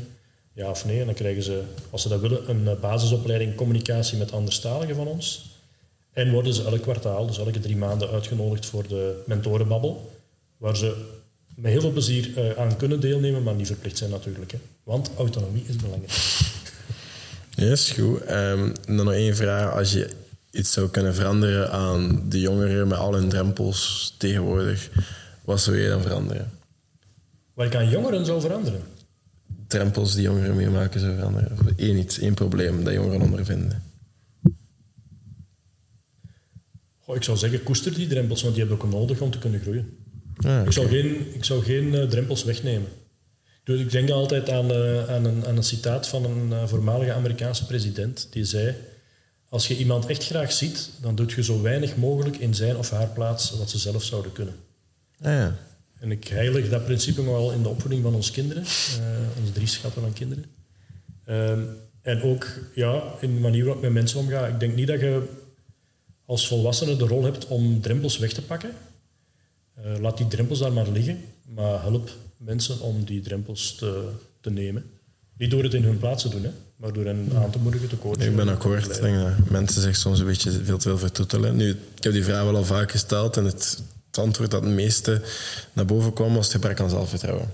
Ja 0.52 0.70
of 0.70 0.84
nee? 0.84 1.00
En 1.00 1.06
dan 1.06 1.14
krijgen 1.14 1.42
ze, 1.42 1.62
als 1.90 2.02
ze 2.02 2.08
dat 2.08 2.20
willen, 2.20 2.50
een 2.50 2.80
basisopleiding 2.80 3.54
communicatie 3.54 4.18
met 4.18 4.32
anderstaligen 4.32 4.94
van 4.94 5.06
ons. 5.06 5.56
En 6.12 6.30
worden 6.30 6.54
ze 6.54 6.64
elk 6.64 6.82
kwartaal, 6.82 7.26
dus 7.26 7.38
elke 7.38 7.60
drie 7.60 7.76
maanden, 7.76 8.10
uitgenodigd 8.10 8.66
voor 8.66 8.88
de 8.88 9.22
mentorenbabbel. 9.26 10.12
Waar 10.56 10.76
ze 10.76 11.04
met 11.54 11.72
heel 11.72 11.80
veel 11.80 11.92
plezier 11.92 12.54
aan 12.58 12.76
kunnen 12.76 13.00
deelnemen, 13.00 13.42
maar 13.42 13.54
niet 13.54 13.66
verplicht 13.66 13.98
zijn 13.98 14.10
natuurlijk. 14.10 14.52
Hè. 14.52 14.58
Want 14.82 15.10
autonomie 15.16 15.64
is 15.66 15.76
belangrijk. 15.76 16.12
Yes, 17.50 17.90
goed. 17.90 18.20
En 18.20 18.74
dan 18.86 19.04
nog 19.04 19.12
één 19.12 19.36
vraag. 19.36 19.72
Als 19.72 19.92
je 19.92 20.10
iets 20.50 20.72
zou 20.72 20.88
kunnen 20.88 21.14
veranderen 21.14 21.70
aan 21.70 22.28
de 22.28 22.40
jongeren 22.40 22.88
met 22.88 22.98
al 22.98 23.14
hun 23.14 23.28
drempels 23.28 24.14
tegenwoordig, 24.18 24.90
wat 25.44 25.60
zou 25.60 25.78
je 25.78 25.88
dan 25.88 26.02
veranderen? 26.02 26.50
Wat 27.54 27.66
ik 27.66 27.74
aan 27.74 27.88
jongeren 27.88 28.26
zou 28.26 28.40
veranderen. 28.40 28.82
Drempels 29.66 30.14
die 30.14 30.22
jongeren 30.22 30.56
meemaken 30.56 31.00
zou 31.00 31.14
veranderen? 31.14 31.52
Of 31.52 31.58
één 31.76 31.96
iets, 31.96 32.18
één 32.18 32.34
probleem 32.34 32.84
dat 32.84 32.94
jongeren 32.94 33.20
ondervinden? 33.20 33.82
Goh, 36.98 37.16
ik 37.16 37.22
zou 37.22 37.36
zeggen, 37.36 37.62
koester 37.62 37.94
die 37.94 38.06
drempels, 38.06 38.42
want 38.42 38.54
die 38.54 38.64
hebben 38.64 38.84
ook 38.84 38.92
nodig 38.92 39.20
om 39.20 39.30
te 39.30 39.38
kunnen 39.38 39.60
groeien. 39.60 39.96
Ah, 40.36 40.62
Ik 40.66 40.72
zou 40.72 40.88
geen, 40.88 41.34
ik 41.34 41.44
zou 41.44 41.62
geen 41.62 41.94
eh, 41.94 42.08
drempels 42.08 42.44
wegnemen. 42.44 42.88
Ik 42.88 43.64
Dus 43.64 43.80
ik 43.80 43.90
denk 43.90 44.10
altijd 44.10 44.50
aan, 44.50 44.70
uh, 44.70 45.08
aan, 45.10 45.24
een, 45.24 45.46
aan 45.46 45.56
een 45.56 45.62
citaat 45.62 46.08
van 46.08 46.24
een 46.24 46.50
uh, 46.50 46.66
voormalige 46.66 47.12
Amerikaanse 47.12 47.66
president. 47.66 48.28
Die 48.30 48.44
zei, 48.44 48.74
als 49.48 49.68
je 49.68 49.76
iemand 49.76 50.06
echt 50.06 50.24
graag 50.24 50.52
ziet, 50.52 50.90
dan 51.00 51.14
doet 51.14 51.32
je 51.32 51.42
zo 51.42 51.62
weinig 51.62 51.96
mogelijk 51.96 52.36
in 52.36 52.54
zijn 52.54 52.76
of 52.76 52.90
haar 52.90 53.08
plaats 53.08 53.50
wat 53.50 53.70
ze 53.70 53.78
zelf 53.78 54.04
zouden 54.04 54.32
kunnen. 54.32 54.54
Ah, 55.20 55.32
ja. 55.32 55.56
En 55.98 56.10
ik 56.10 56.28
heilig 56.28 56.68
dat 56.68 56.84
principe 56.84 57.22
nogal 57.22 57.52
in 57.52 57.62
de 57.62 57.68
opvoeding 57.68 58.02
van 58.02 58.14
onze 58.14 58.32
kinderen, 58.32 58.62
uh, 58.62 59.40
onze 59.40 59.52
drie 59.52 59.66
schatten 59.66 60.02
van 60.02 60.12
kinderen. 60.12 60.44
Ehm, 61.24 61.62
en 62.02 62.22
ook 62.22 62.46
ja, 62.74 63.02
in 63.20 63.34
de 63.34 63.40
manier 63.40 63.64
waarop 63.64 63.82
ik 63.82 63.90
met 63.90 63.92
mensen 63.92 64.18
omga. 64.18 64.46
Ik 64.46 64.60
denk 64.60 64.74
niet 64.74 64.86
dat 64.86 65.00
je 65.00 65.28
als 66.24 66.46
volwassene 66.46 66.96
de 66.96 67.06
rol 67.06 67.24
hebt 67.24 67.46
om 67.46 67.80
drempels 67.80 68.18
weg 68.18 68.32
te 68.32 68.42
pakken. 68.42 68.70
Uh, 69.78 69.98
laat 70.00 70.16
die 70.16 70.28
drempels 70.28 70.58
daar 70.58 70.72
maar 70.72 70.88
liggen, 70.88 71.24
maar 71.44 71.82
help 71.82 72.10
mensen 72.36 72.80
om 72.80 73.04
die 73.04 73.20
drempels 73.20 73.74
te, 73.74 74.10
te 74.40 74.50
nemen. 74.50 74.84
Niet 75.38 75.50
door 75.50 75.62
het 75.62 75.74
in 75.74 75.82
hun 75.82 75.98
plaats 75.98 76.22
te 76.22 76.28
doen, 76.28 76.42
hè, 76.42 76.50
maar 76.76 76.92
door 76.92 77.04
hen 77.04 77.30
aan 77.34 77.50
te 77.50 77.58
moedigen, 77.58 77.88
te 77.88 77.98
coachen. 77.98 78.20
Ik 78.20 78.36
ben 78.36 78.48
akkoord. 78.48 78.96
Ik 78.96 79.00
denk 79.02 79.18
dat 79.18 79.50
mensen 79.50 79.82
zich 79.82 79.96
soms 79.96 80.18
een 80.18 80.26
beetje 80.26 80.50
veel 80.50 80.78
te 80.78 80.88
veel 80.88 80.98
vertoetelen. 80.98 81.56
Nu, 81.56 81.70
ik 81.70 82.02
heb 82.02 82.12
die 82.12 82.24
vraag 82.24 82.44
wel 82.44 82.56
al 82.56 82.64
vaak 82.64 82.90
gesteld 82.90 83.36
en 83.36 83.44
het, 83.44 83.82
het 84.06 84.18
antwoord 84.18 84.50
dat 84.50 84.62
het 84.62 84.72
meeste 84.72 85.20
naar 85.72 85.84
boven 85.84 86.12
kwam 86.12 86.34
was 86.34 86.44
het 86.44 86.54
gebrek 86.54 86.80
aan 86.80 86.90
zelfvertrouwen. 86.90 87.52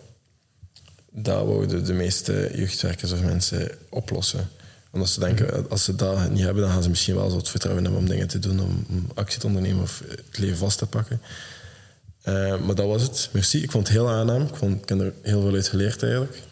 Dat 1.10 1.46
wouden 1.46 1.84
de 1.84 1.92
meeste 1.92 2.50
jeugdwerkers 2.54 3.12
of 3.12 3.22
mensen 3.22 3.70
oplossen. 3.88 4.48
Omdat 4.90 5.08
ze 5.08 5.20
denken, 5.20 5.70
als 5.70 5.84
ze 5.84 5.94
dat 5.94 6.30
niet 6.30 6.44
hebben, 6.44 6.62
dan 6.62 6.72
gaan 6.72 6.82
ze 6.82 6.88
misschien 6.88 7.14
wel 7.14 7.30
zo 7.30 7.36
het 7.36 7.48
vertrouwen 7.48 7.84
hebben 7.84 8.00
om 8.02 8.08
dingen 8.08 8.28
te 8.28 8.38
doen, 8.38 8.60
om, 8.60 8.86
actie 9.14 9.40
te 9.40 9.46
ondernemen 9.46 9.82
of 9.82 10.02
het 10.08 10.38
leven 10.38 10.56
vast 10.56 10.78
te 10.78 10.86
pakken. 10.86 11.20
Uh, 12.28 12.60
maar 12.60 12.74
dat 12.74 12.86
was 12.86 13.02
het. 13.02 13.28
Merci. 13.32 13.62
Ik 13.62 13.70
vond 13.70 13.86
het 13.86 13.96
heel 13.96 14.08
aangenaam. 14.10 14.42
Ik, 14.42 14.54
vond, 14.54 14.82
ik 14.82 14.88
heb 14.88 15.00
er 15.00 15.12
heel 15.22 15.40
veel 15.40 15.54
uit 15.54 15.68
geleerd 15.68 16.02
eigenlijk. 16.02 16.42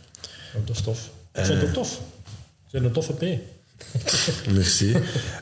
Oh, 0.55 0.67
dat 0.67 0.77
is 0.77 0.83
tof. 0.83 1.11
Ik 1.35 1.45
vond 1.45 1.61
het 1.61 1.69
ook 1.69 1.75
tof. 1.75 1.89
Ze 1.89 2.71
zijn 2.71 2.85
een 2.85 2.93
toffe 2.93 3.13
P. 3.13 3.21
Merci. 4.55 4.97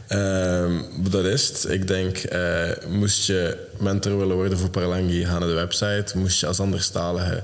uh, 0.08 0.80
dat 1.10 1.24
is. 1.24 1.64
Ik 1.64 1.86
denk, 1.86 2.32
uh, 2.32 2.70
moest 2.88 3.26
je 3.26 3.66
mentor 3.78 4.18
willen 4.18 4.36
worden 4.36 4.58
voor 4.58 4.70
Paralangi, 4.70 5.24
ga 5.24 5.38
naar 5.38 5.48
de 5.48 5.54
website. 5.54 6.18
Moest 6.18 6.40
je 6.40 6.46
als 6.46 6.60
anderstalige 6.60 7.42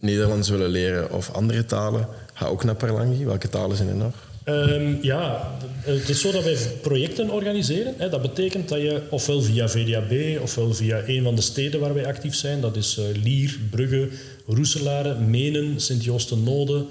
Nederlands 0.00 0.48
willen 0.48 0.70
leren 0.70 1.10
of 1.10 1.32
andere 1.32 1.64
talen, 1.64 2.08
ga 2.34 2.46
ook 2.46 2.64
naar 2.64 2.74
Paralangi. 2.74 3.24
Welke 3.24 3.48
talen 3.48 3.76
zijn 3.76 3.88
er 3.88 3.94
nog? 3.94 4.14
Um, 4.44 4.98
ja, 5.02 5.56
het 5.80 6.08
is 6.08 6.20
zo 6.20 6.30
dat 6.32 6.44
wij 6.44 6.56
projecten 6.82 7.30
organiseren. 7.30 7.94
Hè. 7.96 8.08
Dat 8.08 8.22
betekent 8.22 8.68
dat 8.68 8.80
je 8.80 9.02
ofwel 9.10 9.42
via 9.42 9.68
VDAB 9.68 10.40
ofwel 10.42 10.74
via 10.74 11.02
een 11.06 11.22
van 11.22 11.34
de 11.34 11.40
steden 11.42 11.80
waar 11.80 11.94
wij 11.94 12.06
actief 12.06 12.34
zijn, 12.34 12.60
dat 12.60 12.76
is 12.76 12.98
uh, 12.98 13.22
Lier, 13.22 13.58
Brugge, 13.70 14.08
Roeselare, 14.46 15.14
Menen, 15.18 15.80
Sint-Joosten, 15.80 16.42
Node 16.42 16.84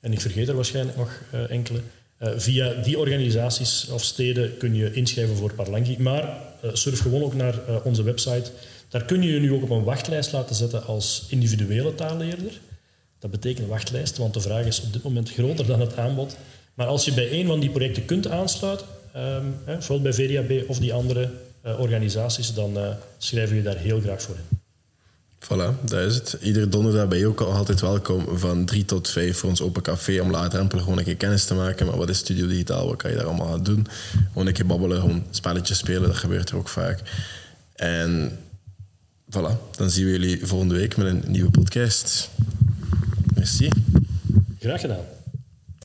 en 0.00 0.12
ik 0.12 0.20
vergeet 0.20 0.48
er 0.48 0.54
waarschijnlijk 0.54 0.96
nog 0.96 1.20
uh, 1.34 1.50
enkele. 1.50 1.80
Uh, 2.22 2.28
via 2.36 2.72
die 2.74 2.98
organisaties 2.98 3.88
of 3.88 4.04
steden 4.04 4.56
kun 4.56 4.74
je 4.74 4.92
inschrijven 4.92 5.36
voor 5.36 5.54
Parlangi. 5.54 5.96
Maar 5.98 6.36
surf 6.72 7.00
gewoon 7.00 7.22
ook 7.22 7.34
naar 7.34 7.54
onze 7.84 8.02
website. 8.02 8.50
Daar 8.88 9.04
kun 9.04 9.22
je 9.22 9.32
je 9.32 9.40
nu 9.40 9.52
ook 9.52 9.62
op 9.62 9.70
een 9.70 9.84
wachtlijst 9.84 10.32
laten 10.32 10.56
zetten 10.56 10.84
als 10.84 11.26
individuele 11.28 11.94
taalleerder. 11.94 12.60
Dat 13.18 13.30
betekent 13.30 13.68
wachtlijst, 13.68 14.16
want 14.16 14.34
de 14.34 14.40
vraag 14.40 14.66
is 14.66 14.82
op 14.82 14.92
dit 14.92 15.02
moment 15.02 15.30
groter 15.30 15.66
dan 15.66 15.80
het 15.80 15.96
aanbod. 15.96 16.36
Maar 16.74 16.86
als 16.86 17.04
je 17.04 17.12
bij 17.12 17.32
een 17.32 17.46
van 17.46 17.60
die 17.60 17.70
projecten 17.70 18.04
kunt 18.04 18.28
aansluiten, 18.28 18.86
hè, 19.12 19.40
bijvoorbeeld 19.64 20.16
bij 20.16 20.26
VDAB 20.26 20.68
of 20.68 20.78
die 20.78 20.92
andere 20.92 21.30
organisaties, 21.78 22.54
dan 22.54 22.78
schrijven 23.18 23.50
we 23.50 23.56
je 23.56 23.62
daar 23.62 23.78
heel 23.78 24.00
graag 24.00 24.22
voor 24.22 24.36
in. 24.36 24.59
Voilà, 25.44 25.84
dat 25.84 26.06
is 26.06 26.14
het. 26.14 26.36
Iedere 26.40 26.68
donderdag 26.68 27.08
ben 27.08 27.18
je 27.18 27.26
ook 27.26 27.40
altijd 27.40 27.80
welkom 27.80 28.38
van 28.38 28.64
drie 28.64 28.84
tot 28.84 29.08
vijf 29.08 29.38
voor 29.38 29.48
ons 29.48 29.62
open 29.62 29.82
café 29.82 30.20
om 30.20 30.30
laagdrempelig 30.30 30.82
gewoon 30.82 30.98
een 30.98 31.04
keer 31.04 31.16
kennis 31.16 31.44
te 31.44 31.54
maken. 31.54 31.86
Maar 31.86 31.96
wat 31.96 32.08
is 32.08 32.18
Studio 32.18 32.46
Digitaal? 32.46 32.86
Wat 32.86 32.96
kan 32.96 33.10
je 33.10 33.16
daar 33.16 33.26
allemaal 33.26 33.52
aan 33.52 33.62
doen? 33.62 33.86
Gewoon 34.28 34.46
een 34.46 34.52
keer 34.52 34.66
babbelen, 34.66 35.00
gewoon 35.00 35.24
spelletjes 35.30 35.78
spelen, 35.78 36.08
dat 36.08 36.16
gebeurt 36.16 36.50
er 36.50 36.56
ook 36.56 36.68
vaak. 36.68 37.02
En 37.74 38.38
voilà, 39.30 39.70
dan 39.76 39.90
zien 39.90 40.04
we 40.04 40.10
jullie 40.10 40.46
volgende 40.46 40.74
week 40.74 40.96
met 40.96 41.06
een 41.06 41.24
nieuwe 41.26 41.50
podcast. 41.50 42.30
Merci. 43.34 43.68
Graag 44.58 44.80
gedaan. 44.80 45.19